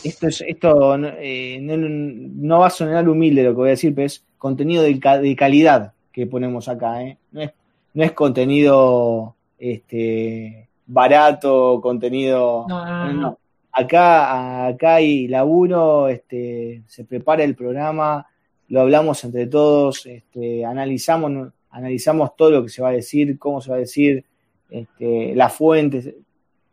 [0.04, 3.70] esto es, esto no, eh, no, no va a sonar humilde lo que voy a
[3.70, 7.18] decir, pero es contenido de, de calidad que ponemos acá, ¿eh?
[7.30, 7.52] No es,
[7.94, 12.66] no es contenido este, barato, contenido.
[12.68, 13.20] No, no, no, no, no.
[13.20, 13.38] no.
[13.70, 18.26] Acá, acá hay laburo, este, se prepara el programa,
[18.68, 23.60] lo hablamos entre todos, este, analizamos, analizamos todo lo que se va a decir, cómo
[23.60, 24.24] se va a decir,
[24.70, 26.14] este, las fuentes,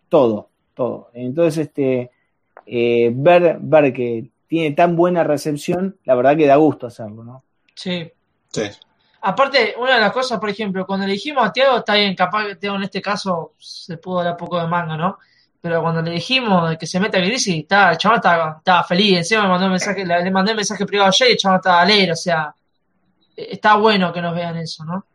[0.10, 1.10] todo, todo.
[1.14, 2.12] Entonces, este,
[2.66, 7.44] eh, ver, ver que tiene tan buena recepción, la verdad que da gusto hacerlo, ¿no?
[7.74, 8.12] Sí.
[8.52, 8.64] Sí.
[9.22, 12.46] Aparte, una de las cosas, por ejemplo, cuando le dijimos a Tiago, está bien, capaz
[12.46, 15.18] que Tiago en este caso se pudo dar poco de manga, ¿no?
[15.60, 19.18] Pero cuando le dijimos que se meta a crisis, estaba, el chaval estaba, estaba feliz.
[19.18, 21.58] Encima me mandó un mensaje, le, le mandé un mensaje privado ayer y el chaval
[21.58, 22.12] estaba alegre.
[22.12, 22.54] O sea,
[23.36, 25.06] eh, está bueno que nos vean eso, ¿no?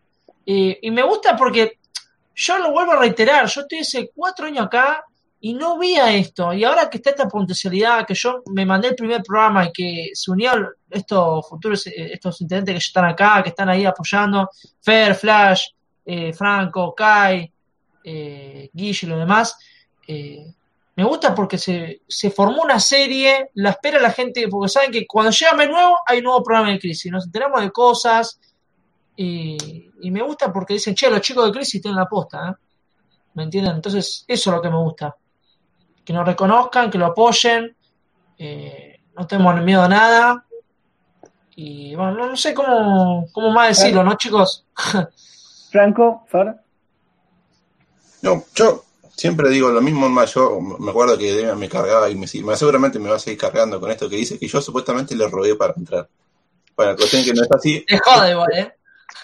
[0.45, 1.79] Y, y me gusta porque
[2.41, 5.05] yo lo vuelvo a reiterar, yo estoy hace cuatro años acá
[5.41, 6.55] y no veía esto.
[6.55, 10.11] Y ahora que está esta potencialidad, que yo me mandé el primer programa y que
[10.15, 14.49] se unieron estos futuros, eh, estos intendentes que están acá, que están ahí apoyando,
[14.81, 15.69] Fer, Flash,
[16.07, 17.53] eh, Franco, Kai,
[18.05, 19.59] eh, Guille y lo demás.
[20.09, 20.55] eh,
[20.97, 25.07] me gusta porque se, se formó una serie, la espera la gente, porque saben que
[25.07, 28.39] cuando llega mes nuevo hay un nuevo programa de crisis, nos enteramos de cosas
[29.17, 32.55] y, y me gusta porque dicen, che, los chicos de crisis tienen la posta, ¿eh?
[33.35, 33.77] ¿me entienden?
[33.77, 35.17] Entonces, eso es lo que me gusta,
[36.05, 37.77] que nos reconozcan, que lo apoyen,
[38.39, 40.47] eh, no tenemos miedo a nada
[41.55, 44.65] y bueno, no, no sé cómo, cómo más decirlo, ¿no, chicos?
[45.71, 46.57] Franco, Fer.
[48.23, 52.15] No, yo siempre digo lo mismo, más yo me acuerdo que Demian me cargaba y
[52.15, 55.29] me, seguramente me va a seguir cargando con esto que dice que yo supuestamente le
[55.29, 56.09] rogué para entrar.
[56.75, 57.85] Bueno, cuestión que no es así.
[57.87, 58.73] Te jode igual, ¿eh?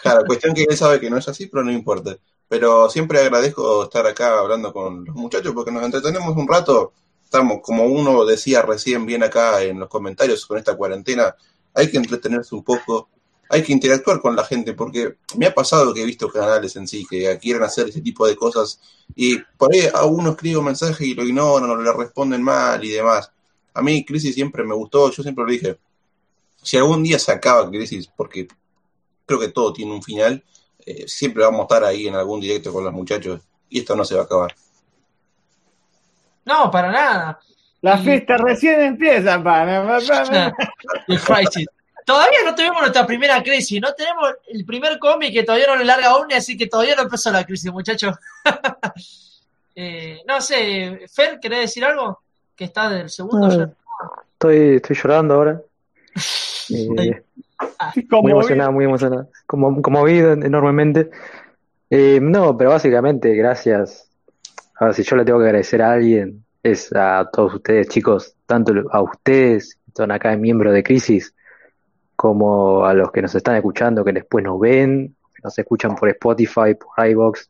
[0.07, 2.17] Claro, cuestión que él sabe que no es así, pero no importa.
[2.49, 6.93] Pero siempre agradezco estar acá hablando con los muchachos porque nos entretenemos un rato.
[7.25, 11.35] Estamos, como uno decía recién bien acá en los comentarios con esta cuarentena,
[11.75, 13.09] hay que entretenerse un poco,
[13.51, 16.86] hay que interactuar con la gente porque me ha pasado que he visto canales en
[16.86, 18.81] sí que quieren hacer ese tipo de cosas
[19.17, 22.85] y por ahí a uno escribe un mensaje y lo ignoran o le responden mal
[22.85, 23.33] y demás.
[23.75, 25.78] A mí Crisis siempre me gustó, yo siempre lo dije.
[26.62, 28.47] Si algún día se acaba Crisis, porque
[29.26, 30.42] creo que todo tiene un final,
[30.86, 34.05] eh, siempre vamos a estar ahí en algún directo con los muchachos y esto no
[34.05, 34.55] se va a acabar.
[36.44, 37.40] No, para nada.
[37.82, 39.98] La Y- fiesta recién empieza, pana.
[42.06, 45.84] Todavía no tuvimos nuestra primera crisis, no tenemos el primer cómic que todavía no le
[45.84, 48.16] larga aún, así que todavía no empezó la crisis, muchachos.
[49.78, 52.20] Eh, no sé, Fer, ¿querés decir algo?
[52.56, 53.70] Que está del segundo ya.
[54.32, 55.60] Estoy, estoy llorando ahora.
[56.70, 57.22] Eh,
[58.23, 59.28] muy emocionado, muy emocionado.
[59.47, 61.10] Como, conmovido enormemente.
[61.91, 64.10] Eh, no, pero básicamente, gracias.
[64.78, 68.35] A ver, si yo le tengo que agradecer a alguien, es a todos ustedes, chicos,
[68.47, 71.35] tanto a ustedes, que son acá miembros de Crisis,
[72.17, 76.09] como a los que nos están escuchando, que después nos ven, que nos escuchan por
[76.09, 77.49] Spotify, por iVoox,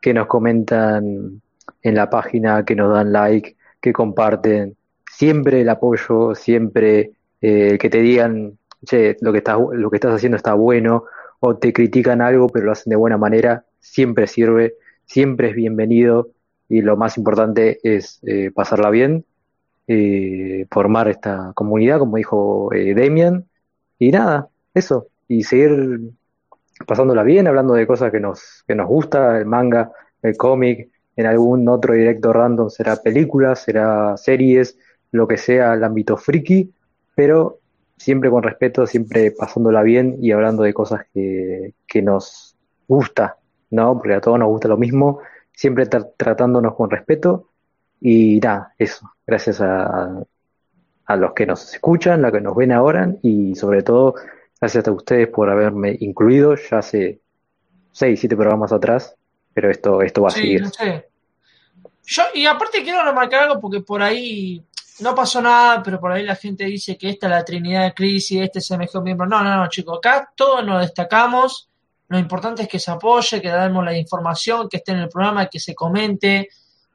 [0.00, 1.40] que nos comentan
[1.82, 4.76] en la página, que nos dan like, que comparten.
[5.10, 10.14] Siempre el apoyo, siempre eh, que te digan, che, lo que estás, lo que estás
[10.14, 11.04] haciendo está bueno,
[11.40, 16.30] o te critican algo, pero lo hacen de buena manera, siempre sirve, siempre es bienvenido,
[16.68, 19.24] y lo más importante es eh, pasarla bien,
[20.70, 23.44] formar esta comunidad, como dijo eh, Demian,
[23.98, 26.00] y nada, eso, y seguir
[26.86, 31.26] pasándola bien, hablando de cosas que nos, que nos gusta, el manga, el cómic, en
[31.26, 34.76] algún otro directo random será películas, será series,
[35.12, 36.72] lo que sea el ámbito friki,
[37.14, 37.60] pero
[38.04, 42.54] siempre con respeto, siempre pasándola bien y hablando de cosas que, que nos
[42.86, 43.36] gusta,
[43.70, 43.94] ¿no?
[43.96, 45.20] Porque a todos nos gusta lo mismo,
[45.52, 47.48] siempre tra- tratándonos con respeto
[48.00, 50.22] y nada, eso, gracias a,
[51.06, 54.14] a los que nos escuchan, a los que nos ven ahora y sobre todo
[54.60, 57.20] gracias a ustedes por haberme incluido ya hace
[57.90, 59.16] seis, siete programas atrás,
[59.54, 60.62] pero esto, esto va a Sí, seguir.
[60.62, 61.06] no sé.
[62.06, 64.62] Yo, y aparte quiero remarcar algo porque por ahí
[65.00, 67.94] no pasó nada, pero por ahí la gente dice que esta es la Trinidad de
[67.94, 69.26] Crisis, este es el mejor miembro.
[69.26, 71.68] No, no, no, chicos, acá todos nos destacamos.
[72.08, 75.46] Lo importante es que se apoye, que demos la información, que esté en el programa,
[75.46, 76.48] que se comente.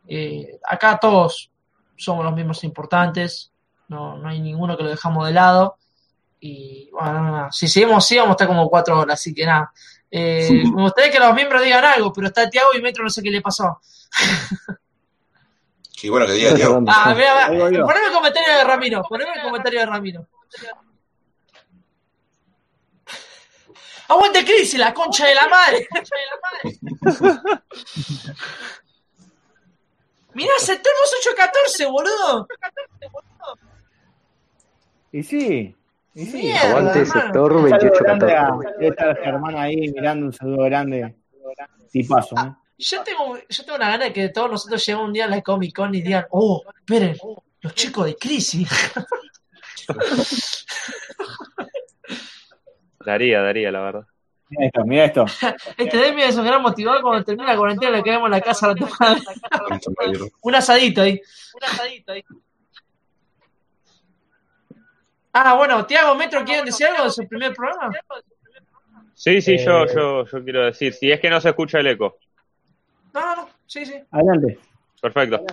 [0.08, 1.52] Eh, acá todos
[1.98, 3.52] somos los miembros importantes,
[3.90, 5.78] no, no hay ninguno que lo dejamos de lado.
[6.40, 9.46] Y bueno, no, no, si seguimos así, vamos a estar como cuatro horas, así que
[9.46, 9.74] nada.
[10.10, 13.22] Eh, me gustaría que los miembros digan algo, pero está Tiago y Metro, no sé
[13.22, 13.80] qué le pasó.
[16.00, 16.82] Qué bueno que diga Diego.
[16.88, 17.86] Ah, mira, yo.
[17.86, 20.28] poneme el comentario de Ramiro, poneme el comentario de Ramiro.
[24.08, 25.88] Aguante crisis, la concha de la madre.
[30.34, 32.48] Mirá, Centurnos 814, boludo.
[35.12, 35.76] Y sí,
[36.14, 36.38] y sí.
[36.38, 38.80] Mierda, Aguante sector Un saludo grande a 2814.
[38.80, 41.16] debe estar Germán ahí mirando un saludo grande.
[41.92, 42.56] Tipazo, ¿eh?
[42.82, 45.42] Yo tengo, yo tengo una gana de que todos nosotros lleguemos un día a la
[45.42, 47.18] Comic Con y digan, oh, esperen,
[47.60, 48.70] los chicos de crisis.
[53.06, 54.06] Daría, daría, la verdad.
[54.50, 55.26] Mira esto, mira esto.
[55.78, 58.66] Este Demi es un gran motivador cuando termina la cuarentena le quedamos en la casa
[58.68, 59.18] a la tomada.
[60.42, 61.22] Un asadito ahí.
[61.54, 62.24] Un asadito ahí.
[65.34, 67.92] Ah, bueno, Tiago Metro, ¿quieren decir algo de su primer programa?
[69.14, 71.88] Sí, sí, Eh, yo, yo, yo quiero decir, si es que no se escucha el
[71.88, 72.18] eco.
[73.20, 73.96] No, no, no, sí, sí.
[74.12, 74.58] Adelante.
[75.02, 75.46] Perfecto.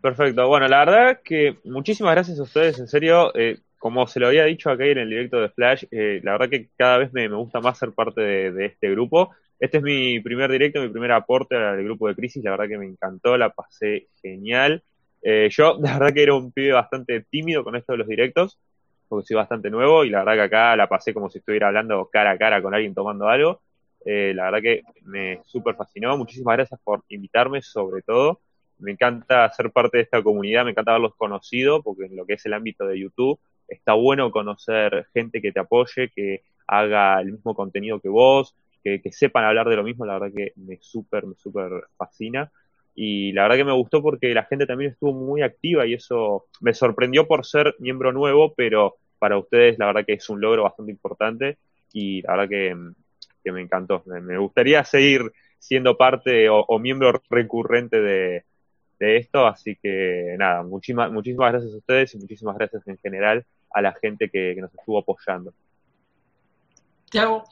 [0.00, 0.46] Perfecto.
[0.48, 3.32] Bueno, la verdad que muchísimas gracias a ustedes, en serio.
[3.34, 6.48] eh, como se lo había dicho acá en el directo de Flash, eh, la verdad
[6.50, 9.30] que cada vez me, me gusta más ser parte de, de este grupo.
[9.58, 12.42] Este es mi primer directo, mi primer aporte al grupo de Crisis.
[12.44, 14.82] La verdad que me encantó, la pasé genial.
[15.22, 18.58] Eh, yo, la verdad que era un pibe bastante tímido con esto de los directos,
[19.08, 22.08] porque soy bastante nuevo y la verdad que acá la pasé como si estuviera hablando
[22.12, 23.60] cara a cara con alguien tomando algo.
[24.04, 26.16] Eh, la verdad que me súper fascinó.
[26.16, 28.40] Muchísimas gracias por invitarme, sobre todo.
[28.78, 32.34] Me encanta ser parte de esta comunidad, me encanta haberlos conocido, porque en lo que
[32.34, 37.32] es el ámbito de YouTube está bueno conocer gente que te apoye, que haga el
[37.32, 40.78] mismo contenido que vos, que, que sepan hablar de lo mismo, la verdad que me
[40.80, 42.50] súper, me súper fascina.
[42.94, 46.46] Y la verdad que me gustó porque la gente también estuvo muy activa y eso
[46.60, 50.64] me sorprendió por ser miembro nuevo, pero para ustedes la verdad que es un logro
[50.64, 51.58] bastante importante
[51.92, 52.76] y la verdad que,
[53.42, 54.02] que me encantó.
[54.06, 58.44] Me, me gustaría seguir siendo parte o, o miembro recurrente de,
[58.98, 63.44] de esto, así que nada, muchísimas, muchísimas gracias a ustedes y muchísimas gracias en general
[63.70, 65.52] a la gente que, que nos estuvo apoyando.
[67.10, 67.44] Tiago.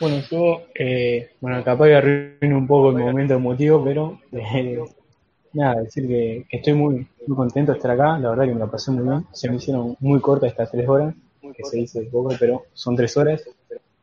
[0.00, 4.80] Bueno, yo, eh, bueno, capaz que arruino un poco el momento emotivo, pero eh,
[5.52, 8.60] nada, decir que, que estoy muy, muy contento de estar acá, la verdad que me
[8.60, 11.16] la pasé muy bien, se me hicieron muy cortas estas tres horas,
[11.54, 13.42] que se dice poco, pero son tres horas,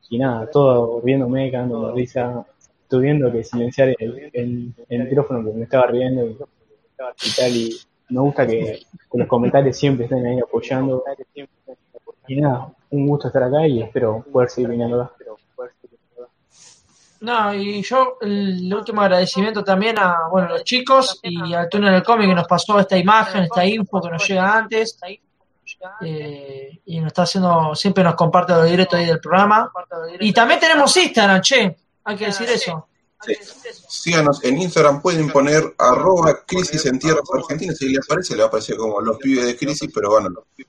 [0.10, 2.46] y nada, todo riéndome, cagando risa,
[2.84, 7.52] estuve viendo que silenciar el, el, el micrófono porque me estaba riendo y, y tal,
[7.56, 7.76] y
[8.10, 11.04] me gusta que, que los comentarios siempre estén ahí apoyando,
[12.28, 15.14] y nada, un gusto estar acá y espero poder seguir viniendo acá.
[17.22, 22.04] No, y yo el último agradecimiento también a bueno, los chicos y al túnel del
[22.04, 25.00] cómic que nos pasó esta imagen, esta info que nos llega antes.
[26.02, 29.72] Eh, y nos está haciendo, siempre nos comparte los directos ahí del programa.
[30.20, 32.88] Y también tenemos Instagram, che, hay que decir eso.
[33.22, 33.34] Sí.
[33.88, 38.46] Síganos en Instagram, pueden poner arroba crisis en tierras argentinas, si les aparece, le va
[38.46, 40.66] a aparecer como los pibes de crisis, pero bueno, eh,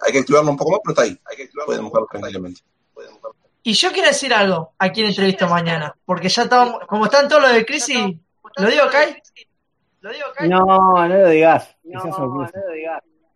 [0.00, 2.62] hay que activarlo un poco más, pero está ahí, pueden buscarlo tranquilamente.
[3.64, 7.42] Y yo quiero decir algo a quien entrevisto mañana, porque ya estamos, como están todos
[7.42, 8.16] los de crisis,
[8.56, 9.22] ¿lo digo, Kai?
[10.48, 11.76] No, no lo digas.
[11.84, 12.58] que sea sorpresa.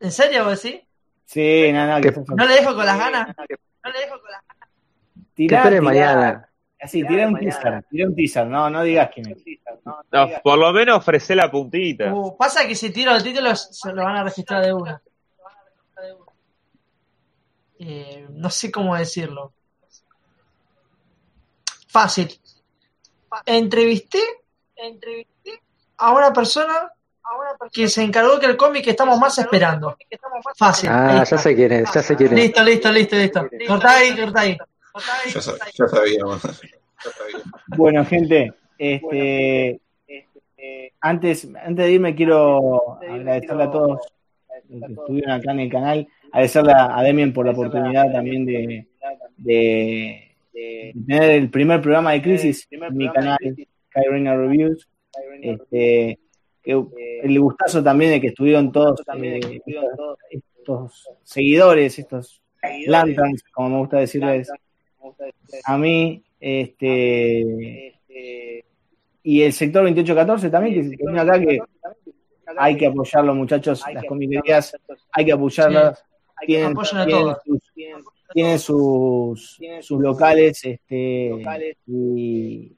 [0.01, 0.83] ¿En serio vos decís?
[1.27, 3.37] Sí, no, no, que ¿No le dejo con las ganas?
[3.37, 4.69] ¿No le dejo con las ganas?
[5.15, 5.83] Que Tirá, espere tirá.
[5.83, 6.49] mañana.
[6.81, 9.43] Así, tirá un teaser, tirá un teaser, no, no digas quién es.
[9.85, 12.13] No, por lo menos ofrecé la puntita.
[12.15, 15.03] Uh, pasa que si tiro el título se lo van a registrar de una.
[17.79, 19.53] Eh, no sé cómo decirlo.
[21.89, 22.39] Fácil.
[23.45, 24.21] Entrevisté,
[24.77, 25.61] entrevisté
[25.99, 26.93] a una persona
[27.73, 29.97] que se encargó que el cómic que estamos más esperando.
[30.57, 30.89] Fácil.
[30.93, 32.39] Ah, ya sé quién es, ya sé quién es.
[32.45, 33.49] Listo, listo, listo, listo.
[33.67, 34.57] Cortá ahí, cortá ahí.
[35.35, 36.43] Ya, sab- ya sabíamos.
[37.77, 39.81] Bueno, gente, este,
[41.01, 44.01] antes, antes de irme quiero agradecerle a todos
[44.69, 48.47] los que estuvieron acá en el canal, agradecerle a a Demian por la oportunidad también
[48.47, 48.87] de,
[49.37, 53.39] de, de tener el primer programa de Crisis en mi canal,
[53.91, 54.89] Kyrena Reviews.
[55.43, 56.19] Este,
[56.67, 62.43] que- el gustazo también de que estuvieron todos eh, estos, estos seguidores, estos
[62.91, 64.49] lanterns, como me gusta decirles
[65.65, 67.95] a mí, este
[69.23, 71.59] y el sector 2814 también, que viene acá que
[72.59, 74.77] hay que apoyarlo, muchachos, las comiquerías,
[75.13, 76.05] hay que apoyarlas,
[76.47, 76.75] tienen,
[77.07, 77.37] tienen todos.
[77.45, 77.61] sus,
[78.33, 81.31] tienen sus, sus locales, este
[81.87, 82.77] y,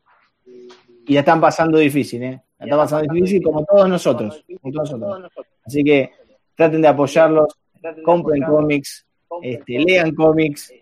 [1.06, 2.40] y la están pasando difícil, ¿eh?
[2.58, 5.46] La están pasando difícil como todos nosotros, como todos nosotros.
[5.64, 6.12] Así que
[6.54, 7.56] traten de apoyarlos,
[8.04, 9.06] compren cómics,
[9.42, 10.72] este, lean cómics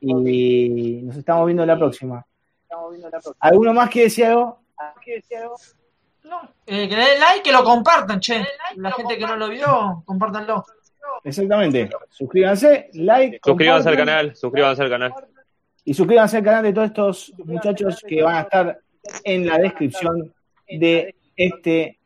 [0.00, 2.24] y nos estamos viendo la próxima.
[3.40, 4.60] ¿Alguno más que decir algo?
[6.66, 8.44] Eh, que le den like, que lo compartan, che.
[8.76, 10.64] La gente que no lo vio, compártanlo.
[11.24, 11.88] Exactamente.
[12.10, 15.12] Suscríbanse, like, Suscríbanse al canal, suscríbanse al canal.
[15.84, 18.80] y suscríbanse al canal de todos estos muchachos que van a estar
[19.24, 20.32] en la descripción
[20.68, 21.98] de este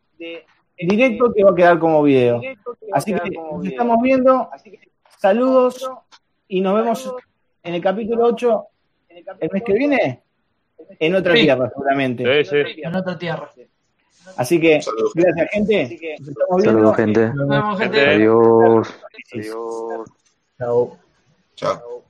[0.78, 2.40] directo que va a quedar como video.
[2.92, 4.48] Así que nos estamos viendo.
[5.18, 5.90] Saludos
[6.48, 7.14] y nos vemos
[7.62, 8.66] en el capítulo 8
[9.40, 10.22] el mes que viene
[10.98, 11.42] en otra Sí.
[11.42, 12.44] tierra seguramente.
[12.44, 12.80] Sí, sí.
[12.82, 13.50] En otra tierra.
[14.36, 15.12] Así que Saludos.
[15.14, 15.82] gracias gente.
[15.82, 16.72] Nos estamos viendo.
[16.72, 17.34] Saludos, gente.
[17.34, 18.00] Nos vemos, gente.
[18.08, 19.00] Adiós.
[19.30, 19.52] Crisis.
[20.58, 20.98] Chao.
[21.56, 22.01] Chao.